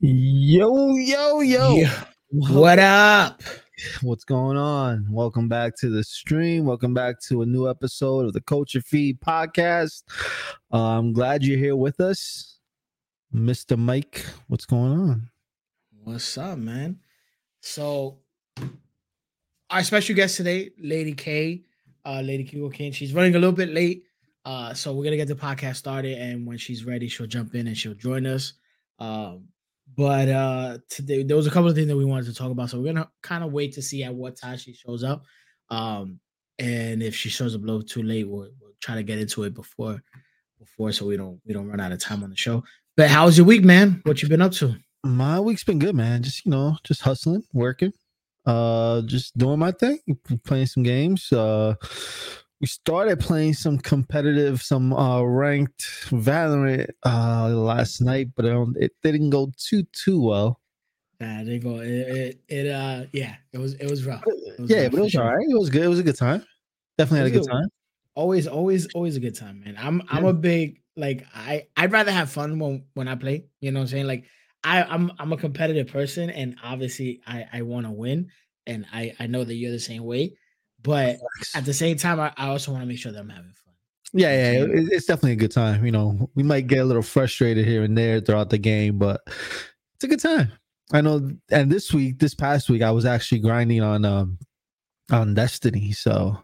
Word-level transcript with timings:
Yo, 0.00 0.96
yo, 0.96 1.40
yo. 1.42 1.76
Yeah. 1.76 2.04
What 2.30 2.78
up? 2.78 3.37
What's 4.02 4.22
going 4.22 4.56
on? 4.56 5.06
Welcome 5.10 5.48
back 5.48 5.74
to 5.78 5.90
the 5.90 6.04
stream. 6.04 6.64
Welcome 6.64 6.94
back 6.94 7.20
to 7.22 7.42
a 7.42 7.46
new 7.46 7.68
episode 7.68 8.26
of 8.26 8.32
the 8.32 8.40
Culture 8.40 8.80
Feed 8.80 9.20
podcast. 9.20 10.04
Uh, 10.72 10.98
I'm 10.98 11.12
glad 11.12 11.42
you're 11.42 11.58
here 11.58 11.74
with 11.74 11.98
us. 12.00 12.60
Mr. 13.34 13.76
Mike, 13.76 14.24
what's 14.46 14.66
going 14.66 14.92
on? 14.92 15.30
What's 16.04 16.38
up, 16.38 16.58
man? 16.58 17.00
So, 17.60 18.18
our 19.68 19.82
special 19.82 20.14
guest 20.14 20.36
today, 20.36 20.70
Lady 20.78 21.14
K, 21.14 21.64
uh, 22.04 22.20
Lady 22.20 22.44
Kikoken. 22.44 22.94
She's 22.94 23.12
running 23.12 23.34
a 23.34 23.38
little 23.38 23.50
bit 23.50 23.70
late, 23.70 24.04
uh, 24.44 24.74
so 24.74 24.92
we're 24.92 25.04
gonna 25.04 25.16
get 25.16 25.26
the 25.26 25.34
podcast 25.34 25.74
started, 25.76 26.18
and 26.18 26.46
when 26.46 26.56
she's 26.56 26.84
ready, 26.84 27.08
she'll 27.08 27.26
jump 27.26 27.56
in 27.56 27.66
and 27.66 27.76
she'll 27.76 27.94
join 27.94 28.26
us. 28.26 28.52
Um, 29.00 29.48
but 29.96 30.28
uh, 30.28 30.78
today 30.88 31.22
there 31.22 31.36
was 31.36 31.46
a 31.46 31.50
couple 31.50 31.68
of 31.68 31.74
things 31.74 31.88
that 31.88 31.96
we 31.96 32.04
wanted 32.04 32.26
to 32.26 32.34
talk 32.34 32.50
about, 32.50 32.70
so 32.70 32.78
we're 32.78 32.92
gonna 32.92 33.10
kind 33.22 33.44
of 33.44 33.52
wait 33.52 33.72
to 33.74 33.82
see 33.82 34.04
at 34.04 34.14
what 34.14 34.36
time 34.36 34.58
she 34.58 34.72
shows 34.72 35.04
up. 35.04 35.24
Um, 35.70 36.20
and 36.58 37.02
if 37.02 37.14
she 37.14 37.28
shows 37.28 37.54
up 37.54 37.62
a 37.62 37.64
little 37.64 37.82
too 37.82 38.02
late, 38.02 38.28
we'll, 38.28 38.50
we'll 38.60 38.72
try 38.80 38.94
to 38.94 39.02
get 39.02 39.18
into 39.18 39.44
it 39.44 39.54
before 39.54 40.02
before 40.58 40.92
so 40.92 41.06
we 41.06 41.16
don't 41.16 41.40
we 41.46 41.54
don't 41.54 41.68
run 41.68 41.80
out 41.80 41.92
of 41.92 42.00
time 42.00 42.22
on 42.22 42.30
the 42.30 42.36
show. 42.36 42.62
But 42.96 43.08
how's 43.08 43.36
your 43.38 43.46
week, 43.46 43.64
man? 43.64 44.00
What 44.04 44.22
you 44.22 44.28
been 44.28 44.42
up 44.42 44.52
to? 44.52 44.76
My 45.04 45.38
week's 45.38 45.64
been 45.64 45.78
good, 45.78 45.94
man. 45.94 46.22
Just 46.22 46.44
you 46.44 46.50
know, 46.50 46.76
just 46.84 47.02
hustling, 47.02 47.44
working, 47.52 47.92
uh, 48.44 49.02
just 49.02 49.38
doing 49.38 49.58
my 49.58 49.70
thing, 49.70 50.00
playing 50.44 50.66
some 50.66 50.82
games. 50.82 51.32
Uh, 51.32 51.74
we 52.60 52.66
started 52.66 53.20
playing 53.20 53.54
some 53.54 53.78
competitive, 53.78 54.62
some 54.62 54.92
uh 54.92 55.22
ranked 55.22 55.82
Valorant 56.10 56.90
uh 57.04 57.48
last 57.50 58.00
night, 58.00 58.28
but 58.34 58.46
um, 58.46 58.74
it 58.78 58.92
didn't 59.02 59.30
go 59.30 59.52
too 59.56 59.84
too 59.92 60.20
well. 60.22 60.60
Nah, 61.20 61.42
they 61.42 61.58
go. 61.58 61.80
It, 61.80 61.90
it, 61.90 62.40
it 62.48 62.66
uh, 62.70 63.06
yeah, 63.12 63.36
it 63.52 63.58
was 63.58 63.74
it 63.74 63.90
was 63.90 64.04
rough. 64.06 64.22
It 64.26 64.60
was 64.60 64.70
Yeah, 64.70 64.84
rough 64.84 64.92
but 64.92 65.00
it 65.00 65.02
was 65.02 65.12
sure. 65.12 65.22
all 65.24 65.34
right. 65.36 65.46
It 65.48 65.58
was 65.58 65.70
good. 65.70 65.82
It 65.82 65.88
was 65.88 65.98
a 65.98 66.04
good 66.04 66.16
time. 66.16 66.44
Definitely 66.96 67.18
had 67.18 67.26
a 67.28 67.40
good 67.40 67.50
time. 67.50 67.68
Always, 68.14 68.46
always, 68.48 68.86
always 68.94 69.16
a 69.16 69.20
good 69.20 69.34
time, 69.34 69.60
man. 69.60 69.76
I'm 69.78 70.02
I'm 70.08 70.24
a 70.24 70.32
big 70.32 70.82
like 70.96 71.24
I 71.34 71.68
I'd 71.76 71.92
rather 71.92 72.10
have 72.12 72.30
fun 72.30 72.58
when 72.58 72.84
when 72.94 73.08
I 73.08 73.14
play. 73.14 73.46
You 73.60 73.70
know 73.70 73.80
what 73.80 73.84
I'm 73.84 73.88
saying? 73.88 74.06
Like 74.06 74.26
I 74.64 74.82
I'm 74.82 75.12
I'm 75.18 75.32
a 75.32 75.36
competitive 75.36 75.88
person, 75.88 76.30
and 76.30 76.56
obviously 76.62 77.20
I 77.26 77.46
I 77.52 77.62
want 77.62 77.86
to 77.86 77.92
win, 77.92 78.30
and 78.66 78.86
I 78.92 79.14
I 79.18 79.26
know 79.28 79.44
that 79.44 79.54
you're 79.54 79.70
the 79.70 79.78
same 79.78 80.04
way. 80.04 80.36
But 80.82 81.18
at 81.54 81.64
the 81.64 81.74
same 81.74 81.96
time, 81.96 82.20
I, 82.20 82.32
I 82.36 82.48
also 82.48 82.70
want 82.72 82.82
to 82.82 82.86
make 82.86 82.98
sure 82.98 83.10
that 83.12 83.18
I'm 83.18 83.28
having 83.28 83.52
fun. 83.52 83.74
Yeah, 84.12 84.30
yeah, 84.30 84.64
it- 84.64 84.88
it's 84.92 85.06
definitely 85.06 85.32
a 85.32 85.36
good 85.36 85.50
time. 85.52 85.84
You 85.84 85.92
know, 85.92 86.30
we 86.34 86.42
might 86.42 86.66
get 86.66 86.78
a 86.78 86.84
little 86.84 87.02
frustrated 87.02 87.66
here 87.66 87.82
and 87.82 87.96
there 87.98 88.20
throughout 88.20 88.50
the 88.50 88.58
game, 88.58 88.98
but 88.98 89.20
it's 89.26 90.04
a 90.04 90.08
good 90.08 90.20
time. 90.20 90.52
I 90.92 91.00
know. 91.02 91.30
And 91.50 91.70
this 91.70 91.92
week, 91.92 92.18
this 92.18 92.34
past 92.34 92.70
week, 92.70 92.80
I 92.82 92.90
was 92.90 93.04
actually 93.04 93.40
grinding 93.40 93.82
on 93.82 94.04
um 94.04 94.38
on 95.10 95.34
Destiny. 95.34 95.92
So 95.92 96.38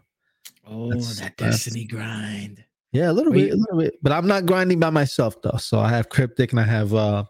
Oh, 0.67 0.89
That's- 0.89 1.19
that 1.19 1.37
destiny 1.37 1.85
grind. 1.85 2.63
yeah, 2.91 3.11
a 3.11 3.13
little 3.13 3.31
bit, 3.31 3.51
a 3.53 3.55
little 3.55 3.77
bit. 3.79 3.93
But 4.01 4.11
I'm 4.11 4.25
not 4.27 4.45
grinding 4.47 4.79
by 4.79 4.89
myself 4.89 5.39
though. 5.41 5.57
So 5.59 5.79
I 5.79 5.89
have 5.89 6.09
Cryptic 6.09 6.51
and 6.51 6.59
I 6.59 6.63
have 6.65 6.93
uh 6.93 7.23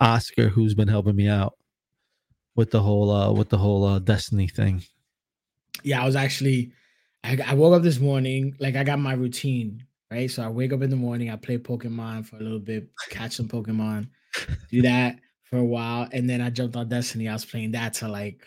Oscar 0.00 0.48
who's 0.48 0.74
been 0.74 0.88
helping 0.88 1.16
me 1.16 1.28
out 1.28 1.54
with 2.56 2.70
the 2.70 2.80
whole 2.80 3.10
uh 3.10 3.32
with 3.32 3.48
the 3.50 3.58
whole 3.58 3.84
uh 3.84 3.98
Destiny 3.98 4.48
thing. 4.48 4.82
Yeah, 5.82 6.02
I 6.02 6.06
was 6.06 6.16
actually, 6.16 6.72
I, 7.24 7.38
I 7.46 7.54
woke 7.54 7.74
up 7.74 7.82
this 7.82 7.98
morning, 7.98 8.54
like 8.58 8.76
I 8.76 8.84
got 8.84 8.98
my 8.98 9.12
routine, 9.14 9.84
right? 10.10 10.30
So 10.30 10.42
I 10.42 10.48
wake 10.48 10.72
up 10.72 10.82
in 10.82 10.90
the 10.90 10.96
morning, 10.96 11.30
I 11.30 11.36
play 11.36 11.58
Pokemon 11.58 12.26
for 12.26 12.36
a 12.36 12.40
little 12.40 12.58
bit, 12.58 12.88
catch 13.08 13.32
some 13.32 13.48
Pokemon, 13.48 14.08
do 14.70 14.82
that 14.82 15.18
for 15.44 15.58
a 15.58 15.64
while, 15.64 16.08
and 16.12 16.28
then 16.28 16.40
I 16.40 16.50
jumped 16.50 16.76
on 16.76 16.88
Destiny. 16.88 17.28
I 17.28 17.32
was 17.32 17.44
playing 17.44 17.72
that 17.72 17.94
till 17.94 18.10
like 18.10 18.42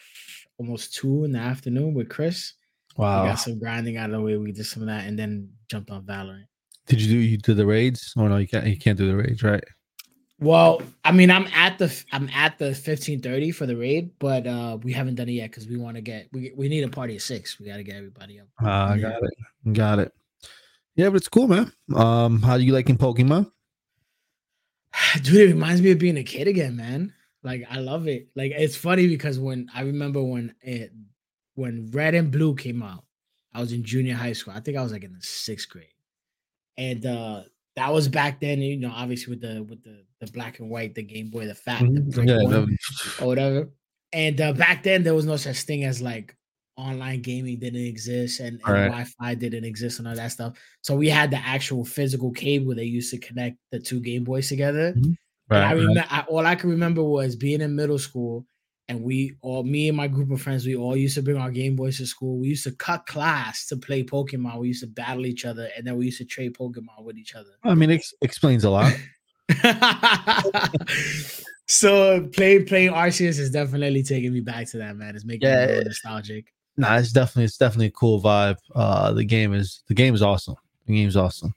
almost 0.57 0.93
two 0.93 1.25
in 1.25 1.31
the 1.31 1.39
afternoon 1.39 1.93
with 1.93 2.09
Chris. 2.09 2.53
We 2.97 3.03
Wow. 3.03 3.25
got 3.25 3.39
some 3.39 3.59
grinding 3.59 3.97
out 3.97 4.11
of 4.11 4.15
the 4.15 4.21
way. 4.21 4.37
We 4.37 4.51
did 4.51 4.65
some 4.65 4.83
of 4.83 4.87
that, 4.87 5.07
and 5.07 5.17
then 5.17 5.49
jumped 5.69 5.89
on 5.89 6.03
Valorant. 6.03 6.45
Did 6.85 7.01
you 7.01 7.07
do 7.07 7.17
you 7.17 7.37
do 7.37 7.53
the 7.53 7.65
raids? 7.65 8.13
Oh 8.17 8.27
no, 8.27 8.37
you 8.37 8.47
can't 8.47 8.67
you 8.67 8.77
can't 8.77 8.97
do 8.97 9.07
the 9.07 9.15
raids, 9.15 9.41
right? 9.41 9.63
Well, 10.43 10.81
I 11.05 11.11
mean, 11.13 11.31
I'm 11.31 11.47
at 11.47 11.77
the 11.79 12.03
I'm 12.11 12.29
at 12.29 12.57
the 12.59 12.65
1530 12.65 13.51
for 13.51 13.65
the 13.65 13.77
raid, 13.77 14.11
but 14.19 14.45
uh 14.45 14.77
we 14.83 14.91
haven't 14.91 15.15
done 15.15 15.29
it 15.29 15.33
yet 15.33 15.49
because 15.49 15.67
we 15.67 15.77
want 15.77 15.95
to 15.95 16.01
get 16.01 16.27
we 16.33 16.51
we 16.55 16.67
need 16.67 16.83
a 16.83 16.89
party 16.89 17.15
of 17.15 17.21
six. 17.21 17.59
We 17.59 17.67
got 17.67 17.77
to 17.77 17.83
get 17.83 17.95
everybody 17.95 18.39
up. 18.39 18.47
I 18.59 18.97
got 18.97 19.21
it. 19.23 19.73
Got 19.73 19.99
it. 19.99 20.13
Yeah, 20.95 21.09
but 21.09 21.15
it's 21.15 21.29
cool, 21.29 21.47
man. 21.47 21.71
Um, 21.95 22.41
how 22.41 22.57
do 22.57 22.63
you 22.63 22.73
liking 22.73 22.97
Pokemon? 22.97 23.49
dude 25.21 25.49
it 25.49 25.53
reminds 25.53 25.81
me 25.81 25.91
of 25.91 25.99
being 25.99 26.17
a 26.17 26.23
kid 26.23 26.47
again 26.47 26.75
man 26.75 27.13
like 27.43 27.63
i 27.69 27.79
love 27.79 28.07
it 28.07 28.27
like 28.35 28.51
it's 28.51 28.75
funny 28.75 29.07
because 29.07 29.39
when 29.39 29.69
i 29.73 29.81
remember 29.81 30.21
when 30.23 30.53
it 30.61 30.91
when 31.55 31.89
red 31.91 32.13
and 32.13 32.31
blue 32.31 32.55
came 32.55 32.83
out 32.83 33.03
i 33.53 33.59
was 33.59 33.71
in 33.71 33.83
junior 33.83 34.13
high 34.13 34.33
school 34.33 34.53
i 34.55 34.59
think 34.59 34.77
i 34.77 34.83
was 34.83 34.91
like 34.91 35.03
in 35.03 35.13
the 35.13 35.21
sixth 35.21 35.69
grade 35.69 35.87
and 36.77 37.05
uh 37.05 37.41
that 37.75 37.91
was 37.91 38.07
back 38.07 38.39
then 38.39 38.61
you 38.61 38.77
know 38.77 38.91
obviously 38.93 39.31
with 39.31 39.41
the 39.41 39.63
with 39.63 39.83
the 39.83 40.05
the 40.19 40.27
black 40.27 40.59
and 40.59 40.69
white 40.69 40.95
the 40.95 41.03
game 41.03 41.29
boy 41.29 41.45
the 41.45 41.55
fat 41.55 41.89
the 42.13 42.23
Yeah, 42.23 42.37
one 42.37 42.69
or 43.17 43.27
whatever. 43.27 43.71
And 44.11 44.39
uh 44.41 44.53
back 44.53 44.83
then 44.83 45.03
there 45.03 45.15
was 45.15 45.25
no 45.25 45.37
such 45.37 45.61
thing 45.63 45.83
as 45.83 46.01
like 46.01 46.35
online 46.77 47.21
gaming 47.21 47.59
didn't 47.59 47.85
exist 47.85 48.39
and, 48.39 48.59
and 48.65 48.83
Right. 48.83 48.85
wi-fi 48.85 49.35
didn't 49.35 49.63
exist 49.65 49.99
and 49.99 50.07
all 50.07 50.15
that 50.15 50.31
stuff. 50.31 50.57
So 50.81 50.95
we 50.95 51.09
had 51.09 51.31
the 51.31 51.37
actual 51.37 51.85
physical 51.85 52.31
cable 52.31 52.73
they 52.75 52.83
used 52.85 53.11
to 53.11 53.19
connect 53.19 53.57
the 53.71 53.79
two 53.79 53.99
game 54.01 54.23
boys 54.23 54.49
together. 54.49 54.99
I 55.61 55.73
right, 55.73 55.75
right. 55.77 55.97
remember 55.97 56.05
I, 56.09 56.21
all 56.29 56.45
I 56.45 56.55
can 56.55 56.69
remember 56.71 57.03
was 57.03 57.35
being 57.35 57.61
in 57.61 57.75
middle 57.75 57.99
school, 57.99 58.47
and 58.89 59.01
we 59.01 59.35
all 59.41 59.63
me 59.63 59.87
and 59.87 59.95
my 59.97 60.07
group 60.07 60.29
of 60.31 60.41
friends, 60.41 60.65
we 60.65 60.75
all 60.75 60.95
used 60.97 61.15
to 61.15 61.21
bring 61.21 61.37
our 61.37 61.51
Game 61.51 61.75
Boys 61.75 61.97
to 61.97 62.05
school. 62.05 62.37
We 62.37 62.49
used 62.49 62.65
to 62.65 62.71
cut 62.71 63.05
class 63.05 63.65
to 63.67 63.77
play 63.77 64.03
Pokemon. 64.03 64.59
We 64.59 64.67
used 64.69 64.81
to 64.81 64.87
battle 64.87 65.25
each 65.25 65.45
other, 65.45 65.69
and 65.77 65.85
then 65.87 65.95
we 65.97 66.05
used 66.05 66.17
to 66.19 66.25
trade 66.25 66.53
Pokemon 66.57 67.03
with 67.03 67.17
each 67.17 67.33
other. 67.35 67.51
I 67.63 67.75
mean, 67.75 67.89
it 67.91 67.95
ex- 67.95 68.13
explains 68.21 68.63
a 68.65 68.69
lot. 68.69 68.93
so 71.67 72.27
playing 72.33 72.65
playing 72.65 72.91
Arceus 72.91 73.39
is 73.39 73.49
definitely 73.51 74.03
taking 74.03 74.33
me 74.33 74.41
back 74.41 74.67
to 74.71 74.77
that 74.77 74.95
man. 74.95 75.15
It's 75.15 75.25
making 75.25 75.47
me 75.49 75.53
Yeah. 75.55 75.65
a 75.65 75.67
little 75.67 75.83
nostalgic. 75.85 76.53
Nah, 76.77 76.97
it's 76.97 77.11
definitely 77.11 77.45
it's 77.45 77.57
definitely 77.57 77.87
a 77.87 77.91
cool 77.91 78.21
vibe. 78.21 78.57
Uh, 78.75 79.13
the 79.13 79.23
game 79.25 79.53
is 79.53 79.83
the 79.87 79.93
game 79.93 80.13
is 80.15 80.21
awesome. 80.21 80.55
The 80.87 80.95
game's 80.95 81.15
awesome. 81.15 81.53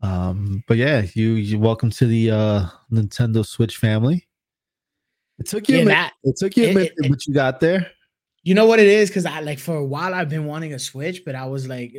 Um, 0.00 0.62
but 0.68 0.76
yeah, 0.76 1.02
you 1.14 1.30
you 1.32 1.58
welcome 1.58 1.90
to 1.90 2.06
the 2.06 2.30
uh 2.30 2.66
Nintendo 2.92 3.44
Switch 3.44 3.76
family. 3.78 4.27
It 5.38 5.46
took 5.46 5.68
you 5.68 5.76
Yeah, 5.76 5.82
a 5.82 5.84
minute. 5.84 5.94
that 5.94 6.12
It 6.24 6.36
took 6.36 6.56
you 6.56 6.64
a 6.66 6.74
minute, 6.74 6.92
it- 6.96 7.08
but 7.10 7.26
you 7.26 7.34
got 7.34 7.60
there. 7.60 7.90
you 8.42 8.54
know 8.54 8.66
what 8.66 8.80
it 8.80 8.86
is 8.88 9.08
because 9.10 9.26
I 9.26 9.40
like 9.40 9.58
for 9.58 9.76
a 9.76 9.84
while 9.84 10.14
I've 10.14 10.28
been 10.28 10.46
wanting 10.46 10.74
a 10.74 10.78
Switch, 10.78 11.24
but 11.24 11.34
I 11.34 11.46
was 11.46 11.68
like, 11.68 11.92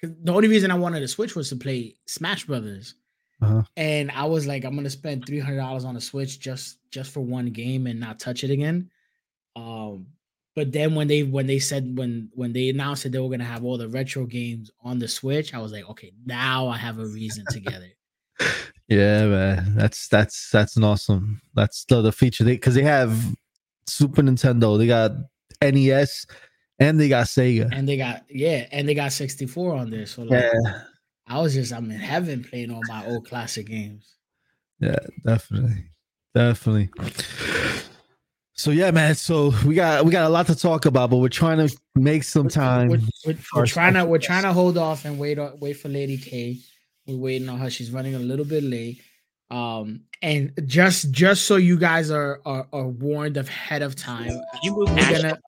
'cause 0.00 0.10
the 0.22 0.32
only 0.32 0.48
reason 0.48 0.70
I 0.70 0.74
wanted 0.76 1.02
a 1.02 1.08
Switch 1.08 1.34
was 1.34 1.48
to 1.50 1.56
play 1.56 1.96
Smash 2.06 2.44
Brothers. 2.46 2.94
Uh-huh. 3.42 3.62
and 3.76 4.10
I 4.12 4.24
was 4.24 4.46
like, 4.46 4.64
I'm 4.64 4.74
gonna 4.74 4.88
spend 4.88 5.26
three 5.26 5.40
hundred 5.40 5.58
dollars 5.58 5.84
on 5.84 5.94
a 5.94 6.00
Switch 6.00 6.40
just 6.40 6.78
just 6.90 7.10
for 7.12 7.20
one 7.20 7.50
game 7.50 7.86
and 7.86 8.00
not 8.00 8.18
touch 8.18 8.44
it 8.44 8.50
again. 8.50 8.90
Um, 9.54 10.06
but 10.54 10.72
then 10.72 10.94
when 10.94 11.06
they 11.06 11.22
when 11.22 11.46
they 11.46 11.58
said 11.58 11.98
when 11.98 12.30
when 12.32 12.54
they 12.54 12.70
announced 12.70 13.02
that 13.02 13.12
they 13.12 13.18
were 13.18 13.28
gonna 13.28 13.44
have 13.44 13.62
all 13.62 13.76
the 13.76 13.88
retro 13.88 14.24
games 14.24 14.70
on 14.82 14.98
the 14.98 15.06
Switch, 15.06 15.52
I 15.52 15.58
was 15.58 15.70
like, 15.70 15.86
okay, 15.90 16.12
now 16.24 16.68
I 16.68 16.78
have 16.78 16.98
a 16.98 17.04
reason 17.06 17.44
to 17.50 17.60
get 17.60 17.82
it. 17.82 17.98
Yeah, 18.88 19.26
man. 19.26 19.74
That's 19.76 20.08
that's 20.08 20.50
that's 20.50 20.76
an 20.76 20.84
awesome. 20.84 21.40
That's 21.54 21.84
the, 21.86 22.02
the 22.02 22.12
feature 22.12 22.44
they 22.44 22.52
because 22.52 22.74
they 22.74 22.82
have 22.84 23.18
Super 23.88 24.22
Nintendo, 24.22 24.78
they 24.78 24.86
got 24.86 25.12
NES, 25.60 26.26
and 26.78 27.00
they 27.00 27.08
got 27.08 27.26
Sega. 27.26 27.68
And 27.72 27.88
they 27.88 27.96
got 27.96 28.22
yeah, 28.30 28.66
and 28.70 28.88
they 28.88 28.94
got 28.94 29.12
64 29.12 29.74
on 29.74 29.90
there. 29.90 30.06
So 30.06 30.22
like, 30.22 30.40
Yeah, 30.42 30.82
I 31.26 31.40
was 31.40 31.54
just 31.54 31.72
I'm 31.72 31.90
in 31.90 31.98
heaven 31.98 32.44
playing 32.44 32.70
all 32.70 32.80
my 32.88 33.04
old 33.06 33.26
classic 33.28 33.66
games. 33.66 34.14
yeah, 34.78 34.98
definitely, 35.24 35.84
definitely. 36.34 36.88
So 38.54 38.70
yeah, 38.70 38.90
man. 38.90 39.14
So 39.14 39.52
we 39.66 39.74
got 39.74 40.04
we 40.04 40.10
got 40.12 40.26
a 40.26 40.30
lot 40.30 40.46
to 40.46 40.54
talk 40.56 40.86
about, 40.86 41.10
but 41.10 41.16
we're 41.18 41.28
trying 41.28 41.66
to 41.66 41.76
make 41.94 42.22
some 42.24 42.44
We're- 42.44 42.54
time. 42.54 42.88
We're, 42.88 43.00
we're- 43.26 43.38
we're 43.54 43.66
trying 43.66 43.94
to 43.94 44.04
we're 44.04 44.18
trying 44.30 44.44
to 44.44 44.52
hold 44.52 44.78
off 44.78 45.04
and 45.04 45.18
wait 45.18 45.38
wait 45.60 45.74
for 45.74 45.88
Lady 45.88 46.16
K. 46.16 46.58
We're 47.06 47.16
waiting 47.16 47.48
on 47.48 47.58
her. 47.58 47.70
She's 47.70 47.90
running 47.90 48.14
a 48.14 48.18
little 48.18 48.44
bit 48.44 48.64
late. 48.64 49.00
Um, 49.50 50.02
and 50.22 50.52
just 50.66 51.12
just 51.12 51.44
so 51.44 51.56
you 51.56 51.78
guys 51.78 52.10
are 52.10 52.40
are, 52.44 52.66
are 52.72 52.88
warned 52.88 53.36
ahead 53.36 53.82
of 53.82 53.94
time, 53.94 54.40
we're 54.64 54.86
gonna 54.86 55.38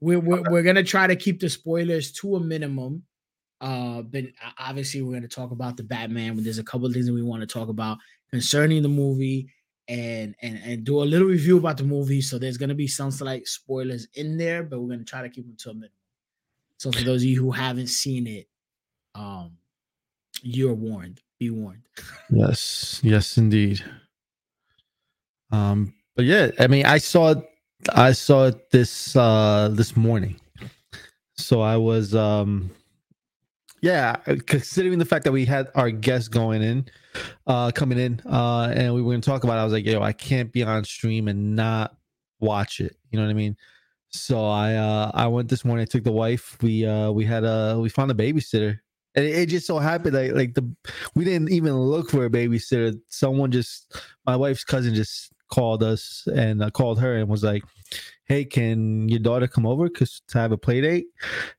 we're, 0.00 0.20
we're, 0.20 0.42
we're 0.50 0.62
gonna 0.62 0.82
try 0.82 1.06
to 1.06 1.16
keep 1.16 1.40
the 1.40 1.48
spoilers 1.48 2.12
to 2.12 2.36
a 2.36 2.40
minimum. 2.40 3.02
Uh, 3.62 4.02
but 4.02 4.24
obviously 4.58 5.00
we're 5.00 5.14
gonna 5.14 5.28
talk 5.28 5.52
about 5.52 5.78
the 5.78 5.84
Batman. 5.84 6.34
When 6.34 6.44
there's 6.44 6.58
a 6.58 6.64
couple 6.64 6.86
of 6.86 6.92
things 6.92 7.06
that 7.06 7.14
we 7.14 7.22
want 7.22 7.40
to 7.40 7.46
talk 7.46 7.68
about 7.68 7.96
concerning 8.30 8.82
the 8.82 8.88
movie 8.88 9.48
and 9.88 10.34
and 10.42 10.60
and 10.62 10.84
do 10.84 11.02
a 11.02 11.04
little 11.04 11.28
review 11.28 11.56
about 11.56 11.78
the 11.78 11.84
movie. 11.84 12.20
So 12.20 12.38
there's 12.38 12.58
gonna 12.58 12.74
be 12.74 12.88
some 12.88 13.10
slight 13.10 13.46
spoilers 13.46 14.06
in 14.14 14.36
there, 14.36 14.64
but 14.64 14.80
we're 14.80 14.90
gonna 14.90 15.04
try 15.04 15.22
to 15.22 15.30
keep 15.30 15.46
them 15.46 15.56
to 15.60 15.70
a 15.70 15.74
minimum. 15.74 15.92
So 16.78 16.92
for 16.92 17.04
those 17.04 17.22
of 17.22 17.28
you 17.28 17.40
who 17.40 17.52
haven't 17.52 17.86
seen 17.86 18.26
it, 18.26 18.48
um, 19.14 19.52
you're 20.42 20.74
warned. 20.74 21.20
Be 21.38 21.50
warned. 21.50 21.82
Yes, 22.30 23.00
yes, 23.02 23.36
indeed. 23.36 23.84
Um, 25.50 25.94
but 26.14 26.24
yeah, 26.24 26.50
I 26.58 26.66
mean, 26.66 26.86
I 26.86 26.98
saw 26.98 27.32
it. 27.32 27.38
I 27.94 28.12
saw 28.12 28.46
it 28.46 28.70
this 28.70 29.14
uh 29.16 29.68
this 29.72 29.96
morning. 29.96 30.40
So 31.36 31.60
I 31.60 31.76
was 31.76 32.14
um 32.14 32.70
yeah, 33.82 34.16
considering 34.46 34.98
the 34.98 35.04
fact 35.04 35.24
that 35.24 35.32
we 35.32 35.44
had 35.44 35.68
our 35.74 35.90
guest 35.90 36.30
going 36.30 36.62
in, 36.62 36.86
uh 37.46 37.70
coming 37.70 37.98
in, 37.98 38.20
uh, 38.24 38.72
and 38.74 38.94
we 38.94 39.02
were 39.02 39.12
gonna 39.12 39.20
talk 39.20 39.44
about 39.44 39.58
it, 39.58 39.60
I 39.60 39.64
was 39.64 39.72
like, 39.72 39.84
yo, 39.84 40.00
I 40.00 40.12
can't 40.12 40.50
be 40.50 40.62
on 40.62 40.84
stream 40.84 41.28
and 41.28 41.54
not 41.54 41.96
watch 42.40 42.80
it. 42.80 42.96
You 43.10 43.18
know 43.18 43.26
what 43.26 43.30
I 43.30 43.34
mean? 43.34 43.56
So 44.08 44.46
I 44.46 44.74
uh 44.74 45.10
I 45.14 45.26
went 45.26 45.48
this 45.50 45.64
morning, 45.64 45.82
I 45.82 45.86
took 45.86 46.04
the 46.04 46.12
wife, 46.12 46.56
we 46.62 46.86
uh 46.86 47.10
we 47.10 47.24
had 47.24 47.44
a 47.44 47.78
we 47.78 47.90
found 47.90 48.10
a 48.10 48.14
babysitter. 48.14 48.80
And 49.16 49.24
it, 49.24 49.34
it 49.34 49.46
just 49.46 49.66
so 49.66 49.78
happened 49.78 50.14
like 50.14 50.32
like 50.32 50.54
the 50.54 50.62
we 51.14 51.24
didn't 51.24 51.50
even 51.50 51.74
look 51.74 52.10
for 52.10 52.26
a 52.26 52.30
babysitter. 52.30 52.94
Someone 53.08 53.50
just, 53.50 53.96
my 54.26 54.36
wife's 54.36 54.62
cousin 54.64 54.94
just 54.94 55.32
called 55.48 55.82
us 55.82 56.26
and 56.34 56.62
uh, 56.62 56.70
called 56.70 57.00
her 57.00 57.16
and 57.16 57.28
was 57.28 57.42
like, 57.42 57.62
"Hey, 58.24 58.44
can 58.44 59.08
your 59.08 59.20
daughter 59.20 59.46
come 59.48 59.64
over 59.66 59.88
cause 59.88 60.20
to 60.28 60.38
have 60.38 60.52
a 60.52 60.58
play 60.58 60.80
date?" 60.82 61.06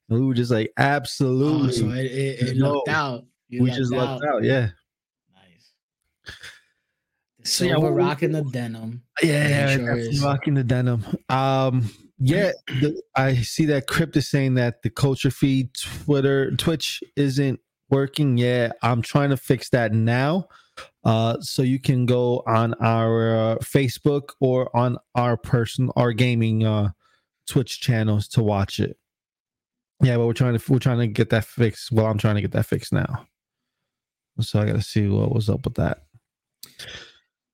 And 0.09 0.19
we 0.19 0.25
were 0.25 0.33
just 0.35 0.51
like, 0.51 0.71
Oh, 0.77 0.83
"Absolutely." 0.83 1.71
so 1.71 1.89
it, 1.89 2.05
it, 2.05 2.47
it 2.49 2.57
No. 2.57 2.73
lucked 2.73 2.89
out. 2.89 3.25
You 3.49 3.63
we 3.63 3.71
just 3.71 3.91
lucked 3.91 4.21
lucked 4.23 4.35
out. 4.35 4.43
Yeah, 4.43 4.69
Nice. 5.33 5.71
So, 7.43 7.63
yeah, 7.65 7.71
silver 7.71 7.85
what 7.87 7.93
we- 7.95 8.03
rocking 8.03 8.31
the 8.33 8.43
denim. 8.43 9.01
yeah, 9.23 9.69
sure 9.75 9.95
definitely 9.95 10.19
rocking 10.19 10.53
the 10.53 10.63
denim. 10.63 11.03
Um, 11.29 11.89
yeah, 12.19 12.51
the, 12.67 13.01
I 13.15 13.35
see 13.35 13.65
that 13.65 13.87
Crypt 13.87 14.15
is 14.17 14.27
saying 14.27 14.55
that 14.55 14.81
the 14.81 14.89
culture 14.89 15.31
feed 15.31 15.73
Twitter 15.75 16.51
Twitch 16.55 17.03
isn't 17.15 17.59
working. 17.89 18.37
Yeah, 18.37 18.71
I'm 18.81 19.01
trying 19.01 19.29
to 19.29 19.37
fix 19.37 19.69
that 19.69 19.93
now. 19.93 20.47
Uh, 21.03 21.39
so 21.41 21.61
you 21.61 21.79
can 21.79 22.05
go 22.05 22.43
on 22.47 22.73
our 22.75 23.35
uh, 23.35 23.55
Facebook 23.57 24.31
or 24.39 24.75
on 24.75 24.97
our 25.15 25.37
person, 25.37 25.89
our 25.95 26.11
gaming 26.13 26.65
uh 26.65 26.89
Twitch 27.47 27.79
channels 27.79 28.27
to 28.29 28.43
watch 28.43 28.79
it. 28.79 28.97
Yeah, 30.01 30.17
but 30.17 30.27
we're 30.27 30.33
trying 30.33 30.57
to 30.57 30.71
we're 30.71 30.79
trying 30.79 30.99
to 30.99 31.07
get 31.07 31.29
that 31.31 31.45
fixed. 31.45 31.91
Well, 31.91 32.05
I'm 32.05 32.17
trying 32.17 32.35
to 32.35 32.41
get 32.41 32.51
that 32.51 32.65
fixed 32.65 32.93
now. 32.93 33.25
So 34.39 34.59
I 34.59 34.65
got 34.65 34.73
to 34.73 34.81
see 34.81 35.07
what 35.07 35.33
was 35.33 35.49
up 35.49 35.65
with 35.65 35.75
that. 35.75 36.03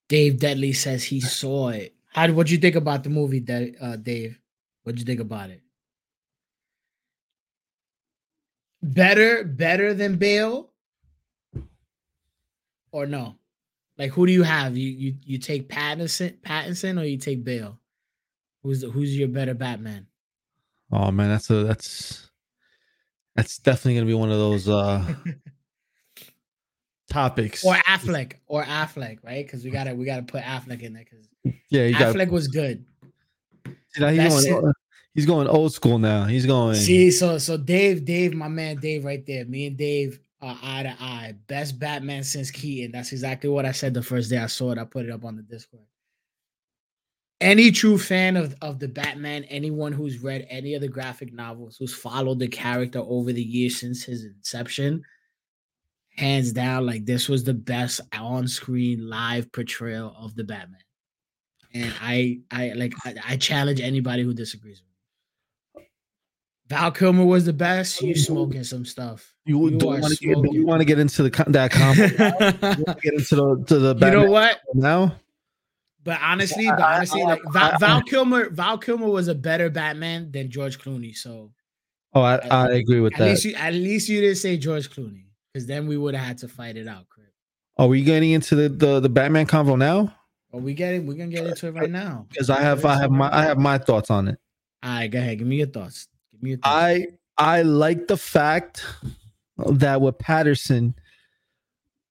Dave 0.09 0.39
Deadly 0.39 0.74
says 0.74 1.04
he 1.04 1.21
saw 1.21 1.69
it. 1.69 1.95
How 2.13 2.30
what'd 2.31 2.51
you 2.51 2.57
think 2.57 2.75
about 2.75 3.04
the 3.04 3.09
movie, 3.09 3.39
Da- 3.39 3.75
uh, 3.80 3.95
Dave? 3.95 4.39
What'd 4.83 5.00
you 5.00 5.06
think 5.06 5.19
about 5.19 5.50
it? 5.50 5.62
Better, 8.81 9.44
better 9.45 9.94
than 9.94 10.18
Bale, 10.18 10.69
or 12.91 13.06
no? 13.06 13.38
Like, 13.97 14.12
who 14.12 14.25
do 14.25 14.33
you 14.33 14.44
have? 14.44 14.75
You 14.77 14.89
you 14.89 15.15
you 15.24 15.38
take 15.38 15.69
Pattinson, 15.69 16.39
Pattinson, 16.41 17.00
or 17.00 17.06
you 17.06 17.18
take 17.18 17.44
Bale? 17.44 17.80
Who's 18.63 18.81
the, 18.81 18.89
who's 18.89 19.18
your 19.18 19.27
better 19.27 19.53
Batman? 19.53 20.07
Oh 20.91 21.12
man, 21.12 21.30
that's 21.30 21.50
a 21.50 21.63
that's 21.63 22.30
that's 23.35 23.57
definitely 23.59 23.95
gonna 23.95 24.07
be 24.07 24.13
one 24.13 24.31
of 24.31 24.38
those 24.38 24.68
uh 24.68 25.13
topics. 27.09 27.65
Or 27.65 27.75
Affleck, 27.75 28.33
or 28.47 28.63
Affleck, 28.63 29.19
right? 29.24 29.45
Because 29.45 29.63
we 29.63 29.71
gotta 29.71 29.95
we 29.95 30.06
gotta 30.06 30.24
put 30.24 30.44
Affleck 30.44 30.81
in 30.81 30.94
there 30.94 31.06
because 31.09 31.27
yeah, 31.69 31.89
Affleck 31.89 32.30
was 32.30 32.47
good. 32.47 32.85
He's, 33.95 34.45
going, 34.45 34.74
he's 35.13 35.25
going 35.25 35.48
old 35.48 35.74
school 35.74 36.00
now. 36.00 36.25
He's 36.25 36.45
going 36.45 36.75
See, 36.75 37.12
so 37.12 37.38
so 37.38 37.57
Dave, 37.57 38.06
Dave, 38.06 38.34
my 38.34 38.48
man 38.48 38.78
Dave, 38.78 39.06
right 39.06 39.25
there. 39.25 39.45
Me 39.45 39.68
and 39.68 39.78
Dave 39.78 40.19
are 40.42 40.57
eye 40.62 40.84
to 40.84 40.95
eye. 41.00 41.36
Best 41.48 41.80
Batman 41.80 42.24
since 42.24 42.51
Keaton. 42.51 42.92
That's 42.92 43.12
exactly 43.12 43.50
what 43.50 43.66
I 43.66 43.72
said 43.72 43.94
the 43.94 44.04
first 44.04 44.30
day 44.30 44.38
I 44.38 44.48
saw 44.48 44.72
it. 44.72 44.78
I 44.78 44.84
put 44.84 45.06
it 45.06 45.12
up 45.12 45.24
on 45.24 45.36
the 45.36 45.44
Discord. 45.44 45.84
Any 47.42 47.72
true 47.72 47.98
fan 47.98 48.38
of, 48.38 48.56
of 48.62 48.80
the 48.80 48.88
Batman, 48.88 49.44
anyone 49.45 49.92
who's 49.92 50.19
read 50.19 50.48
any 50.50 50.75
of 50.75 50.81
the 50.81 50.88
graphic 50.88 51.34
novels, 51.34 51.75
who's 51.78 51.94
followed 51.94 52.40
the 52.40 52.48
character 52.48 53.00
over 53.00 53.34
the 53.34 53.44
years 53.44 53.78
since 53.80 54.04
his 54.04 54.24
inception, 54.24 55.04
hands 56.16 56.54
down, 56.54 56.86
like 56.86 57.06
this 57.06 57.28
was 57.28 57.44
the 57.44 57.54
best 57.54 58.00
on-screen 58.13 59.10
live 59.10 59.51
portrayal 59.51 60.16
of 60.18 60.36
the 60.36 60.44
Batman. 60.45 60.80
And 61.74 61.94
I 62.02 62.40
I 62.52 62.74
like 62.74 62.94
I, 63.06 63.16
I 63.30 63.38
challenge 63.38 63.81
anybody 63.81 64.24
who 64.24 64.34
disagrees 64.34 64.81
with 64.81 65.84
me. 65.84 65.90
Val 66.68 66.92
Kilmer 66.92 67.25
was 67.25 67.46
the 67.46 67.54
best. 67.54 68.02
You 68.02 68.16
smoking 68.16 68.64
some 68.64 68.86
stuff. 68.86 69.34
you, 69.46 69.70
you 69.70 69.78
don't 69.78 70.02
want 70.02 70.14
to 70.18 70.25
get, 70.25 70.34
smoking. 70.34 70.54
you 70.54 70.66
want 70.66 70.81
to 70.81 70.86
get 70.86 70.98
into 71.00 71.24
the 71.24 71.31
co- 71.31 71.44
that 71.52 71.72
comment. 71.72 72.12
you 72.80 72.86
get 73.02 73.14
into 73.20 73.36
the 73.36 73.64
to 73.68 73.80
the 73.80 73.96
you 74.06 74.12
know 74.12 74.30
what? 74.30 74.60
now. 74.74 75.16
But 76.04 76.20
honestly, 76.22 76.68
I- 76.68 76.75
but 76.75 76.84
honestly, 76.84 77.22
I- 77.22 77.25
like 77.25 77.42
I- 77.48 77.52
Val, 77.52 77.80
Val 77.80 78.02
Kilmer, 78.04 78.50
Val 78.50 78.78
Kilmer 78.78 79.08
was 79.10 79.28
a 79.28 79.36
better 79.36 79.69
Batman 79.69 80.31
than 80.31 80.50
George 80.50 80.80
Clooney. 80.80 81.16
So 81.16 81.52
Oh, 82.16 82.22
I, 82.22 82.36
I 82.36 82.69
agree 82.74 83.00
with 83.00 83.14
at 83.14 83.19
that. 83.19 83.30
least 83.30 83.46
you, 83.46 83.54
at 83.56 83.74
least 83.74 84.08
you 84.08 84.22
didn't 84.22 84.38
say 84.38 84.56
George 84.56 84.90
Clooney, 84.92 85.24
because 85.52 85.66
then 85.66 85.88
we 85.88 85.98
would 85.98 86.14
have 86.14 86.26
had 86.26 86.38
to 86.40 86.48
fight 86.48 86.78
it 86.78 86.88
out. 86.88 87.10
Crip. 87.10 87.28
Are 87.78 87.88
we 87.88 88.04
getting 88.04 88.31
into 88.31 88.56
the 88.56 88.69
the, 88.69 89.00
the 89.00 89.10
Batman 89.10 89.48
convo 89.48 89.78
now? 89.78 90.14
But 90.54 90.62
we 90.62 90.76
get 90.76 90.94
it. 90.94 91.04
We're 91.04 91.16
gonna 91.16 91.32
get 91.32 91.48
into 91.48 91.68
it 91.68 91.72
right 91.72 91.90
now. 91.90 92.28
Because 92.30 92.52
I 92.52 92.62
have 92.62 92.86
I 92.86 92.96
have 93.00 93.10
my 93.10 93.36
I 93.36 93.44
have 93.44 93.58
my 93.58 93.80
thoughts 93.80 94.12
on 94.12 94.28
it. 94.28 94.38
All 94.84 94.92
right, 94.92 95.08
go 95.08 95.18
ahead. 95.18 95.40
Give 95.40 95.48
me 95.48 95.56
your 95.58 95.68
thoughts. 95.68 96.08
Give 96.32 96.44
me 96.44 96.50
your 96.52 96.60
thoughts. 96.60 96.76
I 96.76 97.08
I 97.40 97.64
like 97.64 98.08
the 98.08 98.18
fact 98.18 98.86
that 99.58 100.00
with 100.00 100.20
Patterson, 100.20 100.94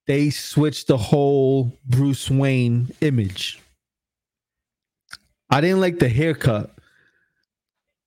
they 0.09 0.31
switched 0.31 0.89
the 0.89 0.97
whole 0.97 1.79
Bruce 1.87 2.29
Wayne 2.29 2.93
image. 3.01 3.63
I 5.49 5.61
didn't 5.61 5.81
like 5.81 6.01
the 6.01 6.09
haircut, 6.09 6.75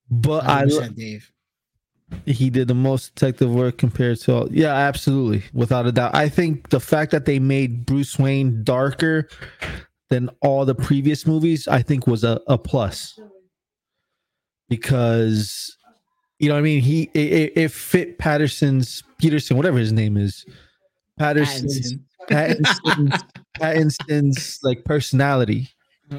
but 0.10 0.44
I 0.44 0.66
100%, 0.66 0.96
Dave. 0.96 1.32
he 2.26 2.50
did 2.50 2.68
the 2.68 2.76
most 2.76 3.16
detective 3.16 3.54
work 3.54 3.78
compared 3.78 4.20
to 4.22 4.34
all. 4.34 4.52
Yeah, 4.52 4.74
absolutely, 4.74 5.44
without 5.54 5.86
a 5.86 5.94
doubt. 5.94 6.14
I 6.14 6.28
think 6.28 6.72
the 6.72 6.82
fact 6.82 7.12
that 7.12 7.24
they 7.24 7.40
made 7.40 7.86
Bruce 7.86 8.20
Wayne 8.20 8.66
darker 8.66 9.30
than 10.10 10.30
all 10.42 10.66
the 10.66 10.76
previous 10.76 11.26
movies, 11.26 11.68
I 11.68 11.82
think 11.82 12.06
was 12.08 12.24
a, 12.24 12.40
a 12.48 12.58
plus 12.58 13.20
because 14.70 15.76
you 16.40 16.50
know 16.50 16.56
what 16.56 16.60
I 16.60 16.64
mean. 16.64 16.82
He 16.82 17.04
it, 17.14 17.34
it- 17.34 17.54
it 17.58 17.72
fit 17.72 18.18
Patterson's 18.18 19.04
Peterson, 19.20 19.58
whatever 19.58 19.78
his 19.78 19.92
name 19.94 20.18
is, 20.18 20.46
Patterson's 21.18 21.94
Pattinson. 22.30 22.60
Pattinson's, 22.88 23.24
Pattinson's 23.60 24.60
like 24.64 24.84
personality. 24.84 25.70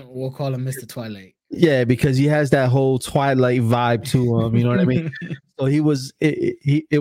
We'll 0.07 0.31
call 0.33 0.53
him 0.55 0.65
Mr. 0.65 0.89
Twilight. 0.89 1.35
Yeah, 1.51 1.85
because 1.85 2.17
he 2.17 2.27
has 2.27 2.51
that 2.51 2.71
whole 2.71 2.99
Twilight 2.99 3.61
vibe 3.61 4.05
to 4.09 4.41
him. 4.41 4.57
You 4.57 4.65
know 4.65 4.71
what 4.71 4.81
I 4.81 4.85
mean? 4.85 5.13
So 5.59 5.65
he 5.65 5.81
was 5.81 6.13
it, 6.21 6.37
it- 6.39 6.57
he 6.61 6.87
it, 6.91 7.01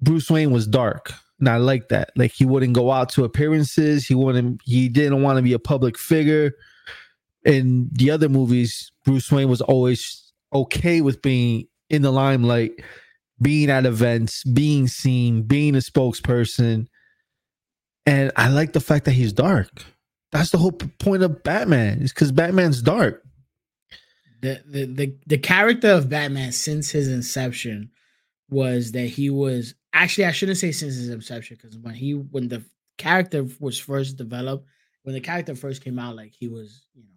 Bruce 0.00 0.30
Wayne 0.30 0.50
was 0.50 0.66
dark. 0.66 1.12
I 1.48 1.56
like 1.56 1.88
that. 1.88 2.10
Like 2.16 2.32
he 2.32 2.44
wouldn't 2.44 2.74
go 2.74 2.90
out 2.90 3.08
to 3.10 3.24
appearances. 3.24 4.06
He 4.06 4.14
wouldn't 4.14 4.60
he 4.64 4.88
didn't 4.88 5.22
want 5.22 5.38
to 5.38 5.42
be 5.42 5.52
a 5.52 5.58
public 5.58 5.98
figure. 5.98 6.52
In 7.44 7.88
the 7.92 8.10
other 8.10 8.28
movies, 8.28 8.92
Bruce 9.04 9.32
Wayne 9.32 9.48
was 9.48 9.62
always 9.62 10.32
okay 10.52 11.00
with 11.00 11.22
being 11.22 11.66
in 11.88 12.02
the 12.02 12.12
limelight, 12.12 12.72
being 13.40 13.70
at 13.70 13.86
events, 13.86 14.44
being 14.44 14.86
seen, 14.88 15.42
being 15.42 15.74
a 15.74 15.78
spokesperson. 15.78 16.86
And 18.06 18.32
I 18.36 18.48
like 18.48 18.72
the 18.72 18.80
fact 18.80 19.06
that 19.06 19.12
he's 19.12 19.32
dark. 19.32 19.84
That's 20.32 20.50
the 20.50 20.58
whole 20.58 20.72
point 20.72 21.22
of 21.22 21.42
Batman, 21.42 22.02
is 22.02 22.12
because 22.12 22.32
Batman's 22.32 22.82
dark. 22.82 23.22
the, 24.42 24.62
the 24.66 24.86
the 24.86 25.16
the 25.26 25.38
character 25.38 25.90
of 25.90 26.08
Batman 26.08 26.52
since 26.52 26.90
his 26.90 27.08
inception 27.08 27.90
was 28.48 28.92
that 28.92 29.06
he 29.06 29.30
was 29.30 29.74
actually 29.92 30.24
I 30.26 30.32
shouldn't 30.32 30.58
say 30.58 30.72
since 30.72 30.94
his 30.94 31.08
inception 31.10 31.58
because 31.60 31.76
when 31.78 31.94
he 31.94 32.12
when 32.12 32.48
the 32.48 32.64
character 32.98 33.46
was 33.58 33.78
first 33.78 34.16
developed 34.16 34.66
when 35.02 35.14
the 35.14 35.20
character 35.20 35.54
first 35.54 35.82
came 35.82 35.98
out 35.98 36.16
like 36.16 36.32
he 36.38 36.48
was 36.48 36.86
you 36.94 37.02
know 37.02 37.08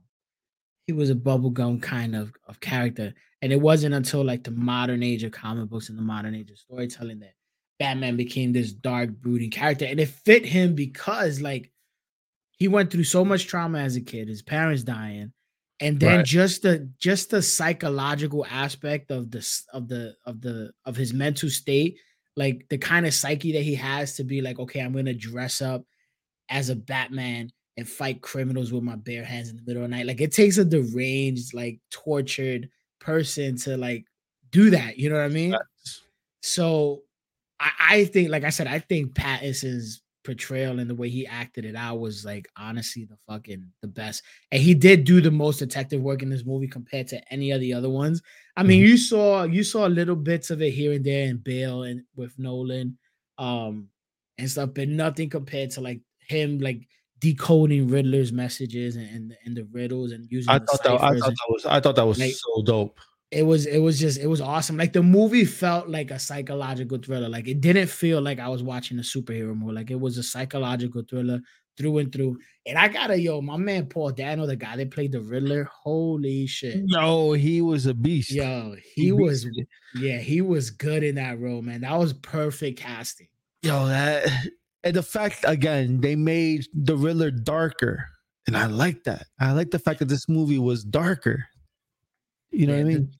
he 0.88 0.94
was 0.94 1.10
a 1.10 1.16
bubblegum 1.16 1.82
kind 1.82 2.16
of 2.16 2.34
of 2.48 2.60
character 2.60 3.14
and 3.42 3.52
it 3.52 3.60
wasn't 3.60 3.94
until 3.94 4.24
like 4.24 4.44
the 4.44 4.52
modern 4.52 5.04
age 5.04 5.24
of 5.24 5.32
comic 5.32 5.70
books 5.70 5.90
and 5.90 5.98
the 5.98 6.04
modern 6.04 6.36
age 6.36 6.50
of 6.52 6.58
storytelling 6.58 7.20
that 7.20 7.34
Batman 7.80 8.16
became 8.16 8.54
this 8.54 8.72
dark 8.72 9.10
brooding 9.10 9.50
character 9.52 9.86
and 9.86 10.00
it 10.00 10.08
fit 10.10 10.46
him 10.46 10.74
because 10.76 11.42
like 11.42 11.70
he 12.58 12.68
went 12.68 12.92
through 12.92 13.04
so 13.04 13.26
much 13.26 13.48
trauma 13.48 13.80
as 13.80 13.96
a 13.96 14.02
kid, 14.02 14.28
his 14.30 14.42
parents 14.42 14.84
dying, 14.84 15.34
and 15.80 16.00
then 16.00 16.18
Right. 16.18 16.26
just 16.26 16.62
the 16.62 16.90
just 16.98 17.30
the 17.32 17.42
psychological 17.42 18.46
aspect 18.46 19.12
of 19.12 19.32
this 19.32 19.66
of 19.74 19.88
the 19.90 20.16
of 20.26 20.40
the 20.40 20.72
of 20.86 20.96
his 20.96 21.14
mental 21.14 21.50
state, 21.50 21.98
like 22.36 22.66
the 22.70 22.78
kind 22.78 23.06
of 23.06 23.14
psyche 23.14 23.52
that 23.54 23.62
he 23.62 23.76
has 23.76 24.16
to 24.16 24.24
be 24.24 24.42
like, 24.42 24.60
okay, 24.60 24.80
I'm 24.80 24.94
gonna 24.94 25.14
dress 25.14 25.62
up 25.62 25.84
as 26.50 26.70
a 26.70 26.76
Batman 26.76 27.52
and 27.78 27.90
fight 27.90 28.22
criminals 28.22 28.72
with 28.72 28.84
my 28.84 28.96
bare 28.96 29.24
hands 29.24 29.50
in 29.50 29.56
the 29.56 29.64
middle 29.64 29.84
of 29.84 29.90
the 29.90 29.96
night. 29.96 30.06
Like 30.06 30.22
it 30.22 30.32
takes 30.32 30.58
a 30.58 30.66
deranged, 30.66 31.54
like 31.54 31.80
tortured 31.90 32.70
person 33.00 33.58
to 33.58 33.78
like 33.78 34.06
do 34.52 34.70
that. 34.70 34.98
You 34.98 35.10
know 35.10 35.16
what 35.16 35.26
I 35.26 35.30
mean? 35.30 35.56
So 36.42 37.02
I, 37.60 37.72
I 37.80 38.06
think, 38.06 38.30
like 38.30 38.44
I 38.44 38.50
said, 38.50 38.68
I 38.68 38.80
think 38.80 39.16
Pattinson's 39.16 40.03
portrayal 40.24 40.80
and 40.80 40.90
the 40.90 40.96
way 40.96 41.10
he 41.10 41.28
acted 41.28 41.66
it 41.66 41.76
out 41.76 42.00
was 42.00 42.24
like 42.26 42.48
honestly 42.58 43.06
the 43.06 43.18
fucking 43.28 43.66
the 43.82 43.88
best. 43.88 44.24
And 44.52 44.62
he 44.62 44.74
did 44.74 45.04
do 45.04 45.22
the 45.22 45.32
most 45.32 45.60
detective 45.60 46.02
work 46.02 46.22
in 46.24 46.30
this 46.30 46.46
movie 46.46 46.68
compared 46.68 47.08
to 47.10 47.34
any 47.34 47.52
of 47.52 47.60
the 47.62 47.74
other 47.74 47.90
ones. 47.90 48.22
I 48.56 48.64
mean, 48.64 48.82
you 48.82 48.98
saw 48.98 49.44
you 49.44 49.64
saw 49.64 49.86
little 49.86 50.16
bits 50.16 50.50
of 50.50 50.62
it 50.62 50.72
here 50.72 50.94
and 50.94 51.04
there 51.04 51.28
in 51.28 51.38
Bale 51.38 51.84
and 51.84 52.04
with 52.16 52.38
Nolan, 52.40 52.98
um, 53.38 53.90
and 54.38 54.50
stuff, 54.50 54.70
but 54.74 54.88
nothing 54.88 55.30
compared 55.30 55.72
to 55.72 55.82
like 55.82 56.02
him 56.28 56.60
like 56.60 56.88
decoding 57.20 57.88
Riddler's 57.88 58.32
messages 58.32 58.96
and 58.96 59.08
and, 59.10 59.38
and 59.46 59.56
the 59.58 59.64
riddles 59.72 60.12
and 60.12 60.28
using. 60.32 60.50
I 60.52 60.60
the 60.60 60.66
thought 60.66 60.84
that 60.84 60.92
I 60.94 60.98
thought 60.98 61.12
and- 61.14 61.22
that 61.22 61.48
was 61.50 61.66
I 61.66 61.80
thought 61.80 61.96
that 61.96 62.06
was 62.08 62.20
Like- 62.20 62.34
so 62.34 62.62
dope. 62.64 63.00
It 63.34 63.44
was 63.44 63.66
it 63.66 63.80
was 63.80 64.00
just 64.00 64.20
it 64.20 64.28
was 64.28 64.42
awesome. 64.42 64.78
Like 64.78 64.94
the 64.94 65.04
movie 65.04 65.46
felt 65.46 65.90
like 65.90 66.12
a 66.12 66.20
psychological 66.20 66.98
thriller. 67.00 67.30
Like 67.30 67.48
it 67.48 67.62
didn't 67.62 67.88
feel 67.88 68.22
like 68.22 68.40
I 68.40 68.50
was 68.50 68.64
watching 68.64 69.00
a 69.00 69.02
superhero 69.02 69.56
movie. 69.58 69.74
Like 69.74 69.92
it 69.92 70.00
was 70.00 70.18
a 70.18 70.24
psychological 70.24 71.04
thriller 71.10 71.42
through 71.78 71.98
and 72.00 72.12
through. 72.12 72.38
And 72.66 72.78
I 72.78 72.88
gotta 72.88 73.20
yo, 73.20 73.42
my 73.42 73.58
man 73.58 73.88
Paul 73.88 74.12
Dano, 74.12 74.46
the 74.46 74.56
guy 74.56 74.76
that 74.78 74.92
played 74.92 75.12
the 75.12 75.22
Riddler. 75.22 75.66
Holy 75.84 76.48
shit. 76.48 76.86
No, 76.86 77.34
he 77.34 77.62
was 77.62 77.86
a 77.86 77.94
beast. 77.94 78.32
Yo, 78.32 78.76
He 78.96 79.06
he 79.06 79.12
was 79.12 79.46
beasted 79.46 79.68
yeah, 79.94 80.18
he 80.20 80.42
was 80.42 80.70
good 80.72 81.04
in 81.04 81.16
that 81.16 81.40
role, 81.40 81.62
man. 81.62 81.82
That 81.82 81.98
was 81.98 82.14
perfect 82.14 82.80
casting. 82.80 83.28
Yo, 83.62 83.88
that 83.88 84.28
and 84.84 84.96
the 84.96 85.04
fact 85.04 85.46
again 85.48 86.02
they 86.02 86.16
made 86.16 86.66
the 86.74 86.96
Riddler 86.98 87.32
darker, 87.32 88.08
and 88.48 88.58
I 88.58 88.66
like 88.66 89.04
that. 89.06 89.28
I 89.40 89.52
like 89.54 89.72
the 89.72 89.80
fact 89.80 90.00
that 90.00 90.10
this 90.10 90.28
movie 90.28 90.60
was 90.60 90.84
darker. 90.84 91.46
You 92.52 92.68
know 92.68 92.74
Yeah, 92.74 92.84
what 92.84 92.92
I 92.92 92.96
mean? 92.96 93.12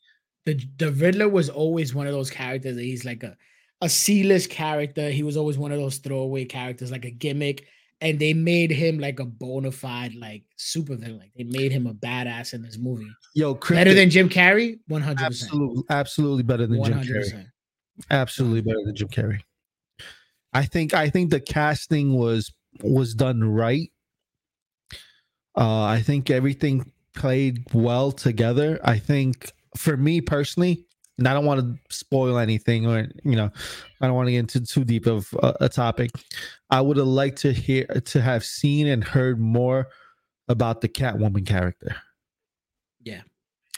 The, 0.46 0.60
the 0.78 0.92
Riddler 0.92 1.30
was 1.30 1.50
always 1.50 1.96
one 1.96 2.08
of 2.08 2.14
those 2.14 2.30
characters 2.30 2.76
that 2.76 2.84
he's 2.84 3.06
like 3.06 3.24
a 3.24 3.38
a 3.82 3.90
C-list 3.90 4.50
character. 4.50 5.10
He 5.10 5.24
was 5.24 5.38
always 5.38 5.58
one 5.58 5.72
of 5.72 5.78
those 5.78 5.98
throwaway 5.98 6.46
characters, 6.46 6.92
like 6.92 7.06
a 7.06 7.12
gimmick. 7.12 7.68
And 8.02 8.20
they 8.20 8.34
made 8.34 8.70
him 8.70 9.00
like 9.00 9.20
a 9.20 9.26
bona 9.26 9.72
fide 9.72 10.14
like 10.16 10.44
supervillain. 10.58 11.20
Like 11.20 11.32
they 11.38 11.46
made 11.46 11.72
him 11.72 11.88
a 11.88 11.94
badass 11.94 12.54
in 12.54 12.62
this 12.62 12.78
movie. 12.78 13.10
Yo, 13.34 13.54
Better 13.54 13.94
than 13.94 14.10
Jim 14.10 14.28
Carrey, 14.28 14.80
one 14.88 15.02
hundred 15.02 15.28
percent, 15.28 15.52
absolutely, 15.52 15.84
absolutely 15.90 16.44
better 16.44 16.68
than 16.68 16.80
one 16.80 16.92
Jim 16.92 17.16
Carrey. 17.16 17.46
Absolutely 18.12 18.62
better 18.62 18.84
than 18.86 18.96
Jim 18.96 19.08
Carrey. 19.08 19.40
I 20.52 20.66
think 20.66 20.94
I 20.94 21.10
think 21.10 21.30
the 21.30 21.40
casting 21.40 22.16
was 22.16 22.52
was 22.82 23.14
done 23.14 23.42
right. 23.42 23.90
Uh, 25.56 25.84
I 25.84 26.02
think 26.02 26.30
everything 26.30 26.92
played 27.16 27.64
well 27.74 28.12
together. 28.12 28.82
I 28.84 29.00
think 29.00 29.54
for 29.78 29.98
me 29.98 30.22
personally, 30.22 30.86
and 31.18 31.28
I 31.28 31.34
don't 31.34 31.46
want 31.46 31.62
to 31.62 31.96
spoil 31.96 32.38
anything, 32.38 32.88
or 32.88 33.08
you 33.24 33.36
know, 33.36 33.52
I 34.02 34.08
don't 34.08 34.16
want 34.16 34.28
to 34.28 34.32
get 34.32 34.40
into 34.40 34.62
too 34.62 34.84
deep 34.84 35.06
of 35.06 35.34
a, 35.42 35.56
a 35.62 35.70
topic. 35.70 36.12
I 36.70 36.82
would 36.82 36.98
have 36.98 37.08
liked 37.08 37.38
to 37.40 37.54
hear 37.54 37.86
to 37.86 38.22
have 38.22 38.44
seen 38.44 38.88
and 38.88 39.04
heard 39.04 39.40
more 39.40 39.88
about 40.48 40.82
the 40.82 40.90
Catwoman 40.90 41.46
character. 41.46 41.96
Yeah. 43.02 43.22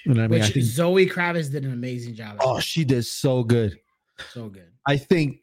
You 0.06 0.14
know 0.14 0.22
what 0.22 0.26
I 0.26 0.28
mean? 0.28 0.42
I 0.42 0.46
Which 0.46 0.54
think, 0.54 0.66
Zoe 0.66 1.08
Kravitz 1.08 1.52
did 1.52 1.66
an 1.66 1.74
amazing 1.74 2.16
job. 2.16 2.38
oh, 2.40 2.60
she 2.60 2.84
did 2.86 3.06
so 3.06 3.44
good. 3.44 3.78
so 4.32 4.50
good. 4.50 4.72
I 4.88 4.98
think, 4.98 5.40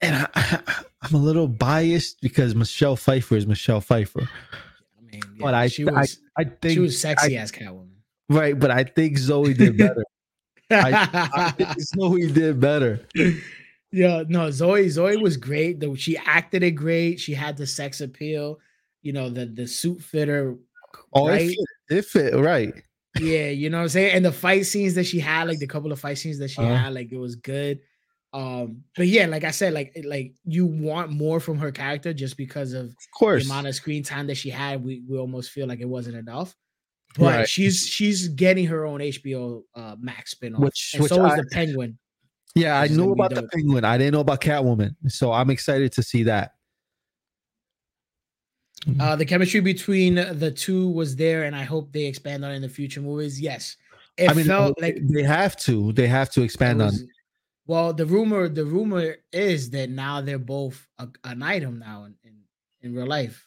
and 0.00 0.28
I, 0.34 0.60
I'm 1.02 1.14
a 1.14 1.18
little 1.18 1.48
biased 1.48 2.20
because 2.20 2.54
Michelle 2.54 2.96
Pfeiffer 2.96 3.36
is 3.36 3.46
Michelle 3.46 3.80
Pfeiffer, 3.80 4.22
I 4.22 5.00
mean, 5.00 5.22
yeah, 5.34 5.40
but 5.40 5.54
I, 5.54 5.68
she 5.68 5.88
I, 5.88 5.92
was 5.92 6.20
I 6.36 6.44
think 6.44 6.74
she 6.74 6.80
was 6.80 7.00
sexy 7.00 7.36
as 7.36 7.50
Catwoman. 7.50 7.88
Right, 8.28 8.58
but 8.58 8.70
I 8.70 8.84
think 8.84 9.18
Zoe 9.18 9.54
did 9.54 9.76
better. 9.78 10.04
I, 10.70 11.08
I 11.34 11.50
think 11.52 11.80
Zoe 11.94 12.30
did 12.30 12.60
better. 12.60 13.06
yeah, 13.92 14.24
no, 14.28 14.50
Zoe, 14.50 14.88
Zoe 14.88 15.16
was 15.16 15.36
great. 15.36 15.80
Though 15.80 15.94
she 15.94 16.16
acted 16.18 16.62
it 16.62 16.72
great. 16.72 17.18
She 17.20 17.34
had 17.34 17.56
the 17.56 17.66
sex 17.66 18.00
appeal. 18.00 18.58
You 19.02 19.12
know, 19.12 19.30
the 19.30 19.46
the 19.46 19.66
suit 19.66 20.02
fitter. 20.02 20.56
Oh, 21.12 21.28
right? 21.28 21.42
it 21.50 21.56
fit, 21.88 21.98
it 21.98 22.04
fit 22.04 22.34
right. 22.34 22.74
Yeah, 23.20 23.48
you 23.48 23.70
know 23.70 23.78
what 23.78 23.82
I'm 23.84 23.88
saying? 23.88 24.14
And 24.14 24.24
the 24.24 24.32
fight 24.32 24.66
scenes 24.66 24.94
that 24.94 25.04
she 25.04 25.18
had, 25.18 25.48
like 25.48 25.58
the 25.58 25.66
couple 25.66 25.90
of 25.92 25.98
fight 25.98 26.18
scenes 26.18 26.38
that 26.38 26.50
she 26.50 26.60
Uh-huh. 26.62 26.74
had, 26.74 26.94
like 26.94 27.10
it 27.10 27.18
was 27.18 27.36
good. 27.36 27.80
Um, 28.34 28.84
but 28.94 29.06
yeah, 29.06 29.24
like 29.26 29.44
I 29.44 29.50
said, 29.50 29.72
like 29.72 29.96
like 30.04 30.34
you 30.44 30.66
want 30.66 31.10
more 31.10 31.40
from 31.40 31.56
her 31.58 31.72
character 31.72 32.12
just 32.12 32.36
because 32.36 32.74
of 32.74 32.86
Of 32.86 32.94
course, 33.18 33.44
the 33.46 33.50
amount 33.50 33.68
of 33.68 33.74
screen 33.74 34.02
time 34.02 34.26
that 34.26 34.36
she 34.36 34.50
had. 34.50 34.84
We 34.84 35.02
we 35.08 35.16
almost 35.16 35.50
feel 35.50 35.66
like 35.66 35.80
it 35.80 35.88
wasn't 35.88 36.16
enough. 36.16 36.54
But 37.16 37.24
Right. 37.24 37.48
she's 37.48 37.86
she's 37.86 38.28
getting 38.28 38.66
her 38.66 38.84
own 38.84 39.00
HBO 39.00 39.64
uh 39.74 39.96
Max 39.98 40.34
spinoff, 40.34 40.58
Which- 40.60 40.90
and 40.94 41.02
which 41.02 41.10
so 41.10 41.24
is 41.26 41.32
I- 41.32 41.36
the 41.36 41.46
Penguin. 41.50 41.98
yeah, 42.54 42.78
I 42.78 42.86
knew 42.88 43.12
about 43.12 43.34
the. 43.34 43.48
Penguin. 43.48 43.84
I 43.84 43.96
didn't 43.98 44.12
know 44.14 44.20
about 44.20 44.40
Catwoman, 44.40 44.94
so 45.08 45.32
I'm 45.32 45.50
excited 45.50 45.92
to 45.92 46.02
see 46.02 46.24
that. 46.24 46.52
Uh, 49.00 49.16
the 49.16 49.24
chemistry 49.24 49.60
between 49.60 50.14
the 50.14 50.50
two 50.54 50.88
was 50.90 51.16
there, 51.16 51.44
and 51.44 51.56
I 51.56 51.64
hope 51.64 51.92
they 51.92 52.06
expand 52.06 52.44
on 52.44 52.52
it 52.52 52.56
in 52.56 52.62
the 52.62 52.68
future 52.68 53.00
movies. 53.00 53.40
Yes, 53.40 53.76
it 54.16 54.30
I 54.30 54.34
mean, 54.34 54.46
felt 54.46 54.76
they- 54.78 54.92
like 54.94 54.98
they 55.08 55.22
have 55.24 55.56
to. 55.62 55.92
They 55.92 56.06
have 56.06 56.30
to 56.30 56.42
expand 56.42 56.80
on. 56.82 56.88
was- 56.88 57.04
Well, 57.66 57.92
the 57.92 58.06
rumor, 58.06 58.48
the 58.48 58.64
rumor 58.64 59.16
is 59.32 59.70
that 59.70 59.90
now 59.90 60.20
they're 60.22 60.38
both 60.38 60.86
a, 60.98 61.08
an 61.24 61.42
item 61.42 61.78
now 61.80 62.04
in, 62.04 62.14
in, 62.24 62.34
in 62.80 62.94
real 62.94 63.06
life, 63.06 63.46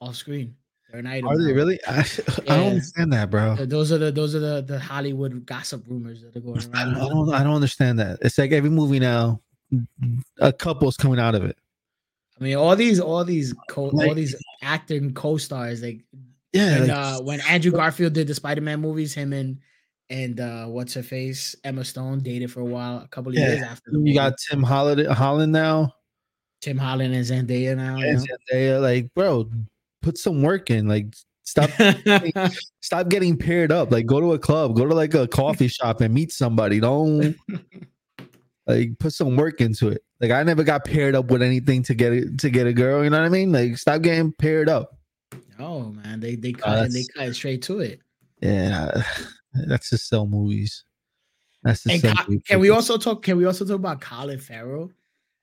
off 0.00 0.16
screen. 0.16 0.56
They're 0.88 1.00
an 1.00 1.06
item. 1.06 1.28
Are 1.28 1.36
they 1.36 1.52
really? 1.52 1.78
I, 1.86 1.98
I 2.48 2.56
don't 2.56 2.68
understand 2.68 3.12
that, 3.12 3.30
bro. 3.30 3.56
Those 3.56 3.92
are 3.92 3.98
the 3.98 4.10
those 4.10 4.34
are 4.34 4.38
the 4.40 4.62
the 4.62 4.78
Hollywood 4.78 5.44
gossip 5.44 5.84
rumors 5.86 6.22
that 6.22 6.34
are 6.36 6.40
going 6.40 6.58
I 6.74 6.82
around. 6.82 6.94
don't, 6.94 7.02
I 7.02 7.08
don't. 7.08 7.34
I 7.34 7.42
don't 7.44 7.54
understand 7.54 7.98
that. 7.98 8.18
It's 8.22 8.38
like 8.38 8.52
every 8.52 8.70
movie 8.70 8.98
now, 8.98 9.40
a 10.38 10.52
couple's 10.52 10.96
coming 10.96 11.20
out 11.20 11.34
of 11.34 11.44
it. 11.44 11.58
I 12.40 12.44
mean, 12.44 12.56
all 12.56 12.74
these 12.76 13.00
all 13.00 13.24
these 13.24 13.54
co- 13.68 13.90
all 13.90 14.14
these 14.14 14.34
acting 14.62 15.12
co-stars 15.12 15.82
like 15.82 16.04
Yeah, 16.52 16.78
when, 16.78 16.88
like, 16.88 16.96
uh, 16.96 17.20
when 17.20 17.40
Andrew 17.42 17.72
Garfield 17.72 18.12
did 18.12 18.26
the 18.28 18.34
Spider-Man 18.34 18.80
movies, 18.80 19.12
him 19.12 19.32
and 19.32 19.58
and 20.10 20.40
uh 20.40 20.64
what's 20.66 20.94
her 20.94 21.02
face 21.02 21.54
Emma 21.64 21.84
Stone 21.84 22.20
dated 22.20 22.50
for 22.50 22.60
a 22.60 22.64
while, 22.64 22.98
a 23.02 23.08
couple 23.08 23.30
of 23.30 23.36
Yeah, 23.36 23.48
years 23.50 23.62
after 23.62 23.90
you 23.92 24.14
got 24.14 24.34
Tim 24.48 24.62
Holland, 24.62 25.06
Holland 25.08 25.52
now, 25.52 25.92
Tim 26.62 26.78
Holland 26.78 27.12
and 27.14 27.24
Zendaya 27.26 27.76
now. 27.76 27.98
you 27.98 28.06
and 28.08 28.26
Zendaya. 28.50 28.80
Like, 28.80 29.12
bro, 29.14 29.50
put 30.02 30.18
some 30.18 30.42
work 30.42 30.70
in. 30.70 30.88
Like, 30.88 31.14
stop, 31.44 31.70
stop 32.80 33.08
getting 33.08 33.36
paired 33.36 33.72
up. 33.72 33.90
Like, 33.90 34.06
go 34.06 34.20
to 34.20 34.32
a 34.32 34.38
club, 34.38 34.76
go 34.76 34.86
to 34.86 34.94
like 34.94 35.14
a 35.14 35.26
coffee 35.28 35.68
shop 35.78 36.00
and 36.00 36.14
meet 36.14 36.32
somebody. 36.32 36.80
Don't 36.80 37.36
like 38.66 38.98
put 38.98 39.12
some 39.12 39.36
work 39.36 39.60
into 39.60 39.88
it. 39.88 40.02
Like, 40.20 40.30
I 40.30 40.42
never 40.42 40.64
got 40.64 40.84
paired 40.84 41.14
up 41.14 41.30
with 41.30 41.42
anything 41.42 41.82
to 41.84 41.94
get 41.94 42.12
it 42.12 42.38
to 42.38 42.50
get 42.50 42.66
a 42.66 42.72
girl. 42.72 43.04
You 43.04 43.10
know 43.10 43.18
what 43.18 43.26
I 43.26 43.30
mean? 43.30 43.52
Like, 43.52 43.78
stop 43.78 44.02
getting 44.02 44.32
paired 44.32 44.68
up. 44.68 44.98
oh 45.58 45.84
man, 45.84 46.20
they 46.20 46.34
they 46.36 46.52
cut 46.52 46.78
and 46.78 46.92
they 46.92 47.04
cut 47.14 47.34
straight 47.34 47.62
to 47.62 47.80
it. 47.80 48.00
Yeah, 48.40 49.02
that's 49.66 49.90
just 49.90 50.08
sell 50.08 50.26
movies. 50.26 50.84
That's 51.62 51.82
just 51.82 52.04
And 52.04 52.16
sell 52.16 52.26
can 52.46 52.60
we 52.60 52.70
also 52.70 52.96
talk? 52.96 53.22
Can 53.22 53.36
we 53.36 53.44
also 53.44 53.64
talk 53.64 53.76
about 53.76 54.00
Colin 54.00 54.38
Farrell? 54.38 54.90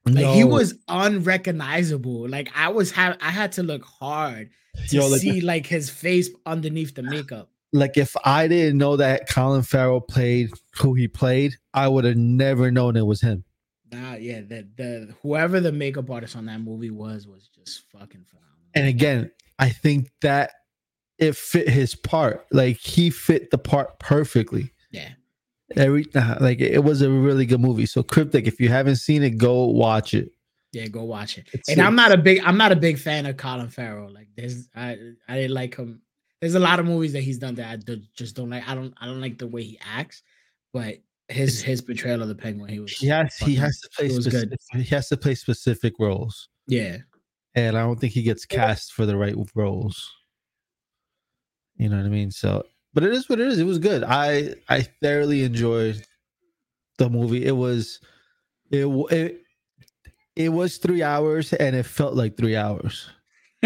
Like 0.08 0.36
he 0.36 0.44
was 0.44 0.76
unrecognizable. 0.88 2.28
Like 2.30 2.50
I 2.56 2.70
was 2.70 2.92
have 2.92 3.18
I 3.22 3.32
had 3.32 3.52
to 3.54 3.64
look 3.64 3.84
hard 3.84 4.50
to 4.90 4.96
Yo, 4.96 5.08
like- 5.08 5.22
see 5.22 5.42
like 5.42 5.66
his 5.66 5.90
face 5.90 6.30
underneath 6.46 6.96
the 6.96 7.04
makeup. 7.04 7.50
like 7.74 7.98
if 7.98 8.16
I 8.24 8.48
didn't 8.48 8.78
know 8.78 8.98
that 8.98 9.28
Colin 9.30 9.64
Farrell 9.64 10.02
played 10.02 10.50
who 10.78 10.94
he 10.94 11.08
played, 11.08 11.56
I 11.74 11.88
would 11.88 12.06
have 12.06 12.18
never 12.18 12.72
known 12.72 12.96
it 12.96 13.06
was 13.06 13.22
him. 13.22 13.44
Nah, 13.92 14.16
yeah, 14.16 14.42
the 14.42 14.68
the 14.76 15.16
whoever 15.22 15.60
the 15.60 15.72
makeup 15.72 16.10
artist 16.10 16.36
on 16.36 16.46
that 16.46 16.62
movie 16.62 16.90
was 16.92 17.28
was 17.28 17.50
just 17.56 17.84
fucking 17.92 18.26
phenomenal. 18.26 18.56
And 18.74 18.88
again, 18.88 19.32
I 19.60 19.70
think 19.70 20.10
that 20.22 20.52
it 21.18 21.36
fit 21.36 21.70
his 21.70 21.96
part. 21.96 22.46
Like 22.52 22.78
he 22.78 23.10
fit 23.10 23.52
the 23.52 23.58
part 23.58 24.00
perfectly. 24.00 24.72
yeah, 24.92 25.10
Every 25.76 26.06
uh, 26.14 26.36
like 26.42 26.62
it 26.62 26.84
was 26.84 27.02
a 27.02 27.10
really 27.10 27.46
good 27.46 27.60
movie. 27.62 27.86
So 27.88 28.04
Cryptic, 28.04 28.46
if 28.48 28.60
you 28.60 28.70
haven't 28.70 28.98
seen 28.98 29.24
it, 29.24 29.38
go 29.38 29.66
watch 29.66 30.14
it. 30.14 30.30
yeah, 30.74 30.88
go 30.88 31.04
watch 31.04 31.38
it. 31.40 31.48
It's 31.54 31.70
And 31.70 31.82
I'm 31.82 31.96
not 31.96 32.12
a 32.12 32.18
big 32.18 32.42
I'm 32.44 32.58
not 32.58 32.72
a 32.72 32.76
big 32.76 33.00
fan 33.00 33.26
of 33.26 33.38
Colin 33.38 33.70
Farrell. 33.70 34.12
Like 34.14 34.28
there's 34.38 34.70
I 34.76 34.98
I 35.28 35.36
didn't 35.36 35.56
like 35.56 35.76
him. 35.76 36.02
There's 36.42 36.54
a 36.56 36.60
lot 36.60 36.80
of 36.80 36.86
movies 36.86 37.14
that 37.14 37.22
he's 37.22 37.40
done 37.40 37.56
that 37.56 37.72
I 37.72 37.76
do- 37.78 38.02
just 38.16 38.36
don't 38.36 38.50
like. 38.52 38.68
I 38.68 38.76
don't 38.76 38.94
I 39.02 39.08
don't 39.08 39.22
like 39.22 39.38
the 39.40 39.48
way 39.48 39.64
he 39.64 39.80
acts, 39.84 40.22
but 40.72 40.98
his 41.30 41.64
his 41.64 41.82
portrayal 41.82 42.22
of 42.22 42.28
the 42.28 42.36
penguin, 42.36 42.70
he 42.70 42.80
was 42.80 42.92
He 42.92 43.08
has 43.08 43.36
he 43.38 43.56
has 43.56 43.80
to 43.80 43.90
play 43.98 44.06
it 44.06 44.16
was 44.16 44.28
good. 44.28 44.56
he 44.74 44.84
has 44.84 45.08
to 45.10 45.18
play 45.18 45.34
specific 45.34 45.94
roles. 45.98 46.50
yeah. 46.68 46.98
and 47.56 47.76
I 47.76 47.82
don't 47.82 48.00
think 48.00 48.14
he 48.14 48.22
gets 48.22 48.46
cast 48.46 48.94
for 48.94 49.08
the 49.08 49.18
right 49.18 49.36
roles. 49.56 50.12
You 51.78 51.90
know 51.90 51.98
what 51.98 52.06
I 52.06 52.10
mean? 52.10 52.30
So, 52.32 52.64
but 52.96 53.04
it 53.04 53.12
is 53.14 53.30
what 53.30 53.40
it 53.40 53.48
is. 53.48 53.60
It 53.60 53.66
was 53.66 53.78
good. 53.78 54.04
I 54.04 54.56
I 54.70 54.82
thoroughly 55.04 55.44
enjoyed 55.44 56.04
the 56.98 57.10
movie. 57.10 57.46
It 57.46 57.52
was 57.56 58.00
it 58.72 58.86
it 59.12 59.42
it 60.36 60.50
was 60.50 60.78
three 60.78 61.04
hours, 61.04 61.54
and 61.54 61.76
it 61.76 61.84
felt 61.86 62.16
like 62.16 62.36
three 62.38 62.56
hours. 62.56 63.08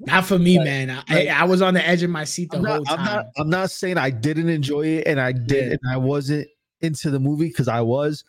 not 0.00 0.24
for 0.24 0.38
me, 0.38 0.58
Like- 0.58 0.64
man. 0.64 0.90
I, 0.90 1.14
like- 1.14 1.28
I 1.28 1.44
was 1.44 1.62
on 1.62 1.74
the 1.74 1.86
edge 1.86 2.02
of 2.02 2.10
my 2.10 2.24
seat 2.24 2.50
the 2.50 2.58
I'm 2.58 2.64
whole 2.64 2.82
not, 2.82 2.90
I'm 2.90 2.96
time. 2.98 3.16
not 3.16 3.26
I'm 3.38 3.50
not 3.50 3.70
saying 3.70 3.98
I 3.98 4.10
didn't 4.10 4.48
enjoy 4.48 4.86
it, 4.86 5.06
and 5.06 5.20
I 5.20 5.32
did, 5.32 5.66
Yeah. 5.66 5.70
and 5.72 5.80
I 5.90 5.96
wasn't 5.96 6.48
into 6.80 7.10
the 7.10 7.20
movie 7.20 7.48
because 7.48 7.68
I 7.68 7.80
was, 7.80 8.24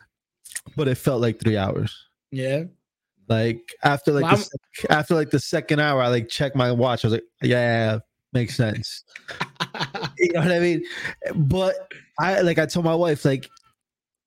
but 0.76 0.88
it 0.88 0.96
felt 0.96 1.20
like 1.20 1.40
three 1.40 1.56
hours. 1.56 1.94
yeah. 2.30 2.64
Like 3.28 3.58
after 3.82 4.12
like 4.12 4.22
Well, 4.22 4.36
the 4.36 4.92
after 4.92 5.16
like 5.16 5.30
the 5.30 5.40
second 5.40 5.80
hour, 5.80 6.00
I 6.00 6.06
like 6.06 6.28
checked 6.28 6.54
my 6.54 6.70
watch. 6.70 7.04
I 7.04 7.08
was 7.08 7.12
like, 7.14 7.24
yeah, 7.42 7.98
makes 8.36 8.54
sense. 8.54 9.04
you 10.18 10.32
know 10.32 10.40
what 10.40 10.52
I 10.52 10.60
mean? 10.60 10.84
But 11.34 11.74
I 12.18 12.40
like 12.42 12.58
I 12.58 12.66
told 12.66 12.84
my 12.84 12.94
wife 12.94 13.24
like 13.24 13.48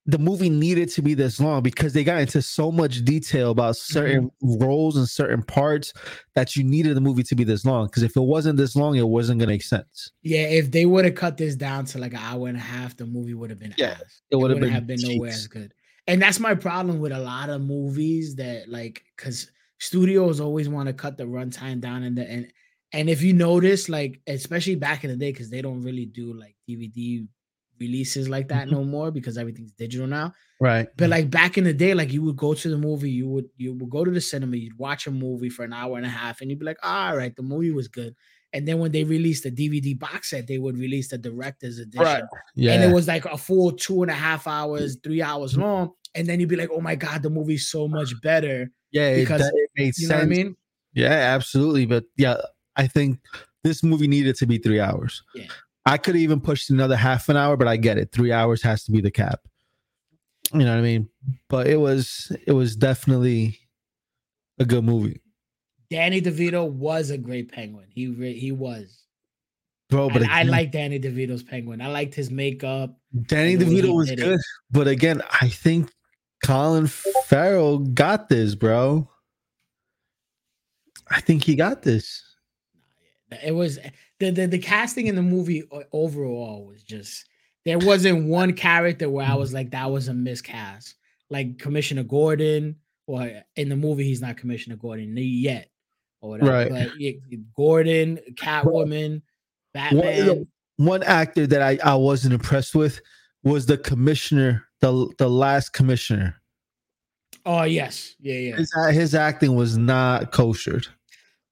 the 0.05 0.17
movie 0.17 0.49
needed 0.49 0.89
to 0.89 1.03
be 1.03 1.13
this 1.13 1.39
long 1.39 1.61
because 1.61 1.93
they 1.93 2.03
got 2.03 2.19
into 2.19 2.41
so 2.41 2.71
much 2.71 3.05
detail 3.05 3.51
about 3.51 3.75
mm-hmm. 3.75 3.93
certain 3.93 4.31
roles 4.41 4.97
and 4.97 5.07
certain 5.07 5.43
parts 5.43 5.93
that 6.33 6.55
you 6.55 6.63
needed 6.63 6.95
the 6.97 7.01
movie 7.01 7.21
to 7.21 7.35
be 7.35 7.43
this 7.43 7.63
long. 7.63 7.85
Because 7.85 8.01
if 8.01 8.15
it 8.15 8.21
wasn't 8.21 8.57
this 8.57 8.75
long, 8.75 8.95
it 8.95 9.07
wasn't 9.07 9.39
gonna 9.39 9.51
make 9.51 9.63
sense. 9.63 10.11
yeah, 10.23 10.41
if 10.41 10.71
they 10.71 10.85
would 10.85 11.05
have 11.05 11.15
cut 11.15 11.37
this 11.37 11.55
down 11.55 11.85
to 11.85 11.99
like 11.99 12.13
an 12.13 12.19
hour 12.19 12.47
and 12.47 12.57
a 12.57 12.61
half, 12.61 12.97
the 12.97 13.05
movie 13.05 13.35
would 13.35 13.51
have 13.51 13.59
been 13.59 13.75
Yeah, 13.77 13.97
ass. 14.01 14.21
It 14.31 14.37
would 14.37 14.51
have 14.51 14.59
been, 14.59 14.85
been 14.85 14.99
nowhere 15.01 15.29
as 15.29 15.47
good. 15.47 15.73
And 16.07 16.19
that's 16.19 16.39
my 16.39 16.55
problem 16.55 16.99
with 16.99 17.11
a 17.11 17.19
lot 17.19 17.51
of 17.51 17.61
movies 17.61 18.35
that 18.35 18.67
like 18.67 19.03
because 19.15 19.51
studios 19.77 20.39
always 20.39 20.67
want 20.67 20.87
to 20.87 20.93
cut 20.93 21.17
the 21.17 21.25
runtime 21.25 21.79
down 21.79 22.03
and 22.03 22.17
the 22.17 22.29
and 22.29 22.51
and 22.93 23.09
if 23.09 23.21
you 23.21 23.33
notice, 23.33 23.87
like 23.89 24.19
especially 24.27 24.75
back 24.75 25.03
in 25.03 25.09
the 25.11 25.15
day, 25.17 25.31
because 25.31 25.49
they 25.49 25.61
don't 25.61 25.81
really 25.81 26.05
do 26.05 26.33
like 26.33 26.55
DVD 26.67 27.27
releases 27.79 28.27
like 28.27 28.49
that 28.49 28.67
Mhm. 28.67 28.71
no 28.71 28.83
more 28.83 29.09
because 29.11 29.37
everything's 29.37 29.71
digital 29.71 30.05
now. 30.07 30.33
right. 30.59 30.89
But 30.97 31.09
like 31.09 31.29
back 31.29 31.57
in 31.57 31.63
the 31.63 31.73
day, 31.73 31.93
like 31.93 32.11
you 32.11 32.21
would 32.23 32.35
go 32.35 32.53
to 32.53 32.69
the 32.69 32.77
movie, 32.77 33.09
you 33.11 33.27
would 33.29 33.45
you 33.57 33.73
would 33.73 33.89
go 33.89 34.03
to 34.03 34.11
the 34.11 34.19
cinema, 34.19 34.57
you'd 34.57 34.77
watch 34.77 35.07
a 35.07 35.11
movie 35.11 35.49
for 35.49 35.63
an 35.63 35.71
hour 35.71 35.95
and 35.97 36.05
a 36.05 36.09
half, 36.09 36.41
and 36.41 36.49
you'd 36.49 36.59
be 36.59 36.65
like, 36.65 36.79
all 36.83 37.15
right, 37.15 37.33
the 37.35 37.41
movie 37.43 37.71
was 37.71 37.87
good. 37.87 38.13
And 38.51 38.67
then 38.67 38.79
when 38.79 38.91
they 38.91 39.03
released 39.05 39.43
the 39.43 39.51
DVD 39.51 39.93
box 39.97 40.31
set, 40.31 40.47
they 40.47 40.57
would 40.57 40.77
release 40.77 41.07
the 41.09 41.17
director's 41.17 41.77
edition 41.79 42.03
Right. 42.03 42.23
Yeah. 42.55 42.73
and 42.73 42.83
it 42.83 42.93
was 42.93 43.07
like 43.07 43.23
a 43.25 43.37
full 43.37 43.71
two 43.71 44.01
and 44.01 44.11
a 44.11 44.15
half 44.15 44.47
hours, 44.47 44.97
three 45.03 45.21
hours 45.21 45.55
long. 45.57 45.91
And 46.15 46.27
then 46.27 46.39
you'd 46.39 46.49
be 46.49 46.55
like, 46.57 46.71
oh 46.73 46.81
my 46.81 46.95
God, 46.95 47.21
the 47.23 47.29
movie's 47.29 47.69
so 47.69 47.87
much 47.87 48.19
better. 48.21 48.69
yeah. 48.91 49.15
Because- 49.15 49.41
that- 49.41 49.53
it 49.55 49.69
made 49.77 49.93
You 49.97 50.07
know 50.07 50.15
sense. 50.15 50.27
what 50.27 50.37
I 50.39 50.43
mean? 50.43 50.55
Yeah, 50.95 51.11
absolutely. 51.35 51.85
But 51.85 52.05
yeah, 52.17 52.37
I 52.79 52.87
think 52.87 53.19
this 53.63 53.83
movie 53.83 54.07
needed 54.07 54.35
to 54.37 54.45
be 54.45 54.57
three 54.57 54.79
hours. 54.79 55.21
Yeah. 55.35 55.47
I 55.85 55.97
could 55.97 56.15
have 56.15 56.21
even 56.21 56.39
pushed 56.39 56.69
another 56.69 56.95
half 56.95 57.27
an 57.29 57.35
hour, 57.37 57.57
but 57.57 57.67
I 57.67 57.75
get 57.77 57.97
it. 57.97 58.11
Three 58.11 58.31
hours 58.31 58.61
has 58.61 58.85
to 58.85 58.91
be 58.91 59.01
the 59.01 59.11
cap. 59.11 59.41
You 60.53 60.59
know 60.59 60.71
what 60.71 60.79
I 60.79 60.81
mean? 60.81 61.09
But 61.49 61.67
it 61.67 61.77
was 61.77 62.31
it 62.47 62.53
was 62.53 62.75
definitely 62.75 63.59
a 64.59 64.65
good 64.65 64.83
movie, 64.83 65.21
Danny 65.89 66.21
DeVito 66.21 66.69
was 66.69 67.09
a 67.09 67.17
great 67.17 67.51
penguin. 67.51 67.87
He 67.93 68.07
re- 68.07 68.37
he 68.37 68.51
was. 68.51 69.03
bro. 69.89 70.09
But 70.09 70.23
I 70.23 70.41
again, 70.41 70.47
like 70.51 70.71
Danny 70.71 70.99
DeVito's 70.99 71.43
penguin. 71.43 71.81
I 71.81 71.87
liked 71.87 72.13
his 72.15 72.29
makeup. 72.31 72.97
Danny 73.27 73.55
the 73.55 73.65
way 73.65 73.71
he 73.71 73.81
DeVito 73.81 73.95
was 73.95 74.09
did 74.09 74.19
it. 74.19 74.23
good, 74.23 74.39
but 74.71 74.87
again, 74.87 75.21
I 75.41 75.49
think 75.49 75.91
Colin 76.43 76.87
Farrell 76.87 77.79
got 77.79 78.29
this, 78.29 78.55
bro. 78.55 79.09
I 81.09 81.21
think 81.21 81.43
he 81.43 81.55
got 81.55 81.81
this. 81.81 82.23
It 83.43 83.53
was 83.53 83.79
the, 84.19 84.31
the 84.31 84.47
the 84.47 84.59
casting 84.59 85.07
in 85.07 85.15
the 85.15 85.21
movie 85.21 85.63
uh, 85.71 85.81
overall 85.91 86.65
was 86.65 86.83
just 86.83 87.25
there 87.65 87.79
wasn't 87.79 88.25
one 88.25 88.53
character 88.53 89.09
where 89.09 89.27
I 89.27 89.35
was 89.35 89.51
mm. 89.51 89.55
like 89.55 89.71
that 89.71 89.91
was 89.91 90.07
a 90.07 90.13
miscast. 90.13 90.95
Like 91.29 91.59
Commissioner 91.59 92.03
Gordon, 92.03 92.75
or 93.05 93.31
in 93.55 93.69
the 93.69 93.75
movie 93.75 94.03
he's 94.03 94.21
not 94.21 94.37
Commissioner 94.37 94.77
Gordon 94.77 95.15
yet, 95.15 95.69
or 96.21 96.31
whatever. 96.31 96.51
Right. 96.51 96.69
But 96.69 96.91
Gordon, 97.55 98.19
Catwoman, 98.33 99.21
Batman. 99.73 100.47
one 100.77 101.03
actor 101.03 101.45
that 101.45 101.61
I, 101.61 101.77
I 101.83 101.95
wasn't 101.95 102.33
impressed 102.33 102.73
with 102.73 102.99
was 103.43 103.67
the 103.67 103.77
commissioner, 103.77 104.65
the 104.81 105.11
the 105.19 105.29
last 105.29 105.73
commissioner. 105.73 106.41
Oh 107.45 107.63
yes, 107.63 108.15
yeah, 108.19 108.35
yeah. 108.35 108.55
His, 108.55 108.73
his 108.91 109.15
acting 109.15 109.55
was 109.55 109.77
not 109.77 110.31
koshered. 110.31 110.87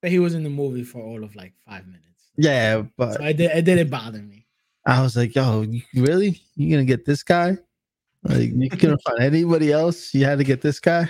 But 0.00 0.10
he 0.10 0.18
was 0.18 0.34
in 0.34 0.44
the 0.44 0.50
movie 0.50 0.84
for 0.84 1.02
all 1.02 1.24
of 1.24 1.34
like 1.34 1.54
five 1.66 1.86
minutes. 1.86 2.04
Yeah, 2.36 2.82
but 2.96 3.14
So 3.14 3.24
it, 3.24 3.36
did, 3.36 3.50
it 3.50 3.64
didn't 3.64 3.90
bother 3.90 4.18
me. 4.22 4.46
I 4.86 5.02
was 5.02 5.16
like, 5.16 5.34
yo, 5.34 5.62
you, 5.62 5.82
really? 5.94 6.40
You 6.54 6.70
gonna 6.70 6.84
get 6.84 7.04
this 7.04 7.22
guy? 7.22 7.58
Like 8.22 8.50
you 8.54 8.70
couldn't 8.70 9.02
find 9.06 9.20
anybody 9.20 9.72
else? 9.72 10.14
You 10.14 10.24
had 10.24 10.38
to 10.38 10.44
get 10.44 10.60
this 10.60 10.78
guy? 10.80 11.08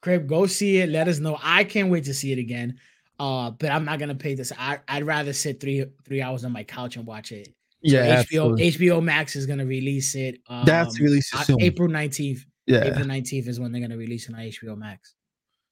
Crib, 0.00 0.26
go 0.26 0.46
see 0.46 0.78
it. 0.78 0.88
Let 0.88 1.08
us 1.08 1.18
know. 1.18 1.38
I 1.42 1.64
can't 1.64 1.90
wait 1.90 2.04
to 2.04 2.14
see 2.14 2.32
it 2.32 2.38
again. 2.38 2.78
Uh, 3.18 3.50
but 3.50 3.70
I'm 3.70 3.84
not 3.84 3.98
gonna 3.98 4.14
pay 4.14 4.34
this. 4.34 4.50
I, 4.58 4.78
I'd 4.88 5.04
rather 5.04 5.34
sit 5.34 5.60
three 5.60 5.84
three 6.06 6.22
hours 6.22 6.42
on 6.44 6.52
my 6.52 6.64
couch 6.64 6.96
and 6.96 7.06
watch 7.06 7.32
it. 7.32 7.48
So 7.48 7.52
Yeah, 7.82 8.06
HBO 8.06 8.18
absolutely. 8.18 8.70
HBO 8.72 9.02
Max 9.02 9.36
is 9.36 9.44
gonna 9.46 9.66
release 9.66 10.14
it. 10.14 10.40
Um, 10.48 10.64
They 10.64 10.72
have 10.72 10.90
to 10.94 11.02
release 11.04 11.32
it 11.34 11.40
uh, 11.40 11.42
soon. 11.44 11.60
April 11.60 11.88
19th. 11.88 12.40
yeah, 12.66 12.84
April 12.84 13.04
19th 13.04 13.46
is 13.46 13.60
when 13.60 13.72
they're 13.72 13.82
gonna 13.82 13.98
release 13.98 14.26
it 14.28 14.34
on 14.34 14.40
HBO 14.40 14.76
Max. 14.76 15.14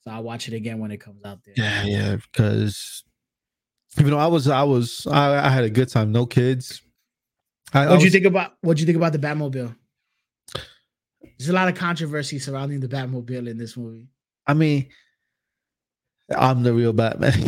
So 0.09 0.15
I'll 0.15 0.23
watch 0.23 0.49
it 0.49 0.55
again 0.55 0.79
when 0.79 0.91
it 0.91 1.03
comes 1.03 1.23
out 1.23 1.41
there. 1.45 1.53
yeah, 1.59 1.85
yeah. 1.85 2.17
Because 2.17 3.05
you 3.99 4.05
know, 4.05 4.17
I 4.17 4.27
was, 4.27 4.49
I 4.49 4.63
was, 4.63 5.07
I, 5.07 5.47
I 5.47 5.51
had 5.51 5.65
a 5.65 5.71
good 5.71 5.91
time. 5.91 6.13
No 6.13 6.25
kids. 6.25 6.81
I, 7.75 7.83
I 7.83 7.89
What'd 7.89 8.05
you 8.05 8.11
think 8.11 8.25
about 8.25 8.55
what'd 8.63 8.81
you 8.81 8.87
think 8.87 8.97
about 8.97 9.13
the 9.13 9.19
Batmobile? 9.19 9.77
There's 11.37 11.51
a 11.51 11.53
lot 11.53 11.69
of 11.69 11.75
controversy 11.75 12.39
surrounding 12.39 12.81
the 12.81 12.89
Batmobile 12.89 13.51
in 13.51 13.59
this 13.59 13.77
movie. 13.77 14.09
I 14.47 14.55
mean, 14.55 14.89
I'm 16.35 16.63
the 16.63 16.73
real 16.73 16.95
Batman. 16.95 17.39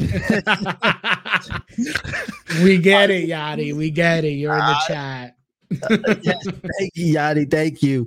we 2.62 2.76
get 2.76 3.10
it, 3.10 3.26
Yachty. 3.26 3.74
We 3.74 3.90
get 3.90 4.24
it. 4.24 4.32
You're 4.32 4.52
in 4.52 4.58
the 4.58 4.76
chat. 4.86 5.34
yes, 6.22 6.44
thank 6.44 6.92
you, 6.94 7.14
Yadi. 7.14 7.50
Thank 7.50 7.82
you. 7.82 8.06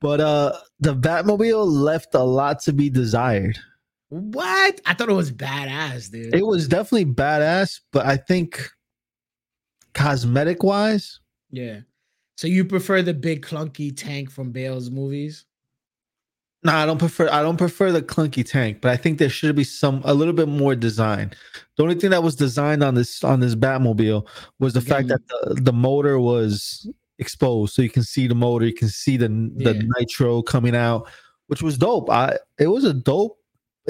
But 0.00 0.20
uh 0.20 0.56
the 0.78 0.96
Batmobile 0.96 1.66
left 1.66 2.14
a 2.14 2.22
lot 2.22 2.60
to 2.60 2.72
be 2.72 2.88
desired. 2.88 3.58
What? 4.10 4.80
I 4.86 4.94
thought 4.94 5.08
it 5.08 5.14
was 5.14 5.32
badass, 5.32 6.10
dude. 6.10 6.34
It 6.34 6.44
was 6.46 6.68
definitely 6.68 7.06
badass, 7.06 7.80
but 7.92 8.06
I 8.06 8.16
think 8.16 8.68
cosmetic 9.94 10.62
wise, 10.62 11.20
yeah. 11.50 11.80
So 12.36 12.46
you 12.46 12.64
prefer 12.64 13.02
the 13.02 13.12
big 13.14 13.44
clunky 13.44 13.94
tank 13.96 14.30
from 14.30 14.50
Bale's 14.52 14.90
movies? 14.90 15.44
no, 16.62 16.72
I 16.74 16.84
don't 16.86 16.98
prefer 16.98 17.28
I 17.30 17.40
don't 17.42 17.56
prefer 17.56 17.90
the 17.92 18.02
clunky 18.02 18.44
tank, 18.48 18.80
but 18.82 18.90
I 18.90 18.96
think 18.96 19.18
there 19.18 19.30
should 19.30 19.56
be 19.56 19.64
some 19.64 20.02
a 20.04 20.12
little 20.12 20.34
bit 20.34 20.48
more 20.48 20.74
design. 20.74 21.32
The 21.76 21.82
only 21.84 21.94
thing 21.94 22.10
that 22.10 22.22
was 22.22 22.36
designed 22.36 22.82
on 22.82 22.94
this 22.94 23.22
on 23.24 23.40
this 23.40 23.54
Batmobile 23.54 24.26
was 24.58 24.74
the 24.74 24.80
fact 24.82 25.08
that 25.08 25.20
the, 25.28 25.54
the 25.62 25.72
motor 25.72 26.18
was 26.18 26.86
exposed, 27.18 27.74
so 27.74 27.82
you 27.82 27.90
can 27.90 28.02
see 28.02 28.26
the 28.26 28.34
motor, 28.34 28.66
you 28.66 28.74
can 28.74 28.88
see 28.88 29.16
the 29.16 29.28
the 29.28 29.74
Yeah. 29.74 29.82
nitro 29.98 30.42
coming 30.42 30.76
out, 30.76 31.08
which 31.46 31.62
was 31.62 31.78
dope. 31.78 32.10
I 32.10 32.38
it 32.58 32.66
was 32.68 32.84
a 32.84 32.92
dope 32.94 33.38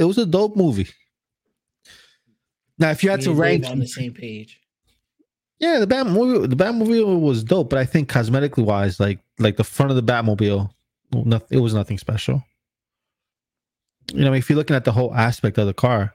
it 0.00 0.04
was 0.04 0.18
a 0.18 0.26
dope 0.26 0.56
movie. 0.56 0.88
Now, 2.78 2.90
if 2.90 3.04
you 3.04 3.10
had 3.10 3.20
to 3.22 3.34
rank, 3.34 3.66
on 3.66 3.78
the 3.78 3.86
same 3.86 4.14
page. 4.14 4.58
yeah, 5.58 5.78
the 5.78 5.86
Batmobile, 5.86 6.48
the 6.48 6.56
Batmobile 6.56 7.20
was 7.20 7.44
dope, 7.44 7.68
but 7.70 7.78
I 7.78 7.84
think 7.84 8.10
cosmetically 8.10 8.64
wise, 8.64 8.98
like 8.98 9.20
like 9.38 9.56
the 9.56 9.64
front 9.64 9.90
of 9.90 9.96
the 9.96 10.02
Batmobile, 10.12 10.70
well, 11.12 11.24
noth- 11.24 11.52
it 11.52 11.58
was 11.58 11.74
nothing 11.74 11.98
special. 11.98 12.42
You 14.12 14.24
know, 14.24 14.32
if 14.32 14.48
you're 14.48 14.56
looking 14.56 14.76
at 14.76 14.84
the 14.84 14.92
whole 14.92 15.14
aspect 15.14 15.58
of 15.58 15.66
the 15.66 15.74
car, 15.74 16.14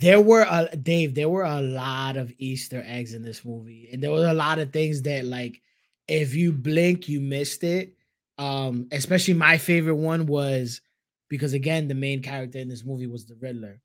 There 0.00 0.20
were 0.20 0.46
a 0.48 0.76
Dave, 0.76 1.14
there 1.14 1.28
were 1.28 1.44
a 1.44 1.60
lot 1.60 2.16
of 2.16 2.32
Easter 2.38 2.82
eggs 2.86 3.14
in 3.14 3.22
this 3.22 3.44
movie. 3.44 3.88
And 3.92 4.02
there 4.02 4.10
was 4.10 4.24
a 4.24 4.34
lot 4.34 4.58
of 4.58 4.72
things 4.72 5.02
that 5.02 5.24
like 5.24 5.60
if 6.06 6.34
you 6.34 6.52
blink, 6.52 7.08
you 7.08 7.20
missed 7.20 7.64
it. 7.64 7.94
Um, 8.36 8.88
especially 8.92 9.34
my 9.34 9.56
favorite 9.58 9.94
one 9.94 10.26
was 10.26 10.80
because 11.34 11.52
again, 11.52 11.88
the 11.88 11.94
main 11.94 12.22
character 12.22 12.58
in 12.60 12.68
this 12.68 12.84
movie 12.84 13.08
was 13.08 13.26
the 13.26 13.34
Riddler. 13.34 13.80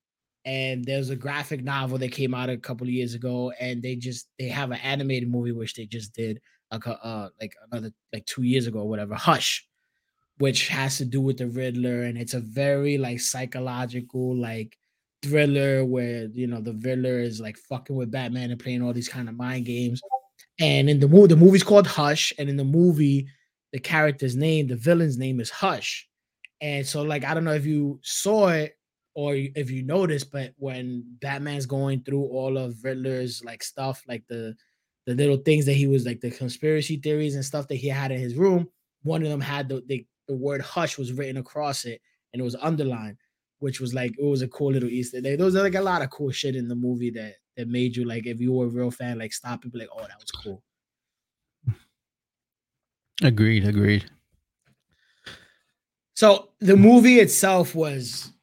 And 0.46 0.86
there's 0.86 1.10
a 1.10 1.16
graphic 1.16 1.64
novel 1.64 1.98
that 1.98 2.12
came 2.12 2.36
out 2.36 2.48
a 2.48 2.58
couple 2.58 2.86
of 2.86 2.94
years 2.94 3.16
ago, 3.16 3.52
and 3.60 3.82
they 3.82 3.96
just 3.96 4.28
they 4.38 4.50
have 4.50 4.70
an 4.70 4.78
animated 4.84 5.30
movie 5.30 5.52
which 5.52 5.74
they 5.74 5.88
just 5.88 6.14
did 6.14 6.40
a 6.72 6.78
uh 6.78 7.30
like 7.42 7.56
another 7.72 7.92
like 8.14 8.24
two 8.28 8.44
years 8.44 8.68
ago 8.68 8.82
or 8.82 8.88
whatever, 8.90 9.16
Hush, 9.16 9.68
which 10.38 10.68
has 10.68 10.98
to 11.00 11.06
do 11.06 11.22
with 11.22 11.38
the 11.40 11.48
Riddler, 11.48 12.04
and 12.04 12.20
it's 12.20 12.36
a 12.36 12.40
very 12.40 13.00
like 13.00 13.20
psychological 13.20 14.36
like 14.36 14.78
thriller 15.24 15.84
where 15.84 16.28
you 16.34 16.46
know 16.46 16.62
the 16.62 16.76
Riddler 16.76 17.20
is 17.20 17.42
like 17.42 17.58
fucking 17.58 17.96
with 17.96 18.12
Batman 18.12 18.52
and 18.52 18.60
playing 18.60 18.84
all 18.84 18.94
these 18.94 19.10
kind 19.10 19.28
of 19.28 19.36
mind 19.36 19.66
games. 19.66 20.02
And 20.60 20.88
in 20.88 21.00
the 21.00 21.08
movie, 21.08 21.28
the 21.28 21.36
movie's 21.36 21.64
called 21.64 21.88
Hush, 21.88 22.32
and 22.38 22.48
in 22.48 22.58
the 22.58 22.64
movie, 22.64 23.28
the 23.74 23.80
character's 23.80 24.36
name, 24.36 24.68
the 24.68 24.76
villain's 24.76 25.18
name 25.18 25.40
is 25.40 25.50
Hush. 25.50 26.09
And 26.62 26.86
so, 26.86 27.02
like, 27.02 27.24
I 27.24 27.34
don't 27.34 27.46
know 27.46 27.54
if 27.54 27.66
you 27.66 28.00
saw 28.04 28.50
it 28.50 28.78
or 29.14 29.36
if 29.36 29.72
you 29.72 29.84
noticed, 29.84 30.32
but 30.32 30.54
when 30.58 31.04
Batman's 31.22 31.66
going 31.66 32.04
through 32.04 32.24
all 32.24 32.58
of 32.58 32.84
Riddler's 32.84 33.44
like 33.44 33.64
stuff, 33.64 34.04
like 34.08 34.24
the 34.28 34.56
the 35.06 35.16
little 35.16 35.38
things 35.38 35.66
that 35.66 35.74
he 35.74 35.88
was 35.88 36.06
like 36.06 36.22
the 36.22 36.30
conspiracy 36.30 36.98
theories 36.98 37.36
and 37.36 37.44
stuff 37.44 37.68
that 37.68 37.76
he 37.76 37.88
had 37.88 38.12
in 38.12 38.20
his 38.20 38.36
room, 38.36 38.70
one 39.04 39.24
of 39.24 39.30
them 39.30 39.42
had 39.42 39.70
the 39.70 39.84
the, 39.88 40.06
the 40.28 40.36
word 40.36 40.62
hush 40.62 40.98
was 40.98 41.14
written 41.14 41.38
across 41.38 41.86
it 41.86 42.02
and 42.34 42.40
it 42.40 42.44
was 42.44 42.56
underlined, 42.56 43.18
which 43.60 43.80
was 43.80 43.94
like 43.94 44.12
it 44.20 44.26
was 44.26 44.42
a 44.42 44.48
cool 44.48 44.72
little 44.72 44.90
Easter 44.90 45.18
egg. 45.18 45.24
There 45.24 45.46
was 45.46 45.56
like 45.56 45.76
a 45.76 45.82
lot 45.82 46.02
of 46.02 46.10
cool 46.10 46.32
shit 46.32 46.56
in 46.56 46.68
the 46.68 46.76
movie 46.76 47.12
that 47.12 47.36
that 47.58 47.68
made 47.68 47.96
you 47.96 48.06
like 48.06 48.26
if 48.28 48.40
you 48.40 48.54
were 48.54 48.66
a 48.66 48.70
real 48.70 48.92
fan, 48.92 49.20
like 49.20 49.34
stop 49.34 49.64
and 49.64 49.72
be 49.72 49.80
like, 49.80 49.90
oh, 49.92 50.02
that 50.02 50.20
was 50.20 50.32
cool. 50.32 50.64
Agreed. 53.22 53.66
Agreed. 53.66 54.10
So 56.20 56.50
the 56.60 56.76
movie 56.76 57.22
itself 57.22 57.74
was 57.74 58.34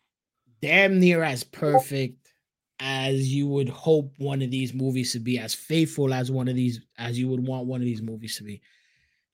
damn 0.63 0.99
near 0.99 1.23
as 1.23 1.45
perfect 1.45 2.33
as 2.81 3.31
you 3.31 3.47
would 3.49 3.69
hope 3.69 4.15
one 4.17 4.41
of 4.41 4.51
these 4.51 4.73
movies 4.73 5.13
to 5.13 5.19
be, 5.19 5.39
as 5.39 5.53
faithful 5.53 6.15
as 6.15 6.31
one 6.31 6.49
of 6.49 6.55
these, 6.55 6.81
as 6.97 7.19
you 7.19 7.29
would 7.29 7.47
want 7.47 7.67
one 7.67 7.83
of 7.83 7.85
these 7.85 8.01
movies 8.01 8.39
to 8.39 8.45
be. 8.45 8.63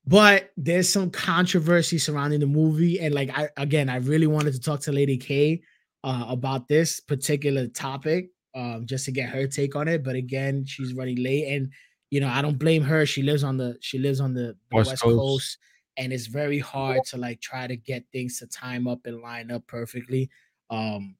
But 0.08 0.50
there's 0.56 0.88
some 0.88 1.08
controversy 1.08 1.98
surrounding 1.98 2.40
the 2.40 2.48
movie, 2.48 2.98
and 2.98 3.14
like 3.14 3.30
I 3.30 3.48
again, 3.58 3.88
I 3.88 3.98
really 3.98 4.26
wanted 4.26 4.54
to 4.54 4.60
talk 4.60 4.80
to 4.80 4.92
Lady 4.92 5.18
K 5.18 5.62
uh, 6.02 6.24
about 6.26 6.66
this 6.66 6.98
particular 6.98 7.68
topic, 7.68 8.30
um, 8.56 8.86
just 8.86 9.04
to 9.04 9.12
get 9.12 9.28
her 9.28 9.46
take 9.46 9.76
on 9.76 9.86
it. 9.86 10.02
But 10.02 10.16
again, 10.16 10.64
she's 10.66 10.94
running 10.94 11.22
late, 11.22 11.46
and 11.46 11.70
you 12.10 12.18
know 12.18 12.28
I 12.28 12.42
don't 12.42 12.58
blame 12.58 12.82
her. 12.82 13.06
She 13.06 13.22
lives 13.22 13.44
on 13.44 13.56
the 13.56 13.76
she 13.82 14.00
lives 14.00 14.18
on 14.18 14.34
the, 14.34 14.56
the 14.72 14.76
West 14.78 14.90
West, 14.90 15.02
Coast. 15.02 15.16
Coast, 15.16 15.58
and 15.96 16.12
it's 16.12 16.26
very 16.26 16.58
hard 16.58 17.04
to 17.06 17.16
like 17.16 17.40
try 17.40 17.66
to 17.66 17.76
get 17.76 18.04
things 18.12 18.38
to 18.38 18.46
time 18.46 18.86
up 18.86 19.00
and 19.06 19.20
line 19.20 19.50
up 19.50 19.66
perfectly. 19.66 20.30
Um, 20.70 21.16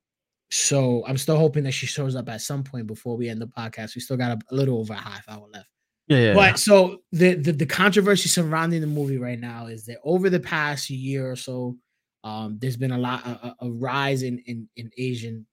so 0.51 1.03
I'm 1.07 1.17
still 1.17 1.39
hoping 1.39 1.65
that 1.65 1.73
she 1.73 1.87
shows 1.87 2.15
up 2.15 2.29
at 2.29 2.43
some 2.43 2.63
point 2.63 2.87
before 2.87 3.17
we 3.17 3.29
end 3.29 3.41
the 3.41 3.47
podcast. 3.47 3.95
We 3.95 4.03
still 4.03 4.17
got 4.17 4.33
a, 4.33 4.39
a 4.51 4.55
little 4.55 4.79
over 4.79 4.93
a 4.93 4.97
half 4.97 5.29
hour 5.29 5.47
left. 5.53 5.69
Yeah. 6.09 6.19
yeah. 6.19 6.35
But 6.35 6.59
so 6.59 7.03
the, 7.13 7.35
the 7.35 7.53
the 7.53 7.67
controversy 7.67 8.29
surrounding 8.29 8.81
the 8.81 8.87
movie 8.87 9.19
right 9.19 9.39
now 9.39 9.67
is 9.67 9.87
that 9.87 9.99
over 10.05 10.29
the 10.29 10.41
past 10.41 10.91
year 10.91 11.31
or 11.31 11.37
so, 11.37 11.77
um, 12.25 12.59
there's 12.61 12.77
been 12.77 12.93
a 12.93 12.99
lot 12.99 13.25
a, 13.27 13.55
a- 13.61 13.71
rise 13.71 14.23
in, 14.23 14.39
in 14.47 14.69
in 14.77 14.91
Asian 14.99 15.47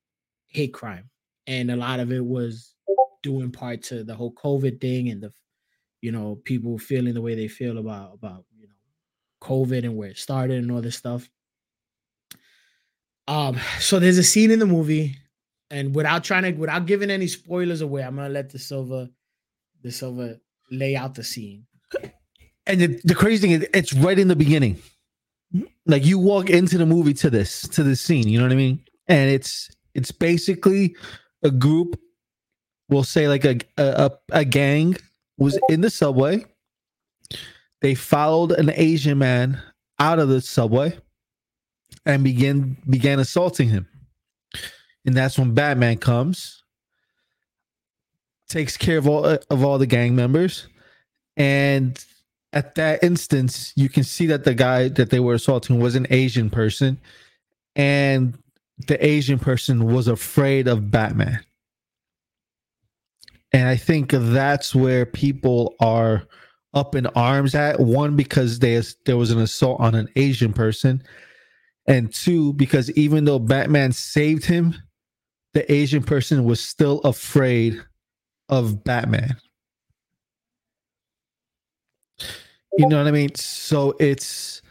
hate 0.47 0.73
crime, 0.73 1.09
and 1.47 1.71
a 1.71 1.75
lot 1.75 1.99
of 1.99 2.11
it 2.11 2.23
was 2.23 2.75
due 3.23 3.41
in 3.41 3.51
part 3.51 3.83
to 3.83 4.03
the 4.03 4.15
whole 4.15 4.33
COVID 4.33 4.81
thing 4.81 5.09
and 5.09 5.21
the, 5.21 5.31
you 6.01 6.11
know, 6.11 6.39
people 6.45 6.77
feeling 6.77 7.13
the 7.13 7.21
way 7.21 7.35
they 7.35 7.47
feel 7.47 7.77
about 7.77 8.13
about 8.13 8.45
COVID 9.41 9.83
and 9.83 9.95
where 9.95 10.09
it 10.09 10.17
started 10.17 10.57
and 10.57 10.71
all 10.71 10.81
this 10.81 10.95
stuff. 10.95 11.29
Um, 13.27 13.59
so 13.79 13.99
there's 13.99 14.17
a 14.17 14.23
scene 14.23 14.49
in 14.51 14.59
the 14.59 14.65
movie, 14.65 15.15
and 15.69 15.93
without 15.93 16.23
trying 16.23 16.43
to, 16.43 16.51
without 16.51 16.87
giving 16.87 17.11
any 17.11 17.27
spoilers 17.27 17.81
away, 17.81 18.03
I'm 18.03 18.15
gonna 18.15 18.29
let 18.29 18.49
the 18.49 18.59
silver 18.59 19.09
the 19.83 19.91
silver 19.91 20.39
lay 20.71 20.95
out 20.95 21.15
the 21.15 21.23
scene. 21.23 21.65
and 22.65 22.79
the, 22.79 23.01
the 23.03 23.15
crazy 23.15 23.41
thing 23.41 23.51
is 23.61 23.67
it's 23.73 23.93
right 23.93 24.19
in 24.19 24.27
the 24.27 24.35
beginning 24.35 24.79
like 25.87 26.05
you 26.05 26.19
walk 26.19 26.49
into 26.49 26.77
the 26.77 26.85
movie 26.85 27.13
to 27.15 27.29
this 27.29 27.67
to 27.69 27.83
this 27.83 27.99
scene 27.99 28.27
you 28.27 28.37
know 28.37 28.45
what 28.45 28.51
i 28.51 28.55
mean 28.55 28.79
and 29.07 29.31
it's 29.31 29.69
it's 29.95 30.11
basically 30.11 30.95
a 31.43 31.49
group 31.49 31.99
we'll 32.89 33.03
say 33.03 33.27
like 33.27 33.43
a 33.43 33.57
a, 33.77 34.11
a 34.31 34.45
gang 34.45 34.95
was 35.37 35.59
in 35.69 35.81
the 35.81 35.89
subway 35.89 36.45
they 37.81 37.95
followed 37.95 38.51
an 38.51 38.71
asian 38.75 39.17
man 39.17 39.61
out 39.99 40.19
of 40.19 40.29
the 40.29 40.41
subway 40.41 40.97
and 42.05 42.23
begin 42.23 42.77
began 42.89 43.19
assaulting 43.19 43.69
him. 43.69 43.87
And 45.05 45.15
that's 45.15 45.37
when 45.39 45.53
batman 45.53 45.97
comes 45.97 46.59
takes 48.49 48.75
care 48.75 48.97
of 48.97 49.07
all 49.07 49.25
of 49.25 49.63
all 49.63 49.77
the 49.77 49.85
gang 49.85 50.15
members. 50.15 50.67
And 51.37 52.03
at 52.51 52.75
that 52.75 53.03
instance, 53.03 53.71
you 53.75 53.87
can 53.87 54.03
see 54.03 54.25
that 54.27 54.43
the 54.43 54.55
guy 54.55 54.89
that 54.89 55.11
they 55.11 55.19
were 55.19 55.35
assaulting 55.35 55.79
was 55.79 55.95
an 55.95 56.07
Asian 56.09 56.49
person, 56.49 56.99
and 57.75 58.37
the 58.87 59.03
Asian 59.05 59.39
person 59.39 59.93
was 59.93 60.07
afraid 60.07 60.67
of 60.67 60.91
Batman. 60.91 61.39
And 63.51 63.67
I 63.67 63.77
think 63.77 64.11
that's 64.11 64.75
where 64.75 65.05
people 65.05 65.75
are 65.79 66.23
up 66.73 66.95
in 66.95 67.07
arms 67.07 67.55
at. 67.55 67.79
One, 67.79 68.15
because 68.15 68.59
there's 68.59 68.95
there 69.05 69.17
was 69.17 69.31
an 69.31 69.39
assault 69.39 69.79
on 69.79 69.95
an 69.95 70.09
Asian 70.15 70.53
person, 70.53 71.01
and 71.87 72.13
two, 72.13 72.53
because 72.53 72.91
even 72.91 73.25
though 73.25 73.39
Batman 73.39 73.91
saved 73.91 74.45
him, 74.45 74.75
the 75.53 75.71
Asian 75.71 76.03
person 76.03 76.43
was 76.43 76.59
still 76.59 76.99
afraid 77.01 77.81
of 78.49 78.83
Batman. 78.83 79.35
You 82.77 82.87
know 82.87 82.97
what 82.97 83.07
I 83.07 83.11
mean? 83.11 83.35
So 83.35 83.95
it's 83.99 84.61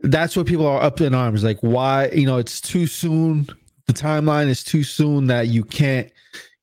that's 0.00 0.36
what 0.36 0.46
people 0.46 0.66
are 0.66 0.82
up 0.82 1.00
in 1.00 1.14
arms. 1.14 1.44
Like, 1.44 1.58
why? 1.60 2.08
You 2.08 2.26
know, 2.26 2.38
it's 2.38 2.60
too 2.60 2.86
soon. 2.86 3.46
The 3.86 3.92
timeline 3.92 4.48
is 4.48 4.64
too 4.64 4.82
soon 4.82 5.26
that 5.26 5.48
you 5.48 5.64
can't. 5.64 6.10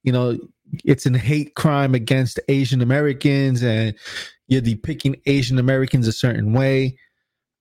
You 0.03 0.11
know, 0.11 0.37
it's 0.83 1.05
an 1.05 1.13
hate 1.13 1.55
crime 1.55 1.95
against 1.95 2.39
Asian 2.49 2.81
Americans, 2.81 3.63
and 3.63 3.95
you're 4.47 4.61
depicting 4.61 5.15
Asian 5.25 5.59
Americans 5.59 6.07
a 6.07 6.11
certain 6.11 6.53
way. 6.53 6.97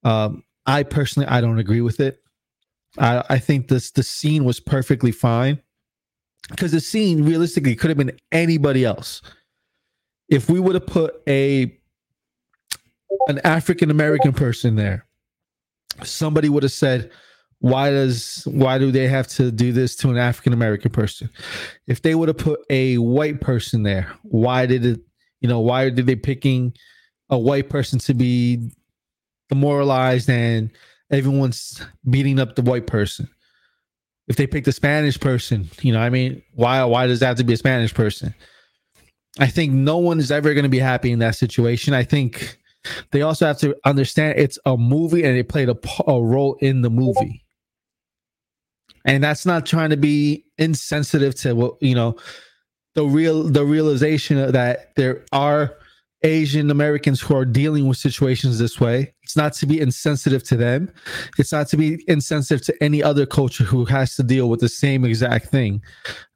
Um, 0.03 0.42
I 0.66 0.83
personally, 0.83 1.29
I 1.29 1.40
don't 1.40 1.59
agree 1.59 1.81
with 1.81 2.01
it. 2.01 2.20
I, 2.99 3.25
I 3.29 3.38
think 3.38 3.68
this 3.68 3.90
the 3.90 4.03
scene 4.03 4.44
was 4.44 4.61
perfectly 4.61 5.12
fine 5.12 5.61
because 6.51 6.73
the 6.73 6.81
scene 6.81 7.25
realistically 7.25 7.75
could 7.75 7.90
have 7.90 7.99
been 7.99 8.18
anybody 8.33 8.85
else. 8.85 9.23
If 10.29 10.49
we 10.49 10.61
would 10.61 10.75
have 10.75 10.87
put 10.87 11.23
a 11.29 11.77
an 13.29 13.40
African 13.44 13.90
American 13.90 14.33
person 14.33 14.77
there, 14.77 15.07
somebody 16.03 16.49
would 16.49 16.62
have 16.62 16.73
said, 16.73 17.11
"Why 17.59 17.90
does 17.90 18.42
why 18.47 18.79
do 18.79 18.90
they 18.90 19.09
have 19.09 19.27
to 19.29 19.51
do 19.51 19.73
this 19.73 19.97
to 19.97 20.11
an 20.11 20.16
African 20.16 20.53
American 20.53 20.90
person?" 20.90 21.31
If 21.87 22.03
they 22.03 22.14
would 22.14 22.29
have 22.29 22.38
put 22.38 22.61
a 22.70 22.99
white 22.99 23.40
person 23.40 23.83
there, 23.83 24.12
why 24.23 24.66
did 24.66 24.85
it? 24.85 25.01
You 25.44 25.48
know, 25.48 25.61
why 25.61 25.90
did 25.90 26.07
they 26.07 26.16
picking 26.16 26.72
a 27.28 27.38
white 27.38 27.68
person 27.68 27.98
to 27.98 28.14
be 28.14 28.70
demoralized 29.50 30.30
and 30.30 30.70
everyone's 31.11 31.87
beating 32.09 32.40
up 32.40 32.57
the 32.57 32.62
white 32.62 32.87
person? 32.87 33.28
If 34.26 34.37
they 34.37 34.46
picked 34.46 34.68
a 34.68 34.72
Spanish 34.72 35.20
person, 35.20 35.68
you 35.83 35.92
know, 35.92 36.00
I 36.00 36.09
mean, 36.09 36.42
why 36.54 36.83
why 36.85 37.07
does 37.07 37.20
that 37.20 37.26
have 37.26 37.37
to 37.37 37.44
be 37.44 37.52
a 37.52 37.59
Spanish 37.59 37.92
person? 37.92 38.35
I 39.38 39.48
think 39.48 39.74
no 39.74 39.98
one 39.98 40.18
is 40.18 40.30
ever 40.30 40.54
going 40.54 40.62
to 40.62 40.70
be 40.70 40.78
happy 40.78 41.12
in 41.12 41.18
that 41.18 41.35
situation. 41.37 41.92
I 41.92 42.04
think 42.04 42.57
they 43.11 43.20
also 43.20 43.44
have 43.44 43.59
to 43.59 43.76
understand 43.85 44.38
it's 44.38 44.59
a 44.64 44.78
movie 44.78 45.24
and 45.24 45.37
it 45.37 45.50
played 45.50 45.68
a 45.68 45.76
role 46.07 46.57
in 46.62 46.80
the 46.80 46.88
movie. 46.88 47.44
And 49.04 49.22
that's 49.22 49.44
not 49.44 49.66
trying 49.66 49.90
to 49.90 49.98
be 49.98 50.46
insensitive 50.57 51.35
to 51.40 51.52
what, 51.52 51.74
you 51.83 51.94
know, 51.94 52.16
the 52.94 53.04
real 53.04 53.44
the 53.44 53.64
realization 53.64 54.52
that 54.52 54.94
there 54.96 55.24
are 55.33 55.76
Asian 56.24 56.70
Americans 56.70 57.20
who 57.20 57.37
are 57.37 57.44
dealing 57.44 57.87
with 57.87 57.98
situations 57.98 58.59
this 58.59 58.80
way. 58.80 59.14
It's 59.22 59.37
not 59.37 59.52
to 59.54 59.66
be 59.66 59.78
insensitive 59.78 60.42
to 60.44 60.57
them. 60.57 60.90
It's 61.38 61.52
not 61.52 61.68
to 61.68 61.76
be 61.76 62.02
insensitive 62.09 62.64
to 62.66 62.83
any 62.83 63.02
other 63.02 63.26
culture 63.26 63.64
who 63.64 63.85
has 63.85 64.16
to 64.16 64.22
deal 64.22 64.48
with 64.48 64.61
the 64.61 64.68
same 64.68 65.04
exact 65.04 65.48
thing. 65.48 65.83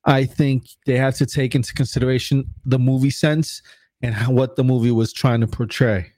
I 0.04 0.26
think 0.26 0.64
they 0.84 0.96
have 0.96 1.16
to 1.16 1.26
take 1.26 1.54
into 1.54 1.72
consideration 1.72 2.44
the 2.66 2.78
movie 2.78 3.10
sense 3.10 3.62
and 4.02 4.14
how, 4.14 4.30
what 4.30 4.56
the 4.56 4.64
movie 4.64 4.90
was 4.90 5.12
trying 5.12 5.40
to 5.40 5.46
portray. 5.46 6.12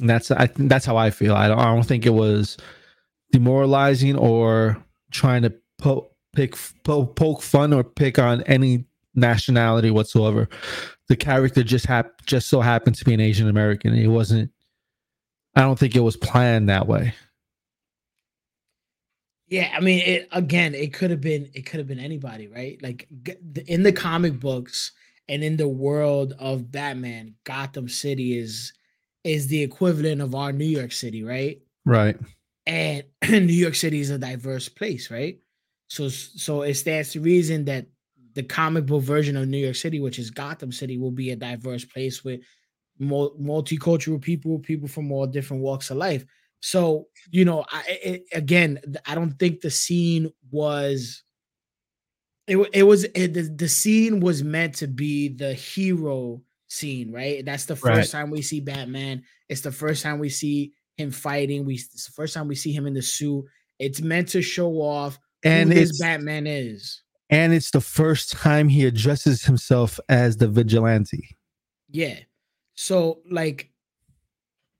And 0.00 0.10
that's 0.10 0.30
I 0.30 0.50
that's 0.56 0.84
how 0.84 0.96
I 0.96 1.10
feel. 1.10 1.34
I 1.34 1.48
don't 1.48 1.58
I 1.58 1.74
don't 1.74 1.84
think 1.84 2.04
it 2.04 2.10
was 2.10 2.58
demoralizing 3.30 4.16
or 4.16 4.82
trying 5.10 5.42
to 5.42 5.54
po- 5.78 6.11
pick 6.34 6.56
poke 6.84 7.42
fun 7.42 7.72
or 7.72 7.84
pick 7.84 8.18
on 8.18 8.42
any 8.42 8.84
nationality 9.14 9.90
whatsoever. 9.90 10.48
The 11.08 11.16
character 11.16 11.62
just 11.62 11.86
hap- 11.86 12.24
just 12.24 12.48
so 12.48 12.60
happened 12.60 12.96
to 12.96 13.04
be 13.04 13.14
an 13.14 13.20
Asian 13.20 13.48
American. 13.48 13.94
It 13.94 14.08
wasn't. 14.08 14.50
I 15.54 15.60
don't 15.62 15.78
think 15.78 15.94
it 15.94 16.00
was 16.00 16.16
planned 16.16 16.68
that 16.68 16.86
way. 16.86 17.14
Yeah, 19.48 19.70
I 19.76 19.80
mean, 19.80 20.00
it 20.00 20.28
again, 20.32 20.74
it 20.74 20.94
could 20.94 21.10
have 21.10 21.20
been 21.20 21.50
it 21.52 21.66
could 21.66 21.78
have 21.78 21.86
been 21.86 21.98
anybody, 21.98 22.48
right? 22.48 22.82
Like 22.82 23.06
in 23.66 23.82
the 23.82 23.92
comic 23.92 24.40
books 24.40 24.92
and 25.28 25.44
in 25.44 25.58
the 25.58 25.68
world 25.68 26.34
of 26.38 26.72
Batman, 26.72 27.34
Gotham 27.44 27.88
City 27.88 28.38
is 28.38 28.72
is 29.24 29.48
the 29.48 29.62
equivalent 29.62 30.22
of 30.22 30.34
our 30.34 30.52
New 30.52 30.64
York 30.64 30.90
City, 30.90 31.22
right? 31.22 31.60
Right. 31.84 32.16
And 32.66 33.04
New 33.28 33.52
York 33.52 33.74
City 33.74 34.00
is 34.00 34.08
a 34.08 34.18
diverse 34.18 34.70
place, 34.70 35.10
right? 35.10 35.38
So 35.92 36.08
so 36.08 36.62
it 36.62 36.72
stands 36.72 37.12
to 37.12 37.20
reason 37.20 37.66
that 37.66 37.84
the 38.32 38.42
comic 38.42 38.86
book 38.86 39.02
version 39.02 39.36
of 39.36 39.46
New 39.46 39.58
York 39.58 39.76
City, 39.76 40.00
which 40.00 40.18
is 40.18 40.30
Gotham 40.30 40.72
City, 40.72 40.96
will 40.96 41.10
be 41.10 41.32
a 41.32 41.36
diverse 41.36 41.84
place 41.84 42.24
with 42.24 42.40
mul- 42.98 43.36
multicultural 43.38 44.18
people, 44.18 44.58
people 44.58 44.88
from 44.88 45.12
all 45.12 45.26
different 45.26 45.62
walks 45.62 45.90
of 45.90 45.98
life. 45.98 46.24
So 46.60 47.08
you 47.30 47.44
know, 47.44 47.66
I 47.70 47.82
it, 48.02 48.22
again, 48.32 48.80
I 49.04 49.14
don't 49.14 49.38
think 49.38 49.60
the 49.60 49.70
scene 49.70 50.32
was. 50.50 51.22
It, 52.46 52.56
it 52.72 52.84
was 52.84 53.04
it, 53.04 53.34
the, 53.34 53.42
the 53.42 53.68
scene 53.68 54.20
was 54.20 54.42
meant 54.42 54.76
to 54.76 54.86
be 54.86 55.28
the 55.28 55.52
hero 55.52 56.40
scene, 56.68 57.12
right? 57.12 57.44
That's 57.44 57.66
the 57.66 57.76
first 57.76 58.14
Right. 58.14 58.20
time 58.20 58.30
we 58.30 58.40
see 58.40 58.60
Batman. 58.60 59.24
It's 59.50 59.60
the 59.60 59.70
first 59.72 60.02
time 60.02 60.18
we 60.18 60.30
see 60.30 60.72
him 60.96 61.10
fighting. 61.10 61.66
We 61.66 61.74
it's 61.74 62.06
the 62.06 62.12
first 62.12 62.32
time 62.32 62.48
we 62.48 62.54
see 62.54 62.72
him 62.72 62.86
in 62.86 62.94
the 62.94 63.02
suit. 63.02 63.44
It's 63.78 64.00
meant 64.00 64.28
to 64.28 64.40
show 64.40 64.70
off 64.80 65.18
And 65.44 65.72
it's 65.72 66.00
Batman 66.00 66.46
is. 66.46 67.02
and 67.30 67.52
it's 67.52 67.70
the 67.70 67.80
first 67.80 68.32
time 68.32 68.68
he 68.68 68.86
addresses 68.86 69.44
himself 69.44 69.98
as 70.08 70.36
the 70.36 70.48
vigilante. 70.48 71.36
Yeah. 71.90 72.18
So 72.74 73.20
like 73.30 73.72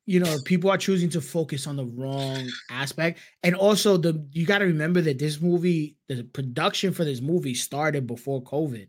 you 0.06 0.18
know, 0.18 0.36
people 0.44 0.70
are 0.70 0.78
choosing 0.78 1.08
to 1.10 1.20
focus 1.20 1.66
on 1.66 1.76
the 1.76 1.84
wrong 1.84 2.48
aspect. 2.70 3.20
And 3.42 3.54
also 3.54 3.96
the 3.96 4.26
you 4.32 4.46
got 4.46 4.58
to 4.58 4.64
remember 4.64 5.00
that 5.02 5.18
this 5.18 5.40
movie, 5.40 5.96
the 6.08 6.24
production 6.24 6.92
for 6.92 7.04
this 7.04 7.20
movie 7.20 7.54
started 7.54 8.06
before 8.06 8.42
COVID. 8.42 8.88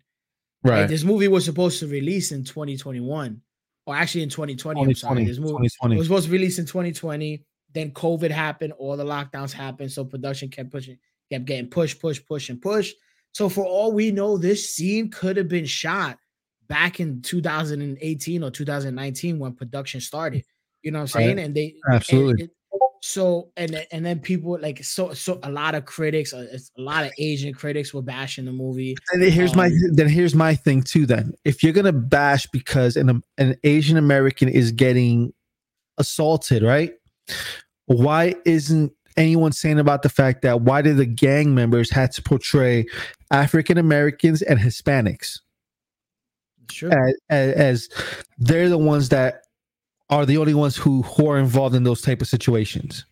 Right. 0.64 0.88
This 0.88 1.04
movie 1.04 1.28
was 1.28 1.46
supposed 1.46 1.80
to 1.80 1.88
release 1.88 2.32
in 2.32 2.44
2021. 2.44 3.42
Or 3.86 3.96
actually 3.96 4.24
in 4.24 4.30
2020. 4.30 4.82
I'm 4.82 4.96
sorry. 4.96 5.26
This 5.26 5.38
movie 5.38 5.52
2020. 5.52 5.96
it 5.96 5.98
was 5.98 6.08
supposed 6.08 6.26
to 6.28 6.32
release 6.32 6.58
in 6.58 6.66
2020. 6.66 7.44
Then 7.74 7.92
COVID 7.92 8.32
happened, 8.32 8.74
all 8.74 8.96
the 8.96 9.04
lockdowns 9.04 9.52
happened. 9.52 9.92
So 9.92 10.06
production 10.06 10.50
kept 10.50 10.72
pushing, 10.72 10.98
kept 11.34 11.46
getting 11.46 11.70
pushed, 11.70 12.00
push, 12.00 12.22
push, 12.26 12.50
and 12.50 12.62
push. 12.62 12.94
So 13.34 13.50
for 13.50 13.66
all 13.66 13.92
we 13.92 14.12
know, 14.12 14.38
this 14.38 14.70
scene 14.70 15.10
could 15.10 15.38
have 15.38 15.48
been 15.48 15.66
shot 15.66 16.18
back 16.68 17.00
in 17.00 17.22
2018 17.22 18.44
or 18.44 18.52
2019 18.52 19.40
when 19.40 19.54
production 19.54 20.00
started. 20.00 20.44
You 20.84 20.92
know 20.92 21.00
what 21.02 21.16
I'm 21.16 21.20
Right. 21.22 21.26
saying? 21.26 21.40
And 21.40 21.56
they 21.56 21.76
and 21.86 21.96
Absolutely. 21.96 22.50
so 23.02 23.52
and 23.58 23.74
then- 23.74 23.86
and 23.92 24.06
then 24.06 24.20
people 24.20 24.58
like 24.62 24.84
so 24.84 25.14
so 25.14 25.40
a 25.44 25.52
lot 25.52 25.74
of 25.76 25.86
critics, 25.86 26.34
uh, 26.34 26.48
it's 26.52 26.72
a 26.78 26.82
lot 26.82 27.06
of 27.06 27.12
Asian 27.18 27.54
critics 27.54 27.94
were 27.94 28.02
bashing 28.04 28.46
the 28.46 28.52
movie. 28.52 28.96
And 29.12 29.22
then 29.24 29.32
here's 29.32 29.56
my 29.56 29.66
Um, 29.68 29.94
then 29.94 30.08
here's 30.10 30.36
my 30.36 30.54
thing 30.56 30.84
too. 30.84 31.06
Then 31.06 31.34
if 31.44 31.64
you're 31.64 31.74
gonna 31.74 31.92
bash 31.92 32.46
because 32.54 32.96
an 32.98 33.24
an 33.38 33.56
Asian 33.64 33.98
American 33.98 34.48
is 34.48 34.72
getting 34.72 35.34
assaulted, 35.98 36.62
right? 36.64 36.94
Why 37.88 38.36
isn't 38.46 38.92
anyone 39.18 39.52
saying 39.52 39.80
about 39.80 40.02
the 40.02 40.10
fact 40.10 40.42
that 40.42 40.62
why 40.62 40.82
did 40.82 40.98
the 40.98 41.06
gang 41.06 41.54
members 41.56 41.90
had 41.90 42.12
to 42.14 42.22
portray 42.22 42.86
African 43.32 43.78
Americans 43.78 44.42
and 44.42 44.60
Hispanics 44.60 45.40
true. 46.70 46.92
as, 46.92 47.16
as, 47.30 47.54
as 47.56 47.90
they're 48.38 48.70
the 48.70 48.78
ones 48.78 49.10
that 49.10 49.42
are 50.10 50.26
the 50.26 50.38
only 50.38 50.54
ones 50.54 50.76
who 50.76 51.02
who 51.04 51.28
are 51.28 51.38
involved 51.40 51.76
in 51.76 51.84
those 51.84 52.02
type 52.02 52.22
of 52.22 52.28
situations? 52.28 53.06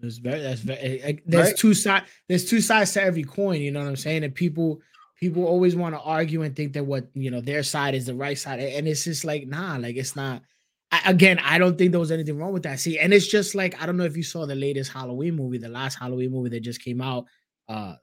There's 0.00 0.18
very 0.18 0.40
that's 0.40 0.60
very 0.60 1.02
like, 1.04 1.22
there's 1.26 1.48
Right. 1.48 1.56
two 1.56 1.74
sides 1.74 2.06
there's 2.28 2.44
two 2.44 2.60
sides 2.60 2.92
to 2.92 3.02
every 3.02 3.24
coin, 3.24 3.60
you 3.60 3.70
know 3.70 3.80
what 3.80 3.88
I'm 3.88 3.96
saying? 3.96 4.24
And 4.24 4.34
people 4.34 4.80
people 5.18 5.44
always 5.44 5.74
want 5.74 5.94
to 5.94 6.00
argue 6.00 6.42
and 6.42 6.54
think 6.54 6.72
that 6.74 6.84
what 6.84 7.08
you 7.14 7.30
know 7.30 7.40
their 7.40 7.62
side 7.62 7.94
is 7.94 8.06
the 8.06 8.14
right 8.14 8.38
side. 8.38 8.60
And 8.60 8.86
it's 8.86 9.04
just 9.04 9.24
like, 9.24 9.46
nah, 9.48 9.76
like 9.76 9.96
it's 9.96 10.14
not 10.14 10.42
I, 10.90 11.02
again, 11.10 11.38
I 11.40 11.58
don't 11.58 11.76
think 11.76 11.90
there 11.90 12.00
was 12.00 12.10
anything 12.10 12.38
wrong 12.38 12.52
with 12.52 12.62
that. 12.62 12.80
See, 12.80 12.98
and 12.98 13.12
it's 13.12 13.26
just 13.26 13.54
like 13.54 13.80
I 13.80 13.86
don't 13.86 13.96
know 13.96 14.04
if 14.04 14.16
you 14.16 14.22
saw 14.22 14.46
the 14.46 14.54
latest 14.54 14.92
Halloween 14.92 15.34
movie, 15.36 15.58
the 15.58 15.68
last 15.68 15.96
Halloween 15.96 16.30
movie 16.30 16.48
that 16.50 16.60
just 16.60 16.82
came 16.82 17.00
out 17.00 17.26
uh 17.68 17.94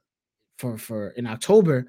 for 0.58 0.78
for 0.78 1.10
in 1.10 1.26
October, 1.26 1.86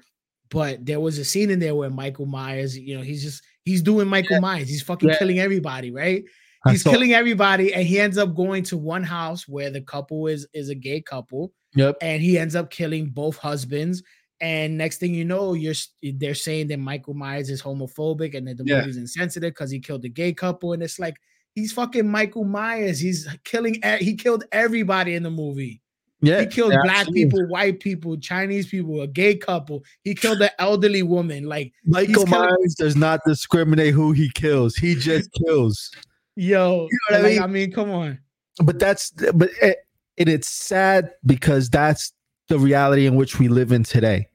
but 0.50 0.84
there 0.84 1.00
was 1.00 1.18
a 1.18 1.24
scene 1.24 1.50
in 1.50 1.58
there 1.60 1.74
where 1.76 1.90
Michael 1.90 2.26
Myers, 2.26 2.76
you 2.76 2.96
know, 2.96 3.02
he's 3.02 3.22
just 3.22 3.42
he's 3.64 3.80
doing 3.82 4.08
Michael 4.08 4.40
Myers, 4.40 4.68
he's 4.68 4.82
fucking 4.82 5.08
Yeah. 5.10 5.18
killing 5.18 5.38
everybody, 5.38 5.90
right? 5.92 6.24
He's 6.68 6.82
saw- 6.82 6.90
killing 6.90 7.12
everybody 7.14 7.72
and 7.72 7.86
he 7.86 8.00
ends 8.00 8.18
up 8.18 8.34
going 8.34 8.64
to 8.64 8.76
one 8.76 9.04
house 9.04 9.46
where 9.46 9.70
the 9.70 9.80
couple 9.82 10.26
is 10.26 10.46
is 10.52 10.68
a 10.68 10.74
gay 10.74 11.00
couple 11.00 11.52
Yep. 11.76 11.98
and 12.02 12.20
he 12.20 12.36
ends 12.38 12.56
up 12.56 12.70
killing 12.70 13.10
both 13.10 13.36
husbands 13.36 14.02
and 14.40 14.78
next 14.78 14.98
thing 14.98 15.12
you 15.14 15.24
know 15.24 15.54
you're 15.54 15.74
they're 16.14 16.34
saying 16.34 16.68
that 16.68 16.78
michael 16.78 17.14
myers 17.14 17.50
is 17.50 17.60
homophobic 17.62 18.36
and 18.36 18.46
that 18.46 18.56
the 18.56 18.64
Yeah. 18.64 18.80
movie's 18.80 18.96
insensitive 18.96 19.52
because 19.54 19.70
he 19.70 19.80
killed 19.80 20.02
the 20.02 20.08
gay 20.08 20.32
couple 20.32 20.72
and 20.74 20.82
it's 20.82 20.98
like 20.98 21.16
he's 21.54 21.72
fucking 21.72 22.08
michael 22.08 22.44
myers 22.44 23.00
he's 23.00 23.26
killing 23.44 23.80
he 23.98 24.14
killed 24.14 24.44
everybody 24.52 25.14
in 25.16 25.22
the 25.24 25.30
movie 25.30 25.80
Yeah. 26.20 26.40
he 26.40 26.46
killed 26.46 26.72
black 26.84 27.08
people 27.12 27.46
white 27.48 27.80
people 27.80 28.16
chinese 28.16 28.68
people 28.68 29.00
a 29.02 29.08
gay 29.08 29.34
couple 29.36 29.82
he 30.04 30.14
killed 30.14 30.38
the 30.38 30.52
elderly 30.60 31.02
woman 31.02 31.44
like 31.44 31.72
Michael 31.84 32.24
killing- 32.24 32.30
Myers 32.30 32.74
does 32.78 32.94
not 32.96 33.20
discriminate 33.26 33.92
who 33.94 34.12
he 34.12 34.30
kills. 34.34 34.76
He 34.76 34.94
just 34.94 35.30
kills. 35.44 35.90
yo 36.36 36.86
know 37.10 37.16
what 37.16 37.20
I 37.26 37.28
mean? 37.28 37.42
I 37.42 37.46
mean 37.48 37.72
come 37.72 37.90
on 37.90 38.18
But 38.62 38.78
that's 38.78 39.10
but 39.10 39.50
it, 39.62 39.78
and 40.18 40.28
it's 40.28 40.48
sad 40.48 41.12
because 41.26 41.70
that's 41.70 42.12
the 42.48 42.58
reality 42.58 43.06
in 43.06 43.14
which 43.14 43.38
we 43.38 43.48
live 43.48 43.72
in 43.72 43.84
today. 43.84 44.28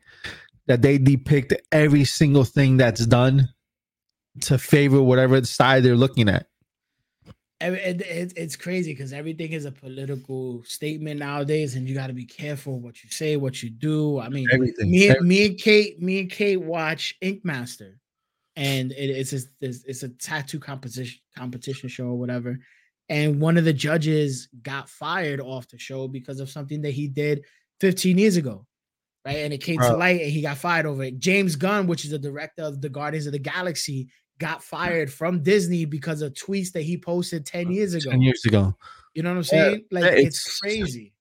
That 0.68 0.82
they 0.82 0.98
depict 0.98 1.54
every 1.74 2.06
single 2.06 2.46
thing 2.46 2.78
that's 2.78 3.06
done 3.06 3.50
to 4.42 4.58
favor 4.58 5.02
whatever 5.02 5.44
side 5.44 5.84
they're 5.84 5.96
looking 5.98 6.30
at. 6.30 6.48
Every- 7.60 7.80
it, 7.82 8.02
it- 8.02 8.34
it's 8.38 8.56
crazy 8.56 8.94
because 8.94 9.12
everything 9.14 9.52
is 9.52 9.66
a 9.66 9.72
political 9.72 10.64
statement 10.64 11.20
nowadays, 11.20 11.76
and 11.76 11.88
you 11.88 11.94
got 11.94 12.08
to 12.08 12.14
be 12.14 12.26
careful 12.26 12.80
what 12.80 13.04
you 13.04 13.10
say, 13.10 13.36
what 13.36 13.62
you 13.62 13.70
do. 13.70 14.20
I 14.20 14.30
mean, 14.30 14.48
Everything. 14.52 14.90
me 14.90 15.10
and 15.10 15.28
me 15.28 15.46
and 15.48 15.58
Kate, 15.58 16.02
me 16.02 16.20
and 16.22 16.30
Kate 16.32 16.62
watch 16.62 17.16
Ink 17.22 17.44
Master, 17.44 18.00
and 18.56 18.92
it, 18.94 19.10
it's 19.10 19.34
a, 19.34 19.40
it's, 19.62 20.04
a 20.04 20.10
tattoo 20.10 20.60
competition 20.60 21.20
competition 21.38 21.90
show 21.90 22.06
or 22.06 22.16
whatever. 22.18 22.58
And 23.10 23.42
one 23.42 23.58
of 23.58 23.66
the 23.66 23.74
judges 23.74 24.48
got 24.62 24.88
fired 24.90 25.42
off 25.42 25.68
the 25.68 25.78
show 25.78 26.08
because 26.08 26.40
of 26.40 26.50
something 26.50 26.82
that 26.84 26.92
he 26.92 27.08
did 27.08 27.44
15 27.84 28.18
years 28.18 28.38
ago, 28.38 28.66
right? 29.26 29.40
And 29.40 29.52
it 29.52 29.58
came 29.58 29.78
to 29.82 29.98
light, 29.98 30.22
and 30.22 30.32
he 30.32 30.42
got 30.42 30.58
fired 30.58 30.86
over 30.86 31.04
it. 31.04 31.20
James 31.20 31.58
Gunn, 31.58 31.86
which 31.86 32.06
is 32.06 32.12
the 32.12 32.18
director 32.18 32.64
of 32.64 32.80
the 32.80 32.88
Guardians 32.88 33.26
of 33.26 33.34
the 33.34 33.40
Galaxy, 33.40 34.08
got 34.40 34.64
fired 34.64 35.12
from 35.12 35.44
Disney 35.44 35.84
because 35.84 36.22
of 36.22 36.32
tweets 36.34 36.72
that 36.72 36.84
he 36.84 36.98
posted 36.98 37.46
10 37.46 37.72
years 37.74 37.94
ago. 37.94 38.12
Ten 38.12 38.22
years 38.22 38.46
ago. 38.46 38.74
You 39.14 39.24
know 39.24 39.36
what 39.36 39.52
I'm 39.52 39.58
Yeah, 39.58 39.64
saying? 39.66 39.86
Like 39.92 40.04
it's, 40.14 40.18
it's- 40.48 40.60
crazy. 40.60 41.14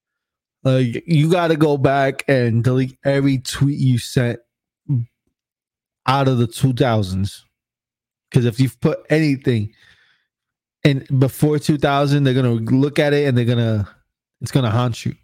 Like 0.62 1.02
you 1.08 1.28
got 1.28 1.48
to 1.48 1.56
go 1.56 1.76
back 1.76 2.22
and 2.28 2.62
delete 2.62 2.96
every 3.04 3.38
tweet 3.38 3.80
you 3.80 3.98
sent 3.98 4.38
out 6.06 6.28
of 6.28 6.38
the 6.38 6.46
2000s. 6.46 7.40
Because 8.30 8.44
if 8.44 8.60
you've 8.60 8.80
put 8.80 9.00
anything 9.10 9.72
in 10.84 11.04
before 11.18 11.58
2000, 11.58 12.22
they're 12.22 12.34
gonna 12.34 12.52
look 12.52 13.00
at 13.00 13.12
it 13.12 13.26
and 13.26 13.36
they're 13.36 13.44
gonna 13.44 13.88
it's 14.40 14.52
gonna 14.52 14.70
haunt 14.70 15.04
you. 15.04 15.16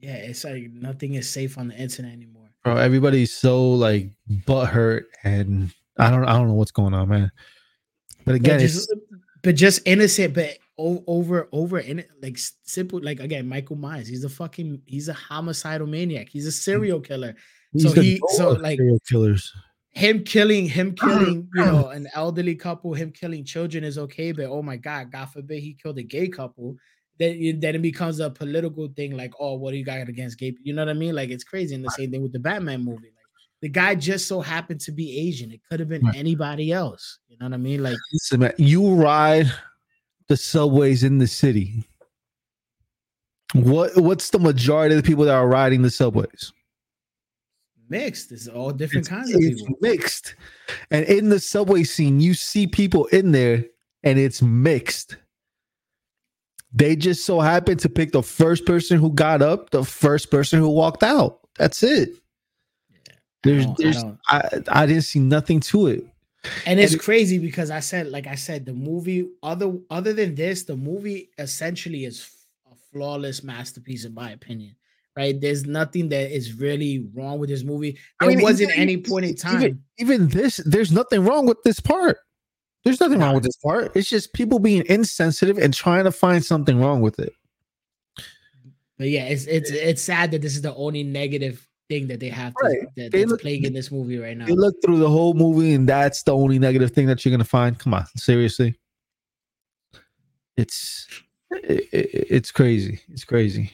Yeah, 0.00 0.14
it's 0.14 0.44
like 0.44 0.70
nothing 0.72 1.14
is 1.14 1.28
safe 1.28 1.58
on 1.58 1.68
the 1.68 1.76
internet 1.76 2.12
anymore. 2.12 2.48
Bro, 2.64 2.76
everybody's 2.76 3.32
so 3.32 3.70
like 3.72 4.10
butthurt 4.46 5.04
and 5.24 5.72
I 5.98 6.10
don't 6.10 6.24
I 6.24 6.32
don't 6.32 6.48
know 6.48 6.54
what's 6.54 6.70
going 6.70 6.94
on, 6.94 7.08
man. 7.08 7.30
But 8.24 8.32
But 8.32 8.34
again, 8.36 8.60
just, 8.60 8.90
it's, 8.90 9.02
but 9.42 9.54
just 9.56 9.80
innocent, 9.86 10.34
but 10.34 10.58
over 10.78 11.48
over 11.52 11.78
in 11.78 12.00
it, 12.00 12.10
like 12.22 12.38
simple, 12.64 13.00
like 13.02 13.20
again, 13.20 13.46
Michael 13.48 13.76
Myers. 13.76 14.08
He's 14.08 14.24
a 14.24 14.28
fucking 14.28 14.82
he's 14.86 15.08
a 15.08 15.12
homicidal 15.12 15.86
maniac. 15.86 16.28
He's 16.28 16.46
a 16.46 16.52
serial 16.52 17.00
killer. 17.00 17.34
he's 17.72 17.92
so 17.92 18.00
he- 18.00 18.20
so, 18.28 18.50
like- 18.52 18.78
serial 18.78 19.00
killers. 19.08 19.52
Him 19.92 20.22
killing 20.22 20.68
him 20.68 20.94
killing 21.00 21.48
you 21.54 21.64
know 21.64 21.88
an 21.88 22.08
elderly 22.14 22.54
couple, 22.54 22.94
him 22.94 23.10
killing 23.10 23.44
children 23.44 23.82
is 23.82 23.98
okay, 23.98 24.32
but 24.32 24.44
oh 24.46 24.62
my 24.62 24.76
god, 24.76 25.10
God 25.10 25.26
forbid 25.26 25.62
he 25.62 25.74
killed 25.74 25.98
a 25.98 26.02
gay 26.02 26.28
couple. 26.28 26.76
Then 27.20 27.60
then 27.60 27.76
it 27.76 27.82
becomes 27.82 28.18
a 28.18 28.30
political 28.30 28.88
thing. 28.88 29.16
Like 29.16 29.32
oh, 29.38 29.54
what 29.54 29.70
do 29.70 29.76
you 29.76 29.84
got 29.84 30.08
against 30.08 30.38
gay? 30.38 30.56
You 30.62 30.72
know 30.72 30.82
what 30.84 30.88
I 30.88 30.94
mean? 30.94 31.14
Like 31.14 31.30
it's 31.30 31.44
crazy. 31.44 31.76
And 31.76 31.84
the 31.84 31.90
same 31.90 32.10
thing 32.10 32.22
with 32.22 32.32
the 32.32 32.40
Batman 32.40 32.82
movie. 32.84 33.12
Like 33.14 33.14
the 33.60 33.68
guy 33.68 33.94
just 33.94 34.26
so 34.26 34.40
happened 34.40 34.80
to 34.80 34.90
be 34.92 35.20
Asian. 35.28 35.52
It 35.52 35.60
could 35.70 35.78
have 35.78 35.88
been 35.88 36.12
anybody 36.16 36.72
else. 36.72 37.18
You 37.28 37.36
know 37.38 37.46
what 37.46 37.54
I 37.54 37.58
mean? 37.58 37.82
Like 37.82 37.96
Listen, 38.12 38.40
man, 38.40 38.54
you 38.56 38.94
ride 38.94 39.46
the 40.28 40.36
subways 40.36 41.04
in 41.04 41.18
the 41.18 41.28
city. 41.28 41.84
What 43.52 43.96
what's 44.00 44.30
the 44.30 44.38
majority 44.38 44.96
of 44.96 45.02
the 45.02 45.06
people 45.06 45.24
that 45.26 45.34
are 45.34 45.46
riding 45.48 45.82
the 45.82 45.90
subways? 45.90 46.52
mixed. 47.90 48.32
It's 48.32 48.46
all 48.48 48.70
different 48.70 49.00
It's, 49.00 49.08
kinds 49.08 49.34
of 49.34 49.40
it's 49.42 49.60
people. 49.60 49.76
mixed. 49.80 50.36
And 50.90 51.04
in 51.06 51.28
the 51.28 51.40
subway 51.40 51.82
scene, 51.82 52.20
you 52.20 52.34
see 52.34 52.66
people 52.66 53.06
in 53.06 53.32
there 53.32 53.64
and 54.04 54.18
it's 54.18 54.40
mixed. 54.40 55.16
They 56.72 56.94
just 56.96 57.26
so 57.26 57.40
happened 57.40 57.80
to 57.80 57.88
pick 57.88 58.12
the 58.12 58.22
first 58.22 58.64
person 58.64 58.98
who 58.98 59.12
got 59.12 59.42
up, 59.42 59.70
the 59.70 59.84
first 59.84 60.30
person 60.30 60.58
who 60.60 60.68
walked 60.68 61.02
out. 61.02 61.40
That's 61.58 61.82
it. 61.82 62.10
There's, 63.42 63.66
I 63.66 63.74
there's, 63.78 64.02
don't- 64.02 64.18
I, 64.28 64.48
I 64.68 64.86
didn't 64.86 65.02
see 65.04 65.18
nothing 65.18 65.60
to 65.60 65.88
it. 65.88 66.06
And 66.66 66.80
it's 66.80 66.92
and 66.92 67.02
crazy 67.02 67.38
because 67.38 67.70
I 67.70 67.80
said, 67.80 68.08
like 68.08 68.26
I 68.26 68.34
said, 68.34 68.64
the 68.64 68.72
movie 68.72 69.28
other 69.42 69.76
other 69.90 70.12
than 70.14 70.34
this, 70.34 70.62
the 70.62 70.76
movie 70.76 71.30
essentially 71.38 72.04
is 72.06 72.30
a 72.70 72.74
flawless 72.92 73.42
masterpiece 73.44 74.04
in 74.06 74.14
my 74.14 74.30
opinion. 74.30 74.74
Right? 75.16 75.38
There's 75.38 75.66
nothing 75.66 76.08
that 76.10 76.34
is 76.34 76.54
really 76.54 77.06
wrong 77.14 77.38
with 77.40 77.50
this 77.50 77.62
movie. 77.64 77.98
I 78.20 78.26
There 78.26 78.36
mean, 78.36 78.42
wasn't 78.42 78.70
even- 78.70 78.80
any 78.80 78.96
point 78.98 79.26
in 79.26 79.34
time. 79.34 79.56
Even, 79.62 79.82
even 79.98 80.28
this, 80.28 80.58
there's 80.64 80.92
nothing 80.92 81.24
wrong 81.24 81.46
with 81.46 81.62
this 81.62 81.80
part. 81.80 82.16
There's 82.84 83.00
nothing 83.00 83.18
wrong 83.18 83.34
with 83.34 83.44
this 83.44 83.56
part. 83.56 83.94
It's 83.94 84.08
just 84.08 84.32
people 84.32 84.58
being 84.58 84.84
insensitive 84.86 85.58
and 85.58 85.72
trying 85.74 86.04
to 86.04 86.12
find 86.12 86.44
something 86.44 86.80
wrong 86.80 87.00
with 87.02 87.18
it. 87.18 87.34
But 88.98 89.08
yeah, 89.08 89.24
it's 89.24 89.46
it's 89.46 89.70
it's 89.70 90.02
sad 90.02 90.30
that 90.32 90.42
this 90.42 90.54
is 90.54 90.62
the 90.62 90.74
only 90.74 91.02
negative 91.02 91.66
thing 91.88 92.06
that 92.08 92.20
they 92.20 92.28
have 92.28 92.52
to, 92.54 92.66
Right. 92.66 92.78
that, 92.96 93.10
They 93.12 93.20
that's 93.20 93.30
look- 93.32 93.40
playing 93.42 93.64
in 93.64 93.72
this 93.72 93.90
movie 93.90 94.18
right 94.18 94.36
now. 94.36 94.46
You 94.46 94.54
look 94.54 94.76
through 94.84 94.98
the 94.98 95.08
whole 95.10 95.34
movie, 95.34 95.74
and 95.74 95.88
that's 95.88 96.22
the 96.22 96.34
only 96.34 96.58
negative 96.58 96.92
thing 96.92 97.06
that 97.06 97.24
you're 97.24 97.30
gonna 97.32 97.44
find. 97.44 97.78
Come 97.78 97.94
on, 97.94 98.06
seriously. 98.16 98.74
It's 100.56 101.06
it, 101.50 101.88
it- 101.92 102.26
it's 102.30 102.50
crazy. 102.52 103.00
It's 103.08 103.24
crazy. 103.24 103.72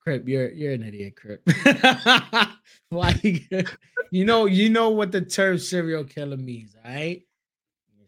Crip, 0.00 0.26
you're 0.28 0.50
you're 0.50 0.72
an 0.72 0.82
idiot, 0.84 1.16
Crip. 1.16 1.42
You- 3.22 3.40
You 4.10 4.24
know 4.24 4.46
you 4.46 4.70
know 4.70 4.88
what 4.88 5.12
the 5.12 5.20
term 5.20 5.58
serial 5.58 6.02
killer 6.04 6.38
means, 6.38 6.74
right? 6.82 7.22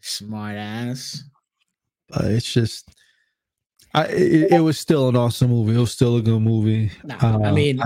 Smart 0.01 0.55
ass. 0.57 1.23
But 2.09 2.25
it's 2.25 2.51
just, 2.51 2.89
I 3.93 4.05
it, 4.07 4.51
it 4.53 4.59
was 4.59 4.77
still 4.79 5.07
an 5.09 5.15
awesome 5.15 5.49
movie. 5.51 5.75
It 5.75 5.79
was 5.79 5.91
still 5.93 6.17
a 6.17 6.21
good 6.21 6.41
movie. 6.41 6.91
No, 7.03 7.15
I 7.19 7.27
Uh, 7.49 7.53
mean, 7.53 7.81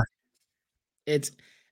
it's 1.05 1.31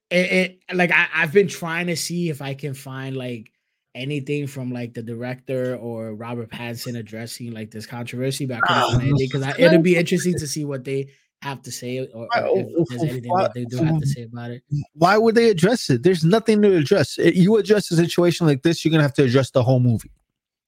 it, 0.10 0.60
it 0.70 0.76
like 0.76 0.92
I, 0.92 1.08
I've 1.16 1.34
been 1.34 1.48
trying 1.48 1.88
to 1.88 1.96
see 1.96 2.30
if 2.30 2.42
I 2.42 2.54
can 2.54 2.74
find 2.74 3.16
like 3.18 3.52
anything 3.96 4.48
from 4.48 4.72
like 4.72 4.94
the 4.94 5.02
director 5.04 5.76
or 5.76 6.14
Robert 6.16 6.50
Pattinson 6.52 6.98
addressing 6.98 7.52
like 7.52 7.72
this 7.72 7.86
controversy, 7.86 8.46
but 8.46 8.58
I 8.58 8.60
couldn't 8.68 8.90
find 8.92 9.02
anything 9.10 9.28
because 9.32 9.60
it'll 9.60 9.82
be 9.82 9.96
interesting 9.96 10.34
to 10.38 10.48
see 10.48 10.66
what 10.66 10.84
they 10.84 11.10
have 11.42 11.62
to 11.64 11.72
say 11.72 12.00
or, 12.00 12.08
or 12.24 12.28
if 12.56 12.88
there's 12.90 13.04
anything 13.04 13.32
that 13.36 13.54
they 13.54 13.66
do 13.66 13.78
have 13.84 14.00
to 14.00 14.08
say 14.08 14.24
about 14.24 14.50
it. 14.52 14.64
why 14.94 15.18
would 15.18 15.36
they 15.36 15.50
address 15.50 15.90
it? 15.90 16.02
There's 16.02 16.24
nothing 16.24 16.62
to 16.62 16.76
address. 16.76 17.18
It- 17.18 17.36
You 17.36 17.58
address 17.58 17.92
a 17.92 17.96
situation 17.98 18.48
like 18.48 18.64
this, 18.64 18.84
you're 18.86 18.92
gonna 18.92 19.04
have 19.04 19.14
to 19.16 19.24
address 19.24 19.52
the 19.52 19.62
whole 19.64 19.80
movie. 19.80 20.12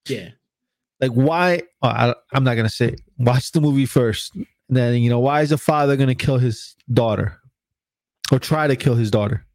Yeah, 0.07 0.29
Like 0.99 1.11
why? 1.11 1.61
Oh, 1.81 1.87
I, 1.89 2.13
I'm 2.33 2.43
not 2.43 2.55
gonna 2.55 2.69
say. 2.69 2.95
Watch 3.17 3.51
the 3.51 3.61
movie 3.61 3.85
first. 3.85 4.35
And 4.35 4.45
then 4.69 5.01
you 5.01 5.09
know 5.09 5.19
why 5.19 5.41
is 5.41 5.51
a 5.51 5.57
father 5.57 5.95
gonna 5.95 6.15
kill 6.15 6.37
his 6.37 6.75
daughter, 6.91 7.39
or 8.31 8.39
try 8.39 8.67
to 8.67 8.75
kill 8.75 8.95
his 8.95 9.11
daughter? 9.11 9.45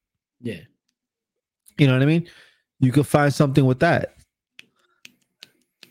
yeah. 0.40 0.60
You 1.78 1.86
know 1.86 1.94
what 1.94 2.02
I 2.02 2.06
mean? 2.06 2.28
You 2.80 2.92
could 2.92 3.06
find 3.06 3.32
something 3.32 3.64
with 3.64 3.80
that. 3.80 4.14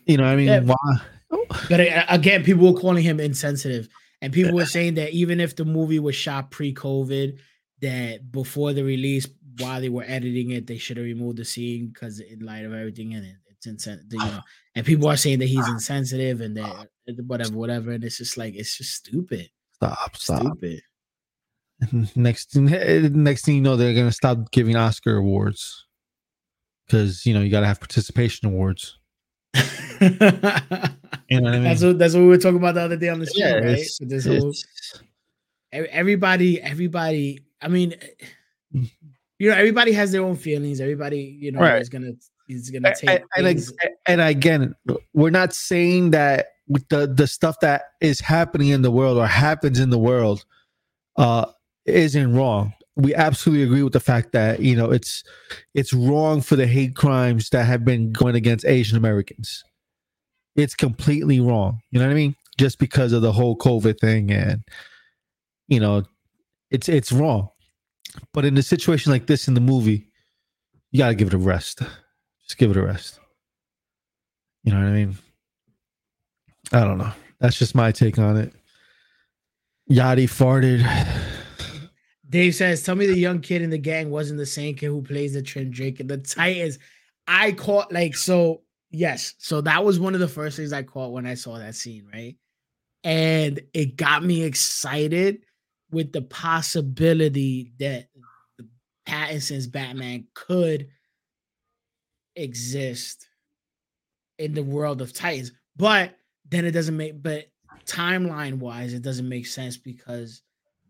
You 0.06 0.16
know 0.16 0.24
what 0.24 0.32
I 0.32 0.36
mean? 0.36 0.46
Yeah. 0.46 0.60
Why? 0.60 1.00
But 1.68 1.80
again, 2.08 2.44
people 2.44 2.72
were 2.72 2.80
calling 2.80 3.02
him 3.02 3.18
insensitive, 3.18 3.88
and 4.22 4.32
people 4.32 4.54
were 4.54 4.66
saying 4.66 4.94
that 4.94 5.12
even 5.12 5.40
if 5.40 5.56
the 5.56 5.64
movie 5.64 5.98
was 5.98 6.14
shot 6.14 6.50
pre-COVID, 6.50 7.38
that 7.80 8.30
before 8.30 8.72
the 8.72 8.84
release, 8.84 9.26
while 9.58 9.80
they 9.80 9.88
were 9.88 10.04
editing 10.06 10.50
it, 10.50 10.66
they 10.66 10.78
should 10.78 10.96
have 10.96 11.04
removed 11.04 11.38
the 11.38 11.44
scene 11.44 11.88
because 11.88 12.20
in 12.20 12.40
light 12.40 12.64
of 12.64 12.72
everything 12.72 13.12
in 13.12 13.24
it, 13.24 13.36
it's 13.60 13.66
insensitive. 13.66 14.12
You 14.12 14.18
know, 14.18 14.40
and 14.74 14.86
people 14.86 15.08
are 15.08 15.16
saying 15.16 15.38
that 15.40 15.46
he's 15.48 15.68
insensitive 15.68 16.40
and 16.40 16.56
that 16.56 16.88
whatever, 17.26 17.54
whatever, 17.56 17.90
and 17.92 18.02
it's 18.04 18.18
just 18.18 18.36
like 18.38 18.54
it's 18.54 18.76
just 18.76 18.94
stupid, 18.94 19.48
Stop! 19.74 20.16
Stop! 20.16 20.40
stupid. 20.42 20.82
Next, 22.14 22.54
next 22.56 23.44
thing 23.46 23.54
you 23.54 23.60
know, 23.62 23.74
they're 23.76 23.94
gonna 23.94 24.12
stop 24.12 24.50
giving 24.50 24.76
Oscar 24.76 25.16
awards 25.16 25.86
because 26.86 27.24
you 27.24 27.32
know 27.32 27.40
you 27.40 27.50
got 27.50 27.60
to 27.60 27.66
have 27.66 27.80
participation 27.80 28.48
awards. 28.48 28.98
You 29.54 29.60
know 29.60 30.16
what 30.20 30.22
I 31.30 31.30
mean? 31.52 31.62
that's 31.64 31.82
what 31.82 31.98
that's 31.98 32.14
what 32.14 32.20
we 32.20 32.26
were 32.28 32.36
talking 32.38 32.58
about 32.58 32.74
the 32.74 32.82
other 32.82 32.96
day 32.96 33.08
on 33.08 33.18
the 33.20 33.26
show, 33.26 33.32
yeah, 33.46 33.54
right? 33.54 33.78
it's, 33.78 33.98
this 33.98 34.26
whole 34.26 34.36
it's- 34.36 35.00
ev- 35.72 35.86
everybody 35.90 36.60
everybody 36.60 37.40
i 37.62 37.68
mean 37.68 37.94
Mm. 38.74 38.88
you 39.40 39.48
know 39.50 39.56
everybody 39.56 39.90
has 39.92 40.12
their 40.12 40.22
own 40.22 40.36
feelings 40.36 40.80
everybody 40.80 41.22
you 41.40 41.50
know 41.50 41.58
Right. 41.60 41.80
is 41.82 41.88
gonna 41.88 42.12
is 42.50 42.70
gonna 42.70 42.88
and, 42.88 42.96
take 42.96 43.22
and, 43.36 43.46
things- 43.46 43.72
and 44.06 44.20
again, 44.20 44.74
we're 45.14 45.30
not 45.30 45.52
saying 45.54 46.10
that 46.10 46.48
with 46.68 46.88
the 46.88 47.06
the 47.06 47.26
stuff 47.26 47.56
that 47.60 47.82
is 48.00 48.20
happening 48.20 48.68
in 48.68 48.82
the 48.82 48.90
world 48.90 49.18
or 49.18 49.26
happens 49.26 49.78
in 49.78 49.90
the 49.90 49.98
world 49.98 50.44
uh 51.16 51.46
isn't 51.86 52.34
wrong. 52.34 52.72
We 52.96 53.14
absolutely 53.14 53.64
agree 53.64 53.82
with 53.82 53.92
the 53.92 54.00
fact 54.00 54.32
that 54.32 54.60
you 54.60 54.76
know 54.76 54.90
it's 54.90 55.24
it's 55.74 55.92
wrong 55.92 56.40
for 56.40 56.56
the 56.56 56.66
hate 56.66 56.94
crimes 56.94 57.50
that 57.50 57.64
have 57.64 57.84
been 57.84 58.12
going 58.12 58.36
against 58.36 58.64
Asian 58.64 58.96
Americans. 58.96 59.64
It's 60.56 60.74
completely 60.74 61.40
wrong. 61.40 61.80
You 61.90 61.98
know 61.98 62.06
what 62.06 62.12
I 62.12 62.16
mean? 62.16 62.36
Just 62.58 62.78
because 62.78 63.12
of 63.12 63.22
the 63.22 63.32
whole 63.32 63.56
COVID 63.56 63.98
thing 63.98 64.30
and 64.30 64.62
you 65.68 65.80
know 65.80 66.04
it's 66.70 66.88
it's 66.88 67.10
wrong. 67.12 67.48
But 68.32 68.44
in 68.44 68.56
a 68.58 68.62
situation 68.62 69.12
like 69.12 69.26
this 69.26 69.48
in 69.48 69.54
the 69.54 69.60
movie, 69.60 70.06
you 70.92 70.98
gotta 70.98 71.14
give 71.14 71.28
it 71.28 71.34
a 71.34 71.38
rest. 71.38 71.82
Just 72.50 72.58
give 72.58 72.72
it 72.72 72.76
a 72.76 72.82
rest. 72.82 73.20
You 74.64 74.72
know 74.72 74.80
what 74.80 74.88
I 74.88 74.90
mean? 74.90 75.16
I 76.72 76.80
don't 76.80 76.98
know. 76.98 77.12
That's 77.38 77.56
just 77.56 77.76
my 77.76 77.92
take 77.92 78.18
on 78.18 78.36
it. 78.38 78.52
Yachty 79.88 80.24
farted. 80.24 80.84
dave 82.28 82.52
says 82.56 82.82
tell 82.82 82.96
me 82.96 83.06
the 83.06 83.16
young 83.16 83.38
kid 83.38 83.62
in 83.62 83.70
the 83.70 83.78
gang 83.78 84.10
wasn't 84.10 84.36
the 84.36 84.44
same 84.44 84.74
kid 84.74 84.86
who 84.86 85.00
plays 85.00 85.34
the 85.34 85.42
Tim 85.42 85.70
Drake 85.70 86.04
the 86.04 86.18
Titans. 86.18 86.80
I 87.28 87.52
caught 87.52 87.92
like 87.92 88.16
so 88.16 88.62
yes, 88.90 89.34
so 89.38 89.60
that 89.60 89.84
was 89.84 90.00
one 90.00 90.14
of 90.14 90.20
the 90.20 90.26
first 90.26 90.56
things 90.56 90.72
I 90.72 90.82
caught 90.82 91.12
when 91.12 91.26
I 91.26 91.34
saw 91.34 91.56
that 91.56 91.76
scene, 91.76 92.08
right? 92.12 92.34
And 93.04 93.60
it 93.72 93.94
got 93.94 94.24
me 94.24 94.42
excited 94.42 95.44
with 95.92 96.10
the 96.10 96.22
possibility 96.22 97.70
that 97.78 98.08
Pattinson's 99.06 99.68
Batman 99.68 100.26
could 100.34 100.88
exist 102.36 103.26
in 104.38 104.54
the 104.54 104.62
world 104.62 105.00
of 105.00 105.12
Titans. 105.12 105.52
But 105.76 106.16
then 106.48 106.64
it 106.64 106.72
doesn't 106.72 106.96
make 106.96 107.22
but 107.22 107.46
timeline 107.86 108.58
wise, 108.58 108.92
it 108.92 109.02
doesn't 109.02 109.28
make 109.28 109.46
sense 109.46 109.76
because 109.76 110.42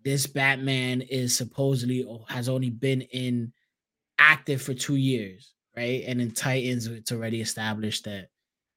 this 0.04 0.26
Batman 0.26 1.02
is 1.02 1.36
supposedly 1.36 2.04
or 2.04 2.24
has 2.28 2.48
only 2.48 2.70
been 2.70 3.02
in 3.02 3.52
active 4.18 4.62
for 4.62 4.74
two 4.74 4.96
years, 4.96 5.52
right? 5.76 6.04
And 6.06 6.20
in 6.20 6.30
Titans, 6.30 6.86
it's 6.86 7.12
already 7.12 7.40
established 7.40 8.04
that 8.04 8.28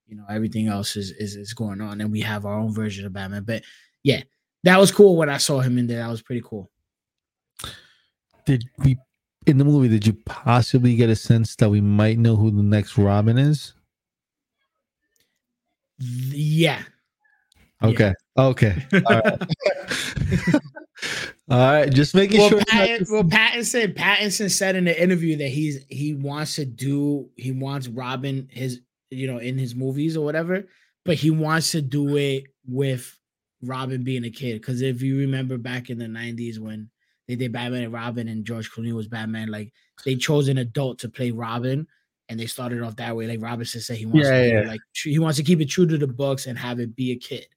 you 0.06 0.17
know 0.17 0.26
everything 0.30 0.67
else 0.67 0.95
is 0.95 1.12
is, 1.12 1.36
is 1.36 1.54
going 1.54 1.82
on, 1.82 2.02
and 2.02 2.12
we 2.12 2.21
have 2.21 2.45
our 2.45 2.60
own 2.60 2.73
version 2.73 3.06
of 3.06 3.13
Batman. 3.13 3.43
But 3.43 3.63
yeah, 4.04 4.23
that 4.63 4.80
was 4.80 4.91
cool 4.91 5.15
when 5.15 5.30
I 5.30 5.38
saw 5.38 5.60
him 5.60 5.78
in 5.78 5.88
there. 5.88 5.99
That 5.99 6.10
was 6.10 6.21
pretty 6.21 6.43
cool. 6.43 6.69
Did 8.45 8.65
we 8.80 8.97
in 9.45 9.58
the 9.58 9.65
movie 9.65 9.88
did 9.88 10.06
you 10.06 10.13
possibly 10.25 10.95
get 10.95 11.10
a 11.10 11.15
sense 11.15 11.56
that 11.58 11.69
we 11.69 11.82
might 11.82 12.17
know 12.17 12.36
who 12.36 12.51
the 12.51 12.63
next 12.63 12.97
Robin 12.97 13.38
is? 13.38 13.73
Yeah. 15.99 16.82
Yeah. 17.82 17.89
Okay. 17.89 18.13
Okay. 18.38 18.86
All 18.93 19.21
right. 19.21 19.41
All 21.49 21.58
right. 21.58 21.91
Just 21.91 22.15
making 22.15 22.39
Well, 22.39 22.49
sure. 22.49 22.62
Pattin, 22.67 23.06
well, 23.12 23.23
Pattinson, 23.23 23.93
Pattinson 23.93 24.49
said 24.49 24.75
in 24.75 24.86
the 24.86 25.01
interview 25.01 25.36
that 25.38 25.49
he's 25.49 25.86
he 25.89 26.13
wants 26.13 26.56
to 26.56 26.65
do 26.65 27.29
he 27.36 27.51
wants 27.51 27.88
Robin 27.88 28.47
his 28.49 28.82
you 29.10 29.27
know 29.27 29.38
in 29.38 29.58
his 29.58 29.75
movies 29.75 30.15
or 30.15 30.23
whatever, 30.23 30.65
but 31.03 31.15
he 31.15 31.29
wants 31.29 31.71
to 31.71 31.82
do 31.82 32.15
it 32.17 32.45
with 32.65 33.19
Robin 33.62 34.03
being 34.03 34.23
a 34.23 34.29
kid. 34.29 34.62
Because 34.62 34.82
if 34.82 35.01
you 35.01 35.17
remember 35.19 35.58
back 35.58 35.89
in 35.89 35.97
the 35.97 36.06
'90s 36.06 36.60
when 36.60 36.89
they 37.28 37.36
did 37.36 37.52
Batman 37.52 37.84
and 37.84 37.94
Robin 37.94 38.28
and 38.28 38.46
George 38.46 38.72
Clooney 38.72 38.94
was 38.94 39.08
Batman, 39.08 39.50
like 39.50 39.72
they 40.06 40.16
chose 40.16 40.48
an 40.48 40.58
adult 40.58 41.00
to 41.00 41.10
play 41.10 41.32
Robin, 41.32 41.88
and 42.30 42.40
they 42.40 42.46
started 42.48 42.82
off 42.82 42.96
that 42.98 43.16
way. 43.16 43.28
Like 43.28 43.40
Pattinson 43.40 43.82
said, 43.82 43.98
he 43.98 44.06
wants 44.06 44.28
Yeah, 44.28 44.32
to 44.38 44.44
it 44.48 44.54
yeah. 44.66 44.70
like 44.70 44.82
tr- 44.94 45.10
he 45.10 45.20
wants 45.20 45.38
to 45.38 45.44
keep 45.44 45.62
it 45.62 45.66
true 45.70 45.86
to 45.88 45.98
the 45.98 46.08
books 46.08 46.46
and 46.48 46.58
have 46.58 46.80
it 46.80 46.96
be 46.96 47.12
a 47.12 47.16
kid. 47.16 47.48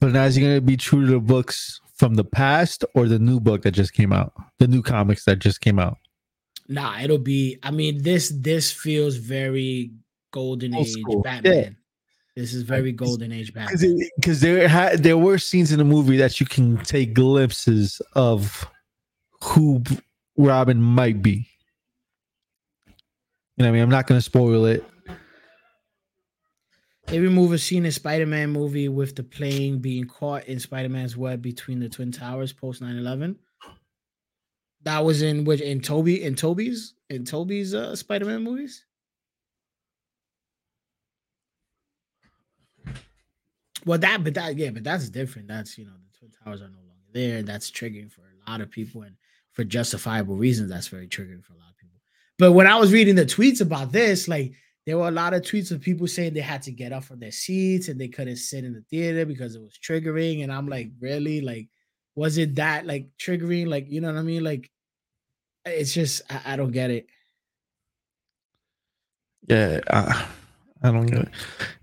but 0.00 0.12
now 0.12 0.24
is 0.24 0.34
he 0.34 0.42
going 0.42 0.54
to 0.56 0.60
be 0.60 0.76
true 0.76 1.04
to 1.06 1.12
the 1.12 1.20
books 1.20 1.80
from 1.96 2.14
the 2.14 2.24
past 2.24 2.84
or 2.94 3.06
the 3.08 3.18
new 3.18 3.38
book 3.40 3.62
that 3.62 3.72
just 3.72 3.92
came 3.92 4.12
out? 4.12 4.32
The 4.58 4.66
new 4.68 4.82
comics 4.82 5.24
that 5.24 5.38
just 5.38 5.60
came 5.60 5.78
out. 5.78 5.98
Nah, 6.68 7.00
it'll 7.00 7.18
be. 7.18 7.58
I 7.62 7.70
mean, 7.70 8.02
this 8.02 8.32
this 8.36 8.70
feels 8.70 9.16
very 9.16 9.90
golden 10.32 10.74
Old 10.74 10.86
age 10.86 10.92
school, 10.92 11.22
Batman. 11.22 11.76
This 12.40 12.54
is 12.54 12.62
very 12.62 12.90
golden 12.90 13.32
age 13.32 13.52
Batman. 13.52 13.98
because 14.16 14.40
there 14.40 14.66
had 14.66 15.02
there 15.02 15.18
were 15.18 15.36
scenes 15.36 15.72
in 15.72 15.78
the 15.78 15.84
movie 15.84 16.16
that 16.16 16.40
you 16.40 16.46
can 16.46 16.78
take 16.78 17.12
glimpses 17.12 18.00
of 18.14 18.66
who 19.42 19.82
Robin 20.38 20.80
might 20.80 21.20
be. 21.20 21.46
You 23.56 23.64
know, 23.64 23.68
I 23.68 23.72
mean, 23.72 23.82
I'm 23.82 23.90
not 23.90 24.06
going 24.06 24.16
to 24.16 24.22
spoil 24.22 24.64
it. 24.64 24.82
They 27.08 27.18
remove 27.18 27.52
a 27.52 27.58
scene 27.58 27.84
in 27.84 27.92
Spider-Man 27.92 28.48
movie 28.48 28.88
with 28.88 29.16
the 29.16 29.22
plane 29.22 29.78
being 29.78 30.06
caught 30.06 30.44
in 30.44 30.58
Spider-Man's 30.58 31.18
web 31.18 31.42
between 31.42 31.78
the 31.78 31.90
twin 31.90 32.10
towers 32.10 32.54
post 32.54 32.82
9-11. 32.82 33.36
That 34.84 35.04
was 35.04 35.20
in 35.20 35.44
which 35.44 35.60
in 35.60 35.82
Tobey 35.82 36.22
in 36.22 36.36
Tobey's 36.36 36.94
in 37.10 37.26
Tobey's 37.26 37.74
uh, 37.74 37.94
Spider-Man 37.94 38.42
movies. 38.42 38.86
Well, 43.84 43.98
that 43.98 44.24
but 44.24 44.34
that 44.34 44.56
yeah, 44.56 44.70
but 44.70 44.84
that's 44.84 45.08
different. 45.08 45.48
That's 45.48 45.78
you 45.78 45.84
know 45.86 45.92
the 45.92 46.18
twin 46.18 46.30
towers 46.44 46.60
are 46.60 46.68
no 46.68 46.78
longer 46.78 46.90
there, 47.12 47.42
that's 47.42 47.70
triggering 47.70 48.10
for 48.10 48.22
a 48.22 48.50
lot 48.50 48.60
of 48.60 48.70
people, 48.70 49.02
and 49.02 49.16
for 49.52 49.64
justifiable 49.64 50.36
reasons, 50.36 50.70
that's 50.70 50.88
very 50.88 51.08
triggering 51.08 51.44
for 51.44 51.54
a 51.54 51.58
lot 51.58 51.70
of 51.70 51.76
people. 51.76 51.98
But 52.38 52.52
when 52.52 52.66
I 52.66 52.76
was 52.76 52.92
reading 52.92 53.14
the 53.14 53.26
tweets 53.26 53.60
about 53.60 53.92
this, 53.92 54.28
like 54.28 54.52
there 54.86 54.96
were 54.96 55.08
a 55.08 55.12
lot 55.12 55.34
of 55.34 55.42
tweets 55.42 55.70
of 55.70 55.80
people 55.80 56.06
saying 56.06 56.34
they 56.34 56.40
had 56.40 56.62
to 56.62 56.72
get 56.72 56.92
up 56.92 57.04
from 57.04 57.20
their 57.20 57.32
seats 57.32 57.88
and 57.88 58.00
they 58.00 58.08
couldn't 58.08 58.36
sit 58.36 58.64
in 58.64 58.72
the 58.72 58.82
theater 58.90 59.26
because 59.26 59.54
it 59.54 59.60
was 59.60 59.78
triggering. 59.78 60.42
And 60.42 60.52
I'm 60.52 60.68
like, 60.68 60.90
really? 61.00 61.40
Like, 61.40 61.68
Was 62.14 62.38
it 62.38 62.54
that 62.56 62.86
like 62.86 63.08
triggering? 63.18 63.68
Like, 63.68 63.86
you 63.88 64.00
know 64.00 64.12
what 64.12 64.18
I 64.18 64.22
mean? 64.22 64.42
Like, 64.42 64.70
it's 65.64 65.92
just 65.92 66.22
I, 66.30 66.54
I 66.54 66.56
don't 66.56 66.72
get 66.72 66.90
it. 66.90 67.06
Yeah, 69.48 69.80
I, 69.90 70.26
I 70.82 70.90
don't 70.90 71.06
get 71.06 71.18
it. 71.20 71.28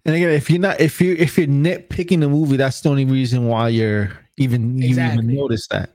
And 0.06 0.16
again, 0.16 0.30
if 0.30 0.50
you're 0.50 0.60
not, 0.60 0.80
if 0.80 1.00
you 1.00 1.16
if 1.18 1.38
you're 1.38 1.48
nitpicking 1.48 2.20
the 2.20 2.30
movie, 2.30 2.58
that's 2.58 2.82
the 2.82 2.90
only 2.90 3.06
reason 3.06 3.48
why 3.48 3.70
you're 3.70 4.12
even 4.38 4.78
you 4.78 4.90
even 4.90 5.28
notice 5.28 5.68
that. 5.68 5.92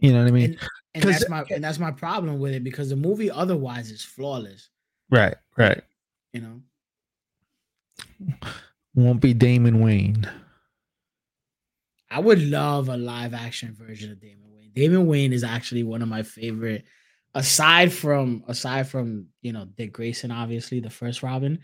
You 0.00 0.12
know 0.12 0.20
what 0.20 0.28
I 0.28 0.30
mean? 0.30 0.58
And, 0.94 1.04
and 1.04 1.14
that's 1.14 1.28
my 1.28 1.44
and 1.50 1.62
that's 1.62 1.78
my 1.78 1.90
problem 1.90 2.38
with 2.38 2.52
it 2.52 2.64
because 2.64 2.90
the 2.90 2.96
movie 2.96 3.30
otherwise 3.30 3.90
is 3.90 4.02
flawless. 4.02 4.68
right, 5.10 5.36
right. 5.56 5.82
You 6.32 6.40
know, 6.42 6.60
Won't 8.94 9.20
be 9.20 9.34
Damian 9.34 9.80
Wayne. 9.80 10.28
I 12.10 12.20
would 12.20 12.42
love 12.42 12.88
a 12.88 12.96
live 12.96 13.34
action 13.34 13.74
version 13.74 14.10
of 14.10 14.20
Damian 14.20 14.52
Wayne. 14.52 14.72
Damian 14.74 15.06
Wayne 15.06 15.32
is 15.32 15.44
actually 15.44 15.84
one 15.84 16.02
of 16.02 16.08
my 16.08 16.22
favorite, 16.22 16.84
aside 17.34 17.92
from 17.92 18.44
aside 18.48 18.88
from 18.88 19.26
you 19.42 19.52
know 19.52 19.64
Dick 19.76 19.92
Grayson, 19.92 20.30
obviously 20.30 20.80
the 20.80 20.90
first 20.90 21.22
Robin. 21.22 21.60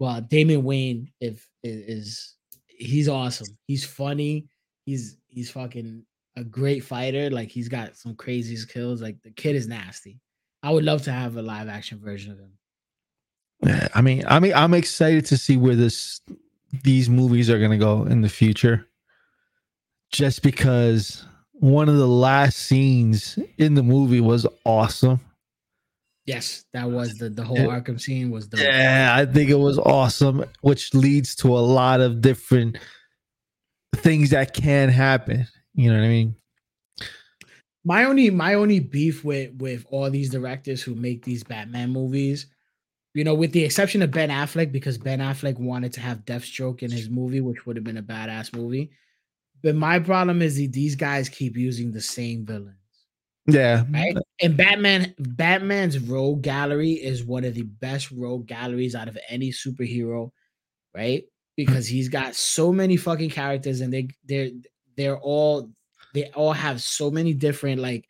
Well, 0.00 0.20
Damian 0.22 0.64
Wayne 0.64 1.12
if 1.20 1.46
is, 1.62 2.34
he's 2.66 3.08
awesome. 3.08 3.48
He's 3.66 3.84
funny. 3.84 4.48
He's 4.86 5.18
he's 5.28 5.50
fucking 5.50 6.04
a 6.36 6.42
great 6.42 6.82
fighter. 6.82 7.30
Like 7.30 7.50
he's 7.50 7.68
got 7.68 7.96
some 7.96 8.16
crazy 8.16 8.56
skills. 8.56 9.02
Like 9.02 9.22
the 9.22 9.30
kid 9.30 9.54
is 9.54 9.68
nasty. 9.68 10.18
I 10.62 10.70
would 10.70 10.84
love 10.84 11.02
to 11.02 11.12
have 11.12 11.36
a 11.36 11.42
live 11.42 11.68
action 11.68 12.00
version 12.00 12.32
of 12.32 12.38
him. 12.38 12.52
Yeah, 13.62 13.88
I 13.94 14.00
mean, 14.00 14.24
I 14.26 14.40
mean, 14.40 14.54
I'm 14.54 14.72
excited 14.72 15.26
to 15.26 15.36
see 15.36 15.58
where 15.58 15.76
this 15.76 16.22
these 16.82 17.10
movies 17.10 17.50
are 17.50 17.60
gonna 17.60 17.76
go 17.76 18.04
in 18.04 18.22
the 18.22 18.28
future. 18.30 18.88
Just 20.10 20.42
because 20.42 21.26
one 21.52 21.90
of 21.90 21.96
the 21.98 22.08
last 22.08 22.56
scenes 22.56 23.38
in 23.58 23.74
the 23.74 23.82
movie 23.82 24.22
was 24.22 24.46
awesome. 24.64 25.20
Yes, 26.34 26.64
that 26.72 26.90
was 26.90 27.18
the 27.18 27.28
the 27.30 27.44
whole 27.44 27.58
Yeah. 27.58 27.80
Arkham 27.80 28.00
scene 28.00 28.30
was 28.30 28.48
the 28.48 28.62
Yeah, 28.62 29.12
I 29.14 29.26
think 29.26 29.50
it 29.50 29.58
was 29.58 29.78
awesome, 29.78 30.44
which 30.62 30.94
leads 30.94 31.34
to 31.36 31.48
a 31.48 31.64
lot 31.78 32.00
of 32.00 32.20
different 32.20 32.78
things 33.96 34.30
that 34.30 34.54
can 34.54 34.88
happen. 34.88 35.46
You 35.74 35.90
know 35.90 35.98
what 35.98 36.06
I 36.06 36.08
mean? 36.08 36.36
my 37.84 38.04
only 38.04 38.30
my 38.30 38.54
only 38.54 38.80
beef 38.80 39.24
with 39.24 39.54
with 39.56 39.86
all 39.90 40.10
these 40.10 40.30
directors 40.30 40.82
who 40.82 40.94
make 40.94 41.24
these 41.24 41.42
Batman 41.42 41.90
movies, 41.90 42.46
you 43.14 43.24
know, 43.24 43.34
with 43.34 43.52
the 43.52 43.64
exception 43.64 44.02
of 44.02 44.10
Ben 44.10 44.28
Affleck, 44.28 44.70
because 44.72 44.98
Ben 44.98 45.20
Affleck 45.20 45.58
wanted 45.58 45.92
to 45.94 46.00
have 46.00 46.24
Deathstroke 46.24 46.82
in 46.82 46.90
his 46.90 47.08
movie, 47.08 47.40
which 47.40 47.66
would 47.66 47.76
have 47.76 47.84
been 47.84 47.96
a 47.96 48.02
badass 48.02 48.54
movie. 48.54 48.90
But 49.62 49.74
my 49.74 49.98
problem 49.98 50.42
is 50.42 50.56
that 50.56 50.72
these 50.72 50.94
guys 50.94 51.28
keep 51.28 51.56
using 51.56 51.90
the 51.90 52.00
same 52.00 52.44
villains, 52.46 52.76
Yeah, 53.52 53.84
right? 53.90 54.16
And 54.40 54.56
Batman, 54.56 55.14
Batman's 55.18 55.98
rogue 55.98 56.42
gallery 56.42 56.92
is 56.92 57.24
one 57.24 57.44
of 57.44 57.54
the 57.54 57.62
best 57.62 58.10
rogue 58.10 58.46
galleries 58.46 58.94
out 58.94 59.08
of 59.08 59.18
any 59.28 59.50
superhero, 59.50 60.30
right? 60.94 61.24
Because 61.56 61.86
he's 61.86 62.08
got 62.08 62.34
so 62.34 62.72
many 62.72 62.96
fucking 62.96 63.30
characters, 63.30 63.80
and 63.80 63.92
they 63.92 64.08
they're 64.24 64.50
they're 64.96 65.18
all 65.18 65.70
they 66.14 66.30
all 66.30 66.52
have 66.52 66.82
so 66.82 67.10
many 67.10 67.32
different 67.34 67.80
like 67.80 68.06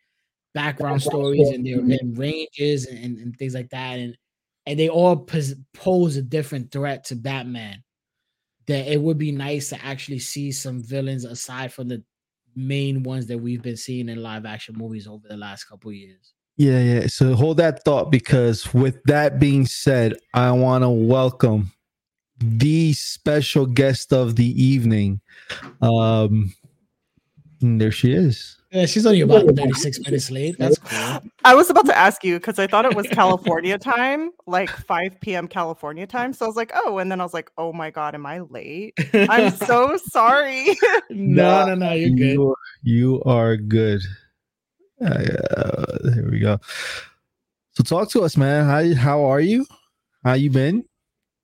background 0.53 1.01
stories 1.01 1.49
and 1.49 1.65
their 1.65 1.79
and 1.79 2.17
ranges 2.17 2.85
and, 2.85 3.17
and, 3.19 3.37
things 3.37 3.53
like 3.53 3.69
that 3.69 3.99
and 3.99 4.17
and 4.65 4.77
they 4.77 4.89
all 4.89 5.15
pos- 5.15 5.55
pose 5.73 6.17
a 6.17 6.21
different 6.21 6.71
threat 6.71 7.05
to 7.05 7.15
batman 7.15 7.81
that 8.67 8.91
it 8.91 9.01
would 9.01 9.17
be 9.17 9.31
nice 9.31 9.69
to 9.69 9.85
actually 9.85 10.19
see 10.19 10.51
some 10.51 10.83
villains 10.83 11.25
aside 11.25 11.71
from 11.71 11.87
the 11.87 12.03
main 12.55 13.03
ones 13.03 13.27
that 13.27 13.37
we've 13.37 13.61
been 13.61 13.77
seeing 13.77 14.09
in 14.09 14.21
live 14.21 14.45
action 14.45 14.75
movies 14.77 15.07
over 15.07 15.27
the 15.27 15.37
last 15.37 15.65
couple 15.65 15.91
years 15.91 16.33
Yeah, 16.57 16.79
yeah. 16.79 17.07
So 17.07 17.33
hold 17.33 17.57
that 17.57 17.83
thought 17.83 18.11
because 18.11 18.73
with 18.73 19.01
that 19.05 19.39
being 19.39 19.65
said, 19.65 20.13
I 20.33 20.51
want 20.51 20.83
to 20.83 20.89
welcome 20.89 21.71
the 22.37 22.93
special 22.93 23.65
guest 23.65 24.11
of 24.13 24.35
the 24.35 24.63
evening. 24.63 25.21
Um 25.81 26.53
and 27.61 27.79
there 27.79 27.91
she 27.91 28.11
is. 28.13 28.57
yeah 28.71 28.85
she's 28.85 29.05
only 29.05 29.21
about 29.21 29.45
36 29.45 29.99
minutes 30.01 30.31
late 30.31 30.55
that's 30.57 30.77
cool 30.77 31.19
I 31.43 31.55
was 31.55 31.69
about 31.69 31.85
to 31.87 31.97
ask 31.97 32.23
you 32.23 32.37
because 32.37 32.59
I 32.59 32.67
thought 32.67 32.85
it 32.85 32.95
was 32.95 33.07
California 33.07 33.77
time, 33.79 34.29
like 34.45 34.69
5 34.69 35.19
p.m. 35.21 35.47
California 35.47 36.05
time. 36.05 36.33
So 36.33 36.45
I 36.45 36.47
was 36.47 36.55
like, 36.55 36.71
oh, 36.75 36.99
and 36.99 37.11
then 37.11 37.19
I 37.19 37.23
was 37.23 37.33
like, 37.33 37.49
oh 37.57 37.73
my 37.73 37.89
God, 37.89 38.13
am 38.13 38.27
I 38.27 38.41
late? 38.41 38.93
I'm 39.13 39.51
so 39.67 39.97
sorry. 39.97 40.67
no 41.09 41.65
no 41.65 41.73
no 41.75 41.91
you're 41.93 42.09
good 42.09 42.33
You, 42.37 42.55
you 42.83 43.23
are 43.23 43.57
good. 43.57 44.01
Uh, 45.03 45.97
there 46.03 46.29
we 46.29 46.39
go. 46.39 46.59
So 47.71 47.83
talk 47.83 48.09
to 48.11 48.21
us, 48.21 48.37
man. 48.37 48.65
How 48.65 48.93
how 48.93 49.23
are 49.25 49.41
you? 49.41 49.65
How 50.23 50.33
you 50.33 50.51
been? 50.51 50.85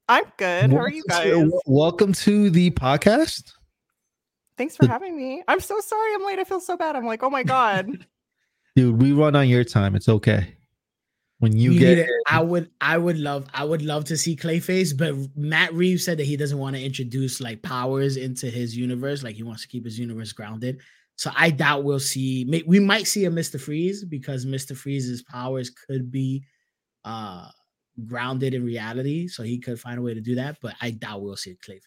I'm 0.08 0.26
good. 0.38 0.72
How 0.72 0.78
are 0.78 0.92
you 0.92 1.04
guys? 1.10 1.24
to- 1.34 1.62
welcome 1.66 2.14
to 2.14 2.50
the 2.52 2.70
podcast. 2.72 3.52
Thanks 4.58 4.76
for 4.76 4.88
having 4.88 5.16
me. 5.16 5.44
I'm 5.48 5.60
so 5.60 5.80
sorry 5.80 6.14
I'm 6.16 6.26
late. 6.26 6.40
I 6.40 6.44
feel 6.44 6.60
so 6.60 6.76
bad. 6.78 6.96
I'm 6.96 7.06
like, 7.06 7.24
oh 7.24 7.30
my 7.30 7.44
God. 7.44 8.06
Dude, 8.76 9.02
we 9.02 9.12
run 9.12 9.36
on 9.36 9.48
your 9.48 9.64
time. 9.64 9.96
It's 9.96 10.10
okay. 10.10 10.56
When 11.40 11.56
you 11.56 11.70
We 11.72 11.78
get 11.80 12.00
it. 12.00 12.10
I 12.28 12.42
would 12.42 12.72
I 12.82 12.98
would 12.98 13.20
love 13.20 13.48
I 13.54 13.64
would 13.64 13.84
love 13.84 14.06
to 14.06 14.18
see 14.18 14.36
Clayface, 14.36 14.98
but 14.98 15.14
Matt 15.36 15.72
Reeves 15.74 16.04
said 16.04 16.18
that 16.18 16.26
he 16.26 16.36
doesn't 16.36 16.58
want 16.58 16.76
to 16.76 16.84
introduce 16.84 17.40
like 17.40 17.62
powers 17.62 18.18
into 18.18 18.50
his 18.50 18.76
universe. 18.76 19.24
Like 19.24 19.36
he 19.36 19.44
wants 19.44 19.62
to 19.62 19.68
keep 19.68 19.86
his 19.86 20.00
universe 20.00 20.32
grounded. 20.32 20.82
So 21.16 21.32
I 21.36 21.50
doubt 21.52 21.84
we'll 21.84 22.00
see. 22.00 22.46
may- 22.48 22.64
We 22.66 22.80
might 22.80 23.08
see 23.08 23.26
a 23.26 23.32
Mister 23.32 23.60
Freeze 23.60 24.04
because 24.04 24.46
Mister 24.48 24.74
Freeze's 24.74 25.22
powers 25.24 25.70
could 25.70 26.12
be 26.12 26.44
uh 27.06 27.50
grounded 28.06 28.54
in 28.56 28.64
reality, 28.64 29.28
so 29.28 29.44
he 29.44 29.60
could 29.60 29.80
find 29.80 30.00
a 30.00 30.02
way 30.02 30.14
to 30.16 30.22
do 30.22 30.36
that. 30.36 30.58
But 30.62 30.76
I 30.82 30.92
doubt 30.92 31.22
we'll 31.22 31.36
see 31.36 31.56
Clayface. 31.68 31.82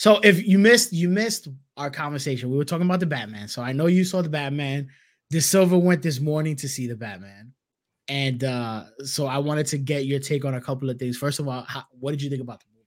So 0.00 0.18
if 0.20 0.48
you 0.48 0.58
missed, 0.58 0.94
you 0.94 1.10
missed 1.10 1.48
our 1.76 1.90
conversation. 1.90 2.50
We 2.50 2.56
were 2.56 2.64
talking 2.64 2.86
about 2.86 3.00
the 3.00 3.06
Batman. 3.06 3.48
So 3.48 3.60
I 3.60 3.72
know 3.72 3.84
you 3.84 4.02
saw 4.02 4.22
the 4.22 4.30
Batman. 4.30 4.88
De 5.28 5.42
Silva 5.42 5.78
went 5.78 6.00
this 6.00 6.20
morning 6.20 6.56
to 6.56 6.70
see 6.70 6.86
the 6.86 6.96
Batman. 6.96 7.52
And 8.08 8.42
uh, 8.42 8.84
so 9.04 9.26
I 9.26 9.36
wanted 9.36 9.66
to 9.66 9.76
get 9.76 10.06
your 10.06 10.18
take 10.18 10.46
on 10.46 10.54
a 10.54 10.60
couple 10.60 10.88
of 10.88 10.98
things. 10.98 11.18
First 11.18 11.38
of 11.38 11.46
all, 11.48 11.66
how, 11.68 11.84
what 11.90 12.12
did 12.12 12.22
you 12.22 12.30
think 12.30 12.40
about 12.40 12.60
the 12.60 12.66
movie? 12.72 12.86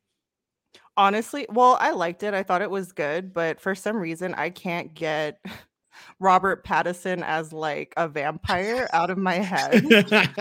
Honestly, 0.97 1.45
well, 1.49 1.77
I 1.79 1.91
liked 1.91 2.23
it. 2.23 2.33
I 2.33 2.41
thought 2.41 2.63
it 2.63 2.71
was 2.71 2.91
good, 2.91 3.31
but 3.31 3.61
for 3.61 3.75
some 3.75 3.97
reason, 3.97 4.33
I 4.33 4.49
can't 4.49 4.91
get 4.95 5.39
Robert 6.19 6.65
Pattinson 6.65 7.23
as 7.23 7.53
like 7.53 7.93
a 7.97 8.07
vampire 8.07 8.89
out 8.93 9.09
of 9.09 9.17
my 9.17 9.35
head. 9.35 9.83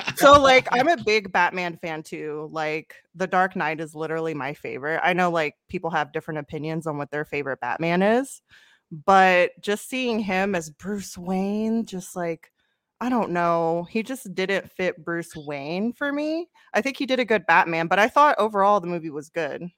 so 0.17 0.41
like 0.41 0.69
i'm 0.73 0.89
a 0.89 0.97
big 1.05 1.33
batman 1.33 1.77
fan 1.77 2.03
too 2.03 2.49
like 2.53 2.95
the 3.15 3.27
dark 3.27 3.57
knight 3.57 3.81
is 3.81 3.95
literally 3.95 4.35
my 4.35 4.55
favorite. 4.55 5.01
I 5.03 5.13
know 5.13 5.31
like 5.31 5.57
people 5.69 5.91
have 5.91 6.13
different 6.13 6.41
opinions 6.41 6.87
on 6.87 6.99
what 6.99 7.11
their 7.11 7.25
favorite 7.25 7.61
batman 7.61 8.03
is 8.03 8.43
but 8.91 9.53
just 9.61 9.89
seeing 9.89 10.19
him 10.19 10.55
as 10.55 10.71
bruce 10.71 11.17
wayne 11.17 11.85
just 11.87 12.15
like 12.17 12.53
i 13.01 13.09
don't 13.09 13.31
know. 13.31 13.87
He 13.91 14.03
just 14.03 14.33
didn't 14.35 14.71
fit 14.71 15.05
bruce 15.05 15.35
wayne 15.35 15.93
for 15.93 16.13
me. 16.13 16.49
I 16.73 16.81
think 16.83 16.97
he 16.97 17.07
did 17.07 17.21
a 17.21 17.25
good 17.25 17.47
batman 17.47 17.87
but 17.87 17.99
i 17.99 18.09
thought 18.09 18.39
overall 18.39 18.81
the 18.81 18.87
movie 18.87 19.11
was 19.11 19.29
good 19.29 19.71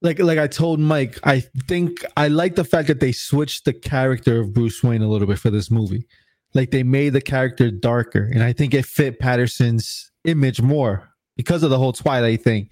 like 0.00 0.18
like 0.18 0.38
I 0.38 0.46
told 0.46 0.78
Mike, 0.80 1.18
I 1.24 1.40
think 1.40 2.04
I 2.16 2.28
like 2.28 2.54
the 2.54 2.64
fact 2.64 2.88
that 2.88 3.00
they 3.00 3.12
switched 3.12 3.64
the 3.64 3.72
character 3.72 4.40
of 4.40 4.52
Bruce 4.52 4.82
Wayne 4.82 5.02
a 5.02 5.08
little 5.08 5.26
bit 5.26 5.38
for 5.38 5.50
this 5.50 5.70
movie. 5.70 6.06
Like 6.54 6.70
they 6.70 6.82
made 6.82 7.10
the 7.10 7.20
character 7.20 7.70
darker, 7.70 8.30
and 8.32 8.42
I 8.42 8.52
think 8.52 8.74
it 8.74 8.86
fit 8.86 9.18
Pattinson's 9.18 10.10
image 10.24 10.62
more 10.62 11.08
because 11.36 11.62
of 11.62 11.70
the 11.70 11.78
whole 11.78 11.92
Twilight 11.92 12.42
thing. 12.42 12.70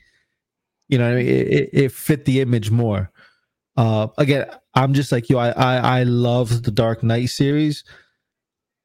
You 0.89 0.99
know, 0.99 1.11
I 1.11 1.17
mean? 1.17 1.27
it, 1.27 1.49
it, 1.49 1.71
it 1.73 1.93
fit 1.93 2.25
the 2.25 2.41
image 2.41 2.71
more. 2.71 3.11
Uh, 3.77 4.07
again, 4.19 4.47
I'm 4.75 4.95
just 4.95 5.11
like 5.11 5.29
you. 5.29 5.39
I, 5.39 5.51
I 5.51 6.01
I 6.01 6.03
love 6.05 6.63
the 6.63 6.71
Dark 6.71 7.03
Knight 7.03 7.29
series, 7.31 7.83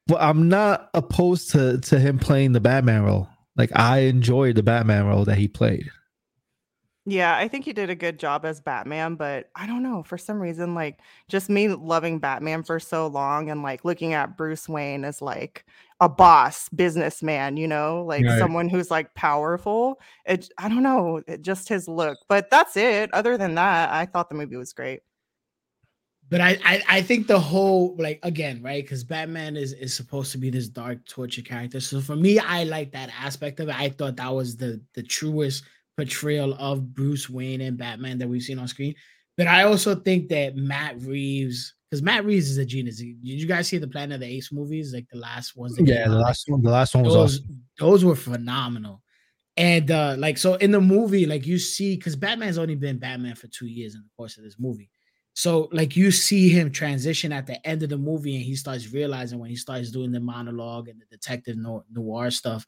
but 0.08 0.20
I'm 0.20 0.48
not 0.48 0.90
opposed 0.94 1.50
to 1.52 1.78
to 1.80 2.00
him 2.00 2.18
playing 2.18 2.52
the 2.52 2.60
Batman 2.60 3.04
role. 3.04 3.28
Like 3.56 3.70
I 3.76 4.00
enjoyed 4.00 4.56
the 4.56 4.62
Batman 4.62 5.06
role 5.06 5.24
that 5.26 5.38
he 5.38 5.46
played. 5.46 5.90
Yeah, 7.04 7.36
I 7.36 7.48
think 7.48 7.64
he 7.64 7.72
did 7.72 7.90
a 7.90 7.96
good 7.96 8.20
job 8.20 8.44
as 8.44 8.60
Batman, 8.60 9.16
but 9.16 9.50
I 9.56 9.66
don't 9.66 9.82
know, 9.82 10.04
for 10.04 10.16
some 10.16 10.38
reason, 10.40 10.72
like 10.74 11.00
just 11.28 11.50
me 11.50 11.66
loving 11.68 12.20
Batman 12.20 12.62
for 12.62 12.78
so 12.78 13.08
long 13.08 13.50
and 13.50 13.60
like 13.62 13.84
looking 13.84 14.12
at 14.12 14.36
Bruce 14.36 14.68
Wayne 14.68 15.04
as 15.04 15.20
like 15.20 15.64
a 15.98 16.08
boss, 16.08 16.68
businessman, 16.68 17.56
you 17.56 17.66
know, 17.66 18.04
like 18.04 18.24
Right. 18.24 18.38
someone 18.38 18.68
who's 18.68 18.88
like 18.90 19.12
powerful. 19.14 20.00
It 20.26 20.48
I 20.58 20.68
don't 20.68 20.84
know, 20.84 21.22
it, 21.26 21.42
just 21.42 21.68
his 21.68 21.88
look. 21.88 22.18
But 22.28 22.50
that's 22.50 22.76
it. 22.76 23.12
Other 23.12 23.36
than 23.36 23.56
that, 23.56 23.90
I 23.90 24.06
thought 24.06 24.28
the 24.28 24.36
movie 24.36 24.56
was 24.56 24.72
great. 24.72 25.00
But 26.28 26.40
I, 26.40 26.58
I, 26.64 26.82
I 26.88 27.02
think 27.02 27.26
the 27.26 27.38
whole 27.38 27.94
like 27.98 28.18
again, 28.22 28.62
right? 28.62 28.82
Because 28.82 29.04
Batman 29.04 29.56
is 29.56 29.74
is 29.74 29.92
supposed 29.92 30.32
to 30.32 30.38
be 30.38 30.48
this 30.50 30.68
dark, 30.68 31.04
tortured 31.06 31.44
character. 31.44 31.78
So 31.80 32.00
for 32.00 32.16
me, 32.16 32.38
I 32.38 32.64
like 32.64 32.92
that 32.92 33.10
aspect 33.18 33.60
of 33.60 33.68
it. 33.68 33.78
I 33.78 33.90
thought 33.90 34.16
that 34.16 34.28
was 34.34 34.56
the 34.56 34.80
the 34.94 35.02
truest 35.02 35.64
portrayal 35.96 36.54
of 36.54 36.94
Bruce 36.94 37.28
Wayne 37.28 37.60
and 37.60 37.76
Batman 37.78 38.18
that 38.18 38.28
we've 38.28 38.42
seen 38.42 38.58
on 38.58 38.68
screen. 38.68 38.94
But 39.36 39.46
I 39.46 39.64
also 39.64 39.94
think 39.94 40.28
that 40.28 40.56
Matt 40.56 41.00
Reeves 41.02 41.74
because 41.90 42.02
Matt 42.02 42.24
Reeves 42.24 42.48
is 42.50 42.56
a 42.58 42.64
genius. 42.64 42.96
Did 42.98 43.16
you 43.22 43.46
guys 43.46 43.68
see 43.68 43.76
the 43.78 43.86
Planet 43.88 44.14
of 44.14 44.20
the 44.20 44.26
Apes 44.26 44.50
movies, 44.52 44.94
like 44.94 45.06
the 45.12 45.18
last 45.18 45.56
ones? 45.56 45.76
that 45.76 45.86
Yeah, 45.86 46.08
the 46.08 46.14
out? 46.16 46.22
last 46.22 46.44
one. 46.48 46.62
The 46.62 46.70
last 46.70 46.94
one 46.94 47.04
was 47.04 47.14
those 47.14 47.38
awesome. 47.40 47.62
those 47.78 48.04
were 48.04 48.16
phenomenal. 48.16 49.02
And 49.58 49.90
uh 49.90 50.16
like 50.18 50.38
so 50.38 50.54
in 50.54 50.70
the 50.70 50.80
movie, 50.80 51.26
like 51.26 51.46
you 51.46 51.58
see, 51.58 51.96
because 51.96 52.16
Batman's 52.16 52.58
only 52.58 52.74
been 52.74 52.98
Batman 52.98 53.34
for 53.34 53.48
two 53.48 53.66
years 53.66 53.94
in 53.94 54.00
the 54.02 54.08
course 54.16 54.38
of 54.38 54.44
this 54.44 54.56
movie. 54.58 54.88
So 55.34 55.68
like 55.72 55.96
you 55.96 56.10
see 56.10 56.48
him 56.50 56.70
transition 56.70 57.32
at 57.32 57.46
the 57.46 57.66
end 57.66 57.82
of 57.82 57.88
the 57.90 57.98
movie, 57.98 58.36
and 58.36 58.44
he 58.44 58.54
starts 58.54 58.92
realizing 58.92 59.38
when 59.38 59.48
he 59.50 59.56
starts 59.56 59.90
doing 59.90 60.12
the 60.12 60.20
monologue 60.20 60.88
and 60.88 61.00
the 61.00 61.06
detective 61.10 61.56
no- 61.56 61.84
noir 61.90 62.30
stuff, 62.30 62.66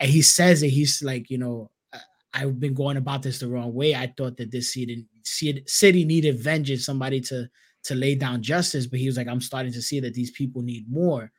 and 0.00 0.10
he 0.10 0.22
says 0.22 0.62
it. 0.62 0.68
He's 0.70 1.02
like, 1.02 1.28
you 1.30 1.36
know, 1.38 1.70
"I- 1.70 1.75
I've 2.36 2.60
been 2.60 2.74
going 2.74 2.96
about 2.96 3.22
this 3.22 3.38
the 3.38 3.48
wrong 3.48 3.72
way. 3.72 3.94
I 3.94 4.12
thought 4.16 4.36
that 4.36 4.50
this 4.50 4.72
city 4.72 5.06
city 5.24 6.04
needed 6.04 6.38
vengeance, 6.38 6.84
somebody 6.84 7.20
to 7.22 7.48
to 7.84 7.94
lay 7.94 8.14
down 8.14 8.42
justice, 8.42 8.86
but 8.86 8.98
he 8.98 9.06
was 9.06 9.16
like, 9.16 9.28
I'm 9.28 9.40
starting 9.40 9.72
to 9.72 9.82
see 9.82 10.00
that 10.00 10.14
these 10.14 10.32
people 10.32 10.62
need 10.62 10.90
more. 10.90 11.30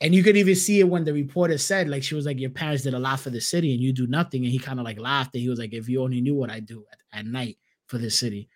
And 0.00 0.12
you 0.14 0.24
could 0.24 0.36
even 0.36 0.56
see 0.56 0.80
it 0.80 0.88
when 0.88 1.04
the 1.04 1.12
reporter 1.12 1.56
said, 1.58 1.88
like, 1.88 2.02
she 2.02 2.16
was 2.16 2.26
like, 2.26 2.40
Your 2.40 2.50
parents 2.50 2.82
did 2.82 2.94
a 2.94 2.98
lot 2.98 3.20
for 3.20 3.30
the 3.30 3.40
city 3.40 3.72
and 3.72 3.80
you 3.80 3.92
do 3.92 4.06
nothing. 4.08 4.42
And 4.42 4.52
he 4.52 4.58
kind 4.58 4.80
of 4.80 4.84
like 4.84 4.98
laughed 4.98 5.34
and 5.34 5.42
he 5.42 5.48
was 5.48 5.60
like, 5.60 5.72
If 5.72 5.88
you 5.88 6.02
only 6.02 6.20
knew 6.20 6.34
what 6.34 6.50
I 6.50 6.60
do 6.60 6.84
at, 6.92 7.20
at 7.20 7.26
night 7.26 7.56
for 7.86 7.98
the 7.98 8.10
city. 8.10 8.48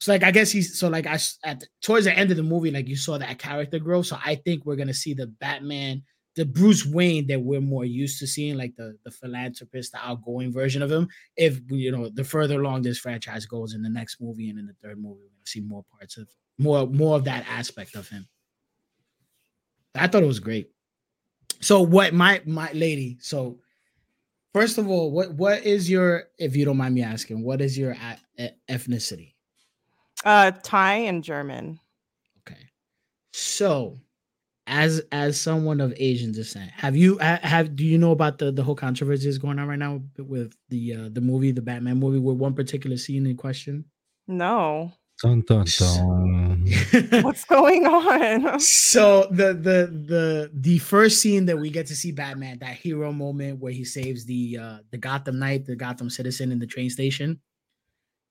So, 0.00 0.12
like, 0.12 0.22
I 0.22 0.30
guess 0.30 0.50
he's 0.50 0.78
so, 0.78 0.88
like, 0.88 1.06
I 1.06 1.18
at 1.44 1.64
towards 1.82 2.06
the 2.06 2.12
end 2.12 2.30
of 2.30 2.36
the 2.36 2.42
movie, 2.42 2.70
like, 2.70 2.88
you 2.88 2.96
saw 2.96 3.18
that 3.18 3.38
character 3.38 3.78
grow. 3.78 4.02
So, 4.02 4.18
I 4.24 4.36
think 4.36 4.64
we're 4.64 4.76
going 4.76 4.88
to 4.88 4.94
see 4.94 5.14
the 5.14 5.26
Batman, 5.26 6.02
the 6.36 6.44
Bruce 6.44 6.86
Wayne 6.86 7.26
that 7.28 7.40
we're 7.40 7.60
more 7.60 7.84
used 7.84 8.18
to 8.20 8.26
seeing, 8.26 8.56
like 8.56 8.76
the, 8.76 8.96
the 9.04 9.10
philanthropist, 9.10 9.92
the 9.92 9.98
outgoing 10.06 10.52
version 10.52 10.82
of 10.82 10.92
him. 10.92 11.08
If, 11.36 11.60
you 11.68 11.90
know, 11.90 12.10
the 12.10 12.24
further 12.24 12.60
along 12.60 12.82
this 12.82 12.98
franchise 12.98 13.46
goes 13.46 13.74
in 13.74 13.82
the 13.82 13.88
next 13.88 14.20
movie 14.20 14.50
and 14.50 14.58
in 14.58 14.66
the 14.66 14.74
third 14.82 14.98
movie, 14.98 15.20
we're 15.22 15.30
going 15.30 15.44
to 15.44 15.50
see 15.50 15.60
more 15.60 15.84
parts 15.90 16.18
of 16.18 16.28
more, 16.58 16.86
more 16.86 17.16
of 17.16 17.24
that 17.24 17.46
aspect 17.48 17.96
of 17.96 18.08
him. 18.08 18.28
I 19.94 20.06
thought 20.06 20.22
it 20.22 20.26
was 20.26 20.40
great. 20.40 20.70
So 21.60 21.80
what 21.80 22.12
my 22.12 22.42
my 22.44 22.70
lady, 22.72 23.16
so 23.20 23.60
first 24.52 24.76
of 24.76 24.90
all, 24.90 25.10
what 25.10 25.32
what 25.34 25.64
is 25.64 25.88
your 25.88 26.24
if 26.38 26.54
you 26.54 26.66
don't 26.66 26.76
mind 26.76 26.94
me 26.94 27.02
asking, 27.02 27.42
what 27.42 27.62
is 27.62 27.78
your 27.78 27.92
a- 27.92 28.18
e- 28.38 28.50
ethnicity? 28.68 29.32
Uh, 30.22 30.52
Thai 30.62 30.96
and 30.96 31.24
German. 31.24 31.80
Okay. 32.40 32.60
So 33.32 33.98
as 34.66 35.00
as 35.12 35.40
someone 35.40 35.80
of 35.80 35.94
Asian 35.96 36.32
descent, 36.32 36.70
have 36.74 36.96
you 36.96 37.18
have 37.18 37.76
do 37.76 37.84
you 37.84 37.98
know 37.98 38.10
about 38.12 38.38
the 38.38 38.50
the 38.50 38.62
whole 38.62 38.74
controversy 38.74 39.26
that's 39.26 39.38
going 39.38 39.58
on 39.58 39.68
right 39.68 39.78
now 39.78 40.02
with 40.18 40.54
the 40.68 40.94
uh 40.94 41.08
the 41.12 41.20
movie, 41.20 41.52
the 41.52 41.62
Batman 41.62 41.98
movie 41.98 42.18
with 42.18 42.36
one 42.36 42.54
particular 42.54 42.96
scene 42.96 43.26
in 43.26 43.36
question? 43.36 43.84
No, 44.26 44.92
Dun, 45.22 45.40
dun, 45.46 45.64
dun. 45.78 47.22
what's 47.22 47.44
going 47.46 47.86
on? 47.86 48.60
so 48.60 49.26
the 49.30 49.54
the 49.54 49.90
the 50.06 50.50
the 50.52 50.78
first 50.78 51.22
scene 51.22 51.46
that 51.46 51.56
we 51.58 51.70
get 51.70 51.86
to 51.86 51.96
see 51.96 52.12
Batman, 52.12 52.58
that 52.58 52.76
hero 52.76 53.12
moment 53.12 53.60
where 53.60 53.72
he 53.72 53.84
saves 53.84 54.26
the 54.26 54.58
uh 54.60 54.78
the 54.90 54.98
Gotham 54.98 55.38
Knight, 55.38 55.64
the 55.64 55.76
Gotham 55.76 56.10
citizen 56.10 56.52
in 56.52 56.58
the 56.58 56.66
train 56.66 56.90
station. 56.90 57.40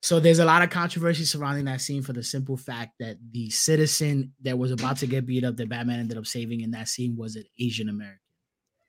So 0.01 0.19
there's 0.19 0.39
a 0.39 0.45
lot 0.45 0.61
of 0.61 0.69
controversy 0.69 1.23
surrounding 1.25 1.65
that 1.65 1.81
scene 1.81 2.03
for 2.03 2.13
the 2.13 2.21
simple 2.23 2.57
fact 2.57 2.93
that 2.99 3.17
the 3.31 3.49
citizen 3.49 4.33
that 4.43 4.57
was 4.57 4.71
about 4.71 4.97
to 4.97 5.07
get 5.07 5.25
beat 5.25 5.43
up 5.43 5.57
that 5.57 5.69
Batman 5.69 5.99
ended 5.99 6.17
up 6.17 6.27
saving 6.27 6.61
in 6.61 6.71
that 6.71 6.87
scene 6.89 7.15
was 7.17 7.35
an 7.35 7.45
Asian 7.59 7.89
American. 7.89 8.19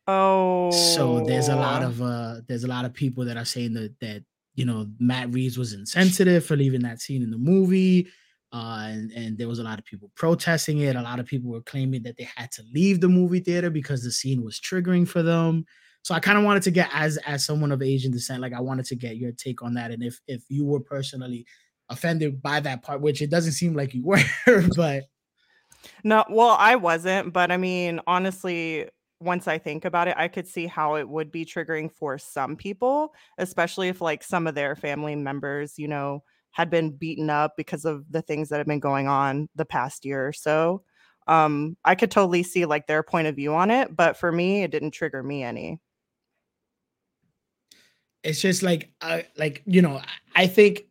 Oh, 0.07 0.71
So 0.71 1.25
there's 1.25 1.49
a 1.49 1.57
lot 1.57 1.83
of 1.83 2.01
uh 2.01 2.37
there's 2.47 2.65
a 2.65 2.69
lot 2.69 2.85
of 2.85 2.95
people 2.95 3.25
that 3.25 3.37
are 3.37 3.45
saying 3.45 3.75
that 3.75 3.99
that 4.01 4.25
you 4.55 4.65
know 4.65 4.87
Matt 5.01 5.33
Reeves 5.33 5.59
was 5.59 5.73
insensitive 5.73 6.45
for 6.45 6.55
leaving 6.57 6.83
that 6.83 7.01
scene 7.01 7.23
in 7.23 7.31
the 7.31 7.39
movie. 7.39 8.09
Uh, 8.53 8.87
and, 8.89 9.11
and 9.13 9.37
there 9.37 9.49
was 9.49 9.59
a 9.59 9.65
lot 9.65 9.79
of 9.79 9.85
people 9.85 10.11
protesting 10.15 10.79
it. 10.79 10.95
A 10.97 11.03
lot 11.03 11.19
of 11.19 11.27
people 11.27 11.51
were 11.51 11.61
claiming 11.63 12.05
that 12.05 12.17
they 12.17 12.29
had 12.37 12.51
to 12.53 12.63
leave 12.73 13.01
the 13.01 13.09
movie 13.09 13.41
theater 13.41 13.69
because 13.71 14.03
the 14.05 14.13
scene 14.13 14.45
was 14.45 14.61
triggering 14.61 15.07
for 15.07 15.23
them. 15.23 15.65
So 16.07 16.15
I 16.15 16.21
kind 16.21 16.39
of 16.39 16.45
wanted 16.45 16.63
to 16.63 16.71
get 16.71 16.89
as 16.93 17.17
as 17.27 17.45
someone 17.45 17.73
of 17.73 17.83
Asian 17.83 18.13
descent, 18.13 18.41
like 18.41 18.53
I 18.53 18.61
wanted 18.61 18.85
to 18.87 18.95
get 18.95 19.17
your 19.17 19.33
take 19.33 19.65
on 19.65 19.75
that, 19.75 19.91
and 19.91 20.05
if 20.05 20.21
if 20.29 20.45
you 20.49 20.65
were 20.65 20.79
personally 20.79 21.45
offended 21.89 22.41
by 22.41 22.61
that 22.61 22.83
part, 22.83 23.01
which 23.01 23.23
it 23.23 23.29
doesn't 23.29 23.55
seem 23.55 23.75
like 23.75 23.93
you 23.93 24.05
were, 24.07 24.23
but 24.77 25.03
No, 26.05 26.25
well, 26.31 26.57
I 26.61 26.77
wasn't, 26.77 27.33
but 27.33 27.51
I 27.51 27.57
mean, 27.57 27.99
honestly, 28.07 28.89
once 29.19 29.49
I 29.49 29.59
think 29.59 29.85
about 29.85 30.07
it, 30.07 30.15
I 30.17 30.29
could 30.29 30.47
see 30.47 30.69
how 30.69 30.95
it 30.95 31.09
would 31.09 31.33
be 31.33 31.45
triggering 31.45 31.91
for 31.91 32.19
some 32.19 32.55
people, 32.55 33.13
especially 33.39 33.89
if 33.89 34.01
like 34.01 34.23
some 34.23 34.47
of 34.47 34.55
their 34.55 34.77
family 34.77 35.17
members, 35.17 35.77
you 35.77 35.89
know, 35.89 36.23
had 36.53 36.71
been 36.71 36.97
beaten 36.97 37.31
up 37.31 37.55
because 37.57 37.85
of 37.85 38.05
the 38.13 38.23
things 38.23 38.51
that 38.51 38.59
have 38.59 38.69
been 38.69 38.79
going 38.79 39.09
on 39.09 39.49
the 39.57 39.65
past 39.65 40.05
year 40.05 40.25
or 40.25 40.33
so. 40.33 40.85
Um, 41.27 41.77
I 41.85 41.97
could 41.97 42.13
totally 42.13 42.45
see 42.45 42.65
like 42.65 42.87
their 42.87 43.03
point 43.03 43.27
of 43.27 43.35
view 43.35 43.57
on 43.57 43.73
it, 43.73 43.97
but 43.97 44.17
for 44.17 44.31
me, 44.31 44.63
it 44.63 44.71
didn't 44.71 44.93
trigger 44.93 45.25
me 45.25 45.43
any. 45.43 45.81
It's 48.27 48.41
just 48.41 48.63
like 48.63 48.91
uh, 49.01 49.23
like 49.37 49.63
you 49.67 49.83
know 49.83 50.01
I- 50.35 50.47
think 50.47 50.85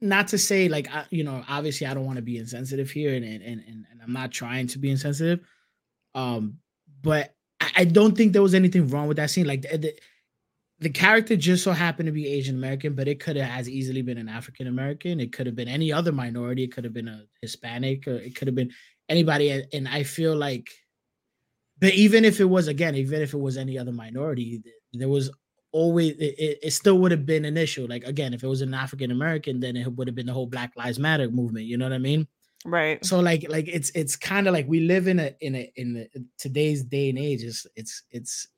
not 0.00 0.28
to 0.28 0.38
say 0.38 0.68
like 0.68 0.92
I, 0.94 1.06
you 1.10 1.24
know 1.24 1.42
obviously 1.48 1.86
i 1.86 1.94
don't 1.94 2.04
want 2.04 2.16
to 2.16 2.22
be 2.22 2.36
insensitive 2.36 2.90
here 2.90 3.14
and 3.14 3.24
and, 3.24 3.42
and 3.42 3.62
and 3.64 4.02
i'm 4.02 4.12
not 4.12 4.30
trying 4.30 4.66
to 4.68 4.78
be 4.78 4.90
insensitive 4.90 5.40
um 6.14 6.58
but 7.02 7.34
I, 7.60 7.70
I 7.78 7.84
don't 7.84 8.16
think 8.16 8.32
there 8.32 8.42
was 8.42 8.54
anything 8.54 8.88
wrong 8.88 9.06
with 9.06 9.16
that 9.18 9.30
scene. 9.30 9.46
Like 9.46 9.62
the, 9.62 9.78
the, 9.78 9.94
the 10.80 10.90
character 10.90 11.36
just 11.36 11.64
so 11.64 11.72
happened 11.72 12.06
to 12.06 12.12
be 12.12 12.26
asian 12.28 12.56
american 12.56 12.94
but 12.94 13.08
it 13.08 13.20
could 13.20 13.36
have 13.36 13.58
as 13.58 13.68
easily 13.68 14.02
been 14.02 14.18
an 14.18 14.28
african 14.28 14.66
american 14.66 15.20
it 15.20 15.32
could 15.32 15.46
have 15.46 15.56
been 15.56 15.68
any 15.68 15.92
other 15.92 16.12
minority. 16.12 16.64
It 16.64 16.72
could 16.72 16.84
have 16.84 16.92
been 16.92 17.08
a 17.08 17.24
hispanic 17.40 18.06
or 18.06 18.16
it 18.16 18.34
could 18.36 18.48
have 18.48 18.54
been 18.54 18.72
anybody. 19.08 19.64
And 19.72 19.88
i 19.88 20.02
feel 20.02 20.36
like 20.36 20.68
but 21.78 21.94
even 21.94 22.24
if 22.24 22.40
it 22.40 22.44
was 22.44 22.68
again 22.68 22.94
even 22.94 23.22
if 23.22 23.32
it 23.32 23.40
was 23.40 23.56
any 23.56 23.78
other 23.78 23.92
minority 23.92 24.62
there 24.92 25.08
was 25.08 25.30
always 25.80 26.12
it, 26.16 26.34
it, 26.46 26.58
it 26.62 26.70
still 26.72 26.98
would 27.00 27.10
have 27.12 27.26
been 27.26 27.44
an 27.44 27.56
issue. 27.56 27.86
Like 27.86 28.04
again, 28.04 28.32
if 28.34 28.42
it 28.42 28.46
was 28.48 28.62
an 28.62 28.74
African 28.74 29.10
American, 29.10 29.60
then 29.60 29.76
it 29.76 29.86
would 29.96 30.08
have 30.08 30.14
been 30.14 30.26
the 30.26 30.32
whole 30.32 30.46
Black 30.46 30.72
Lives 30.76 30.98
Matter 30.98 31.30
movement. 31.30 31.66
You 31.66 31.76
know 31.78 31.84
what 31.84 31.92
I 31.92 31.98
mean? 31.98 32.26
Right. 32.64 33.04
So 33.04 33.20
like 33.20 33.46
like 33.48 33.68
it's 33.68 33.90
it's 33.90 34.16
kind 34.16 34.46
of 34.48 34.52
like 34.54 34.66
we 34.66 34.80
live 34.80 35.06
in 35.08 35.18
a 35.20 35.34
in 35.40 35.54
a 35.54 35.72
in 35.76 35.92
the, 35.94 36.08
today's 36.38 36.82
day 36.82 37.10
and 37.10 37.18
age. 37.18 37.42
It's 37.42 37.66
it's 37.76 38.02
it's 38.10 38.48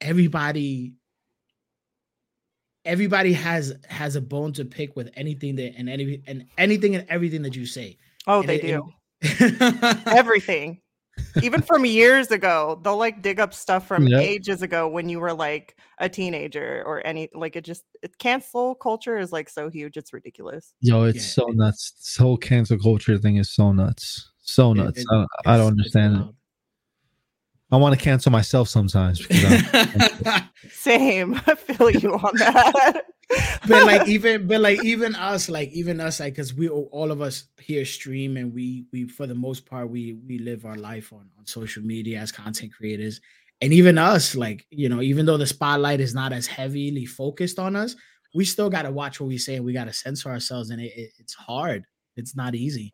everybody 0.00 0.94
everybody 2.84 3.32
has 3.32 3.74
has 3.88 4.16
a 4.16 4.20
bone 4.20 4.52
to 4.52 4.64
pick 4.64 4.94
with 4.96 5.10
anything 5.14 5.56
that 5.56 5.74
and 5.76 5.88
any 5.88 6.22
and 6.26 6.46
anything 6.58 6.94
and 6.96 7.06
everything 7.08 7.42
that 7.42 7.56
you 7.56 7.66
say. 7.66 7.98
Oh, 8.26 8.40
And 8.40 8.48
they 8.48 8.60
it- 8.60 8.66
do. 8.66 8.92
and- 9.40 10.02
Everything. 10.06 10.80
Even 11.42 11.62
from 11.62 11.84
years 11.84 12.30
ago, 12.30 12.80
they'll 12.82 12.96
like 12.96 13.22
dig 13.22 13.40
up 13.40 13.52
stuff 13.54 13.86
from 13.86 14.06
Yep. 14.06 14.20
ages 14.20 14.62
ago 14.62 14.88
when 14.88 15.08
you 15.08 15.20
were 15.20 15.32
like 15.32 15.76
a 15.98 16.08
teenager 16.08 16.82
or 16.86 17.04
any 17.06 17.28
like 17.34 17.56
it 17.56 17.64
just 17.64 17.84
it 18.02 18.18
cancel 18.18 18.74
culture 18.74 19.18
is 19.18 19.32
like 19.32 19.48
so 19.48 19.68
huge, 19.68 19.96
it's 19.96 20.12
ridiculous. 20.12 20.74
Yo, 20.80 21.04
it's 21.04 21.16
Yeah, 21.16 21.22
so 21.44 21.48
it- 21.50 21.56
nuts. 21.56 21.92
This 21.98 22.16
whole 22.16 22.36
cancel 22.36 22.78
culture 22.78 23.18
thing 23.18 23.36
is 23.36 23.50
so 23.52 23.72
nuts. 23.72 24.30
So 24.40 24.72
nuts. 24.72 25.00
it- 25.00 25.06
I, 25.10 25.14
don't- 25.14 25.28
I 25.46 25.56
don't 25.56 25.78
it's- 25.78 25.86
it's 25.88 25.96
understand 25.96 26.30
it. 26.30 26.34
Wild. 27.74 27.80
I 27.80 27.82
want 27.82 27.98
to 27.98 28.04
cancel 28.04 28.32
myself 28.32 28.68
sometimes 28.68 29.20
because 29.20 29.64
I'm, 29.72 30.50
Same. 30.70 31.34
I 31.46 31.54
feel 31.54 31.90
you 31.90 32.14
on 32.14 32.36
that. 32.36 33.04
but 33.68 33.86
like 33.86 34.06
even 34.06 34.46
but 34.46 34.60
like 34.60 34.84
even 34.84 35.14
us 35.14 35.48
like 35.48 35.70
even 35.70 35.98
us 35.98 36.20
like 36.20 36.34
because 36.34 36.52
we 36.52 36.68
all 36.68 36.88
all 36.92 37.10
of 37.10 37.22
us 37.22 37.44
here 37.58 37.84
stream 37.84 38.36
and 38.36 38.52
we 38.52 38.84
we 38.92 39.08
for 39.08 39.26
the 39.26 39.34
most 39.34 39.64
part 39.64 39.88
we 39.88 40.18
we 40.26 40.38
live 40.38 40.66
our 40.66 40.76
life 40.76 41.10
on 41.10 41.26
on 41.38 41.46
social 41.46 41.82
media 41.82 42.18
as 42.18 42.30
content 42.30 42.70
creators 42.74 43.22
and 43.62 43.72
even 43.72 43.96
us 43.96 44.34
like 44.34 44.66
you 44.68 44.90
know 44.90 45.00
even 45.00 45.24
though 45.24 45.38
the 45.38 45.46
spotlight 45.46 46.00
is 46.00 46.14
not 46.14 46.34
as 46.34 46.46
heavily 46.46 47.06
focused 47.06 47.58
on 47.58 47.74
us 47.74 47.96
we 48.34 48.44
still 48.44 48.68
got 48.68 48.82
to 48.82 48.90
watch 48.90 49.18
what 49.18 49.28
we 49.28 49.38
say 49.38 49.54
and 49.54 49.64
we 49.64 49.72
got 49.72 49.86
to 49.86 49.92
censor 49.92 50.28
ourselves 50.28 50.68
and 50.68 50.82
it, 50.82 50.92
it, 50.94 51.10
it's 51.18 51.34
hard 51.34 51.82
it's 52.16 52.36
not 52.36 52.54
easy 52.54 52.92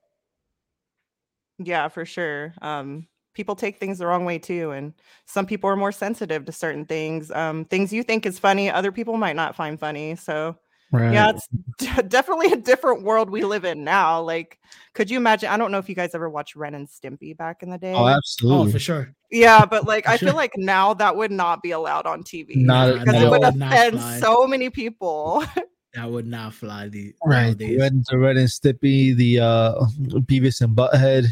yeah, 1.62 1.88
for 1.88 2.04
sure. 2.04 2.54
Um 2.62 3.06
people 3.34 3.54
take 3.56 3.78
things 3.78 3.98
the 3.98 4.06
wrong 4.06 4.24
way 4.24 4.38
too 4.38 4.70
and 4.72 4.92
some 5.26 5.46
people 5.46 5.70
are 5.70 5.76
more 5.76 5.92
sensitive 5.92 6.44
to 6.44 6.52
certain 6.52 6.84
things. 6.84 7.30
Um 7.30 7.64
things 7.64 7.92
you 7.92 8.02
think 8.02 8.26
is 8.26 8.38
funny, 8.38 8.70
other 8.70 8.92
people 8.92 9.16
might 9.16 9.36
not 9.36 9.56
find 9.56 9.78
funny. 9.78 10.16
So 10.16 10.56
right. 10.92 11.12
yeah, 11.12 11.30
it's 11.30 11.48
d- 11.78 12.02
definitely 12.08 12.52
a 12.52 12.56
different 12.56 13.02
world 13.02 13.30
we 13.30 13.44
live 13.44 13.64
in 13.64 13.84
now. 13.84 14.20
Like, 14.20 14.58
could 14.94 15.10
you 15.10 15.16
imagine? 15.16 15.48
I 15.48 15.56
don't 15.56 15.70
know 15.72 15.78
if 15.78 15.88
you 15.88 15.94
guys 15.94 16.14
ever 16.14 16.28
watched 16.28 16.56
Ren 16.56 16.74
and 16.74 16.88
Stimpy 16.88 17.36
back 17.36 17.62
in 17.62 17.70
the 17.70 17.78
day. 17.78 17.92
oh, 17.92 18.04
oh 18.04 18.08
absolutely. 18.08 18.72
for 18.72 18.78
sure 18.78 19.14
yeah, 19.30 19.64
but 19.64 19.86
like, 19.86 20.08
I 20.08 20.16
Sure. 20.16 20.28
feel 20.28 20.36
like 20.36 20.52
now 20.56 20.94
that 20.94 21.16
would 21.16 21.30
not 21.30 21.62
be 21.62 21.70
allowed 21.70 22.06
on 22.06 22.22
TV 22.22 22.56
Not- 22.56 22.92
because 22.92 23.14
that 23.14 23.22
it 23.22 23.30
would 23.30 23.40
would 23.40 23.62
offend 23.62 24.00
so 24.20 24.46
many 24.46 24.70
people. 24.70 25.44
that 25.94 26.10
would 26.10 26.26
not 26.26 26.54
fly 26.54 26.88
the 26.88 27.14
right. 27.24 27.46
nowadays. 27.46 27.78
Red, 27.78 28.04
the 28.10 28.18
Ren 28.18 28.36
and 28.38 28.48
Stimpy, 28.48 29.14
the 29.14 29.40
uh, 29.40 29.74
Beavis 30.26 30.60
and 30.60 30.76
Butthead, 30.76 31.26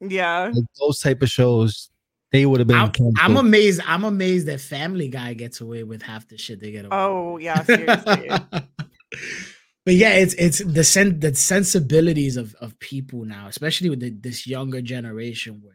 yeah, 0.00 0.50
like, 0.54 0.64
those 0.80 0.98
type 1.00 1.22
of 1.22 1.30
shows, 1.30 1.90
they 2.32 2.46
would 2.46 2.60
have 2.60 2.68
been. 2.68 2.76
I'm, 2.76 2.92
I'm 3.18 3.36
amazed. 3.36 3.80
I'm 3.86 4.04
amazed 4.04 4.46
that 4.46 4.60
Family 4.60 5.08
Guy 5.08 5.34
gets 5.34 5.60
away 5.60 5.82
with 5.82 6.02
half 6.02 6.28
the 6.28 6.36
shit 6.36 6.60
they 6.60 6.70
get 6.70 6.84
away. 6.84 6.88
with. 6.88 6.92
Oh, 6.92 7.38
yeah, 7.38 7.62
seriously. 7.62 8.28
but 9.84 9.94
yeah, 9.94 10.12
it's 10.14 10.34
it's 10.34 10.58
the 10.58 10.84
sen- 10.84 11.20
the 11.20 11.34
sensibilities 11.34 12.36
of 12.36 12.54
of 12.56 12.78
people 12.78 13.24
now, 13.24 13.46
especially 13.48 13.90
with 13.90 14.00
the, 14.00 14.10
this 14.10 14.46
younger 14.46 14.82
generation, 14.82 15.60
where 15.62 15.74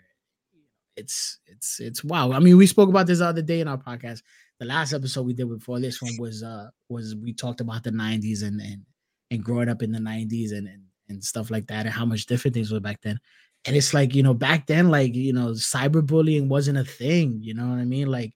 it's 0.96 1.40
it's 1.48 1.80
it's 1.80 2.04
wow. 2.04 2.32
I 2.32 2.40
mean, 2.40 2.58
we 2.58 2.68
spoke 2.68 2.90
about 2.90 3.08
this 3.08 3.20
the 3.20 3.26
other 3.26 3.42
day 3.42 3.60
in 3.60 3.68
our 3.68 3.78
podcast. 3.78 4.22
The 4.60 4.66
last 4.66 4.94
episode 4.94 5.26
we 5.26 5.34
did 5.34 5.50
before 5.50 5.80
this 5.80 6.02
one 6.02 6.16
was 6.20 6.44
uh 6.44 6.70
was 6.90 7.16
we 7.16 7.34
talked 7.34 7.62
about 7.62 7.84
the 7.84 7.92
'90s 7.92 8.44
and 8.44 8.62
and 8.62 8.86
and 9.32 9.44
growing 9.44 9.70
up 9.70 9.82
in 9.82 9.92
the 9.92 10.00
'90s 10.00 10.52
and 10.52 10.68
and, 10.68 10.84
and 11.10 11.24
stuff 11.24 11.50
like 11.50 11.68
that, 11.68 11.86
and 11.86 11.94
how 11.94 12.06
much 12.06 12.28
different 12.28 12.54
things 12.54 12.72
were 12.72 12.80
back 12.80 13.02
then. 13.02 13.20
And 13.66 13.76
it's 13.76 13.94
like 13.94 14.14
you 14.14 14.24
know 14.24 14.34
back 14.34 14.68
then, 14.68 14.90
like 14.90 15.16
you 15.16 15.34
know, 15.34 15.50
cyberbullying 15.50 16.48
wasn't 16.48 16.78
a 16.78 16.84
thing. 16.84 17.40
You 17.42 17.54
know 17.54 17.68
what 17.68 17.80
I 17.80 17.86
mean? 17.86 18.08
Like 18.08 18.34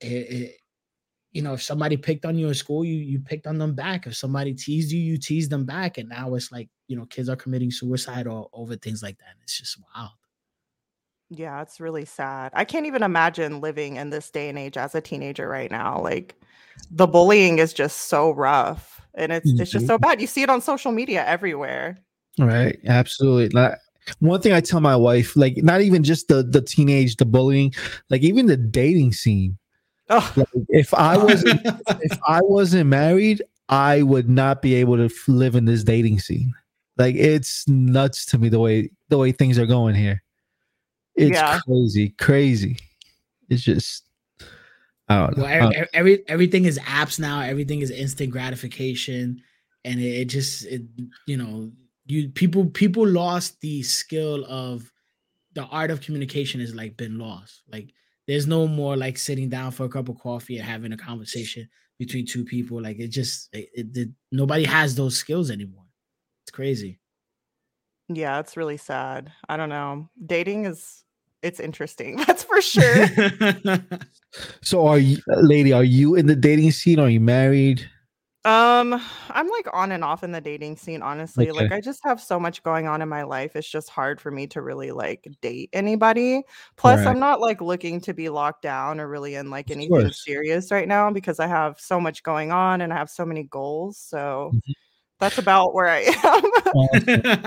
it, 0.00 0.06
it 0.06 0.56
you 1.36 1.42
know, 1.42 1.52
if 1.52 1.62
somebody 1.62 1.98
picked 1.98 2.24
on 2.24 2.38
you 2.38 2.48
in 2.48 2.54
school, 2.54 2.82
you 2.82 2.94
you 2.94 3.20
picked 3.20 3.46
on 3.46 3.58
them 3.58 3.74
back. 3.74 4.06
If 4.06 4.16
somebody 4.16 4.54
teased 4.54 4.90
you, 4.90 4.98
you 4.98 5.18
teased 5.18 5.50
them 5.50 5.66
back. 5.66 5.98
And 5.98 6.08
now 6.08 6.34
it's 6.34 6.50
like, 6.50 6.70
you 6.88 6.96
know, 6.96 7.04
kids 7.04 7.28
are 7.28 7.36
committing 7.36 7.70
suicide 7.70 8.26
or 8.26 8.48
over 8.54 8.74
things 8.74 9.02
like 9.02 9.18
that. 9.18 9.34
It's 9.42 9.58
just 9.58 9.76
wild. 9.94 10.12
Yeah, 11.28 11.60
it's 11.60 11.78
really 11.78 12.06
sad. 12.06 12.52
I 12.54 12.64
can't 12.64 12.86
even 12.86 13.02
imagine 13.02 13.60
living 13.60 13.96
in 13.96 14.08
this 14.08 14.30
day 14.30 14.48
and 14.48 14.58
age 14.58 14.78
as 14.78 14.94
a 14.94 15.02
teenager 15.02 15.46
right 15.46 15.70
now. 15.70 16.00
Like 16.00 16.36
the 16.90 17.06
bullying 17.06 17.58
is 17.58 17.74
just 17.74 18.08
so 18.08 18.30
rough 18.30 19.02
and 19.14 19.30
it's 19.30 19.50
it's 19.60 19.70
just 19.70 19.84
mm-hmm. 19.84 19.86
so 19.88 19.98
bad. 19.98 20.22
You 20.22 20.26
see 20.26 20.42
it 20.42 20.48
on 20.48 20.62
social 20.62 20.90
media 20.90 21.22
everywhere. 21.26 21.98
Right. 22.38 22.78
Absolutely. 22.86 23.48
Like, 24.06 24.16
one 24.20 24.40
thing 24.40 24.52
I 24.52 24.60
tell 24.60 24.80
my 24.80 24.96
wife, 24.96 25.36
like 25.36 25.56
not 25.58 25.80
even 25.80 26.02
just 26.02 26.28
the 26.28 26.42
the 26.42 26.60
teenage, 26.62 27.16
the 27.16 27.24
bullying, 27.24 27.74
like 28.10 28.22
even 28.22 28.46
the 28.46 28.56
dating 28.56 29.12
scene. 29.12 29.58
Oh, 30.08 30.32
Like, 30.36 30.48
if 30.68 30.94
I 30.94 31.16
wasn't 31.16 31.60
if 32.02 32.18
I 32.26 32.40
wasn't 32.42 32.88
married, 32.88 33.42
I 33.68 34.02
would 34.02 34.28
not 34.28 34.62
be 34.62 34.74
able 34.74 34.96
to 34.96 35.06
f- 35.06 35.28
live 35.28 35.56
in 35.56 35.64
this 35.64 35.82
dating 35.82 36.20
scene. 36.20 36.54
Like 36.96 37.14
it's 37.16 37.66
nuts 37.68 38.24
to 38.26 38.38
me 38.38 38.48
the 38.48 38.60
way 38.60 38.90
the 39.08 39.18
way 39.18 39.32
things 39.32 39.58
are 39.58 39.66
going 39.66 39.94
here. 39.94 40.22
It's 41.16 41.32
Yeah. 41.36 41.58
crazy, 41.66 42.10
crazy. 42.10 42.78
It's 43.48 43.62
just 43.62 44.04
I 45.08 45.18
don't 45.26 45.36
know. 45.36 45.42
Well, 45.44 45.68
Uh, 45.68 45.70
every, 45.70 45.88
every 45.94 46.28
everything 46.28 46.64
is 46.64 46.78
apps 46.80 47.18
now. 47.18 47.40
Everything 47.40 47.80
is 47.80 47.90
instant 47.90 48.30
gratification, 48.30 49.42
and 49.84 50.00
it, 50.00 50.20
it 50.20 50.24
just 50.26 50.64
it 50.66 50.82
you 51.26 51.36
know 51.36 51.70
you 52.06 52.28
people 52.30 52.66
people 52.66 53.06
lost 53.06 53.60
the 53.60 53.82
skill 53.82 54.44
of 54.48 54.90
the 55.54 55.64
art 55.64 55.90
of 55.90 56.00
communication 56.00 56.60
has 56.60 56.74
like 56.74 56.96
been 56.96 57.18
lost. 57.18 57.62
Like 57.70 57.92
there's 58.26 58.46
no 58.46 58.66
more 58.68 58.96
like 58.96 59.18
sitting 59.18 59.48
down 59.48 59.70
for 59.72 59.84
a 59.84 59.88
cup 59.88 60.08
of 60.08 60.18
coffee 60.18 60.58
and 60.58 60.66
having 60.66 60.92
a 60.92 60.96
conversation 60.96 61.68
between 61.98 62.26
two 62.26 62.44
people. 62.44 62.80
Like 62.82 62.98
it 62.98 63.08
just 63.08 63.48
it, 63.52 63.68
it, 63.74 63.96
it- 63.96 64.08
nobody 64.32 64.64
has 64.64 64.94
those 64.94 65.16
skills 65.16 65.50
anymore. 65.50 65.84
It's 66.44 66.50
crazy. 66.52 67.00
yeah, 68.08 68.38
it's 68.38 68.56
really 68.56 68.76
sad. 68.76 69.32
I 69.48 69.56
don't 69.56 69.68
know. 69.68 70.08
Dating 70.24 70.66
is 70.66 71.02
it's 71.42 71.60
interesting. 71.60 72.16
That's 72.26 72.44
for 72.44 72.60
sure. 72.60 73.06
so 74.62 74.86
are 74.86 74.98
you 74.98 75.18
lady, 75.26 75.72
are 75.72 75.84
you 75.84 76.14
in 76.14 76.26
the 76.26 76.36
dating 76.36 76.70
scene? 76.72 76.98
Are 77.00 77.10
you 77.10 77.20
married? 77.20 77.88
Um, 78.46 79.02
I'm 79.30 79.48
like 79.48 79.66
on 79.72 79.90
and 79.90 80.04
off 80.04 80.22
in 80.22 80.30
the 80.30 80.40
dating 80.40 80.76
scene, 80.76 81.02
honestly. 81.02 81.50
Like 81.50 81.72
I 81.72 81.80
just 81.80 82.00
have 82.04 82.20
so 82.20 82.38
much 82.38 82.62
going 82.62 82.86
on 82.86 83.02
in 83.02 83.08
my 83.08 83.24
life. 83.24 83.56
It's 83.56 83.68
just 83.68 83.90
hard 83.90 84.20
for 84.20 84.30
me 84.30 84.46
to 84.48 84.62
really 84.62 84.92
like 84.92 85.26
date 85.42 85.68
anybody. 85.72 86.44
Plus, 86.76 86.98
Right. 87.00 87.08
I'm 87.08 87.18
not 87.18 87.40
like 87.40 87.60
looking 87.60 88.00
to 88.02 88.14
be 88.14 88.28
locked 88.28 88.62
down 88.62 89.00
or 89.00 89.08
really 89.08 89.34
in 89.34 89.50
like 89.50 89.66
Of 89.68 89.72
anything 89.72 89.90
course. 89.90 90.22
serious 90.24 90.70
right 90.70 90.86
now 90.86 91.10
because 91.10 91.40
I 91.40 91.48
have 91.48 91.80
so 91.80 92.00
much 92.00 92.22
going 92.22 92.52
on 92.52 92.82
and 92.82 92.92
I 92.92 92.96
have 92.96 93.10
so 93.10 93.24
many 93.26 93.42
goals. 93.42 93.98
So 93.98 94.52
Mhm. 94.54 94.74
that's 95.18 95.38
about 95.38 95.74
where 95.74 95.88
I 95.88 96.02
am. 96.02 96.42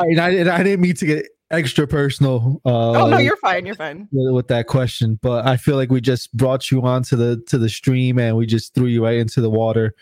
Right, 0.00 0.18
I, 0.18 0.56
I 0.58 0.62
didn't 0.62 0.80
mean 0.80 0.94
to 0.96 1.06
get 1.06 1.26
extra 1.50 1.86
personal. 1.86 2.60
Uh, 2.64 2.90
oh 2.92 3.08
no, 3.08 3.18
you're 3.18 3.36
fine. 3.36 3.66
You're 3.66 3.74
fine. 3.74 4.08
with 4.12 4.48
that 4.48 4.66
question, 4.66 5.18
but 5.22 5.46
I 5.46 5.56
feel 5.56 5.76
like 5.76 5.90
we 5.90 6.00
just 6.00 6.36
brought 6.36 6.70
you 6.70 6.82
onto 6.82 7.16
the 7.16 7.42
to 7.48 7.58
the 7.58 7.68
stream 7.68 8.18
and 8.18 8.36
we 8.36 8.46
just 8.46 8.74
threw 8.74 8.86
you 8.86 9.04
right 9.04 9.16
into 9.18 9.40
the 9.40 9.50
water. 9.50 9.94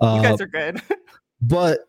You 0.00 0.06
Uh, 0.06 0.22
guys 0.22 0.40
are 0.40 0.46
good. 0.46 0.80
but 1.40 1.80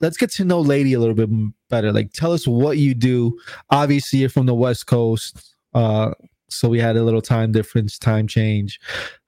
let's 0.00 0.16
get 0.16 0.30
to 0.32 0.44
know 0.44 0.60
Lady 0.60 0.92
a 0.94 1.00
little 1.00 1.14
bit 1.14 1.28
better. 1.70 1.92
Like, 1.92 2.12
tell 2.12 2.32
us 2.32 2.46
what 2.46 2.78
you 2.78 2.94
do. 2.94 3.38
Obviously, 3.70 4.20
you're 4.20 4.28
from 4.28 4.46
the 4.46 4.54
West 4.54 4.86
Coast, 4.86 5.54
uh, 5.74 6.12
so 6.48 6.68
we 6.68 6.78
had 6.80 6.96
a 6.96 7.02
little 7.02 7.22
time 7.22 7.52
difference, 7.52 7.98
time 7.98 8.26
change. 8.26 8.80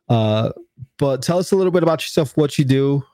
Uh, 0.08 0.50
but 0.98 1.22
tell 1.22 1.38
us 1.38 1.52
a 1.52 1.56
little 1.56 1.70
bit 1.70 1.82
about 1.82 2.02
yourself, 2.02 2.36
what 2.36 2.58
you 2.58 2.64
do. 2.64 3.04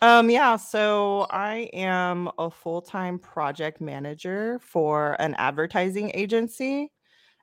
Um, 0.00 0.30
yeah, 0.30 0.56
so 0.56 1.26
I 1.30 1.70
am 1.72 2.30
a 2.38 2.50
full-time 2.50 3.18
project 3.18 3.80
manager 3.80 4.60
for 4.62 5.16
an 5.18 5.34
advertising 5.34 6.12
agency. 6.14 6.92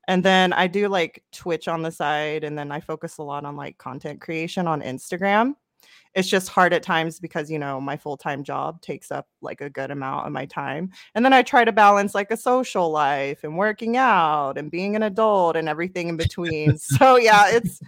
And 0.08 0.24
then 0.24 0.53
I 0.53 0.68
do 0.68 0.88
like 0.88 1.24
Twitch 1.34 1.68
on 1.68 1.82
the 1.82 1.91
side, 1.91 2.43
and 2.43 2.58
then 2.58 2.72
I 2.72 2.80
focus 2.80 3.18
a 3.18 3.24
lot 3.24 3.43
on 3.43 3.56
like 3.58 3.78
content 3.78 4.22
creation 4.22 4.68
on 4.68 4.82
Instagram. 4.82 5.56
It's 6.14 6.30
just 6.30 6.47
hard 6.47 6.72
at 6.72 6.82
times 6.82 7.20
because, 7.20 7.51
you 7.51 7.60
know, 7.60 7.82
my 7.82 7.97
full-time 7.97 8.43
job 8.43 8.82
takes 8.82 9.12
up 9.12 9.28
like 9.41 9.60
a 9.60 9.70
good 9.70 9.91
amount 9.91 10.26
of 10.26 10.32
my 10.32 10.45
time. 10.45 10.91
And 11.14 11.26
then 11.26 11.34
I 11.34 11.41
try 11.41 11.66
to 11.66 11.74
balance 11.74 12.16
like 12.16 12.32
a 12.32 12.38
social 12.38 12.89
life 12.89 13.43
and 13.43 13.58
working 13.58 13.97
out 13.97 14.58
and 14.58 14.72
being 14.72 14.95
an 14.95 15.03
adult 15.03 15.58
and 15.58 15.68
everything 15.68 16.08
in 16.08 16.16
between. 16.16 16.78
so 16.78 17.18
yeah, 17.18 17.49
it's 17.49 17.82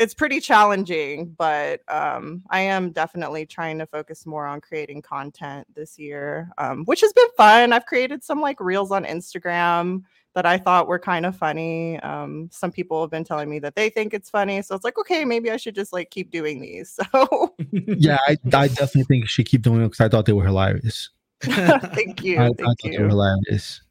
it's 0.00 0.14
pretty 0.14 0.40
challenging, 0.40 1.34
but 1.36 1.82
um, 1.86 2.42
I 2.48 2.60
am 2.60 2.90
definitely 2.90 3.44
trying 3.44 3.78
to 3.80 3.86
focus 3.86 4.24
more 4.24 4.46
on 4.46 4.62
creating 4.62 5.02
content 5.02 5.66
this 5.74 5.98
year, 5.98 6.50
um, 6.56 6.86
which 6.86 7.02
has 7.02 7.12
been 7.12 7.28
fun. 7.36 7.74
I've 7.74 7.84
created 7.84 8.24
some 8.24 8.40
like 8.40 8.60
reels 8.60 8.90
on 8.92 9.04
Instagram 9.04 10.02
that 10.34 10.46
I 10.46 10.56
thought 10.56 10.88
were 10.88 10.98
kind 10.98 11.26
of 11.26 11.36
funny. 11.36 12.00
Um, 12.00 12.48
some 12.50 12.72
people 12.72 13.02
have 13.02 13.10
been 13.10 13.24
telling 13.24 13.50
me 13.50 13.58
that 13.58 13.76
they 13.76 13.90
think 13.90 14.14
it's 14.14 14.30
funny, 14.30 14.62
so 14.62 14.74
it's 14.74 14.84
like, 14.84 14.98
okay, 14.98 15.26
maybe 15.26 15.50
I 15.50 15.58
should 15.58 15.74
just 15.74 15.92
like 15.92 16.10
keep 16.10 16.30
doing 16.30 16.60
these. 16.60 16.98
So 17.12 17.54
Yeah, 17.70 18.18
I, 18.26 18.38
I 18.54 18.68
definitely 18.68 19.04
think 19.04 19.24
you 19.24 19.26
should 19.26 19.46
keep 19.46 19.60
doing 19.60 19.82
it 19.82 19.88
because 19.88 20.00
I 20.00 20.08
thought 20.08 20.24
they 20.24 20.32
were 20.32 20.46
hilarious. 20.46 21.10
thank 21.42 22.24
you, 22.24 22.38
I, 22.38 22.44
I 22.44 22.46
thank 22.46 22.58
thought 22.58 22.76
they 22.82 22.98
were 22.98 23.08
hilarious. 23.08 23.82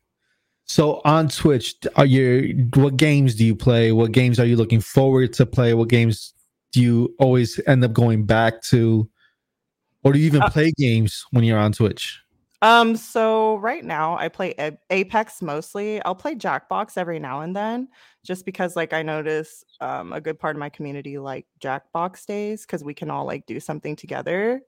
So 0.69 1.01
on 1.03 1.29
Twitch, 1.29 1.75
are 1.95 2.05
you 2.05 2.69
what 2.75 2.95
games 2.95 3.33
do 3.33 3.43
you 3.43 3.55
play? 3.55 3.91
What 3.91 4.11
games 4.11 4.39
are 4.39 4.45
you 4.45 4.55
looking 4.55 4.81
forward 4.81 5.33
to 5.33 5.45
play? 5.47 5.73
What 5.73 5.89
games 5.89 6.35
do 6.71 6.79
you 6.79 7.15
always 7.17 7.59
end 7.65 7.83
up 7.83 7.91
going 7.91 8.25
back 8.27 8.61
to? 8.65 9.09
Or 10.03 10.13
do 10.13 10.19
you 10.19 10.27
even 10.27 10.43
Uh, 10.43 10.49
play 10.51 10.71
games 10.77 11.25
when 11.31 11.43
you're 11.43 11.57
on 11.57 11.71
Twitch? 11.71 12.21
Um, 12.61 12.95
so 12.95 13.55
right 13.55 13.83
now 13.83 14.15
I 14.17 14.27
play 14.27 14.53
A- 14.59 14.77
Apex 14.91 15.41
mostly. 15.41 16.03
I'll 16.03 16.13
play 16.13 16.35
Jackbox 16.35 16.97
every 16.97 17.17
now 17.17 17.41
and 17.41 17.55
then, 17.55 17.87
just 18.23 18.45
because 18.45 18.75
like 18.75 18.93
I 18.93 19.01
notice 19.01 19.63
um 19.81 20.13
a 20.13 20.21
good 20.21 20.37
part 20.37 20.55
of 20.55 20.59
my 20.59 20.69
community 20.69 21.17
like 21.17 21.47
Jackbox 21.59 22.27
days 22.27 22.61
because 22.61 22.83
we 22.83 22.93
can 22.93 23.09
all 23.09 23.25
like 23.25 23.47
do 23.47 23.59
something 23.59 23.95
together. 23.95 24.61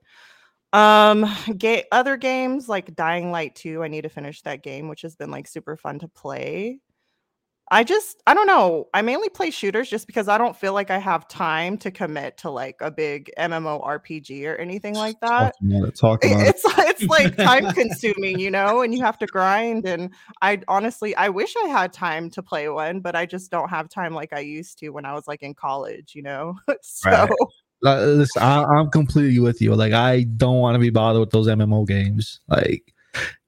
Um, 0.74 1.26
ga- 1.58 1.86
other 1.92 2.18
games 2.18 2.70
like 2.70 2.96
Dying 2.96 3.32
Light 3.32 3.56
2, 3.56 3.84
I 3.84 3.88
need 3.88 4.02
to 4.02 4.10
finish 4.10 4.42
that 4.44 4.64
game, 4.64 4.88
which 4.88 5.02
has 5.02 5.16
been 5.16 5.32
like 5.32 5.48
super 5.48 5.76
fun 5.76 6.00
to 6.00 6.08
play. 6.08 6.80
I 7.74 7.86
just 7.86 8.22
I 8.28 8.34
don't 8.34 8.48
know. 8.48 8.90
I 8.94 9.02
mainly 9.02 9.30
play 9.30 9.50
shooters 9.50 9.90
just 9.90 10.06
because 10.06 10.28
I 10.28 10.38
don't 10.38 10.58
feel 10.58 10.74
like 10.74 10.92
I 10.92 10.98
have 10.98 11.30
time 11.30 11.78
to 11.80 11.90
commit 11.90 12.38
to 12.40 12.50
like 12.50 12.76
a 12.82 12.92
big 12.92 13.32
MMO 13.38 13.82
RPG 13.82 14.46
or 14.46 14.58
anything 14.58 14.94
like 14.94 15.18
that 15.22 15.54
Talk 15.54 15.62
about 15.62 15.88
it. 15.88 15.96
Talk 15.96 16.26
about 16.26 16.42
it. 16.42 16.48
it's 16.50 16.64
it's 16.66 17.04
like 17.04 17.38
time 17.38 17.72
consuming 17.74 18.40
you 18.40 18.52
know 18.52 18.82
and 18.82 18.94
you 18.94 19.02
have 19.02 19.18
to 19.20 19.26
grind 19.26 19.86
and 19.88 20.14
i 20.42 20.60
honestly 20.68 21.16
i 21.16 21.30
wish 21.30 21.54
i 21.64 21.68
had 21.70 21.94
time 21.94 22.30
to 22.30 22.44
play 22.44 22.68
one 22.70 23.00
but 23.00 23.16
i 23.16 23.26
just 23.26 23.50
don't 23.50 23.70
have 23.70 23.90
time 23.90 24.14
like 24.14 24.34
i 24.34 24.40
used 24.40 24.78
to 24.78 24.90
when 24.90 25.06
i 25.06 25.14
was 25.14 25.28
like 25.28 25.42
in 25.42 25.54
college 25.54 26.14
you 26.14 26.22
know 26.22 26.56
so 26.82 27.10
Right. 27.10 27.30
Uh, 27.86 28.06
listen, 28.06 28.42
I, 28.44 28.64
I'm 28.64 28.90
completely 28.92 29.40
with 29.40 29.62
you. 29.62 29.74
Like, 29.76 29.94
I 29.94 30.24
don't 30.24 30.58
want 30.60 30.76
to 30.76 30.80
be 30.80 30.90
bothered 30.92 31.20
with 31.20 31.32
those 31.32 31.48
MMO 31.48 31.88
games. 31.88 32.40
Like, 32.48 32.94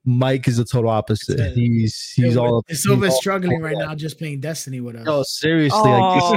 Mike 0.04 0.46
is 0.48 0.56
the 0.58 0.64
total 0.64 0.90
opposite. 0.90 1.40
A- 1.40 1.50
He's 1.50 2.12
he's 2.14 2.36
all. 2.36 2.62
It's 2.68 2.82
Silver's 2.82 3.06
he's 3.06 3.14
all- 3.14 3.20
struggling 3.20 3.62
right 3.62 3.76
now 3.78 3.94
just 3.94 4.18
playing 4.18 4.40
Destiny 4.40 4.80
with 4.80 4.96
us. 4.96 5.06
No, 5.06 5.22
seriously, 5.22 5.78
like 5.80 6.14
these- 6.20 6.30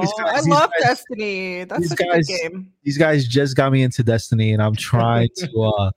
these 0.00 0.12
i 0.18 0.22
guys- 0.32 0.44
these 0.44 0.48
love 0.48 0.70
guys- 0.78 0.88
destiny 0.88 1.64
that's 1.64 1.80
these 1.82 1.92
a 1.92 1.96
guys- 1.96 2.26
good 2.26 2.38
game 2.50 2.72
these 2.82 2.96
guys 2.96 3.26
just 3.28 3.56
got 3.56 3.72
me 3.72 3.82
into 3.82 4.02
Destiny, 4.02 4.52
and 4.52 4.62
I'm 4.62 4.74
trying 4.74 5.28
to. 5.36 5.60
uh 5.78 5.90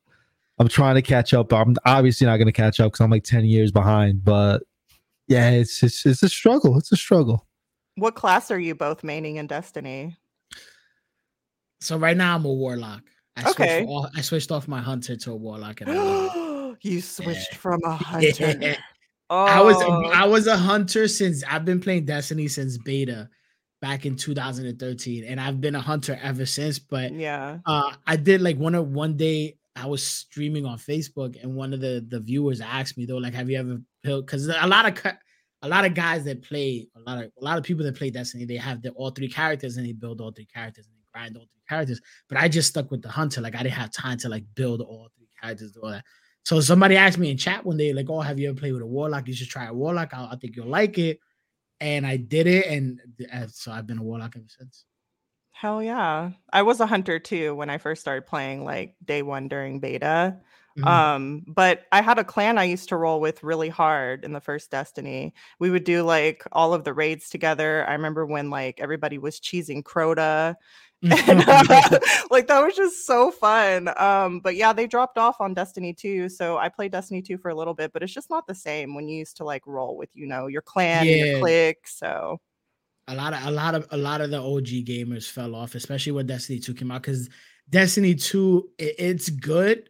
I'm 0.60 0.68
trying 0.68 0.94
to 0.96 1.02
catch 1.02 1.34
up. 1.34 1.52
I'm 1.52 1.76
obviously 1.86 2.28
not 2.28 2.38
going 2.38 2.46
to 2.46 2.52
catch 2.52 2.80
up 2.80 2.92
because 2.92 3.04
I'm 3.04 3.10
like 3.10 3.24
ten 3.24 3.44
years 3.46 3.72
behind. 3.72 4.24
But 4.24 4.62
yeah, 5.28 5.50
it's 5.50 5.82
it's 5.82 6.06
it's 6.06 6.22
a 6.24 6.30
struggle. 6.30 6.78
It's 6.78 6.92
a 6.92 6.96
struggle. 6.98 7.48
what 7.96 8.16
class 8.16 8.52
are 8.52 8.60
you 8.60 8.76
both 8.76 9.02
maining 9.02 9.36
in 9.38 9.48
destiny 9.48 10.16
So 11.84 11.98
right 11.98 12.16
now 12.18 12.36
I'm 12.36 12.46
a 12.46 12.54
warlock. 12.54 13.04
I 13.36 13.42
Okay. 13.42 13.68
switched, 13.68 13.90
off, 13.90 14.10
I 14.16 14.22
switched 14.22 14.52
off 14.52 14.68
my 14.68 14.82
hunter 14.82 15.16
to 15.16 15.32
a 15.32 15.36
warlock. 15.36 15.82
And 15.82 15.90
I 15.92 16.76
you 16.82 17.02
switched 17.02 17.56
from 17.56 17.82
a 17.84 17.96
Yeah. 18.22 18.32
hunter 18.42 18.76
oh 19.30 19.36
I 19.48 19.62
was 19.62 19.82
I 19.82 20.26
was 20.26 20.48
a 20.48 20.58
hunter 20.58 21.08
since 21.08 21.44
I've 21.44 21.66
been 21.66 21.80
playing 21.80 22.06
Destiny 22.06 22.48
since 22.48 22.78
beta 22.78 23.30
back 23.82 24.06
in 24.06 24.16
2013, 24.16 25.26
and 25.26 25.42
I've 25.42 25.60
been 25.60 25.76
a 25.76 25.82
hunter 25.82 26.18
ever 26.22 26.46
since. 26.46 26.80
But 26.80 27.12
yeah 27.14 27.58
uh, 27.66 27.94
I 28.08 28.16
did 28.16 28.42
like 28.42 28.58
one 28.58 28.76
of 28.76 28.90
one 28.90 29.18
day 29.18 29.58
I 29.76 29.88
was 29.88 30.06
streaming 30.06 30.66
on 30.66 30.78
Facebook, 30.78 31.42
and 31.42 31.56
one 31.56 31.74
of 31.74 31.82
the 31.82 32.06
the 32.08 32.20
viewers 32.20 32.62
asked 32.62 32.98
me 32.98 33.06
though, 33.06 33.18
like, 33.18 33.34
have 33.34 33.50
you 33.50 33.58
ever 33.58 33.82
built? 34.04 34.26
Because 34.26 34.48
a 34.48 34.68
lot 34.68 34.86
of 34.86 35.14
a 35.64 35.68
lot 35.68 35.86
of 35.86 35.94
guys 35.94 36.26
that 36.26 36.44
play 36.44 36.88
a 36.96 37.00
lot 37.00 37.24
of 37.24 37.32
a 37.40 37.44
lot 37.44 37.58
of 37.58 37.64
people 37.64 37.84
that 37.86 37.96
play 37.98 38.10
Destiny, 38.10 38.46
they 38.46 38.58
have 38.58 38.82
the 38.82 38.92
all 38.92 39.10
three 39.12 39.30
characters 39.30 39.78
and 39.78 39.86
they 39.86 39.94
build 39.94 40.22
all 40.22 40.32
three 40.32 40.46
characters 40.46 40.88
grind 41.14 41.38
all 41.38 41.44
three 41.44 41.62
characters. 41.68 42.02
But 42.28 42.38
I 42.38 42.48
just 42.48 42.70
stuck 42.70 42.92
with 42.92 43.02
the 43.02 43.10
hunter. 43.10 43.42
Like 43.42 43.56
I 43.56 43.64
didn't 43.64 43.76
have 43.76 43.92
time 43.92 44.18
to 44.20 44.30
like 44.30 44.44
build 44.56 44.82
all 44.82 45.10
three 45.16 45.28
characters, 45.42 45.72
do 45.72 45.82
all 45.82 45.92
that. 45.92 46.06
So 46.44 46.60
somebody 46.60 46.98
asked 46.98 47.18
me 47.18 47.32
in 47.32 47.38
chat 47.38 47.66
one 47.66 47.78
day, 47.78 47.94
like, 47.94 48.10
"Oh, 48.10 48.20
have 48.20 48.38
you 48.38 48.50
ever 48.50 48.60
played 48.60 48.74
with 48.74 48.82
a 48.82 48.86
warlock? 48.86 49.28
You 49.28 49.34
should 49.34 49.50
try 49.50 49.66
a 49.68 49.74
warlock. 49.74 50.14
I, 50.14 50.30
I 50.32 50.36
think 50.36 50.56
you'll 50.56 50.68
like 50.68 50.98
it." 50.98 51.20
And 51.80 52.06
I 52.06 52.18
did 52.18 52.48
it, 52.48 52.66
and 52.68 53.00
uh, 53.32 53.48
so 53.48 53.72
I've 53.72 53.88
been 53.88 53.98
a 53.98 54.04
warlock 54.04 54.34
ever 54.36 54.46
since. 54.48 54.86
Hell 55.52 55.82
yeah. 55.82 56.32
I 56.52 56.62
was 56.64 56.82
a 56.82 56.86
hunter 56.86 57.20
too 57.20 57.56
when 57.56 57.70
I 57.70 57.78
first 57.78 58.02
started 58.02 58.28
playing 58.28 58.66
like 58.66 58.96
day 59.06 59.22
one 59.22 59.48
during 59.48 59.80
beta. 59.80 60.38
Mhm. 60.78 60.88
Um, 60.88 61.44
but 61.48 61.84
I 61.92 62.02
had 62.02 62.18
a 62.20 62.24
clan 62.24 62.58
I 62.58 62.64
used 62.64 62.90
to 62.90 62.98
roll 62.98 63.22
with 63.22 63.44
really 63.44 63.70
hard 63.70 64.26
in 64.26 64.34
the 64.34 64.42
first 64.42 64.72
Destiny. 64.72 65.34
We 65.60 65.70
would 65.70 65.84
do 65.84 66.04
like 66.04 66.44
all 66.52 66.74
of 66.74 66.84
the 66.84 66.94
raids 66.94 67.30
together. 67.30 67.86
I 67.88 67.94
remember 67.94 68.26
when 68.26 68.50
like 68.50 68.82
everybody 68.82 69.18
was 69.20 69.40
cheesing 69.40 69.84
Crota. 69.84 70.56
And, 71.28 71.44
uh, 71.48 72.00
like 72.32 72.48
that 72.48 72.62
was 72.64 72.76
just 72.76 73.06
so 73.06 73.30
fun. 73.30 73.90
Um, 73.98 74.40
but 74.40 74.56
yeah, 74.56 74.72
they 74.74 74.88
dropped 74.88 75.18
off 75.18 75.42
on 75.42 75.54
Destiny 75.54 75.94
2. 75.94 76.30
So 76.30 76.58
I 76.58 76.70
played 76.70 76.92
Destiny 76.94 77.22
2 77.22 77.38
for 77.38 77.50
a 77.50 77.56
little 77.56 77.74
bit, 77.74 77.92
but 77.92 78.02
it's 78.04 78.14
just 78.14 78.30
not 78.30 78.48
the 78.48 78.56
same 78.56 78.96
when 78.96 79.08
you 79.10 79.18
used 79.20 79.38
to 79.38 79.44
like 79.44 79.68
roll 79.68 79.98
with, 79.98 80.10
you 80.14 80.28
know, 80.28 80.48
your 80.48 80.62
clan 80.62 81.06
Yeah. 81.06 81.16
your 81.26 81.40
clique. 81.40 81.86
So 81.88 82.40
a 83.10 83.16
lot 83.16 83.34
of 83.34 83.46
a 83.46 83.52
lot 83.52 83.76
of 83.76 83.86
a 83.92 83.98
lot 83.98 84.22
of 84.22 84.32
the 84.32 84.38
OG 84.42 84.86
gamers 84.86 85.30
fell 85.30 85.56
off, 85.56 85.76
especially 85.76 86.14
when 86.14 86.26
Destiny 86.26 86.60
2 86.60 86.74
came 86.74 86.90
out. 86.90 87.02
Because 87.02 87.30
Destiny 87.70 88.16
2, 88.16 88.70
i- 88.80 88.96
it's 88.98 89.30
good, 89.30 89.90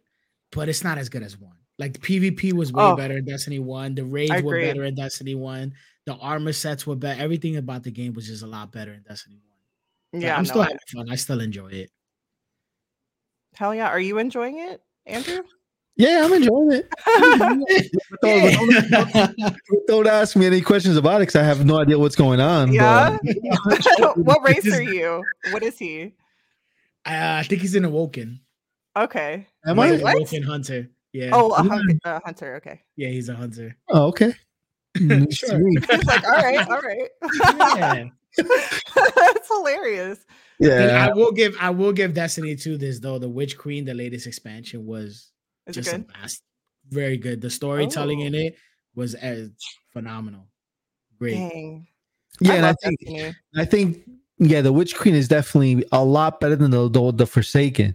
but 0.50 0.68
it's 0.68 0.82
not 0.82 0.98
as 0.98 1.08
good 1.08 1.22
as 1.22 1.38
one. 1.38 1.56
Like 1.78 1.92
the 1.92 2.00
PvP 2.00 2.52
was 2.54 2.72
way 2.72 2.82
Oh. 2.84 2.96
better 2.96 3.18
in 3.18 3.24
Destiny 3.24 3.60
1. 3.60 3.94
The 3.94 4.04
raids 4.04 4.42
were 4.42 4.60
better 4.60 4.84
in 4.84 4.94
Destiny 4.96 5.34
1. 5.36 5.74
The 6.06 6.14
armor 6.16 6.52
sets 6.52 6.86
were 6.86 6.96
better. 6.96 7.20
Everything 7.22 7.56
about 7.56 7.84
the 7.84 7.90
game 7.92 8.14
was 8.14 8.26
just 8.26 8.42
a 8.42 8.46
lot 8.48 8.72
better 8.72 8.92
in 8.92 9.02
Destiny 9.02 9.36
1. 9.36 9.53
So 10.14 10.20
yeah, 10.20 10.36
I'm 10.36 10.44
no, 10.44 10.48
still 10.48 10.62
having 10.62 10.78
fun. 10.94 11.10
I 11.10 11.16
still 11.16 11.40
enjoy 11.40 11.68
it. 11.68 11.90
hell 13.56 13.74
yeah. 13.74 13.88
Are 13.88 13.98
you 14.00 14.18
enjoying 14.18 14.58
it, 14.58 14.80
Andrew? 15.06 15.42
Yeah, 15.96 16.22
I'm 16.24 16.32
enjoying 16.32 16.72
it. 16.72 16.88
Don't, 18.22 19.56
don't 19.86 20.06
ask 20.08 20.34
me 20.34 20.44
any 20.46 20.60
questions 20.60 20.96
about 20.96 21.16
it 21.16 21.28
because 21.28 21.36
I 21.36 21.44
have 21.44 21.64
no 21.64 21.78
idea 21.78 21.96
what's 21.98 22.16
going 22.16 22.40
on. 22.40 22.72
Yeah. 22.72 23.16
what 24.16 24.42
race 24.42 24.66
are 24.72 24.82
you? 24.82 25.22
What 25.50 25.62
is 25.62 25.78
he? 25.78 26.14
I, 27.04 27.38
I 27.40 27.42
think 27.44 27.60
he's 27.62 27.74
in 27.76 27.84
Awoken. 27.84 28.40
Okay. 28.96 29.46
Am 29.66 29.76
He's 29.76 29.84
I? 29.84 29.94
an 29.94 30.00
What? 30.02 30.16
Awoken 30.16 30.42
hunter. 30.42 30.88
Yeah. 31.12 31.30
Oh, 31.32 31.52
a 31.54 31.62
Yeah. 31.62 31.68
hunter, 31.70 31.98
a 32.04 32.20
hunter. 32.24 32.56
Okay. 32.56 32.82
yeah, 32.96 33.08
he's 33.08 33.28
a 33.28 33.34
hunter. 33.36 33.76
Oh, 33.88 34.06
okay. 34.08 34.34
News 35.00 35.34
Sure. 35.36 35.58
me. 35.58 35.76
Like, 36.06 36.24
all 36.24 36.30
right, 36.42 36.68
all 36.68 36.80
right. 36.80 37.08
Yeah. 37.76 38.04
It's 38.38 39.48
hilarious. 39.48 40.18
And 40.60 40.68
Yeah. 40.70 41.08
I 41.10 41.12
will 41.14 41.32
give 41.32 41.56
I 41.60 41.70
will 41.70 41.92
give 41.92 42.14
Destiny 42.14 42.56
2 42.56 42.76
this 42.78 42.98
though. 43.00 43.18
The 43.18 43.28
Witch 43.28 43.58
Queen, 43.58 43.84
the 43.84 43.94
latest 43.94 44.26
expansion, 44.26 44.86
was 44.86 45.30
Is 45.66 45.76
it 45.76 45.80
just 45.82 45.88
a 45.94 45.98
good? 45.98 46.06
blast. 46.08 46.42
Very 46.90 47.16
good. 47.16 47.40
The 47.40 47.50
storytelling 47.50 48.20
in 48.20 48.34
Oh. 48.34 48.38
it 48.38 48.56
was 48.94 49.14
uh, 49.14 49.48
phenomenal. 49.92 50.46
Great. 51.18 51.34
Dang. 51.34 51.86
Yeah, 52.40 52.54
and 52.54 52.66
I 52.66 52.74
think 52.82 53.00
Destiny. 53.00 53.34
I 53.56 53.64
think 53.64 54.10
yeah, 54.38 54.60
the 54.60 54.72
Witch 54.72 54.96
Queen 54.96 55.14
is 55.14 55.28
definitely 55.28 55.84
a 55.92 56.04
lot 56.04 56.40
better 56.40 56.56
than 56.56 56.70
the 56.70 56.88
the, 56.88 57.12
the 57.12 57.26
Forsaken. 57.26 57.94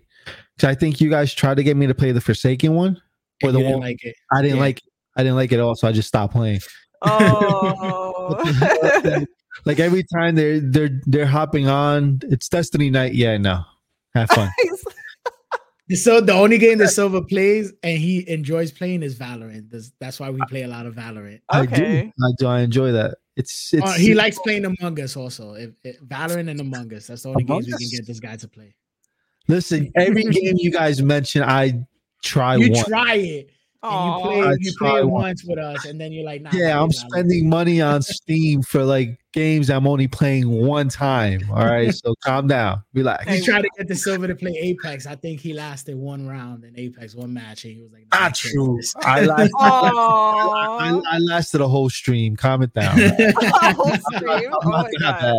So 0.59 0.67
I 0.69 0.75
think 0.75 0.99
you 1.01 1.09
guys 1.09 1.33
tried 1.33 1.55
to 1.57 1.63
get 1.63 1.77
me 1.77 1.87
to 1.87 1.93
play 1.95 2.11
the 2.11 2.21
Forsaken 2.21 2.73
one, 2.75 3.01
or 3.43 3.49
And 3.49 3.55
the 3.55 3.59
didn't 3.59 3.73
one 3.73 3.81
like 3.81 4.03
it. 4.03 4.15
I 4.31 4.41
didn't 4.41 4.57
yeah. 4.57 4.61
like. 4.63 4.81
I 5.17 5.23
didn't 5.23 5.35
like 5.37 5.51
it 5.51 5.55
at 5.55 5.61
all, 5.61 5.75
so 5.75 5.87
I 5.87 5.91
just 5.91 6.07
stopped 6.07 6.33
playing. 6.33 6.59
Oh. 7.01 8.35
like 9.65 9.79
every 9.79 10.03
time 10.03 10.35
they're 10.35 10.59
they're 10.59 11.01
they're 11.05 11.25
hopping 11.25 11.67
on, 11.67 12.19
it's 12.23 12.49
Destiny 12.49 12.89
night. 12.89 13.13
Yeah, 13.13 13.37
no, 13.37 13.63
have 14.13 14.29
fun. 14.29 14.49
So 15.95 16.21
the 16.21 16.33
only 16.33 16.59
game 16.59 16.77
that 16.77 16.89
Silver 16.89 17.23
plays 17.23 17.73
and 17.81 17.97
he 17.97 18.29
enjoys 18.29 18.71
playing 18.71 19.01
is 19.01 19.15
Valorant. 19.15 19.71
That's, 19.71 19.91
that's 19.99 20.19
why 20.19 20.29
we 20.29 20.39
play 20.47 20.61
a 20.61 20.67
lot 20.67 20.85
of 20.85 20.93
Valorant. 20.93 21.41
I 21.49 21.65
do. 21.65 22.11
I 22.23 22.31
do. 22.37 22.45
I 22.45 22.59
enjoy 22.59 22.91
that. 22.91 23.17
It's 23.35 23.73
it's 23.73 23.83
Uh, 23.83 23.93
he 23.93 24.13
likes 24.13 24.37
playing 24.37 24.65
Among 24.65 24.99
Us 25.01 25.17
also. 25.17 25.53
If, 25.53 25.71
if 25.83 25.99
Valorant 26.01 26.47
and 26.47 26.59
Among 26.59 26.93
Us. 26.93 27.07
That's 27.07 27.23
the 27.23 27.29
only 27.29 27.43
Among 27.43 27.61
games 27.61 27.75
we 27.79 27.89
can 27.89 27.97
get 27.97 28.05
this 28.05 28.19
guy 28.19 28.35
to 28.35 28.47
play. 28.47 28.75
listen. 29.47 29.91
Every 29.95 30.25
game 30.25 30.57
you 30.57 30.69
guys 30.71 31.01
mention, 31.01 31.41
I 31.41 31.83
try 32.23 32.57
you 32.57 32.71
one. 32.71 32.85
try 32.85 33.15
it 33.15 33.49
and 33.81 34.15
you 34.15 34.21
play 34.21 34.41
I 34.41 34.55
you 34.59 34.73
play 34.77 34.99
it 34.99 35.07
once 35.07 35.43
with 35.43 35.57
us, 35.57 35.85
and 35.85 35.99
then 35.99 36.11
you're 36.11 36.25
like, 36.25 36.41
nah, 36.41 36.51
yeah, 36.53 36.81
I'm 36.81 36.91
spending 36.91 37.49
money 37.49 37.81
on 37.81 38.01
Steam 38.03 38.61
for 38.61 38.83
like 38.83 39.18
games 39.33 39.69
I'm 39.69 39.85
only 39.87 40.07
playing 40.07 40.49
one 40.49 40.89
time. 40.89 41.41
All 41.51 41.65
right, 41.65 41.93
so 41.93 42.15
calm 42.23 42.47
down, 42.47 42.83
relax. 42.93 43.25
He 43.31 43.41
tried 43.41 43.61
to 43.61 43.69
get 43.77 43.87
the 43.87 43.95
silver 43.95 44.27
to 44.27 44.35
play 44.35 44.51
Apex. 44.59 45.05
I 45.05 45.15
think 45.15 45.39
he 45.39 45.53
lasted 45.53 45.95
one 45.95 46.27
round 46.27 46.63
in 46.63 46.77
Apex, 46.77 47.15
one 47.15 47.33
match, 47.33 47.65
and 47.65 47.73
he 47.73 47.81
was 47.81 47.91
like, 47.91 48.07
nah, 48.11 48.17
I 48.17 48.21
Not 48.21 48.39
can't 48.39 48.53
true. 48.53 48.79
I 49.03 49.21
lasted. 49.25 49.51
I, 49.59 49.89
Aw. 49.93 51.01
I 51.09 51.17
lasted 51.19 51.61
a 51.61 51.67
whole 51.67 51.89
stream. 51.89 52.35
Calm 52.35 52.61
it 52.63 52.73
down. 52.73 52.97
Whole 53.75 53.95
stream? 54.15 54.49
Oh 54.53 54.69
not 54.69 54.85
my 54.85 54.91
God. 54.99 55.19
bad. 55.21 55.37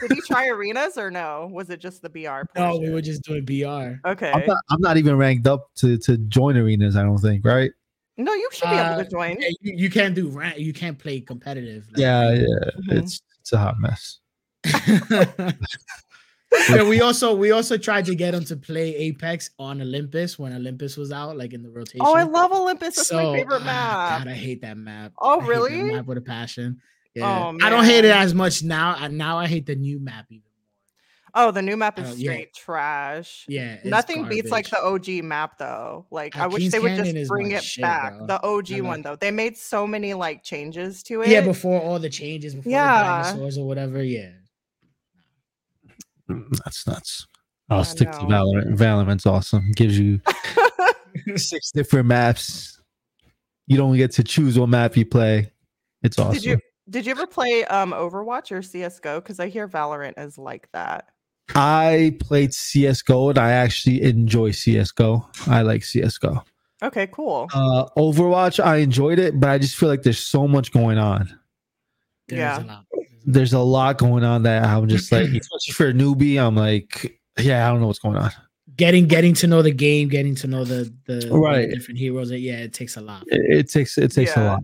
Did 0.00 0.12
he 0.12 0.20
try 0.22 0.48
arenas 0.48 0.96
or 0.96 1.10
no? 1.10 1.48
Was 1.52 1.70
it 1.70 1.80
just 1.80 2.02
the 2.02 2.08
BR? 2.08 2.42
no, 2.58 2.78
we 2.78 2.90
were 2.90 3.02
just 3.02 3.22
doing 3.22 3.44
BR. 3.44 3.98
Okay. 4.08 4.30
I'm 4.32 4.46
not, 4.46 4.58
I'm 4.70 4.80
not 4.80 4.96
even 4.96 5.16
ranked 5.16 5.46
up 5.46 5.68
to 5.76 5.98
to 5.98 6.16
join 6.18 6.56
arenas. 6.56 6.96
I 6.96 7.02
don't 7.02 7.18
think. 7.18 7.44
Right? 7.44 7.70
No, 8.18 8.32
you 8.32 8.48
should 8.52 8.70
be 8.70 8.74
able 8.76 8.80
Uh, 8.80 9.04
to 9.04 9.10
join. 9.10 9.36
Yeah, 9.40 9.48
you, 9.60 9.74
you 9.76 9.90
can't 9.90 10.14
do 10.14 10.28
rank. 10.28 10.58
You 10.58 10.72
can't 10.72 10.98
play 10.98 11.20
competitive. 11.20 11.86
like- 11.92 12.00
Yeah, 12.00 12.30
yeah. 12.32 12.44
Mhm. 12.88 13.02
It's 13.02 13.20
it's 13.46 13.52
a 13.52 13.58
hot 13.58 13.78
mess. 13.78 14.18
yeah, 16.68 16.82
we 16.82 17.00
also 17.00 17.32
we 17.32 17.52
also 17.52 17.76
tried 17.76 18.04
to 18.06 18.16
get 18.16 18.34
him 18.34 18.44
to 18.46 18.56
play 18.56 18.96
Apex 18.96 19.50
on 19.60 19.80
Olympus 19.80 20.36
when 20.36 20.52
Olympus 20.52 20.96
was 20.96 21.12
out, 21.12 21.36
like 21.36 21.52
in 21.52 21.62
the 21.62 21.70
rotation. 21.70 22.00
Oh, 22.00 22.16
I 22.16 22.24
love 22.24 22.50
Olympus. 22.50 22.96
That's 22.96 23.06
So, 23.06 23.16
my 23.22 23.38
favorite 23.38 23.62
ah, 23.62 23.64
map. 23.64 24.24
God, 24.24 24.28
I 24.32 24.34
hate 24.34 24.62
that 24.62 24.76
map. 24.76 25.12
Oh, 25.20 25.38
I 25.38 25.42
hate 25.42 25.46
that 25.46 25.48
really? 25.48 25.92
map 25.92 26.06
with 26.06 26.18
a 26.18 26.22
passion. 26.22 26.80
Yeah. 27.14 27.52
Oh, 27.52 27.56
I 27.62 27.70
don't 27.70 27.84
hate 27.84 28.04
it 28.04 28.10
as 28.10 28.34
much 28.34 28.64
now. 28.64 28.96
I, 28.98 29.06
now 29.06 29.38
I 29.38 29.46
hate 29.46 29.66
the 29.66 29.76
new 29.76 30.00
map 30.00 30.26
even 30.28 30.42
more. 30.42 30.45
Oh, 31.38 31.50
the 31.50 31.60
new 31.60 31.76
map 31.76 31.98
is 31.98 32.08
Oh, 32.10 32.14
yeah. 32.14 32.30
straight 32.32 32.54
trash. 32.54 33.44
Yeah, 33.46 33.74
it's 33.74 33.84
Nothing 33.84 34.26
beats 34.26 34.50
like 34.50 34.70
the 34.70 34.82
OG 34.82 35.22
map 35.22 35.58
though. 35.58 36.06
Like 36.10 36.34
Uh, 36.36 36.44
I 36.44 36.46
wish 36.46 36.60
King's 36.62 36.72
they 36.72 36.78
would 36.78 36.96
Canyon 36.96 37.14
just 37.14 37.28
bring 37.28 37.50
it 37.52 37.62
shit, 37.62 37.82
back. 37.82 38.16
bro. 38.16 38.26
The 38.26 38.42
OG 38.42 38.72
I 38.72 38.80
one 38.80 39.02
though. 39.02 39.16
They 39.16 39.30
made 39.30 39.56
so 39.56 39.86
many 39.86 40.14
like 40.14 40.42
changes 40.42 41.02
to 41.04 41.20
it. 41.20 41.28
Yeah, 41.28 41.42
before 41.42 41.80
all 41.80 41.98
the 41.98 42.08
changes, 42.08 42.54
before 42.54 42.72
Yeah. 42.72 42.98
the 42.98 43.04
dinosaurs 43.32 43.58
or 43.58 43.66
whatever. 43.66 44.02
Yeah. 44.02 44.30
Mm, 46.30 46.48
That's 46.64 46.86
nuts. 46.86 47.26
I'll 47.68 47.80
I 47.80 47.82
stick 47.82 48.10
to 48.12 48.26
know. 48.26 48.44
Valorant. 48.46 48.76
Valorant's 48.76 49.26
awesome. 49.26 49.72
Gives 49.72 49.98
you 49.98 50.20
six 51.36 51.70
different 51.72 52.06
maps. 52.06 52.80
You 53.66 53.76
don't 53.76 53.96
get 53.96 54.12
to 54.12 54.24
choose 54.24 54.58
what 54.58 54.68
map 54.68 54.96
you 54.96 55.04
play. 55.04 55.50
It's 56.02 56.18
awesome. 56.18 56.32
Did 56.34 56.44
you 56.44 56.58
did 56.88 57.04
you 57.04 57.10
ever 57.10 57.26
play 57.26 57.64
um 57.66 57.92
Overwatch 57.92 58.52
or 58.52 58.62
CS:GO? 58.62 59.20
Because 59.20 59.40
I 59.40 59.48
hear 59.48 59.68
Valorant 59.68 60.14
is 60.18 60.38
like 60.38 60.68
that. 60.72 61.08
I 61.54 62.16
played 62.20 62.52
CS:GO 62.52 63.30
and 63.30 63.38
I 63.38 63.52
actually 63.52 64.02
enjoy 64.02 64.50
CS:GO. 64.50 65.28
I 65.46 65.62
like 65.62 65.84
CS:GO. 65.84 66.42
Okay, 66.82 67.06
cool. 67.10 67.48
Uh, 67.54 67.86
Overwatch, 67.96 68.62
I 68.62 68.76
enjoyed 68.78 69.18
it, 69.18 69.40
but 69.40 69.48
I 69.50 69.58
just 69.58 69.76
feel 69.76 69.88
like 69.88 70.02
there's 70.02 70.18
so 70.18 70.46
much 70.46 70.72
going 70.72 70.98
on. 70.98 71.38
There's 72.28 72.38
Yeah. 72.40 72.62
a 72.62 72.66
lot. 72.66 72.84
There's 73.24 73.52
a 73.54 73.58
lot 73.60 73.98
going 73.98 74.24
on 74.24 74.42
that 74.44 74.64
I'm 74.64 74.86
just 74.88 75.10
like, 75.10 75.24
especially 75.40 75.72
for 75.72 75.88
a 75.88 75.92
newbie, 75.92 76.38
I'm 76.38 76.54
like, 76.54 77.18
yeah, 77.38 77.66
I 77.66 77.70
don't 77.70 77.80
know 77.80 77.86
what's 77.86 77.98
going 77.98 78.16
on. 78.16 78.30
Getting 78.76 79.06
getting 79.06 79.32
to 79.34 79.46
know 79.46 79.62
the 79.62 79.70
game, 79.70 80.08
getting 80.08 80.34
to 80.36 80.46
know 80.46 80.64
the 80.64 80.92
the, 81.06 81.14
the 81.28 81.38
Right. 81.38 81.70
different 81.70 81.98
heroes. 81.98 82.30
Yeah, 82.30 82.58
it 82.58 82.74
takes 82.74 82.96
a 82.96 83.00
lot. 83.00 83.24
It, 83.28 83.58
it 83.60 83.70
takes 83.70 83.96
it 83.96 84.12
takes 84.12 84.36
a 84.36 84.44
lot. 84.44 84.62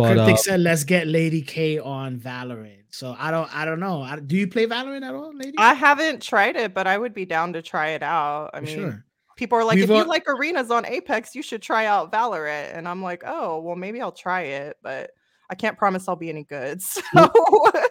But 0.00 0.14
Cryptic 0.14 0.34
uh, 0.34 0.38
said, 0.38 0.60
"Let's 0.60 0.84
get 0.84 1.06
Lady 1.06 1.42
K 1.42 1.78
on 1.78 2.18
Valorant." 2.18 2.84
So 2.90 3.14
I 3.18 3.30
don't, 3.30 3.54
I 3.54 3.64
don't 3.64 3.78
know. 3.80 4.02
I, 4.02 4.18
do 4.18 4.36
you 4.36 4.48
play 4.48 4.66
Valorant 4.66 5.02
at 5.02 5.14
all, 5.14 5.32
Lady? 5.34 5.54
I 5.58 5.74
haven't 5.74 6.22
tried 6.22 6.56
it, 6.56 6.74
but 6.74 6.86
I 6.86 6.98
would 6.98 7.14
be 7.14 7.24
down 7.24 7.52
to 7.52 7.62
try 7.62 7.90
it 7.90 8.02
out. 8.02 8.50
I 8.52 8.58
For 8.60 8.66
mean, 8.66 8.76
sure. 8.76 9.04
people 9.36 9.58
are 9.58 9.64
like, 9.64 9.76
We've 9.76 9.84
if 9.84 9.90
you 9.90 9.96
al- 9.96 10.08
like 10.08 10.24
arenas 10.28 10.70
on 10.72 10.84
Apex, 10.84 11.34
you 11.34 11.42
should 11.42 11.62
try 11.62 11.86
out 11.86 12.10
Valorant. 12.10 12.76
And 12.76 12.88
I'm 12.88 13.00
like, 13.00 13.22
oh, 13.24 13.60
well, 13.60 13.76
maybe 13.76 14.00
I'll 14.00 14.10
try 14.10 14.42
it, 14.42 14.76
but 14.82 15.12
I 15.50 15.54
can't 15.54 15.78
promise 15.78 16.08
I'll 16.08 16.16
be 16.16 16.30
any 16.30 16.44
good. 16.44 16.80
So 17.12 17.30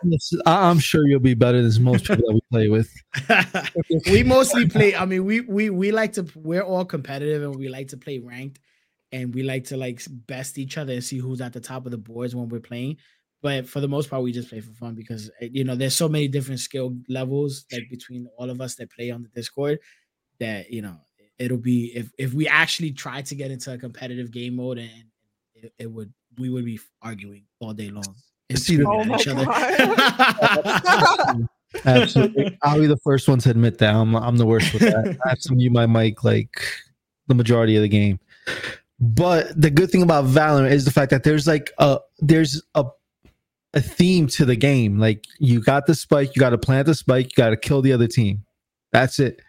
it's- 0.05 0.33
I'm 0.45 0.79
sure 0.79 1.05
you'll 1.07 1.19
be 1.19 1.33
better 1.33 1.61
than 1.61 1.83
most 1.83 2.05
people 2.05 2.23
that 2.27 2.33
we 2.33 2.41
play 2.51 2.67
with. 2.69 2.89
we 4.09 4.23
mostly 4.23 4.67
play. 4.67 4.95
I 4.95 5.05
mean, 5.05 5.25
we 5.25 5.41
we 5.41 5.69
we 5.69 5.91
like 5.91 6.13
to. 6.13 6.25
We're 6.35 6.61
all 6.61 6.85
competitive, 6.85 7.43
and 7.43 7.53
we 7.55 7.67
like 7.67 7.89
to 7.89 7.97
play 7.97 8.19
ranked, 8.19 8.59
and 9.11 9.33
we 9.33 9.43
like 9.43 9.65
to 9.65 9.77
like 9.77 10.01
best 10.27 10.57
each 10.57 10.77
other 10.77 10.93
and 10.93 11.03
see 11.03 11.17
who's 11.17 11.41
at 11.41 11.53
the 11.53 11.59
top 11.59 11.85
of 11.85 11.91
the 11.91 11.97
boards 11.97 12.35
when 12.35 12.49
we're 12.49 12.59
playing. 12.59 12.97
But 13.41 13.67
for 13.67 13.79
the 13.79 13.87
most 13.87 14.09
part, 14.09 14.21
we 14.21 14.31
just 14.33 14.49
play 14.49 14.59
for 14.59 14.73
fun 14.73 14.95
because 14.95 15.31
eh, 15.41 15.49
you 15.51 15.63
know 15.63 15.75
there's 15.75 15.95
so 15.95 16.09
many 16.09 16.27
different 16.27 16.59
skill 16.59 16.95
levels 17.07 17.65
like 17.71 17.89
between 17.89 18.27
all 18.37 18.49
of 18.49 18.59
us 18.61 18.75
that 18.75 18.91
play 18.91 19.11
on 19.11 19.23
the 19.23 19.29
Discord 19.29 19.79
that 20.39 20.69
you 20.71 20.81
know 20.81 20.97
it'll 21.37 21.57
be 21.57 21.91
if 21.95 22.11
if 22.17 22.33
we 22.33 22.47
actually 22.47 22.91
try 22.91 23.21
to 23.21 23.35
get 23.35 23.51
into 23.51 23.73
a 23.73 23.77
competitive 23.77 24.31
game 24.31 24.55
mode 24.57 24.77
and 24.77 25.05
it, 25.55 25.73
it 25.79 25.87
would 25.87 26.13
we 26.37 26.49
would 26.49 26.65
be 26.65 26.79
arguing 27.01 27.45
all 27.59 27.73
day 27.73 27.89
long 27.89 28.15
and 28.49 28.59
See, 28.59 28.77
the- 28.77 28.87
Oh 28.87 29.01
each 29.03 29.27
my 29.27 29.33
other. 31.35 31.47
Absolutely. 31.85 32.57
I'll 32.63 32.79
be 32.79 32.87
the 32.87 32.97
first 32.97 33.27
one 33.27 33.37
to 33.39 33.51
admit 33.51 33.77
that. 33.77 33.93
I'm 33.93 34.15
I'm 34.15 34.37
the 34.37 34.45
worst 34.45 34.73
with 34.73 34.81
that. 34.81 35.17
I 35.25 35.29
have 35.29 35.39
to 35.41 35.53
mute 35.53 35.71
my 35.71 35.85
mic 35.85 36.23
like 36.23 36.61
the 37.27 37.35
majority 37.35 37.75
of 37.75 37.83
the 37.83 37.87
game. 37.89 38.19
But 38.99 39.59
the 39.59 39.69
good 39.69 39.89
thing 39.89 40.01
about 40.01 40.25
Valorant 40.25 40.71
is 40.71 40.85
the 40.85 40.91
fact 40.91 41.11
that 41.11 41.23
there's 41.23 41.47
like 41.47 41.71
a 41.77 41.99
there's 42.19 42.61
a 42.75 42.85
a 43.73 43.81
theme 43.81 44.27
to 44.27 44.45
the 44.45 44.55
game. 44.55 44.99
Like 44.99 45.23
you 45.39 45.61
got 45.61 45.85
the 45.85 45.95
spike, 45.95 46.35
you 46.35 46.39
got 46.39 46.49
to 46.49 46.57
plant 46.57 46.87
the 46.87 46.95
spike, 46.95 47.27
you 47.27 47.35
got 47.35 47.51
to 47.51 47.57
kill 47.57 47.81
the 47.81 47.93
other 47.93 48.07
team. 48.07 48.43
That's 48.91 49.19
it. 49.19 49.39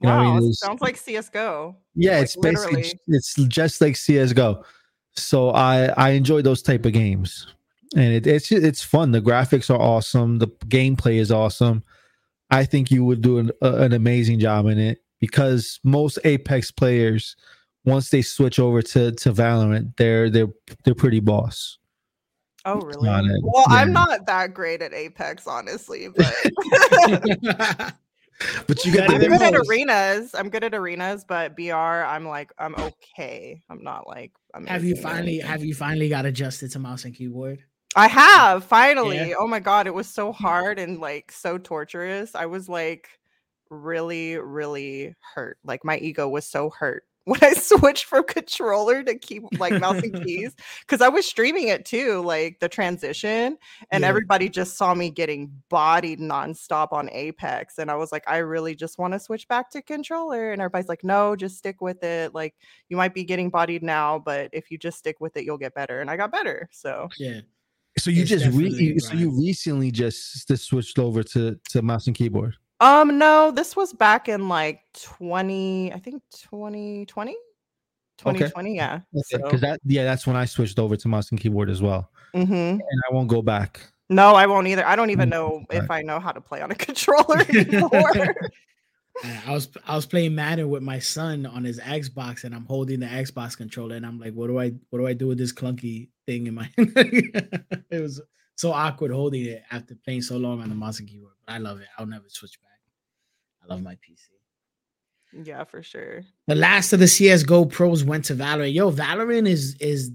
You 0.00 0.08
know 0.08 0.16
what 0.16 0.26
I 0.26 0.28
wow, 0.28 0.38
mean? 0.40 0.52
Sounds 0.52 0.80
like 0.80 0.96
CS:GO. 0.96 1.76
yeah, 1.94 2.16
like, 2.16 2.22
it's 2.24 2.36
basically 2.36 2.82
literally. 2.82 3.00
it's 3.08 3.34
just 3.34 3.80
like 3.80 3.96
CS:GO. 3.96 4.62
So 5.14 5.50
I 5.50 5.86
I 5.96 6.10
enjoy 6.10 6.42
those 6.42 6.62
type 6.62 6.84
of 6.84 6.92
games, 6.92 7.46
and 7.94 8.12
it, 8.12 8.26
it's 8.26 8.52
it's 8.52 8.82
fun. 8.82 9.12
The 9.12 9.22
graphics 9.22 9.70
are 9.70 9.80
awesome. 9.80 10.38
The 10.38 10.48
gameplay 10.68 11.16
is 11.16 11.30
awesome. 11.32 11.82
I 12.50 12.64
think 12.64 12.90
you 12.90 13.04
would 13.04 13.22
do 13.22 13.38
an, 13.38 13.50
a- 13.62 13.76
an 13.76 13.92
amazing 13.92 14.38
job 14.38 14.66
in 14.66 14.78
it 14.78 15.02
because 15.18 15.80
most 15.82 16.18
Apex 16.24 16.70
players, 16.70 17.34
once 17.86 18.10
they 18.10 18.20
switch 18.20 18.58
over 18.58 18.82
to 18.82 19.12
to 19.12 19.32
Valorant, 19.32 19.96
they're 19.96 20.28
they're 20.28 20.48
they're 20.84 20.94
pretty 20.94 21.20
boss. 21.20 21.78
Oh, 22.64 22.80
really? 22.80 23.08
not 23.08 23.24
it. 23.24 23.40
Well, 23.42 23.64
I'm 23.68 23.92
not 23.92 24.26
that 24.26 24.52
great 24.52 24.82
at 24.82 24.92
Apex, 24.92 25.46
honestly, 25.46 26.08
but 26.16 26.34
But 28.66 28.84
you 28.84 28.92
got. 28.92 29.08
get 29.08 29.10
I'm 29.10 29.20
than 29.20 29.30
the 29.30 29.38
good 29.38 29.54
at 29.54 29.66
arenas. 29.66 30.34
I'm 30.34 30.50
good 30.50 30.64
at 30.64 30.74
arenas, 30.74 31.24
but 31.24 31.56
BR, 31.56 31.72
I'm 31.72 32.26
like, 32.26 32.52
I'm 32.58 32.74
okay. 32.74 33.62
I'm 33.70 33.82
not 33.82 34.06
like. 34.06 34.32
have 34.66 34.84
you 34.84 34.96
finally 34.96 35.38
have 35.38 35.64
you 35.64 35.74
finally 35.74 36.08
got 36.08 36.26
adjusted 36.26 36.70
to 36.72 36.78
mouse 36.78 37.04
and 37.04 37.14
keyboard? 37.14 37.62
I 37.94 38.08
have 38.08 38.64
finally. 38.64 39.16
Yeah. 39.30 39.34
Oh 39.38 39.46
my 39.46 39.60
god, 39.60 39.86
it 39.86 39.94
was 39.94 40.08
so 40.08 40.32
hard 40.32 40.78
and 40.78 40.98
like 40.98 41.32
so 41.32 41.56
torturous. 41.56 42.34
I 42.34 42.46
was 42.46 42.68
like 42.68 43.08
really, 43.70 44.36
really 44.36 45.14
hurt. 45.34 45.58
Like 45.64 45.84
my 45.84 45.96
ego 45.98 46.28
was 46.28 46.44
so 46.44 46.70
hurt 46.70 47.04
when 47.26 47.38
I 47.42 47.52
switched 47.54 48.04
from 48.04 48.24
controller 48.24 49.02
to 49.02 49.14
keep 49.16 49.42
like 49.60 49.78
mouse 49.80 50.02
and 50.02 50.14
keys 50.24 50.54
because 50.80 51.00
I 51.02 51.08
was 51.08 51.26
streaming 51.26 51.68
it 51.68 51.84
too, 51.84 52.22
like 52.22 52.58
the 52.60 52.68
transition, 52.68 53.58
and 53.90 54.02
Yeah. 54.02 54.08
everybody 54.08 54.48
just 54.48 54.76
saw 54.78 54.94
me 54.94 55.10
getting 55.10 55.52
bodied 55.68 56.18
nonstop 56.18 56.92
on 56.92 57.10
Apex, 57.12 57.78
and 57.78 57.90
I 57.90 57.96
was 57.96 58.10
like, 58.12 58.24
I 58.26 58.38
really 58.38 58.74
just 58.74 58.98
want 58.98 59.12
to 59.12 59.20
switch 59.20 59.46
back 59.48 59.70
to 59.72 59.82
controller, 59.82 60.52
and 60.52 60.62
everybody's 60.62 60.88
like, 60.88 61.04
No, 61.04 61.36
just 61.36 61.58
stick 61.58 61.80
with 61.82 62.02
it. 62.02 62.34
Like 62.34 62.54
you 62.88 62.96
might 62.96 63.12
be 63.12 63.24
getting 63.24 63.50
bodied 63.50 63.82
now, 63.82 64.18
but 64.18 64.48
if 64.52 64.70
you 64.70 64.78
just 64.78 64.98
stick 64.98 65.16
with 65.20 65.36
it, 65.36 65.44
you'll 65.44 65.58
get 65.58 65.74
better, 65.74 66.00
and 66.00 66.10
I 66.10 66.16
got 66.16 66.32
better. 66.32 66.68
So. 66.72 67.08
Yeah. 67.18 67.40
so 67.98 68.10
you 68.10 68.22
It's 68.22 68.30
just 68.30 68.44
re- 68.46 68.68
definitely 68.70 68.84
you- 68.84 69.00
so 69.00 69.14
you 69.14 69.30
recently 69.30 69.90
just, 69.90 70.46
just 70.48 70.64
switched 70.66 70.98
over 70.98 71.22
to 71.24 71.58
to 71.70 71.82
mouse 71.82 72.06
and 72.06 72.14
keyboard. 72.16 72.54
Um, 72.80 73.18
no, 73.18 73.50
this 73.50 73.74
was 73.74 73.92
back 73.92 74.28
in 74.28 74.48
like 74.48 74.80
20, 75.02 75.92
I 75.92 75.98
think 75.98 76.22
2020. 76.34 77.36
2020, 78.18 78.74
yeah. 78.74 79.00
So, 79.24 79.38
because 79.38 79.60
that 79.60 79.80
yeah 79.84 80.04
that's 80.04 80.26
when 80.26 80.36
I 80.36 80.46
switched 80.46 80.78
over 80.78 80.96
to 80.96 81.08
mouse 81.08 81.30
and 81.30 81.40
keyboard 81.40 81.68
as 81.68 81.82
well, 81.82 82.10
mhm. 82.34 82.72
and 82.72 83.02
I 83.10 83.14
won't 83.14 83.28
go 83.28 83.42
back. 83.42 83.80
No, 84.08 84.34
I 84.34 84.46
won't 84.46 84.66
either. 84.68 84.86
I 84.86 84.96
don't 84.96 85.10
even 85.10 85.28
Mm, 85.28 85.32
know 85.32 85.64
right. 85.70 85.82
if 85.82 85.90
I 85.90 86.02
know 86.02 86.20
how 86.20 86.32
to 86.32 86.40
play 86.40 86.62
on 86.62 86.70
a 86.70 86.74
controller 86.86 87.40
anymore. 87.48 88.12
I 89.46 89.52
was 89.52 89.68
I 89.86 89.96
was 89.96 90.06
playing 90.06 90.34
Madden 90.34 90.68
with 90.68 90.82
my 90.82 90.98
son 90.98 91.46
on 91.46 91.64
his 91.64 91.80
Xbox, 91.80 92.44
and 92.44 92.54
I'm 92.54 92.66
holding 92.66 93.00
the 93.00 93.06
Xbox 93.06 93.56
controller, 93.56 93.96
and 93.96 94.04
I'm 94.04 94.18
like, 94.18 94.34
"What 94.34 94.48
do 94.48 94.58
I 94.58 94.72
what 94.90 94.98
do 94.98 95.06
I 95.06 95.14
do 95.14 95.26
with 95.28 95.38
this 95.38 95.52
clunky 95.52 96.08
thing 96.26 96.46
in 96.46 96.54
my?" 96.54 96.70
Hand? 96.76 96.92
It 97.90 98.00
was 98.00 98.20
so 98.56 98.72
awkward 98.72 99.12
holding 99.12 99.44
it 99.46 99.62
after 99.70 99.94
playing 99.94 100.22
so 100.22 100.36
long 100.36 100.60
on 100.60 100.68
the 100.68 100.74
mouse 100.74 100.98
and 100.98 101.08
keyboard. 101.08 101.34
But 101.46 101.52
I 101.54 101.58
love 101.58 101.80
it. 101.80 101.86
I'll 101.98 102.06
never 102.06 102.28
switch 102.28 102.60
back. 102.60 102.70
I 103.62 103.72
love 103.72 103.82
my 103.82 103.94
PC. 103.94 105.44
yeah, 105.46 105.64
for 105.64 105.82
sure. 105.82 106.22
The 106.46 106.54
last 106.54 106.92
of 106.92 106.98
the 107.00 107.06
CS:GO 107.08 107.66
pros 107.66 108.02
went 108.04 108.24
to 108.26 108.34
Valorant. 108.34 108.72
Yo, 108.74 108.90
Valorant 108.90 109.46
is 109.48 109.76
is 109.80 110.10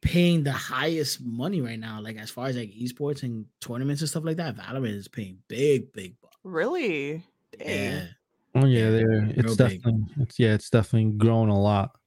paying 0.00 0.44
the 0.44 0.52
highest 0.52 1.20
money 1.24 1.60
right 1.60 1.78
now. 1.78 2.00
Like 2.00 2.16
as 2.16 2.30
far 2.30 2.46
as 2.46 2.56
like 2.56 2.70
esports 2.70 3.22
and 3.24 3.46
tournaments 3.60 4.00
and 4.02 4.08
stuff 4.08 4.24
like 4.24 4.36
that, 4.36 4.56
Valorant 4.56 4.94
is 4.96 5.08
paying 5.08 5.38
big, 5.48 5.92
big 5.92 6.14
bucks. 6.22 6.36
Really? 6.44 7.24
Dang. 7.58 7.68
Yeah. 7.68 8.06
Oh 8.54 8.64
yeah, 8.66 8.78
Yeah, 8.84 8.90
there 8.90 9.08
real 9.08 9.30
it's 9.36 9.56
big. 9.56 9.82
definitely 9.82 10.04
it's 10.20 10.38
yeah, 10.38 10.54
it's 10.54 10.70
definitely 10.70 11.12
grown 11.12 11.48
a 11.48 11.60
lot. 11.60 11.98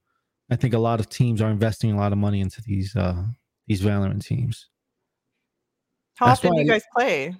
I 0.50 0.56
think 0.56 0.74
a 0.74 0.78
lot 0.78 1.00
of 1.00 1.08
teams 1.08 1.40
are 1.42 1.50
investing 1.50 1.92
a 1.92 1.96
lot 1.96 2.12
of 2.12 2.18
money 2.18 2.40
into 2.40 2.62
these 2.62 2.94
uh 2.96 3.24
these 3.66 3.82
Valorant 3.82 4.24
teams. 4.24 4.68
How 6.16 6.26
That's 6.26 6.40
often 6.40 6.52
do 6.52 6.62
you 6.62 6.70
I- 6.70 6.74
guys 6.74 6.82
play? 6.94 7.36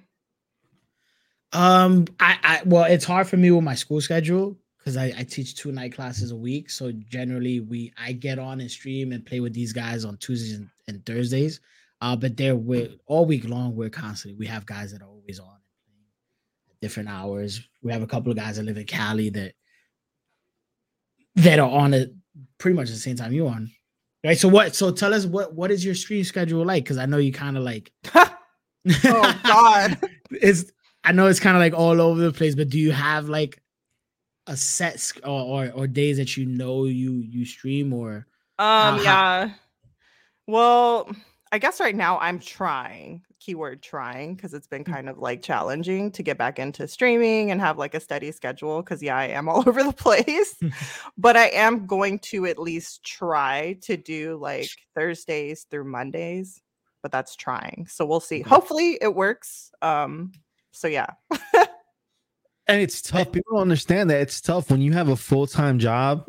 Um, 1.51 2.05
I, 2.19 2.37
I 2.43 2.61
well, 2.65 2.85
it's 2.85 3.05
hard 3.05 3.27
for 3.27 3.37
me 3.37 3.51
with 3.51 3.63
my 3.63 3.75
school 3.75 4.01
schedule 4.01 4.57
because 4.79 4.97
I, 4.97 5.13
I 5.17 5.23
teach 5.23 5.55
two 5.55 5.71
night 5.71 5.93
classes 5.93 6.31
a 6.31 6.35
week. 6.35 6.69
So 6.71 6.91
generally, 6.91 7.59
we 7.59 7.93
I 7.97 8.11
get 8.13 8.39
on 8.39 8.59
and 8.59 8.71
stream 8.71 9.11
and 9.11 9.23
play 9.23 9.39
with 9.39 9.53
these 9.53 9.71
guys 9.71 10.03
on 10.03 10.17
Tuesdays 10.17 10.57
and, 10.57 10.67
and 10.87 11.05
Thursdays. 11.05 11.59
Uh, 12.01 12.15
but 12.15 12.35
they're 12.35 12.55
with 12.55 12.93
all 13.05 13.25
week 13.25 13.47
long. 13.47 13.75
We're 13.75 13.89
constantly 13.91 14.37
we 14.37 14.47
have 14.47 14.65
guys 14.65 14.91
that 14.91 15.03
are 15.03 15.07
always 15.07 15.39
on 15.39 15.57
at 16.71 16.79
different 16.81 17.07
hours. 17.09 17.61
We 17.83 17.91
have 17.91 18.01
a 18.01 18.07
couple 18.07 18.31
of 18.31 18.37
guys 18.37 18.57
that 18.57 18.63
live 18.63 18.77
in 18.77 18.85
Cali 18.87 19.29
that 19.29 19.53
that 21.35 21.59
are 21.59 21.69
on 21.69 21.93
it 21.93 22.13
pretty 22.57 22.75
much 22.75 22.89
the 22.89 22.95
same 22.95 23.15
time 23.15 23.31
you 23.31 23.47
on. 23.47 23.69
Right. 24.23 24.37
So 24.39 24.47
what? 24.47 24.75
So 24.75 24.91
tell 24.91 25.13
us 25.13 25.27
what 25.27 25.53
what 25.53 25.69
is 25.69 25.85
your 25.85 25.93
stream 25.93 26.23
schedule 26.23 26.65
like? 26.65 26.83
Because 26.83 26.97
I 26.97 27.05
know 27.05 27.17
you 27.17 27.31
kind 27.31 27.57
of 27.57 27.63
like. 27.63 27.91
oh 29.05 29.39
God. 29.43 29.97
it's 30.31 30.71
I 31.03 31.11
know 31.11 31.27
it's 31.27 31.39
kind 31.39 31.55
of 31.55 31.61
like 31.61 31.73
all 31.73 31.99
over 32.01 32.21
the 32.21 32.31
place, 32.31 32.55
but 32.55 32.69
do 32.69 32.79
you 32.79 32.91
have 32.91 33.29
like 33.29 33.61
a 34.47 34.57
set 34.57 34.99
sch- 34.99 35.19
or, 35.23 35.41
or 35.41 35.71
or 35.71 35.87
days 35.87 36.17
that 36.17 36.35
you 36.37 36.45
know 36.45 36.85
you 36.85 37.13
you 37.13 37.45
stream 37.45 37.93
or 37.93 38.27
Um, 38.59 38.97
how- 38.97 39.01
yeah. 39.03 39.49
Well, 40.47 41.09
I 41.51 41.59
guess 41.59 41.79
right 41.79 41.95
now 41.95 42.17
I'm 42.19 42.39
trying, 42.39 43.21
keyword 43.39 43.81
trying, 43.83 44.35
because 44.35 44.53
it's 44.53 44.67
been 44.67 44.83
kind 44.83 45.07
of 45.07 45.19
like 45.19 45.41
challenging 45.41 46.11
to 46.13 46.23
get 46.23 46.37
back 46.37 46.59
into 46.59 46.87
streaming 46.87 47.51
and 47.51 47.61
have 47.61 47.77
like 47.77 47.93
a 47.93 47.99
steady 47.99 48.31
schedule. 48.31 48.81
Cause 48.83 49.01
yeah, 49.03 49.15
I 49.15 49.27
am 49.27 49.47
all 49.49 49.63
over 49.67 49.83
the 49.83 49.93
place. 49.93 50.55
but 51.17 51.37
I 51.37 51.47
am 51.49 51.85
going 51.85 52.19
to 52.19 52.45
at 52.47 52.57
least 52.59 53.05
try 53.05 53.77
to 53.83 53.95
do 53.95 54.37
like 54.41 54.69
Thursdays 54.95 55.65
through 55.69 55.85
Mondays, 55.85 56.59
but 57.03 57.11
that's 57.11 57.35
trying. 57.35 57.85
So 57.87 58.05
we'll 58.05 58.19
see. 58.19 58.41
Okay. 58.41 58.49
Hopefully 58.49 58.97
it 58.99 59.13
works. 59.13 59.71
Um, 59.83 60.31
so 60.71 60.87
yeah. 60.87 61.07
And 62.65 62.81
it's 62.81 63.01
tough. 63.01 63.31
People 63.31 63.53
don't 63.53 63.61
understand 63.61 64.09
that 64.09 64.21
it's 64.21 64.41
tough 64.41 64.71
when 64.71 64.81
you 64.81 64.93
have 64.93 65.09
a 65.09 65.15
full 65.15 65.45
time 65.45 65.77
job. 65.77 66.25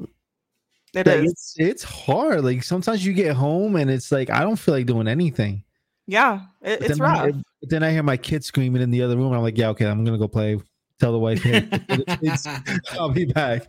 It 0.92 1.06
is. 1.08 1.30
It's 1.32 1.54
it's 1.58 1.82
hard. 1.82 2.44
Like 2.44 2.62
sometimes 2.62 3.06
you 3.06 3.12
get 3.12 3.34
home 3.34 3.76
and 3.76 3.90
it's 3.90 4.12
like 4.12 4.30
I 4.30 4.40
don't 4.42 4.56
feel 4.56 4.74
like 4.74 4.86
doing 4.86 5.08
anything. 5.08 5.64
Yeah, 6.06 6.40
it, 6.60 6.82
it's 6.82 7.00
I- 7.00 7.02
rough. 7.26 7.34
but 7.60 7.70
then 7.70 7.82
I 7.82 7.90
hear 7.90 8.02
my 8.02 8.16
kids 8.16 8.46
screaming 8.46 8.82
in 8.82 8.90
the 8.90 9.02
other 9.02 9.16
room. 9.16 9.32
I'm 9.32 9.40
like, 9.42 9.56
yeah, 9.56 9.70
okay, 9.70 9.86
I'm 9.86 10.04
gonna 10.04 10.18
go 10.18 10.28
play. 10.28 10.60
Tell 11.00 11.10
the 11.10 11.18
wife, 11.18 11.42
hey, 11.42 11.66
it's- 11.88 12.46
I'll 12.92 13.08
be 13.10 13.24
back. 13.24 13.68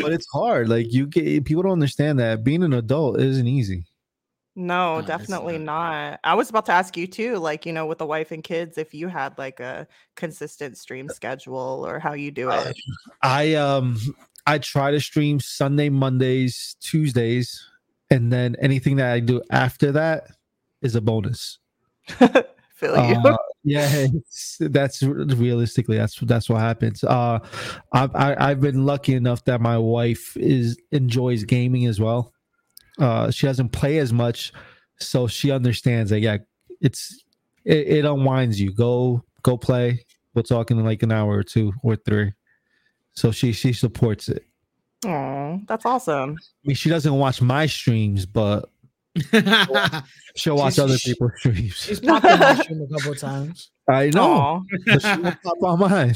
But 0.00 0.12
it's 0.12 0.26
hard. 0.32 0.68
Like 0.68 0.92
you 0.92 1.06
get 1.06 1.44
people 1.44 1.62
don't 1.62 1.72
understand 1.72 2.18
that 2.20 2.44
being 2.44 2.62
an 2.62 2.72
adult 2.72 3.20
isn't 3.20 3.46
easy. 3.46 3.84
No, 4.58 5.02
definitely 5.02 5.58
not- 5.58 6.10
not. 6.10 6.20
I 6.24 6.34
was 6.34 6.48
about 6.48 6.64
to 6.66 6.72
ask 6.72 6.96
you 6.96 7.06
too, 7.06 7.36
like, 7.36 7.66
you 7.66 7.72
know, 7.74 7.84
with 7.84 7.98
the 7.98 8.06
wife 8.06 8.32
and 8.32 8.42
kids, 8.42 8.78
if 8.78 8.94
you 8.94 9.06
had 9.06 9.36
like 9.36 9.60
a 9.60 9.86
consistent 10.16 10.78
stream 10.78 11.10
schedule 11.10 11.84
or 11.86 11.98
how 11.98 12.14
you 12.14 12.30
do 12.30 12.50
Uh, 12.50 12.64
it. 12.66 12.76
I 13.22 13.54
um 13.54 13.98
I 14.46 14.58
try 14.58 14.92
to 14.92 15.00
stream 15.00 15.40
Sunday, 15.40 15.90
Mondays, 15.90 16.76
Tuesdays, 16.80 17.68
and 18.10 18.32
then 18.32 18.56
anything 18.58 18.96
that 18.96 19.12
I 19.12 19.20
do 19.20 19.42
after 19.50 19.92
that 19.92 20.28
is 20.80 20.94
a 20.94 21.02
bonus. 21.02 21.58
Feel 22.06 22.96
you. 22.96 23.16
Uh, 23.24 23.36
yeah, 23.64 23.88
it's, 23.92 24.56
that's 24.60 25.02
realistically 25.02 25.98
that's 25.98 26.18
that's 26.20 26.48
what 26.48 26.60
happens. 26.60 27.04
Uh, 27.04 27.40
I've 27.92 28.14
I, 28.16 28.36
I've 28.38 28.60
been 28.62 28.86
lucky 28.86 29.12
enough 29.12 29.44
that 29.44 29.60
my 29.60 29.76
wife 29.76 30.34
is 30.36 30.78
enjoys 30.92 31.44
gaming 31.44 31.84
as 31.86 32.00
well. 32.00 32.32
Uh, 32.98 33.30
she 33.30 33.46
doesn't 33.46 33.70
play 33.70 33.98
as 33.98 34.12
much, 34.12 34.52
so 34.98 35.26
she 35.26 35.50
understands 35.50 36.10
that. 36.10 36.20
Yeah, 36.20 36.38
it's 36.80 37.22
it, 37.64 37.88
it 37.88 38.04
unwinds 38.04 38.60
you. 38.60 38.72
Go 38.72 39.22
go 39.42 39.56
play. 39.56 40.04
We'll 40.34 40.42
talk 40.44 40.70
in 40.70 40.82
like 40.84 41.02
an 41.02 41.12
hour 41.12 41.36
or 41.36 41.42
two 41.42 41.72
or 41.82 41.96
three. 41.96 42.32
So 43.12 43.30
she 43.32 43.52
she 43.52 43.72
supports 43.72 44.28
it. 44.28 44.44
Oh, 45.04 45.60
that's 45.68 45.84
awesome. 45.86 46.36
I 46.40 46.68
mean, 46.68 46.76
she 46.76 46.88
doesn't 46.88 47.14
watch 47.14 47.40
my 47.42 47.66
streams, 47.66 48.24
but 48.26 48.68
she'll 50.36 50.56
watch 50.56 50.74
She's- 50.74 50.78
other 50.78 50.98
people's 50.98 51.32
streams. 51.38 51.74
She's 51.74 52.00
popped 52.00 52.24
on 52.24 52.38
my 52.40 52.54
stream 52.62 52.82
a 52.82 52.94
couple 52.96 53.12
of 53.12 53.18
times. 53.20 53.70
I 53.88 54.10
know, 54.10 54.64
but 54.86 55.00
she 55.02 55.08
won't 55.20 55.42
pop 55.42 55.62
on 55.62 55.78
mine. 55.78 56.14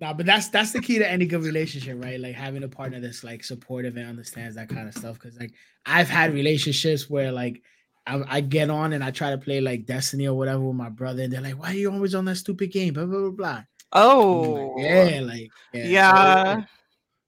Nah, 0.00 0.12
but 0.12 0.26
that's 0.26 0.48
that's 0.48 0.72
the 0.72 0.80
key 0.80 0.98
to 0.98 1.08
any 1.08 1.24
good 1.24 1.42
relationship, 1.44 2.02
right? 2.02 2.18
Like 2.18 2.34
having 2.34 2.64
a 2.64 2.68
partner 2.68 3.00
that's 3.00 3.22
like 3.22 3.44
supportive 3.44 3.96
and 3.96 4.08
understands 4.08 4.56
that 4.56 4.68
kind 4.68 4.88
of 4.88 4.94
stuff. 4.94 5.14
Because 5.14 5.38
like 5.38 5.52
I've 5.86 6.08
had 6.08 6.34
relationships 6.34 7.08
where 7.08 7.30
like 7.30 7.62
I, 8.06 8.22
I 8.28 8.40
get 8.40 8.70
on 8.70 8.92
and 8.92 9.04
I 9.04 9.12
try 9.12 9.30
to 9.30 9.38
play 9.38 9.60
like 9.60 9.86
Destiny 9.86 10.26
or 10.26 10.36
whatever 10.36 10.60
with 10.60 10.76
my 10.76 10.88
brother, 10.88 11.22
and 11.22 11.32
they're 11.32 11.40
like, 11.40 11.58
"Why 11.58 11.70
are 11.70 11.74
you 11.74 11.92
always 11.92 12.14
on 12.14 12.24
that 12.24 12.36
stupid 12.36 12.72
game?" 12.72 12.94
Blah 12.94 13.06
blah 13.06 13.20
blah 13.20 13.30
blah. 13.30 13.62
Oh, 13.92 14.74
like, 14.76 14.84
yeah, 14.84 15.20
like 15.20 15.50
yeah, 15.72 15.84
yeah. 15.84 16.56
so, 16.56 16.64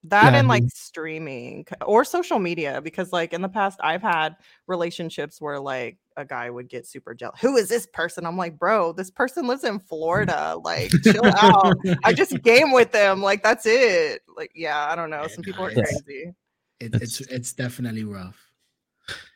That 0.04 0.32
Yeah, 0.32 0.38
and 0.40 0.48
like 0.48 0.64
streaming 0.66 1.66
or 1.84 2.04
social 2.04 2.40
media, 2.40 2.80
because 2.82 3.12
like 3.12 3.32
in 3.32 3.42
the 3.42 3.48
past, 3.48 3.78
I've 3.82 4.02
had 4.02 4.36
relationships 4.66 5.40
where 5.40 5.60
like 5.60 5.98
a 6.16 6.24
guy 6.24 6.48
would 6.50 6.68
get 6.68 6.86
super 6.86 7.14
jealous. 7.14 7.40
Who 7.40 7.56
is 7.56 7.68
this 7.68 7.86
person? 7.86 8.24
I'm 8.26 8.36
like, 8.36 8.58
bro, 8.58 8.92
this 8.92 9.10
person 9.10 9.46
lives 9.46 9.64
in 9.64 9.78
Florida. 9.88 10.56
Like, 10.64 10.90
chill 11.02 11.24
out. 11.24 11.76
I 12.04 12.12
just 12.12 12.42
game 12.42 12.72
with 12.72 12.92
them. 12.92 13.22
Like, 13.22 13.42
that's 13.42 13.66
it. 13.66 14.22
Like, 14.36 14.50
yeah, 14.54 14.88
I 14.90 14.96
don't 14.96 15.10
know. 15.10 15.26
Some 15.26 15.44
people 15.44 15.64
are 15.66 15.70
it's- 15.70 16.02
crazy. 16.04 16.32
it, 16.80 16.94
it's 16.94 17.20
it's 17.22 17.52
definitely 17.52 18.04
rough. 18.04 18.42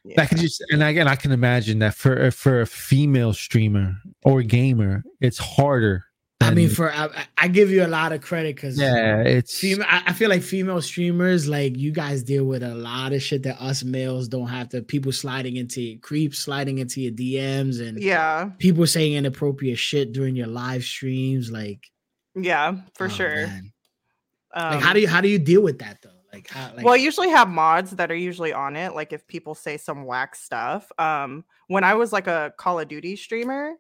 Yeah. 0.05 0.23
I 0.23 0.27
can 0.27 0.39
just 0.39 0.65
and 0.71 0.83
again 0.83 1.07
I 1.07 1.15
can 1.15 1.31
imagine 1.31 1.79
that 1.81 1.95
for 1.95 2.21
uh, 2.27 2.31
for 2.31 2.63
a 2.63 2.67
female 2.67 3.33
streamer 3.33 3.95
or 4.25 4.43
gamer, 4.43 5.05
it's 5.21 5.39
harder. 5.39 6.05
I 6.43 6.55
mean, 6.55 6.69
for 6.71 6.91
I, 6.93 7.07
I- 7.07 7.27
I 7.43 7.49
give 7.49 7.71
you 7.71 7.85
a 7.85 7.89
lot 7.89 8.13
of 8.13 8.21
credit 8.21 8.57
because 8.57 8.79
yeah, 8.79 9.21
it's 9.23 9.59
female. 9.59 9.87
I, 9.89 10.03
I 10.09 10.13
feel 10.13 10.29
like 10.29 10.43
female 10.43 10.81
streamers, 10.83 11.49
like 11.49 11.77
you 11.77 11.91
guys, 11.93 12.23
deal 12.23 12.45
with 12.45 12.63
a 12.63 12.75
lot 12.75 13.13
of 13.13 13.23
shit 13.23 13.43
that 13.45 13.61
us 13.61 13.83
males 13.85 14.29
don't 14.29 14.49
have 14.49 14.69
to. 14.71 14.83
People 14.83 15.13
sliding 15.13 15.57
into 15.57 15.99
creeps, 16.01 16.39
sliding 16.39 16.79
into 16.79 17.01
your 17.01 17.13
DMs, 17.13 17.81
and 17.87 18.03
Yeah. 18.03 18.51
people 18.59 18.87
saying 18.87 19.15
inappropriate 19.15 19.79
shit 19.79 20.13
during 20.13 20.35
your 20.37 20.49
live 20.49 20.83
streams. 20.85 21.51
Like 21.51 21.87
Yeah, 22.35 22.77
for 22.95 23.07
oh, 23.07 23.09
sure. 23.11 23.45
Um, 23.45 24.75
Like 24.75 24.81
how 24.83 24.93
do 24.93 25.01
you 25.01 25.09
how 25.09 25.21
do 25.21 25.29
you 25.29 25.39
deal 25.39 25.63
with 25.63 25.79
that 25.79 25.99
though? 26.03 26.11
Like 26.33 26.49
how? 26.49 26.73
Like, 26.75 26.85
well, 26.85 26.95
I 26.95 26.99
usually 26.99 27.31
have 27.31 27.49
mods 27.49 27.93
that 27.93 28.11
are 28.11 28.17
usually 28.17 28.53
on 28.53 28.77
it. 28.77 28.95
Like 28.95 29.13
if 29.13 29.27
people 29.27 29.55
say 29.55 29.77
some 29.77 30.05
whack 30.05 30.35
stuff. 30.37 30.91
Um, 30.99 31.45
when 31.69 31.85
I 31.85 31.95
was 31.95 32.13
like 32.13 32.27
a 32.27 32.53
Call 32.57 32.81
of 32.81 32.89
Duty 32.89 33.17
streamer 33.17 33.75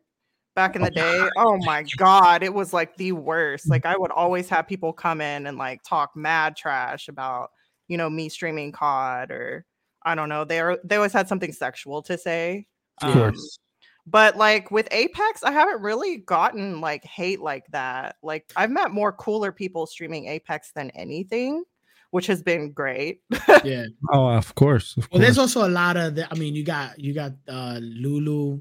back 0.54 0.76
in 0.76 0.82
the 0.82 0.90
day, 0.90 1.28
oh 1.36 1.56
my 1.64 1.84
god, 1.96 2.42
it 2.42 2.52
was 2.52 2.72
like 2.72 2.96
the 2.96 3.12
worst. 3.12 3.68
Like 3.68 3.86
I 3.86 3.96
would 3.96 4.10
always 4.10 4.48
have 4.48 4.66
people 4.68 4.92
come 4.92 5.20
in 5.20 5.46
and 5.46 5.56
like 5.58 5.82
talk 5.82 6.10
mad 6.16 6.56
trash 6.56 7.08
about 7.08 7.50
you 7.88 7.96
know 7.96 8.08
me 8.10 8.28
streaming 8.28 8.72
COD 8.72 9.30
or 9.30 9.64
I 10.04 10.14
don't 10.14 10.28
know. 10.28 10.44
They 10.44 10.60
are 10.60 10.78
they 10.84 10.96
always 10.96 11.12
had 11.12 11.28
something 11.28 11.52
sexual 11.52 12.02
to 12.04 12.16
say. 12.18 12.66
of 13.02 13.08
Um, 13.10 13.14
course. 13.14 13.58
but 14.06 14.36
like 14.36 14.70
with 14.70 14.88
Apex, 14.90 15.42
I 15.42 15.52
haven't 15.52 15.82
really 15.82 16.18
gotten 16.18 16.80
like 16.80 17.04
hate 17.04 17.40
like 17.40 17.66
that. 17.72 18.16
Like 18.22 18.50
I've 18.56 18.70
met 18.70 18.90
more 18.92 19.12
cooler 19.12 19.52
people 19.52 19.86
streaming 19.86 20.26
Apex 20.28 20.72
than 20.74 20.90
anything, 20.90 21.64
which 22.10 22.26
has 22.28 22.42
been 22.42 22.72
great. 22.72 23.20
yeah. 23.64 23.84
Oh, 24.12 24.28
of 24.30 24.54
course. 24.54 24.96
Of 24.96 25.04
Well, 25.04 25.18
course. 25.18 25.22
there's 25.22 25.38
also 25.38 25.66
a 25.66 25.70
lot 25.70 25.96
of. 25.96 26.14
The, 26.14 26.26
I 26.32 26.36
mean, 26.36 26.54
you 26.54 26.64
got 26.64 26.98
you 26.98 27.12
got 27.14 27.32
uh 27.48 27.78
Lulu, 27.80 28.60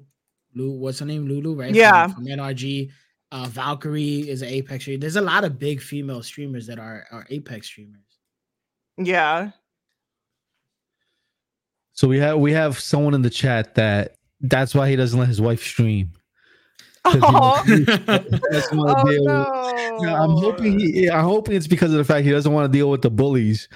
Lulu. 0.55 0.77
What's 0.79 0.99
her 0.99 1.05
name? 1.05 1.27
Lulu, 1.27 1.55
right? 1.55 1.73
Yeah. 1.73 2.07
From, 2.07 2.25
NRG. 2.25 2.91
Uh, 3.31 3.45
Valkyrae 3.45 4.25
is 4.25 4.41
an 4.41 4.49
Apex 4.49 4.83
streamer. 4.83 5.01
There's 5.01 5.15
a 5.15 5.21
lot 5.21 5.43
of 5.43 5.59
big 5.59 5.81
female 5.81 6.23
streamers 6.23 6.65
that 6.67 6.79
are 6.79 7.05
are 7.11 7.27
Apex 7.29 7.67
streamers. 7.67 8.01
yeah. 8.97 9.51
So 11.93 12.07
we 12.07 12.17
have 12.19 12.39
we 12.39 12.53
have 12.53 12.79
someone 12.79 13.13
in 13.13 13.21
the 13.21 13.29
chat 13.29 13.75
that 13.75 14.15
that's 14.41 14.73
why 14.73 14.89
he 14.89 14.95
doesn't 14.95 15.19
let 15.19 15.27
his 15.27 15.41
wife 15.41 15.61
stream. 15.61 16.11
Oh, 17.05 17.63
he 17.67 17.85
oh 17.91 19.03
deal 19.05 19.23
no. 19.25 19.97
Yeah, 20.01 20.21
I'm 20.21 20.31
hoping 20.31 20.79
he, 20.79 21.09
I'm 21.09 21.25
hoping 21.25 21.55
it's 21.55 21.67
because 21.67 21.91
of 21.91 21.97
the 21.97 22.05
fact 22.05 22.25
he 22.25 22.31
doesn't 22.31 22.51
want 22.51 22.71
to 22.71 22.77
deal 22.77 22.89
with 22.89 23.01
the 23.01 23.09
bullies, 23.09 23.67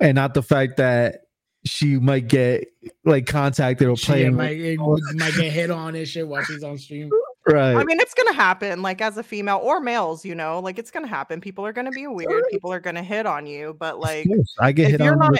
and 0.00 0.16
not 0.16 0.34
the 0.34 0.42
fact 0.42 0.76
that 0.78 1.26
she 1.64 1.98
might 1.98 2.28
get 2.28 2.68
like 3.04 3.26
contacted 3.26 3.88
or 3.88 3.96
She 3.96 4.06
playing 4.06 4.34
might, 4.34 4.58
it 4.58 4.78
might 4.78 5.34
get 5.34 5.52
hit 5.52 5.70
on 5.70 5.94
and 5.94 6.08
shit 6.08 6.26
while 6.26 6.42
she's 6.42 6.62
on 6.62 6.78
stream. 6.78 7.10
right. 7.46 7.76
I 7.76 7.84
mean, 7.84 8.00
it's 8.00 8.14
gonna 8.14 8.32
happen, 8.32 8.82
like 8.82 9.00
as 9.00 9.18
a 9.18 9.22
female 9.22 9.60
or 9.62 9.80
males, 9.80 10.24
you 10.24 10.34
know, 10.34 10.60
like 10.60 10.78
it's 10.78 10.90
gonna 10.90 11.06
happen. 11.06 11.40
People 11.40 11.66
are 11.66 11.72
gonna 11.72 11.90
be 11.90 12.06
weird. 12.06 12.44
People 12.50 12.72
are 12.72 12.80
gonna 12.80 13.02
hit 13.02 13.26
on 13.26 13.46
you, 13.46 13.76
but 13.78 13.98
like, 13.98 14.26
I 14.58 14.72
get 14.72 14.90
hit 14.90 15.00
on 15.00 15.18
not- 15.18 15.38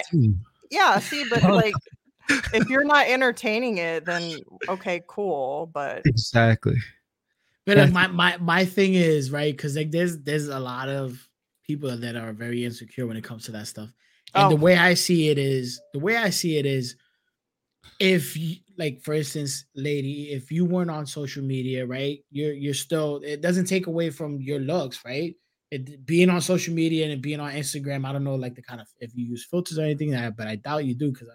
yeah, 0.69 0.99
see, 0.99 1.25
but 1.29 1.43
like, 1.43 1.73
if 2.29 2.69
you're 2.69 2.85
not 2.85 3.07
entertaining 3.07 3.77
it, 3.77 4.05
then 4.05 4.39
okay, 4.69 5.03
cool. 5.07 5.69
But 5.73 6.03
Exactly. 6.05 6.77
But 7.65 7.77
uh, 7.77 7.81
like, 7.81 7.91
my 7.91 8.07
my 8.07 8.37
my 8.37 8.65
thing 8.65 8.93
is 8.95 9.31
right 9.31 9.55
because 9.55 9.75
like 9.75 9.91
there's 9.91 10.19
there's 10.19 10.47
a 10.47 10.59
lot 10.59 10.89
of 10.89 11.27
people 11.65 11.95
that 11.95 12.15
are 12.15 12.33
very 12.33 12.65
insecure 12.65 13.05
when 13.05 13.17
it 13.17 13.23
comes 13.23 13.45
to 13.45 13.51
that 13.51 13.67
stuff. 13.67 13.89
And 14.35 14.49
the 14.49 14.55
Oh. 14.55 14.57
way 14.57 14.77
I 14.77 14.93
see 14.93 15.29
it 15.29 15.37
is 15.37 15.81
the 15.93 15.99
way 15.99 16.15
I 16.17 16.29
see 16.29 16.57
it 16.57 16.65
is 16.65 16.95
if 17.99 18.35
you, 18.35 18.57
like 18.77 19.01
for 19.01 19.13
instance, 19.13 19.65
lady, 19.75 20.31
if 20.31 20.51
you 20.51 20.65
weren't 20.65 20.89
on 20.89 21.05
social 21.05 21.43
media, 21.43 21.85
right, 21.85 22.19
you're 22.31 22.53
you're 22.53 22.73
still 22.73 23.21
it 23.23 23.41
doesn't 23.41 23.65
take 23.65 23.87
away 23.87 24.09
from 24.09 24.41
your 24.41 24.59
looks, 24.59 25.03
right? 25.05 25.35
It, 25.69 26.05
being 26.05 26.29
on 26.29 26.41
social 26.41 26.73
media 26.73 27.07
and 27.09 27.21
being 27.21 27.39
on 27.39 27.53
Instagram, 27.53 28.05
I 28.05 28.11
don't 28.11 28.23
know 28.23 28.35
like 28.35 28.55
the 28.55 28.61
kind 28.61 28.81
of 28.81 28.87
if 28.99 29.15
you 29.15 29.25
use 29.25 29.45
filters 29.45 29.77
or 29.77 29.83
anything 29.83 30.11
that, 30.11 30.35
but 30.35 30.47
I 30.47 30.55
doubt 30.55 30.85
you 30.85 30.95
do 30.95 31.11
because 31.11 31.29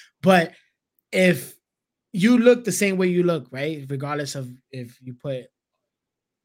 but 0.22 0.52
if 1.12 1.56
you 2.12 2.38
look 2.38 2.64
the 2.64 2.72
same 2.72 2.98
way 2.98 3.08
you 3.08 3.22
look, 3.24 3.48
right? 3.52 3.86
Regardless 3.88 4.34
of 4.34 4.50
if 4.72 5.00
you 5.02 5.14
put 5.14 5.46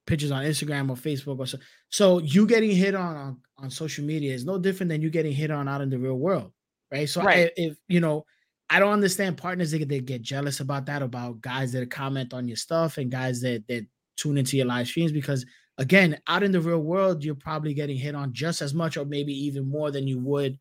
pictures 0.07 0.31
on 0.31 0.43
Instagram 0.43 0.89
or 0.89 0.95
Facebook 0.95 1.37
or 1.37 1.45
so. 1.45 1.57
So 1.89 2.19
you 2.19 2.47
getting 2.47 2.71
hit 2.71 2.95
on 2.95 3.15
on, 3.15 3.37
on 3.59 3.69
social 3.69 4.03
media 4.03 4.33
is 4.33 4.45
no 4.45 4.57
different 4.57 4.89
than 4.89 5.01
you 5.01 5.09
getting 5.09 5.33
hit 5.33 5.51
on 5.51 5.67
out 5.67 5.81
in 5.81 5.89
the 5.89 5.99
real 5.99 6.15
world, 6.15 6.51
right? 6.91 7.07
So 7.07 7.21
Right. 7.21 7.47
I, 7.47 7.51
if 7.55 7.77
you 7.87 7.99
know, 7.99 8.25
I 8.69 8.79
don't 8.79 8.91
understand 8.91 9.37
partners 9.37 9.71
that, 9.71 9.87
that 9.87 10.05
get 10.05 10.21
jealous 10.23 10.59
about 10.59 10.87
that, 10.87 11.01
about 11.01 11.41
guys 11.41 11.71
that 11.73 11.91
comment 11.91 12.33
on 12.33 12.47
your 12.47 12.57
stuff 12.57 12.97
and 12.97 13.11
guys 13.11 13.41
that 13.41 13.63
that 13.67 13.85
tune 14.15 14.37
into 14.37 14.57
your 14.57 14.65
live 14.65 14.87
streams 14.87 15.11
because 15.11 15.45
again, 15.77 16.19
out 16.27 16.43
in 16.43 16.51
the 16.51 16.61
real 16.61 16.79
world, 16.79 17.23
you're 17.23 17.35
probably 17.35 17.73
getting 17.73 17.97
hit 17.97 18.15
on 18.15 18.33
just 18.33 18.61
as 18.61 18.73
much 18.73 18.97
or 18.97 19.05
maybe 19.05 19.33
even 19.33 19.69
more 19.69 19.91
than 19.91 20.07
you 20.07 20.19
would, 20.19 20.57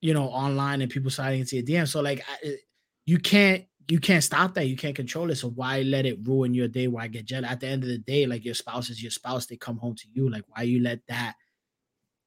you 0.00 0.14
know, 0.14 0.26
online 0.26 0.82
and 0.82 0.90
people 0.90 1.10
sliding 1.10 1.40
into 1.40 1.56
your 1.56 1.64
DM. 1.64 1.88
So 1.88 2.00
like, 2.00 2.24
I, 2.28 2.56
you 3.06 3.18
can't 3.18 3.64
you 3.88 4.00
can't 4.00 4.24
stop 4.24 4.54
that. 4.54 4.66
You 4.66 4.76
can't 4.76 4.96
control 4.96 5.30
it. 5.30 5.36
So 5.36 5.50
why 5.50 5.82
let 5.82 6.06
it 6.06 6.18
ruin 6.26 6.54
your 6.54 6.68
day? 6.68 6.88
Why 6.88 7.06
get 7.08 7.26
jealous? 7.26 7.50
At 7.50 7.60
the 7.60 7.68
end 7.68 7.82
of 7.82 7.88
the 7.88 7.98
day, 7.98 8.26
like 8.26 8.44
your 8.44 8.54
spouse 8.54 8.90
is 8.90 9.02
your 9.02 9.10
spouse. 9.10 9.46
They 9.46 9.56
come 9.56 9.78
home 9.78 9.94
to 9.96 10.06
you. 10.12 10.30
Like 10.30 10.44
why 10.48 10.62
you 10.62 10.80
let 10.80 11.00
that? 11.08 11.34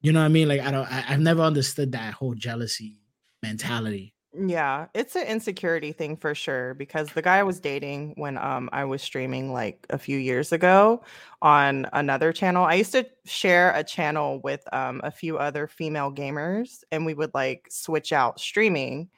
You 0.00 0.12
know 0.12 0.20
what 0.20 0.26
I 0.26 0.28
mean? 0.28 0.48
Like 0.48 0.60
I 0.60 0.70
don't. 0.70 0.90
I, 0.90 1.04
I've 1.08 1.20
never 1.20 1.42
understood 1.42 1.92
that 1.92 2.14
whole 2.14 2.34
jealousy 2.34 3.00
mentality. 3.42 4.14
Yeah, 4.34 4.86
it's 4.94 5.16
an 5.16 5.26
insecurity 5.26 5.90
thing 5.92 6.16
for 6.16 6.34
sure 6.34 6.74
because 6.74 7.08
the 7.08 7.22
guy 7.22 7.38
I 7.38 7.42
was 7.42 7.60
dating 7.60 8.12
when 8.16 8.36
um 8.38 8.68
I 8.72 8.84
was 8.84 9.02
streaming 9.02 9.52
like 9.52 9.86
a 9.90 9.98
few 9.98 10.18
years 10.18 10.52
ago 10.52 11.02
on 11.42 11.86
another 11.92 12.32
channel. 12.32 12.64
I 12.64 12.74
used 12.74 12.92
to 12.92 13.06
share 13.24 13.72
a 13.74 13.82
channel 13.82 14.40
with 14.44 14.62
um 14.72 15.00
a 15.02 15.10
few 15.10 15.38
other 15.38 15.66
female 15.66 16.12
gamers 16.12 16.84
and 16.92 17.06
we 17.06 17.14
would 17.14 17.32
like 17.34 17.66
switch 17.70 18.12
out 18.12 18.38
streaming. 18.38 19.08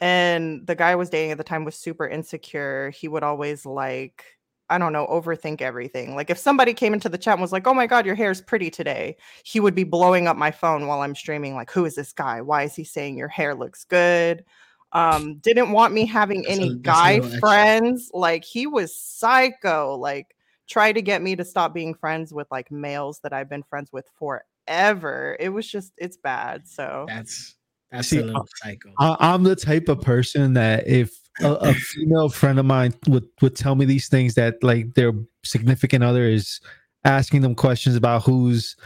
And 0.00 0.66
the 0.66 0.74
guy 0.74 0.92
I 0.92 0.94
was 0.94 1.10
dating 1.10 1.32
at 1.32 1.38
the 1.38 1.44
time 1.44 1.64
was 1.64 1.74
super 1.74 2.06
insecure. 2.06 2.90
He 2.90 3.08
would 3.08 3.22
always 3.22 3.66
like 3.66 4.24
I 4.70 4.76
don't 4.76 4.92
know, 4.92 5.06
overthink 5.06 5.62
everything. 5.62 6.14
Like 6.14 6.28
if 6.28 6.36
somebody 6.36 6.74
came 6.74 6.92
into 6.92 7.08
the 7.08 7.16
chat 7.16 7.34
and 7.34 7.40
was 7.42 7.52
like, 7.52 7.66
"Oh 7.66 7.72
my 7.74 7.86
god, 7.86 8.04
your 8.04 8.14
hair 8.14 8.30
is 8.30 8.40
pretty 8.42 8.70
today." 8.70 9.16
He 9.42 9.60
would 9.60 9.74
be 9.74 9.84
blowing 9.84 10.28
up 10.28 10.36
my 10.36 10.50
phone 10.50 10.86
while 10.86 11.00
I'm 11.00 11.14
streaming 11.14 11.54
like, 11.54 11.70
"Who 11.70 11.84
is 11.86 11.94
this 11.94 12.12
guy? 12.12 12.42
Why 12.42 12.64
is 12.64 12.74
he 12.74 12.84
saying 12.84 13.16
your 13.16 13.28
hair 13.28 13.54
looks 13.54 13.84
good?" 13.84 14.44
Um 14.92 15.38
didn't 15.38 15.72
want 15.72 15.94
me 15.94 16.06
having 16.06 16.42
That's 16.42 16.58
any 16.58 16.70
a 16.70 16.74
guy 16.74 17.20
friends. 17.40 18.10
Like 18.12 18.44
he 18.44 18.66
was 18.66 18.94
psycho. 18.94 19.96
Like 19.96 20.34
try 20.68 20.92
to 20.92 21.02
get 21.02 21.22
me 21.22 21.34
to 21.36 21.44
stop 21.44 21.72
being 21.74 21.94
friends 21.94 22.32
with 22.32 22.46
like 22.50 22.70
males 22.70 23.20
that 23.20 23.32
I've 23.32 23.48
been 23.48 23.62
friends 23.62 23.90
with 23.92 24.06
forever. 24.18 25.36
It 25.40 25.48
was 25.48 25.66
just 25.66 25.92
it's 25.96 26.16
bad. 26.18 26.68
So 26.68 27.06
That's 27.08 27.56
that's 27.90 28.08
See, 28.08 28.32
psycho. 28.56 28.92
I, 28.98 29.16
I'm 29.20 29.42
the 29.44 29.56
type 29.56 29.88
of 29.88 30.00
person 30.00 30.54
that 30.54 30.86
if 30.86 31.18
a, 31.40 31.52
a 31.52 31.74
female 31.74 32.28
friend 32.28 32.58
of 32.58 32.66
mine 32.66 32.94
would 33.06 33.26
would 33.40 33.56
tell 33.56 33.74
me 33.74 33.84
these 33.84 34.08
things 34.08 34.34
that 34.34 34.62
like 34.62 34.94
their 34.94 35.12
significant 35.44 36.04
other 36.04 36.24
is 36.24 36.60
asking 37.04 37.42
them 37.42 37.54
questions 37.54 37.96
about 37.96 38.24
who's 38.24 38.76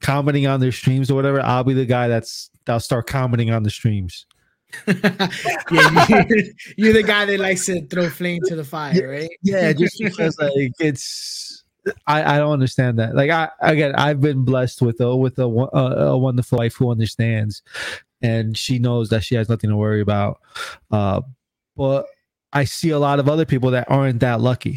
commenting 0.00 0.46
on 0.46 0.60
their 0.60 0.72
streams 0.72 1.10
or 1.10 1.14
whatever, 1.14 1.40
I'll 1.40 1.64
be 1.64 1.74
the 1.74 1.86
guy 1.86 2.08
that's 2.08 2.50
that'll 2.64 2.80
start 2.80 3.06
commenting 3.06 3.50
on 3.50 3.62
the 3.62 3.70
streams. 3.70 4.26
yeah, 4.86 5.30
you, 6.28 6.52
you're 6.76 6.92
the 6.92 7.02
guy 7.02 7.24
that 7.24 7.40
likes 7.40 7.66
to 7.66 7.86
throw 7.86 8.10
flame 8.10 8.40
to 8.46 8.56
the 8.56 8.64
fire, 8.64 9.08
right? 9.08 9.30
Yeah, 9.42 9.72
just 9.72 9.98
because 9.98 10.38
like 10.40 10.72
it's 10.78 11.64
I, 12.06 12.36
I 12.36 12.38
don't 12.38 12.52
understand 12.52 12.98
that. 12.98 13.14
Like 13.14 13.30
I 13.30 13.48
again, 13.60 13.94
I've 13.94 14.20
been 14.20 14.44
blessed 14.44 14.82
with 14.82 15.00
a 15.00 15.16
with 15.16 15.38
a, 15.38 15.46
a, 15.46 16.08
a 16.08 16.18
wonderful 16.18 16.58
wife 16.58 16.74
who 16.74 16.90
understands, 16.90 17.62
and 18.22 18.56
she 18.56 18.78
knows 18.78 19.08
that 19.10 19.24
she 19.24 19.34
has 19.34 19.48
nothing 19.48 19.70
to 19.70 19.76
worry 19.76 20.00
about. 20.00 20.40
Uh, 20.90 21.20
but 21.76 22.06
I 22.52 22.64
see 22.64 22.90
a 22.90 22.98
lot 22.98 23.20
of 23.20 23.28
other 23.28 23.44
people 23.44 23.70
that 23.72 23.90
aren't 23.90 24.20
that 24.20 24.40
lucky. 24.40 24.76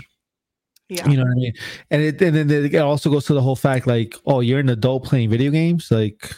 Yeah. 0.89 1.07
You 1.07 1.17
know 1.17 1.23
what 1.23 1.31
I 1.31 1.35
mean? 1.35 1.53
And 1.89 2.01
it 2.01 2.21
and 2.21 2.35
then 2.35 2.51
it 2.51 2.75
also 2.75 3.09
goes 3.09 3.25
to 3.25 3.33
the 3.33 3.41
whole 3.41 3.55
fact 3.55 3.87
like, 3.87 4.15
oh, 4.25 4.41
you're 4.41 4.59
an 4.59 4.69
adult 4.69 5.05
playing 5.05 5.29
video 5.29 5.49
games, 5.49 5.89
like 5.89 6.29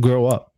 grow 0.00 0.26
up. 0.26 0.54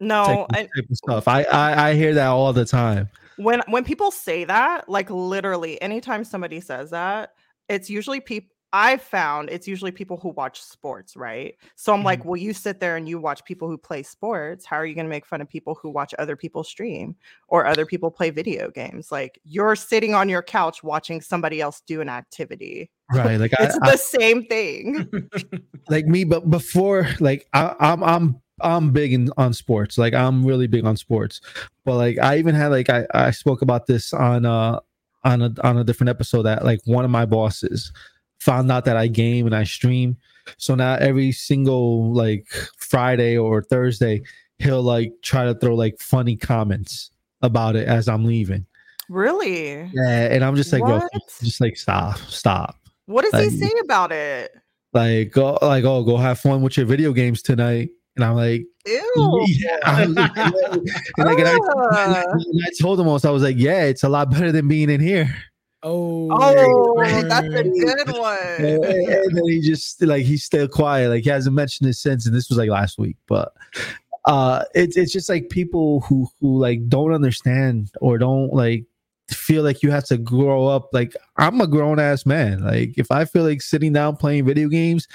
No, 0.00 0.24
type, 0.24 0.46
I, 0.50 0.56
type 0.62 0.90
of 0.90 0.96
stuff. 0.96 1.28
I, 1.28 1.42
I 1.42 1.90
I 1.90 1.94
hear 1.94 2.14
that 2.14 2.28
all 2.28 2.54
the 2.54 2.64
time. 2.64 3.10
when 3.36 3.62
when 3.68 3.84
people 3.84 4.10
say 4.10 4.44
that, 4.44 4.88
like 4.88 5.10
literally, 5.10 5.80
anytime 5.82 6.24
somebody 6.24 6.60
says 6.60 6.90
that, 6.90 7.34
it's 7.68 7.90
usually 7.90 8.20
people. 8.20 8.48
I've 8.72 9.02
found 9.02 9.50
it's 9.50 9.66
usually 9.66 9.90
people 9.90 10.16
who 10.16 10.28
watch 10.30 10.62
sports, 10.62 11.16
right? 11.16 11.56
So 11.74 11.92
I'm 11.92 12.04
like, 12.04 12.24
well, 12.24 12.36
you 12.36 12.52
sit 12.52 12.78
there 12.78 12.96
and 12.96 13.08
you 13.08 13.18
watch 13.18 13.44
people 13.44 13.68
who 13.68 13.76
play 13.76 14.02
sports. 14.02 14.64
How 14.64 14.76
are 14.76 14.86
you 14.86 14.94
going 14.94 15.06
to 15.06 15.10
make 15.10 15.26
fun 15.26 15.40
of 15.40 15.48
people 15.48 15.74
who 15.74 15.90
watch 15.90 16.14
other 16.18 16.36
people 16.36 16.62
stream 16.62 17.16
or 17.48 17.66
other 17.66 17.84
people 17.84 18.10
play 18.10 18.30
video 18.30 18.70
games? 18.70 19.10
Like 19.10 19.40
you're 19.44 19.74
sitting 19.74 20.14
on 20.14 20.28
your 20.28 20.42
couch 20.42 20.84
watching 20.84 21.20
somebody 21.20 21.60
else 21.60 21.82
do 21.86 22.00
an 22.00 22.08
activity. 22.08 22.90
Right. 23.12 23.40
Like 23.40 23.52
It's 23.58 23.78
I 23.82 23.90
the 23.90 23.96
same 23.96 24.44
thing. 24.46 25.28
like 25.88 26.06
me, 26.06 26.22
but 26.22 26.48
before 26.48 27.08
like 27.18 27.48
I, 27.52 27.74
I'm 27.80 28.04
I'm 28.04 28.40
I'm 28.60 28.92
big 28.92 29.12
in 29.12 29.30
on 29.36 29.52
sports. 29.52 29.98
Like 29.98 30.14
I'm 30.14 30.44
really 30.44 30.68
big 30.68 30.84
on 30.84 30.96
sports. 30.96 31.40
But 31.84 31.96
like 31.96 32.18
I 32.18 32.38
even 32.38 32.54
had 32.54 32.68
like 32.68 32.88
I, 32.88 33.06
I 33.12 33.32
spoke 33.32 33.62
about 33.62 33.86
this 33.86 34.12
on 34.12 34.46
uh 34.46 34.78
on 35.24 35.42
a 35.42 35.52
on 35.64 35.78
a 35.78 35.84
different 35.84 36.10
episode 36.10 36.42
that 36.44 36.64
like 36.64 36.80
one 36.84 37.04
of 37.04 37.10
my 37.10 37.26
bosses 37.26 37.92
found 38.40 38.70
out 38.72 38.84
that 38.86 38.96
I 38.96 39.06
game 39.06 39.46
and 39.46 39.54
I 39.54 39.64
stream. 39.64 40.16
So 40.56 40.74
now 40.74 40.94
every 40.94 41.30
single 41.32 42.12
like 42.12 42.48
Friday 42.78 43.38
or 43.38 43.62
Thursday, 43.62 44.22
he'll 44.58 44.82
like 44.82 45.12
try 45.22 45.44
to 45.44 45.54
throw 45.54 45.74
like 45.74 45.98
funny 46.00 46.36
comments 46.36 47.10
about 47.42 47.76
it 47.76 47.86
as 47.86 48.08
I'm 48.08 48.24
leaving. 48.24 48.66
really? 49.08 49.88
Yeah, 49.92 50.32
and 50.32 50.44
I'm 50.44 50.56
just 50.56 50.72
like, 50.72 50.82
What? 50.82 51.10
just 51.42 51.60
like 51.60 51.76
stop, 51.76 52.18
stop. 52.18 52.76
What 53.06 53.24
does 53.30 53.42
he 53.42 53.50
say 53.58 53.72
about 53.84 54.12
it? 54.12 54.52
Like 54.92 55.30
go 55.30 55.56
like 55.62 55.84
oh 55.84 56.02
go 56.02 56.16
have 56.16 56.40
fun 56.40 56.62
with 56.62 56.76
your 56.76 56.86
video 56.86 57.12
games 57.12 57.42
tonight. 57.42 57.90
And 58.16 58.24
I'm 58.24 58.34
like, 58.34 58.64
Ew. 58.86 59.44
yeah. 59.48 59.76
I 59.84 60.06
was 60.06 60.14
like, 60.16 60.32
yeah. 60.36 60.50
And, 61.16 61.26
like, 61.26 61.38
and 61.38 61.48
I, 61.48 62.22
and 62.22 62.60
I 62.66 62.70
told 62.80 62.98
him 63.00 63.06
also, 63.08 63.28
I 63.28 63.32
was 63.32 63.42
like, 63.42 63.56
yeah, 63.56 63.84
it's 63.84 64.02
a 64.02 64.08
lot 64.08 64.30
better 64.30 64.50
than 64.52 64.66
being 64.68 64.90
in 64.90 65.00
here. 65.00 65.34
Oh, 65.82 66.28
Oh, 66.30 67.22
that's 67.22 67.46
a 67.46 67.62
good 67.64 68.18
one. 68.18 68.38
and 68.58 69.36
then 69.36 69.44
he 69.46 69.60
just 69.60 70.02
like 70.02 70.24
he's 70.24 70.44
still 70.44 70.68
quiet, 70.68 71.08
like 71.08 71.24
he 71.24 71.30
hasn't 71.30 71.54
mentioned 71.56 71.88
it 71.88 71.94
since, 71.94 72.26
and 72.26 72.34
this 72.34 72.48
was 72.48 72.58
like 72.58 72.70
last 72.70 72.98
week. 72.98 73.16
But 73.26 73.52
uh 74.26 74.64
it's 74.74 74.96
it's 74.98 75.12
just 75.12 75.30
like 75.30 75.48
people 75.48 76.00
who 76.02 76.28
who 76.40 76.58
like 76.58 76.86
don't 76.88 77.12
understand 77.14 77.90
or 78.02 78.18
don't 78.18 78.52
like 78.52 78.84
feel 79.30 79.62
like 79.62 79.82
you 79.82 79.90
have 79.90 80.04
to 80.06 80.18
grow 80.18 80.66
up. 80.66 80.90
Like 80.92 81.14
I'm 81.38 81.60
a 81.60 81.66
grown 81.66 81.98
ass 81.98 82.26
man. 82.26 82.62
Like 82.62 82.98
if 82.98 83.10
I 83.10 83.24
feel 83.24 83.44
like 83.44 83.62
sitting 83.62 83.92
down 83.94 84.16
playing 84.16 84.44
video 84.44 84.68
games, 84.68 85.08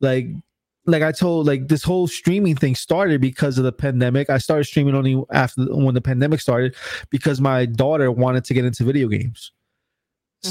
like 0.00 0.28
like 0.88 1.02
I 1.02 1.10
told, 1.10 1.48
like 1.48 1.66
this 1.66 1.82
whole 1.82 2.06
streaming 2.06 2.54
thing 2.54 2.76
started 2.76 3.20
because 3.20 3.58
of 3.58 3.64
the 3.64 3.72
pandemic. 3.72 4.30
I 4.30 4.38
started 4.38 4.64
streaming 4.64 4.94
only 4.94 5.20
after 5.32 5.62
when 5.74 5.94
the 5.96 6.00
pandemic 6.00 6.40
started 6.40 6.76
because 7.10 7.40
my 7.40 7.66
daughter 7.66 8.10
wanted 8.12 8.44
to 8.44 8.54
get 8.54 8.64
into 8.64 8.84
video 8.84 9.08
games. 9.08 9.50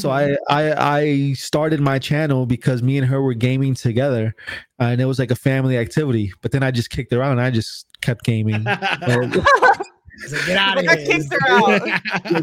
So 0.02 0.10
I, 0.12 0.36
I 0.50 0.98
I 1.00 1.34
started 1.34 1.80
my 1.80 2.00
channel 2.00 2.46
because 2.46 2.84
me 2.84 2.98
and 2.98 3.08
her 3.08 3.22
were 3.22 3.34
gaming 3.34 3.74
together, 3.76 4.36
and 4.80 5.00
it 5.02 5.06
was 5.06 5.20
like 5.20 5.32
a 5.32 5.36
family 5.36 5.78
activity. 5.78 6.32
But 6.42 6.52
then 6.52 6.64
I 6.64 6.72
just 6.72 6.90
kicked 6.90 7.12
her 7.14 7.22
out, 7.22 7.32
and 7.32 7.42
I 7.42 7.50
just 7.52 7.88
kept 8.02 8.24
gaming. 8.26 8.56
And- 8.66 9.36
like, 9.36 10.46
get 10.46 10.58
out 10.58 10.78
of 10.78 10.86
Like, 10.86 10.98
I 10.98 11.02
here. 11.02 11.06
kicked 11.20 11.34
her 11.34 11.40
out. 11.50 11.86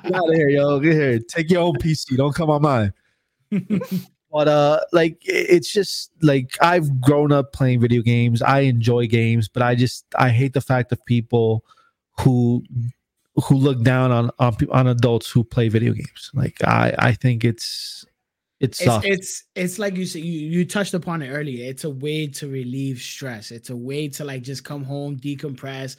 Get 0.02 0.14
out 0.14 0.28
of 0.28 0.34
here, 0.34 0.48
yo. 0.48 0.78
Get 0.80 0.92
here. 0.92 1.18
Take 1.18 1.50
your 1.50 1.62
own 1.62 1.74
PC. 1.76 2.16
Don't 2.16 2.34
come 2.34 2.50
on 2.50 2.62
mine. 2.62 2.92
but 4.30 4.48
uh, 4.48 4.80
like 4.92 5.18
it's 5.24 5.72
just 5.72 6.10
like 6.22 6.56
I've 6.60 7.00
grown 7.00 7.32
up 7.32 7.52
playing 7.52 7.80
video 7.80 8.02
games. 8.02 8.40
I 8.42 8.60
enjoy 8.60 9.06
games, 9.06 9.48
but 9.48 9.62
I 9.62 9.74
just 9.74 10.04
I 10.18 10.30
hate 10.30 10.52
the 10.54 10.60
fact 10.60 10.92
of 10.92 11.04
people 11.06 11.64
who 12.20 12.62
who 13.36 13.54
look 13.56 13.82
down 13.82 14.10
on 14.10 14.30
on, 14.38 14.56
on 14.70 14.86
adults 14.88 15.30
who 15.30 15.44
play 15.44 15.68
video 15.68 15.92
games. 15.92 16.30
Like 16.34 16.62
I 16.64 16.94
I 16.98 17.12
think 17.12 17.44
it's 17.44 18.04
it's 18.60 18.78
it's, 18.80 18.84
sucks. 18.84 19.06
it's 19.06 19.44
it's 19.54 19.78
like 19.78 19.96
you 19.96 20.06
said 20.06 20.22
you, 20.22 20.48
you 20.48 20.64
touched 20.64 20.94
upon 20.94 21.20
it 21.20 21.30
earlier 21.30 21.68
it's 21.68 21.82
a 21.82 21.90
way 21.90 22.28
to 22.28 22.46
relieve 22.46 23.00
stress 23.00 23.50
it's 23.50 23.70
a 23.70 23.76
way 23.76 24.06
to 24.08 24.24
like 24.24 24.42
just 24.42 24.62
come 24.62 24.84
home 24.84 25.16
decompress 25.16 25.96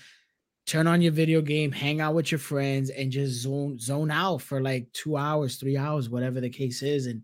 turn 0.66 0.88
on 0.88 1.02
your 1.02 1.12
video 1.12 1.42
game 1.42 1.74
hang 1.74 2.00
out 2.00 2.16
with 2.16 2.32
your 2.32 2.40
friends 2.40 2.90
and 2.90 3.12
just 3.12 3.42
zone 3.42 3.78
zone 3.78 4.10
out 4.10 4.42
for 4.42 4.62
like 4.62 4.88
two 4.94 5.18
hours 5.18 5.58
three 5.58 5.76
hours 5.76 6.10
whatever 6.10 6.40
the 6.40 6.50
case 6.50 6.82
is 6.82 7.06
and 7.08 7.22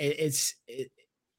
it, 0.00 0.18
it's 0.18 0.56
it, 0.66 0.90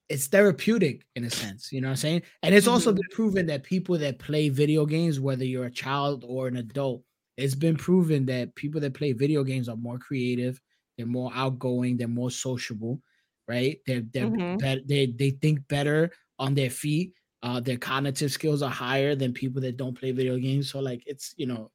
it's 0.07 0.27
therapeutic 0.27 1.05
in 1.17 1.25
a 1.25 1.29
sense 1.29 1.69
you 1.69 1.81
know 1.81 1.87
what 1.87 1.91
i'm 1.91 1.97
saying 1.97 2.21
and 2.43 2.55
it's 2.55 2.67
also 2.67 2.93
Mhm. 2.93 2.95
been 2.95 3.09
proven 3.11 3.45
that 3.47 3.63
people 3.63 3.97
that 3.97 4.19
play 4.19 4.47
video 4.47 4.85
games 4.85 5.19
whether 5.19 5.43
you're 5.43 5.65
a 5.65 5.71
child 5.71 6.23
or 6.25 6.47
an 6.47 6.55
adult 6.55 7.03
it's 7.37 7.55
been 7.55 7.75
proven 7.75 8.25
that 8.27 8.55
people 8.55 8.79
that 8.81 8.93
play 8.93 9.11
video 9.13 9.43
games 9.43 9.67
are 9.69 9.75
more 9.77 9.97
creative 9.99 10.61
they're 10.97 11.05
more 11.07 11.31
outgoing 11.33 11.97
they're 11.97 12.07
more 12.07 12.31
sociable 12.31 13.01
right? 13.47 13.79
They're 13.85 14.01
they're 14.01 14.29
Mhm. 14.29 14.57
bet- 14.57 14.87
they 14.87 15.07
they 15.07 15.31
think 15.31 15.67
better 15.67 16.11
on 16.39 16.53
their 16.55 16.69
feet. 16.69 17.13
Uh, 17.41 17.59
their 17.59 17.77
cognitive 17.77 18.31
skills 18.31 18.61
are 18.61 18.69
higher 18.69 19.15
than 19.15 19.33
people 19.33 19.61
that 19.63 19.75
don't 19.75 19.97
play 19.97 20.11
video 20.11 20.37
games. 20.37 20.69
So 20.71 20.79
like 20.79 21.03
it's 21.05 21.33
you 21.37 21.45
know, 21.47 21.71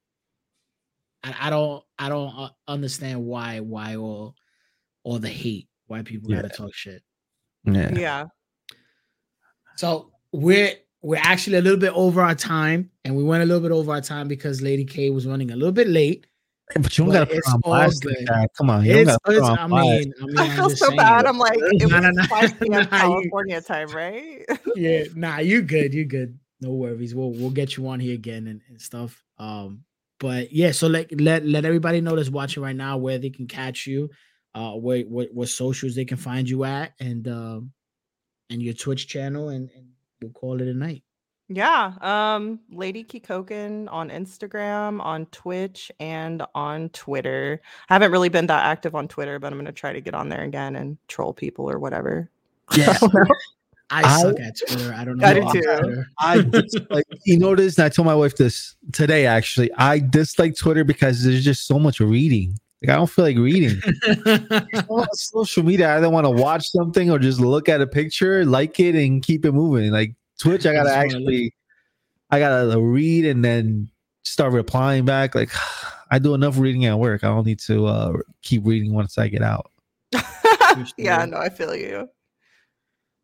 I, 1.23 1.47
I 1.47 1.49
don't 1.49 1.83
I 1.97 2.09
don't 2.09 2.33
uh, 2.35 2.49
understand 2.67 3.25
why 3.25 3.59
why 3.59 3.95
all 3.95 4.35
all 5.03 5.19
the 5.19 5.29
hate 5.29 5.69
why 5.87 6.03
people 6.03 6.29
gotta 6.29 6.49
talk 6.49 6.73
shit. 6.73 7.03
yeah. 7.63 7.91
yeah. 7.95 8.25
So 9.75 10.11
we're 10.31 10.75
we're 11.01 11.19
actually 11.21 11.57
a 11.57 11.61
little 11.61 11.79
bit 11.79 11.93
over 11.93 12.21
our 12.21 12.35
time, 12.35 12.89
and 13.05 13.15
we 13.15 13.23
went 13.23 13.43
a 13.43 13.45
little 13.45 13.61
bit 13.61 13.71
over 13.71 13.91
our 13.91 14.01
time 14.01 14.27
because 14.27 14.61
Lady 14.61 14.85
K 14.85 15.09
was 15.09 15.25
running 15.25 15.51
a 15.51 15.55
little 15.55 15.71
bit 15.71 15.87
late. 15.87 16.25
But 16.75 16.97
you 16.97 17.05
don't 17.05 17.13
But 17.13 17.13
gotta 17.13 17.25
put 17.27 17.37
it's 17.37 17.49
on 17.53 17.61
all 17.63 17.71
blast 17.73 18.05
like 18.05 18.17
good. 18.17 18.27
that. 18.27 18.49
Come 18.57 18.69
on, 18.69 18.85
you 18.85 18.93
don't 18.93 19.01
It's, 19.01 19.07
gotta 19.07 19.19
put 19.25 19.43
on 19.43 19.57
I 19.57 19.67
mean, 19.67 20.13
I 20.21 20.25
mean, 20.25 20.37
I 20.37 20.43
I'm 20.49 20.55
feel 20.55 20.69
so 20.69 20.85
saying. 20.87 20.97
bad. 20.97 21.25
I'm 21.25 21.39
like, 21.39 21.57
it 21.61 21.89
No, 21.89 21.95
was 21.97 22.05
no, 22.05 22.11
no. 22.11 22.23
5 22.23 22.59
p.m. 22.59 22.71
Nah, 22.71 22.81
you- 22.81 22.89
California 22.89 23.61
time, 23.61 23.89
right? 23.89 24.45
yeah, 24.75 25.03
nah, 25.15 25.39
you 25.39 25.61
good, 25.61 25.93
you 25.93 26.05
good. 26.05 26.37
No 26.61 26.71
worries. 26.71 27.15
We'll 27.15 27.31
we'll 27.31 27.49
get 27.51 27.77
you 27.77 27.87
on 27.87 27.99
here 27.99 28.13
again 28.13 28.47
and, 28.47 28.61
and 28.69 28.79
stuff. 28.81 29.23
Um, 29.37 29.83
but 30.19 30.51
yeah, 30.51 30.71
so 30.71 30.87
let 30.87 31.19
let 31.19 31.45
let 31.45 31.63
everybody 31.65 32.01
know 32.01 32.15
that's 32.15 32.29
watching 32.29 32.61
right 32.61 32.75
now 32.75 32.97
where 32.97 33.17
they 33.17 33.29
can 33.29 33.47
catch 33.47 33.87
you, 33.87 34.09
uh, 34.53 34.73
where 34.73 35.03
what 35.03 35.29
what 35.33 35.47
socials 35.47 35.95
they 35.95 36.03
can 36.05 36.17
find 36.17 36.49
you 36.49 36.65
at, 36.65 36.91
and 36.99 37.27
um, 37.29 37.71
and 38.49 38.61
your 38.61 38.73
Twitch 38.73 39.07
channel, 39.07 39.47
and, 39.49 39.69
and 39.75 39.87
we'll 40.21 40.31
call 40.31 40.61
it 40.61 40.67
a 40.67 40.73
night. 40.73 41.03
Yeah. 41.51 41.93
Um, 42.01 42.59
Lady 42.71 43.03
Kikoken 43.03 43.87
on 43.91 44.09
Instagram, 44.09 45.01
on 45.03 45.25
Twitch, 45.27 45.91
and 45.99 46.43
on 46.53 46.89
Twitter. 46.89 47.59
I 47.89 47.95
haven't 47.95 48.11
really 48.11 48.29
been 48.29 48.45
that 48.47 48.65
active 48.65 48.93
on 48.93 49.07
Twitter, 49.07 49.39
but 49.39 49.51
I'm 49.51 49.57
gonna 49.57 49.71
try 49.71 49.91
to 49.91 50.01
get 50.01 50.13
on 50.13 50.29
there 50.29 50.43
again 50.43 50.75
and 50.75 50.97
troll 51.07 51.33
people 51.33 51.69
or 51.69 51.79
whatever. 51.79 52.29
Yeah, 52.77 52.95
I, 53.89 54.03
I- 54.03 54.21
suck 54.21 54.39
at 54.39 54.55
Twitter. 54.59 54.93
I 54.95 55.03
don't 55.03 55.17
know. 55.17 55.27
I 55.27 55.33
do 55.33 55.61
too. 55.61 56.03
I 56.19 56.41
dislike, 56.41 57.05
you 57.25 57.39
know 57.39 57.55
this, 57.55 57.79
and 57.79 57.85
I 57.85 57.89
told 57.89 58.05
my 58.05 58.13
wife 58.13 58.35
this 58.37 58.75
today. 58.91 59.25
Actually, 59.25 59.71
I 59.73 59.97
dislike 59.97 60.55
Twitter 60.55 60.83
because 60.83 61.23
there's 61.23 61.43
just 61.43 61.65
so 61.65 61.79
much 61.79 61.99
reading. 61.99 62.59
Like 62.81 62.91
I 62.91 62.95
don't 62.95 63.09
feel 63.09 63.25
like 63.25 63.37
reading. 63.37 63.81
On 64.89 65.07
social 65.13 65.63
media, 65.63 65.95
I 65.95 65.99
don't 65.99 66.13
want 66.13 66.25
to 66.25 66.29
watch 66.29 66.69
something 66.69 67.11
or 67.11 67.19
just 67.19 67.41
look 67.41 67.67
at 67.67 67.81
a 67.81 67.87
picture, 67.87 68.45
like 68.45 68.79
it, 68.79 68.95
and 68.95 69.21
keep 69.21 69.45
it 69.45 69.51
moving. 69.51 69.91
Like 69.91 70.13
Twitch, 70.39 70.65
I 70.65 70.71
I 70.71 70.73
gotta 70.73 70.93
actually, 70.93 71.53
I 72.31 72.39
gotta 72.39 72.79
read 72.79 73.25
and 73.25 73.43
then 73.43 73.89
start 74.23 74.53
replying 74.53 75.03
back. 75.03 75.35
Like 75.35 75.49
I 76.11 76.19
do 76.19 76.33
enough 76.33 76.57
reading 76.57 76.85
at 76.85 76.97
work. 76.97 77.23
I 77.23 77.27
don't 77.27 77.45
need 77.45 77.59
to 77.59 77.85
uh, 77.85 78.13
keep 78.41 78.65
reading 78.65 78.93
once 78.93 79.17
I 79.17 79.27
get 79.27 79.41
out. 79.43 79.71
yeah, 80.97 81.17
story. 81.17 81.31
no, 81.31 81.37
I 81.37 81.49
feel 81.49 81.75
you. 81.75 82.09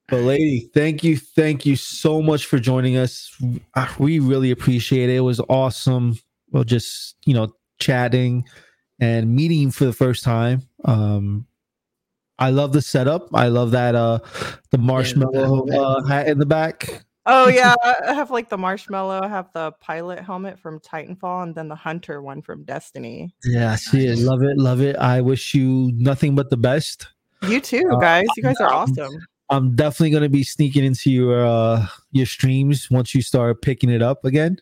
But 0.07 0.21
lady, 0.21 0.69
thank 0.73 1.03
you, 1.03 1.17
thank 1.17 1.65
you 1.65 1.75
so 1.75 2.21
much 2.21 2.45
for 2.45 2.59
joining 2.59 2.97
us. 2.97 3.35
Uh, 3.73 3.87
We 3.97 4.19
really 4.19 4.51
appreciate 4.51 5.09
it. 5.09 5.15
It 5.15 5.21
was 5.21 5.39
awesome. 5.49 6.19
Well, 6.51 6.63
just 6.63 7.15
you 7.25 7.33
know, 7.33 7.53
chatting 7.79 8.45
and 8.99 9.35
meeting 9.35 9.59
you 9.59 9.71
for 9.71 9.85
the 9.85 9.93
first 9.93 10.23
time. 10.23 10.63
Um, 10.83 11.45
I 12.37 12.49
love 12.49 12.73
the 12.73 12.81
setup. 12.81 13.29
I 13.33 13.47
love 13.47 13.71
that 13.71 13.95
uh 13.95 14.19
the 14.71 14.77
marshmallow 14.77 15.67
uh, 15.69 16.03
hat 16.03 16.27
in 16.27 16.37
the 16.37 16.45
back. 16.45 17.05
Oh 17.25 17.47
yeah, 17.49 17.75
I 17.83 18.13
have 18.13 18.29
like 18.29 18.49
the 18.49 18.57
marshmallow. 18.57 19.21
I 19.21 19.27
have 19.27 19.49
the 19.53 19.71
pilot 19.79 20.19
helmet 20.19 20.59
from 20.59 20.79
Titanfall, 20.79 21.43
and 21.43 21.55
then 21.55 21.69
the 21.69 21.75
hunter 21.75 22.21
one 22.21 22.41
from 22.41 22.63
Destiny. 22.63 23.33
Yeah, 23.45 23.71
I 23.71 23.75
see 23.75 24.07
it. 24.07 24.19
Love 24.19 24.43
it. 24.43 24.57
Love 24.57 24.81
it. 24.81 24.95
I 24.97 25.21
wish 25.21 25.53
you 25.53 25.91
nothing 25.93 26.35
but 26.35 26.49
the 26.49 26.57
best. 26.57 27.07
You 27.47 27.61
too, 27.61 27.87
Uh, 27.91 27.97
guys. 27.97 28.25
You 28.35 28.43
guys 28.43 28.57
are 28.59 28.71
awesome. 28.71 29.13
I'm 29.49 29.75
definitely 29.75 30.09
gonna 30.09 30.29
be 30.29 30.43
sneaking 30.43 30.83
into 30.83 31.11
your 31.11 31.45
uh 31.45 31.87
your 32.11 32.25
streams 32.25 32.89
once 32.91 33.15
you 33.15 33.21
start 33.21 33.61
picking 33.61 33.89
it 33.89 34.01
up 34.01 34.25
again. 34.25 34.57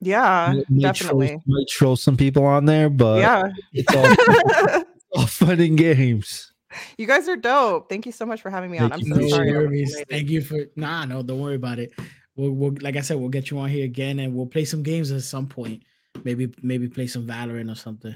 Yeah, 0.00 0.52
Might- 0.54 0.70
might 0.70 0.80
definitely. 0.82 1.26
troll, 1.28 1.42
might 1.46 1.68
troll 1.68 1.96
some 1.96 2.16
people 2.16 2.44
on 2.44 2.64
there, 2.64 2.88
but 2.88 3.18
Yeah. 3.18 3.50
it's 3.72 3.94
all, 3.94 4.84
all 5.20 5.26
fun 5.26 5.60
and 5.60 5.76
games. 5.76 6.52
You 6.96 7.06
guys 7.06 7.28
are 7.28 7.36
dope. 7.36 7.88
Thank 7.88 8.06
you 8.06 8.12
so 8.12 8.24
much 8.24 8.40
for 8.40 8.48
having 8.48 8.70
me 8.70 8.78
on. 8.78 8.92
I'm 8.92 9.00
you 9.00 9.14
so 9.14 9.20
no 9.20 9.28
sorry. 9.28 9.50
I 9.50 9.58
was 9.58 9.66
worries. 9.66 9.94
late. 9.96 10.08
Thank 10.08 10.28
you 10.30 10.40
for 10.40 10.66
nah, 10.76 11.04
no, 11.04 11.22
don't 11.22 11.40
worry 11.40 11.56
about 11.56 11.78
it. 11.80 11.92
We'll, 12.36 12.52
we'll 12.52 12.74
like 12.80 12.96
I 12.96 13.00
said, 13.00 13.18
we'll 13.18 13.28
get 13.28 13.50
you 13.50 13.58
on 13.58 13.68
here 13.68 13.84
again 13.84 14.20
and 14.20 14.34
we'll 14.34 14.46
play 14.46 14.64
some 14.64 14.82
games 14.82 15.10
at 15.10 15.22
some 15.22 15.46
point. 15.48 15.82
Maybe 16.24 16.52
maybe 16.62 16.88
play 16.88 17.06
some 17.08 17.26
Valorant 17.26 17.70
or 17.70 17.74
something. 17.74 18.14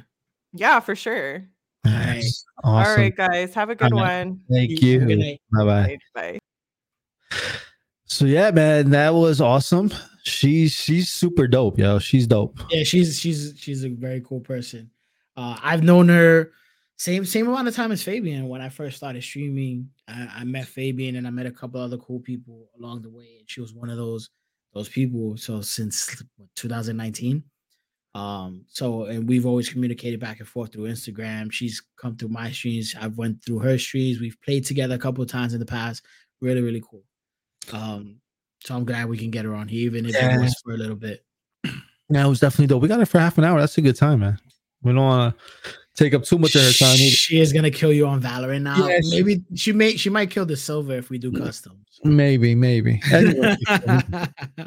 Yeah, 0.53 0.79
for 0.81 0.95
sure. 0.95 1.45
Nice. 1.85 2.45
All 2.63 2.77
Awesome. 2.77 3.01
right, 3.01 3.15
guys. 3.17 3.53
Have 3.55 3.71
a 3.71 3.75
good 3.75 3.93
All 3.93 3.99
one. 3.99 4.41
Thank 4.51 4.71
Have 4.71 4.79
a 4.79 5.05
good 5.05 5.19
you. 5.21 5.37
Bye 5.53 5.65
bye. 5.65 5.99
Bye. 6.15 6.39
Bye. 7.31 7.39
So 8.07 8.25
yeah, 8.25 8.53
man, 8.53 8.91
that 8.91 9.13
was 9.15 9.41
awesome. 9.41 9.91
She's 10.25 10.73
she's 10.73 11.11
super 11.11 11.47
dope, 11.47 11.79
yo. 11.79 11.99
She's 11.99 12.27
dope. 12.27 12.59
Yeah, 12.71 12.83
she's 12.83 13.21
she's 13.21 13.55
she's 13.59 13.85
a 13.85 13.91
very 13.91 14.23
cool 14.23 14.41
person. 14.41 14.91
Uh, 15.37 15.59
I've 15.63 15.83
known 15.83 16.09
her 16.09 16.53
same 16.97 17.27
same 17.27 17.47
amount 17.47 17.69
of 17.69 17.75
time 17.75 17.93
as 17.93 18.03
Fabian. 18.03 18.49
When 18.49 18.63
I 18.63 18.71
first 18.71 18.97
started 18.97 19.23
streaming, 19.23 19.91
I, 20.09 20.29
I 20.37 20.45
met 20.45 20.67
Fabian 20.67 21.17
and 21.17 21.27
I 21.27 21.31
met 21.31 21.45
a 21.45 21.51
couple 21.51 21.81
other 21.81 21.99
cool 21.99 22.21
people 22.21 22.69
along 22.79 23.03
the 23.03 23.11
way, 23.11 23.37
and 23.39 23.51
she 23.51 23.61
was 23.61 23.75
one 23.75 23.91
of 23.91 23.99
those 23.99 24.31
those 24.73 24.89
people. 24.89 25.37
So 25.37 25.61
since 25.61 26.23
2019, 26.57 27.45
um, 28.15 28.65
so 28.69 29.05
and 29.05 29.29
we've 29.29 29.45
always 29.45 29.69
communicated 29.69 30.21
back 30.21 30.39
and 30.39 30.49
forth 30.49 30.73
through 30.73 30.85
Instagram. 30.85 31.53
She's 31.53 31.83
come 31.97 32.17
through 32.17 32.29
my 32.29 32.51
streams. 32.51 32.95
I've 32.99 33.19
went 33.19 33.45
through 33.45 33.59
her 33.59 33.77
streams. 33.77 34.21
We've 34.21 34.41
played 34.41 34.65
together 34.65 34.95
a 34.95 34.99
couple 34.99 35.23
of 35.23 35.29
times 35.29 35.53
in 35.53 35.61
the 35.61 35.67
past. 35.67 36.03
Really, 36.41 36.63
really 36.63 36.83
cool. 36.89 37.05
Um, 37.73 38.21
so 38.65 38.75
I'm 38.75 38.85
glad 38.85 39.09
we 39.09 39.19
can 39.19 39.31
get 39.31 39.45
her 39.45 39.55
on 39.55 39.69
here, 39.69 39.87
even 39.87 40.07
if 40.07 40.15
Yeah. 40.15 40.37
it 40.37 40.41
was 40.41 40.55
for 40.65 40.73
a 40.73 40.77
little 40.77 40.97
bit. 40.97 41.25
Yeah, 42.11 42.27
it 42.27 42.29
was 42.29 42.41
definitely 42.41 42.67
dope. 42.69 42.83
We 42.83 42.89
got 42.89 42.99
her 43.01 43.07
for 43.07 43.19
half 43.19 43.39
an 43.39 43.45
hour. 43.45 43.59
That's 43.61 43.77
a 43.79 43.83
good 43.83 43.97
time, 43.97 44.21
man. 44.21 44.39
We 44.83 44.93
don't 44.93 45.03
want 45.03 45.37
to 45.39 45.73
take 45.95 46.13
up 46.13 46.23
too 46.25 46.39
much 46.39 46.55
of 46.55 46.63
her 46.63 46.73
time 46.73 46.97
either. 46.97 47.17
She 47.17 47.41
is 47.41 47.53
gonna 47.53 47.71
kill 47.71 47.93
you 47.93 48.07
on 48.07 48.21
Valorant 48.21 48.63
now. 48.63 48.87
Yeah, 48.87 49.01
maybe 49.11 49.43
she 49.55 49.73
may 49.73 49.97
she 49.97 50.11
might 50.11 50.31
kill 50.31 50.45
the 50.45 50.57
silver 50.57 50.95
if 50.95 51.09
we 51.09 51.17
do 51.19 51.33
customs. 51.33 52.01
Maybe, 52.05 52.55
maybe. 52.55 53.01
Anyway, 53.11 53.57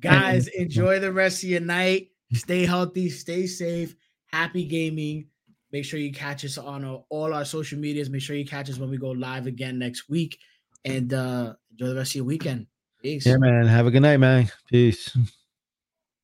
Guys, 0.00 0.46
enjoy 0.48 1.00
the 1.00 1.12
rest 1.12 1.42
of 1.42 1.48
your 1.50 1.60
night. 1.60 2.10
Stay 2.32 2.64
healthy, 2.64 3.10
stay 3.10 3.46
safe. 3.46 3.96
Happy 4.26 4.64
gaming. 4.64 5.26
Make 5.72 5.84
sure 5.84 5.98
you 5.98 6.12
catch 6.12 6.44
us 6.44 6.56
on 6.56 6.84
all 7.10 7.34
our 7.34 7.44
social 7.44 7.78
medias. 7.78 8.08
Make 8.08 8.22
sure 8.22 8.36
you 8.36 8.46
catch 8.46 8.70
us 8.70 8.78
when 8.78 8.90
we 8.90 8.96
go 8.96 9.10
live 9.10 9.46
again 9.48 9.78
next 9.78 10.08
week. 10.08 10.38
And 10.84 11.12
uh 11.12 11.54
enjoy 11.70 11.86
the 11.88 11.96
rest 11.96 12.12
of 12.12 12.16
your 12.16 12.24
weekend. 12.24 12.66
Peace. 13.02 13.26
yeah, 13.26 13.36
man. 13.36 13.66
Have 13.66 13.86
a 13.86 13.90
good 13.90 14.02
night, 14.02 14.18
man. 14.18 14.50
Peace. 14.68 15.16